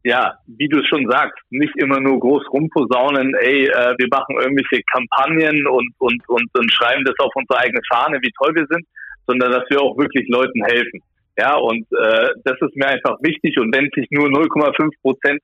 ja, 0.03 0.35
wie 0.47 0.69
du 0.69 0.80
es 0.80 0.88
schon 0.88 1.09
sagst, 1.09 1.38
nicht 1.49 1.76
immer 1.76 1.99
nur 1.99 2.19
groß 2.19 2.43
rumposaunen, 2.51 3.34
ey, 3.41 3.65
äh, 3.65 3.95
wir 3.97 4.07
machen 4.09 4.38
irgendwelche 4.39 4.81
Kampagnen 4.91 5.67
und, 5.67 5.93
und, 5.97 6.21
und, 6.30 6.49
und 6.57 6.71
schreiben 6.71 7.03
das 7.03 7.19
auf 7.19 7.31
unsere 7.35 7.59
eigene 7.59 7.81
Fahne, 7.91 8.19
wie 8.21 8.31
toll 8.38 8.55
wir 8.55 8.65
sind, 8.69 8.85
sondern 9.27 9.51
dass 9.51 9.69
wir 9.69 9.81
auch 9.81 9.97
wirklich 9.97 10.27
Leuten 10.30 10.63
helfen. 10.63 11.01
Ja, 11.38 11.55
und 11.55 11.85
äh, 11.91 12.30
das 12.43 12.57
ist 12.61 12.76
mir 12.76 12.88
einfach 12.88 13.17
wichtig. 13.21 13.57
Und 13.59 13.73
wenn 13.76 13.89
sich 13.95 14.07
nur 14.11 14.27
0,5 14.27 14.89
Prozent 15.01 15.39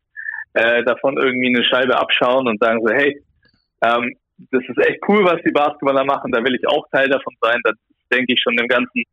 äh, 0.53 0.83
davon 0.83 1.17
irgendwie 1.17 1.47
eine 1.47 1.63
Scheibe 1.63 1.97
abschauen 1.97 2.47
und 2.47 2.59
sagen 2.59 2.81
so, 2.85 2.93
hey, 2.93 3.21
ähm, 3.81 4.15
das 4.51 4.63
ist 4.67 4.77
echt 4.85 4.99
cool, 5.07 5.23
was 5.23 5.41
die 5.45 5.51
Basketballer 5.51 6.03
machen, 6.03 6.31
da 6.31 6.43
will 6.43 6.55
ich 6.55 6.67
auch 6.67 6.85
Teil 6.91 7.07
davon 7.07 7.33
sein, 7.41 7.59
dann 7.63 7.75
denke 8.11 8.33
ich 8.33 8.41
schon 8.41 8.57
dem 8.57 8.67
Ganzen 8.67 9.03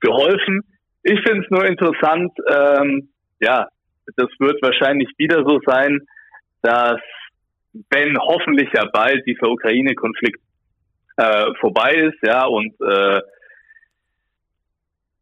geholfen. 0.00 0.60
Ich 1.02 1.20
finde 1.20 1.44
es 1.44 1.50
nur 1.50 1.64
interessant, 1.64 2.32
ähm, 2.50 3.08
ja, 3.40 3.68
das 4.16 4.28
wird 4.38 4.62
wahrscheinlich 4.62 5.08
wieder 5.18 5.44
so 5.44 5.60
sein, 5.66 6.00
dass 6.62 7.00
wenn 7.90 8.16
hoffentlich 8.18 8.70
ja 8.72 8.84
bald 8.92 9.26
dieser 9.26 9.50
Ukraine-Konflikt 9.50 10.40
äh, 11.16 11.46
vorbei 11.60 11.94
ist, 11.94 12.18
ja, 12.22 12.44
und 12.44 12.72
äh, 12.80 13.20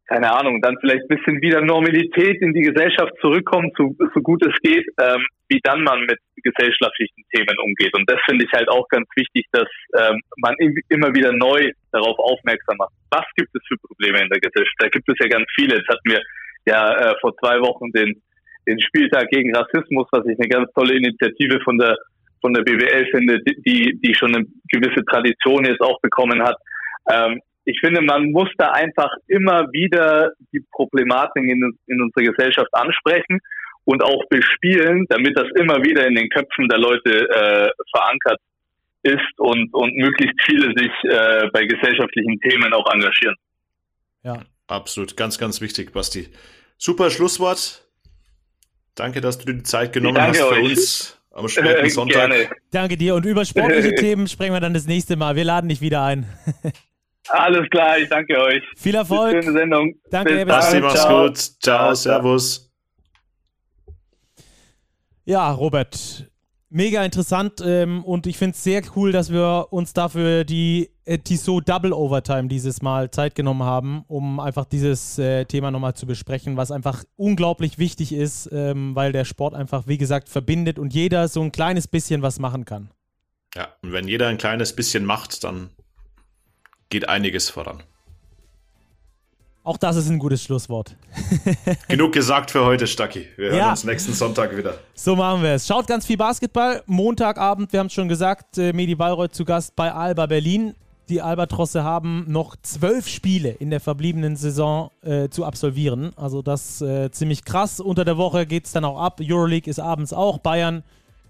keine 0.07 0.31
Ahnung, 0.31 0.61
dann 0.61 0.77
vielleicht 0.79 1.01
ein 1.09 1.17
bisschen 1.17 1.41
wieder 1.41 1.61
Normalität 1.61 2.39
in 2.41 2.53
die 2.53 2.61
Gesellschaft 2.61 3.13
zurückkommt, 3.21 3.73
so, 3.75 3.95
so 4.13 4.21
gut 4.21 4.45
es 4.45 4.55
geht, 4.61 4.85
ähm, 5.01 5.25
wie 5.49 5.59
dann 5.63 5.83
man 5.83 6.01
mit 6.01 6.19
gesellschaftlichen 6.43 7.23
Themen 7.33 7.57
umgeht. 7.59 7.93
Und 7.97 8.09
das 8.09 8.19
finde 8.25 8.45
ich 8.45 8.51
halt 8.53 8.69
auch 8.69 8.87
ganz 8.89 9.07
wichtig, 9.15 9.45
dass 9.51 9.67
ähm, 9.97 10.21
man 10.37 10.55
immer 10.89 11.13
wieder 11.13 11.31
neu 11.31 11.71
darauf 11.91 12.17
aufmerksam 12.19 12.77
macht. 12.77 12.93
Was 13.09 13.25
gibt 13.35 13.49
es 13.55 13.61
für 13.67 13.77
Probleme 13.77 14.21
in 14.21 14.29
der 14.29 14.39
Gesellschaft? 14.39 14.77
Da 14.77 14.89
gibt 14.89 15.09
es 15.09 15.15
ja 15.19 15.27
ganz 15.27 15.45
viele. 15.55 15.77
Jetzt 15.77 15.89
hatten 15.89 16.09
wir 16.09 16.21
ja 16.67 16.93
äh, 16.93 17.15
vor 17.19 17.35
zwei 17.37 17.59
Wochen 17.61 17.91
den, 17.91 18.21
den 18.67 18.79
Spieltag 18.81 19.29
gegen 19.29 19.55
Rassismus, 19.55 20.07
was 20.11 20.25
ich 20.25 20.37
eine 20.39 20.49
ganz 20.49 20.71
tolle 20.73 20.95
Initiative 20.95 21.59
von 21.63 21.77
der 21.77 21.95
von 22.41 22.53
der 22.53 22.61
BWL 22.61 23.07
finde, 23.09 23.39
die, 23.43 23.99
die 24.03 24.13
schon 24.13 24.35
eine 24.35 24.45
gewisse 24.69 25.03
Tradition 25.05 25.65
jetzt 25.65 25.81
auch 25.81 25.99
bekommen 26.01 26.43
hat. 26.43 26.55
Ähm, 27.09 27.41
ich 27.63 27.79
finde, 27.79 28.01
man 28.01 28.29
muss 28.29 28.49
da 28.59 28.69
einfach 28.71 29.09
immer 29.27 29.71
wieder 29.71 30.31
die 30.53 30.63
Problematiken 30.71 31.49
in, 31.49 31.77
in 31.87 32.01
unserer 32.01 32.31
Gesellschaft 32.31 32.69
ansprechen 32.73 33.39
und 33.85 34.03
auch 34.03 34.23
bespielen, 34.29 35.07
damit 35.09 35.35
das 35.35 35.47
immer 35.55 35.83
wieder 35.83 36.05
in 36.05 36.13
den 36.13 36.29
Köpfen 36.29 36.67
der 36.69 36.77
Leute 36.77 37.27
äh, 37.29 37.69
verankert 37.91 38.39
ist 39.01 39.39
und, 39.39 39.73
und 39.73 39.95
möglichst 39.95 40.39
viele 40.45 40.67
sich 40.77 40.91
äh, 41.03 41.47
bei 41.51 41.65
gesellschaftlichen 41.65 42.39
Themen 42.41 42.73
auch 42.73 42.85
engagieren. 42.93 43.35
Ja. 44.23 44.43
Absolut, 44.67 45.15
ganz, 45.15 45.37
ganz 45.37 45.61
wichtig, 45.61 45.93
Basti. 45.93 46.27
Super 46.77 47.11
Schlusswort. 47.11 47.84
Danke, 48.95 49.21
dass 49.21 49.37
du 49.37 49.45
dir 49.45 49.55
die 49.55 49.63
Zeit 49.63 49.93
genommen 49.93 50.21
hast 50.21 50.37
für 50.37 50.47
euch. 50.49 50.69
uns 50.69 51.17
am 51.31 51.47
späten 51.49 51.89
Sonntag. 51.89 52.29
Gerne. 52.29 52.49
Danke 52.71 52.97
dir. 52.97 53.15
Und 53.15 53.25
über 53.25 53.43
sportliche 53.45 53.93
Themen 53.95 54.27
sprechen 54.27 54.53
wir 54.53 54.61
dann 54.61 54.73
das 54.73 54.87
nächste 54.87 55.15
Mal. 55.17 55.35
Wir 55.35 55.43
laden 55.43 55.69
dich 55.69 55.81
wieder 55.81 56.03
ein. 56.03 56.25
Alles 57.27 57.67
klar, 57.71 57.97
ich 57.97 58.07
danke 58.07 58.39
euch. 58.39 58.63
Viel 58.77 58.95
Erfolg. 58.95 59.43
Schöne 59.43 59.57
Sendung. 59.57 59.95
Danke, 60.11 60.35
bis 60.35 60.45
Basti, 60.45 60.79
mach's 60.79 61.01
Ciao. 61.01 61.25
gut. 61.27 61.37
Ciao, 61.37 61.55
Ciao, 61.59 61.95
servus. 61.95 62.71
Ja, 65.25 65.51
Robert, 65.51 66.29
mega 66.69 67.03
interessant 67.03 67.63
ähm, 67.65 68.03
und 68.03 68.27
ich 68.27 68.37
finde 68.37 68.53
es 68.55 68.63
sehr 68.63 68.83
cool, 68.95 69.11
dass 69.11 69.33
wir 69.33 69.67
uns 69.71 69.93
dafür 69.93 70.43
die 70.43 70.91
äh, 71.05 71.17
Tissot 71.19 71.67
Double 71.67 71.93
Overtime 71.93 72.47
dieses 72.47 72.81
Mal 72.81 73.11
Zeit 73.11 73.35
genommen 73.35 73.63
haben, 73.63 74.03
um 74.07 74.39
einfach 74.39 74.65
dieses 74.65 75.17
äh, 75.17 75.45
Thema 75.45 75.71
nochmal 75.71 75.93
zu 75.93 76.05
besprechen, 76.05 76.57
was 76.57 76.71
einfach 76.71 77.03
unglaublich 77.15 77.77
wichtig 77.77 78.11
ist, 78.11 78.49
ähm, 78.51 78.95
weil 78.95 79.11
der 79.11 79.25
Sport 79.25 79.53
einfach, 79.53 79.87
wie 79.87 79.97
gesagt, 79.97 80.29
verbindet 80.29 80.79
und 80.79 80.93
jeder 80.93 81.27
so 81.27 81.41
ein 81.41 81.51
kleines 81.51 81.87
bisschen 81.87 82.21
was 82.21 82.39
machen 82.39 82.65
kann. 82.65 82.89
Ja, 83.55 83.69
und 83.81 83.93
wenn 83.93 84.07
jeder 84.07 84.27
ein 84.27 84.37
kleines 84.37 84.73
bisschen 84.73 85.05
macht, 85.05 85.43
dann 85.43 85.69
geht 86.89 87.07
einiges 87.07 87.49
voran. 87.49 87.83
Auch 89.63 89.77
das 89.77 89.95
ist 89.95 90.09
ein 90.09 90.19
gutes 90.19 90.43
Schlusswort. 90.43 90.95
Genug 91.87 92.13
gesagt 92.13 92.51
für 92.51 92.63
heute, 92.65 92.85
Stacki. 92.85 93.27
Wir 93.35 93.49
hören 93.49 93.57
ja. 93.57 93.69
uns 93.71 93.83
nächsten 93.83 94.13
Sonntag 94.13 94.55
wieder. 94.55 94.77
So 94.93 95.15
machen 95.15 95.41
wir 95.41 95.53
es. 95.53 95.65
Schaut 95.65 95.87
ganz 95.87 96.05
viel 96.05 96.17
Basketball. 96.17 96.83
Montagabend, 96.85 97.73
wir 97.73 97.79
haben 97.79 97.87
es 97.87 97.93
schon 97.93 98.07
gesagt, 98.07 98.59
äh, 98.59 98.73
Medi 98.73 98.93
Bayreuth 98.93 99.33
zu 99.33 99.43
Gast 99.43 99.75
bei 99.75 99.91
Alba 99.91 100.27
Berlin. 100.27 100.75
Die 101.09 101.21
Albatrosse 101.21 101.83
haben 101.83 102.25
noch 102.27 102.55
zwölf 102.63 103.07
Spiele 103.07 103.49
in 103.49 103.69
der 103.69 103.79
verbliebenen 103.79 104.35
Saison 104.35 104.89
äh, 105.03 105.29
zu 105.29 105.45
absolvieren. 105.45 106.11
Also 106.15 106.41
das 106.41 106.81
äh, 106.81 107.11
ziemlich 107.11 107.45
krass. 107.45 107.79
Unter 107.79 108.05
der 108.05 108.17
Woche 108.17 108.47
geht 108.47 108.65
es 108.65 108.71
dann 108.71 108.85
auch 108.85 108.99
ab. 108.99 109.19
Euroleague 109.21 109.69
ist 109.69 109.79
abends 109.79 110.13
auch. 110.13 110.39
Bayern 110.39 110.83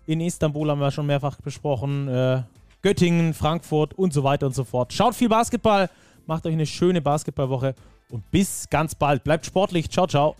in 0.05 0.21
Istanbul 0.21 0.69
haben 0.69 0.79
wir 0.79 0.91
schon 0.91 1.07
mehrfach 1.07 1.41
besprochen. 1.41 2.07
Äh, 2.07 2.43
Göttingen, 2.83 3.33
Frankfurt 3.33 3.93
und 3.95 4.13
so 4.13 4.23
weiter 4.23 4.45
und 4.45 4.55
so 4.55 4.63
fort. 4.63 4.93
Schaut 4.93 5.15
viel 5.15 5.29
Basketball, 5.29 5.89
macht 6.25 6.45
euch 6.45 6.53
eine 6.53 6.67
schöne 6.67 7.01
Basketballwoche 7.01 7.75
und 8.11 8.29
bis 8.31 8.69
ganz 8.69 8.95
bald. 8.95 9.23
Bleibt 9.23 9.45
sportlich. 9.45 9.89
Ciao, 9.89 10.07
ciao. 10.07 10.35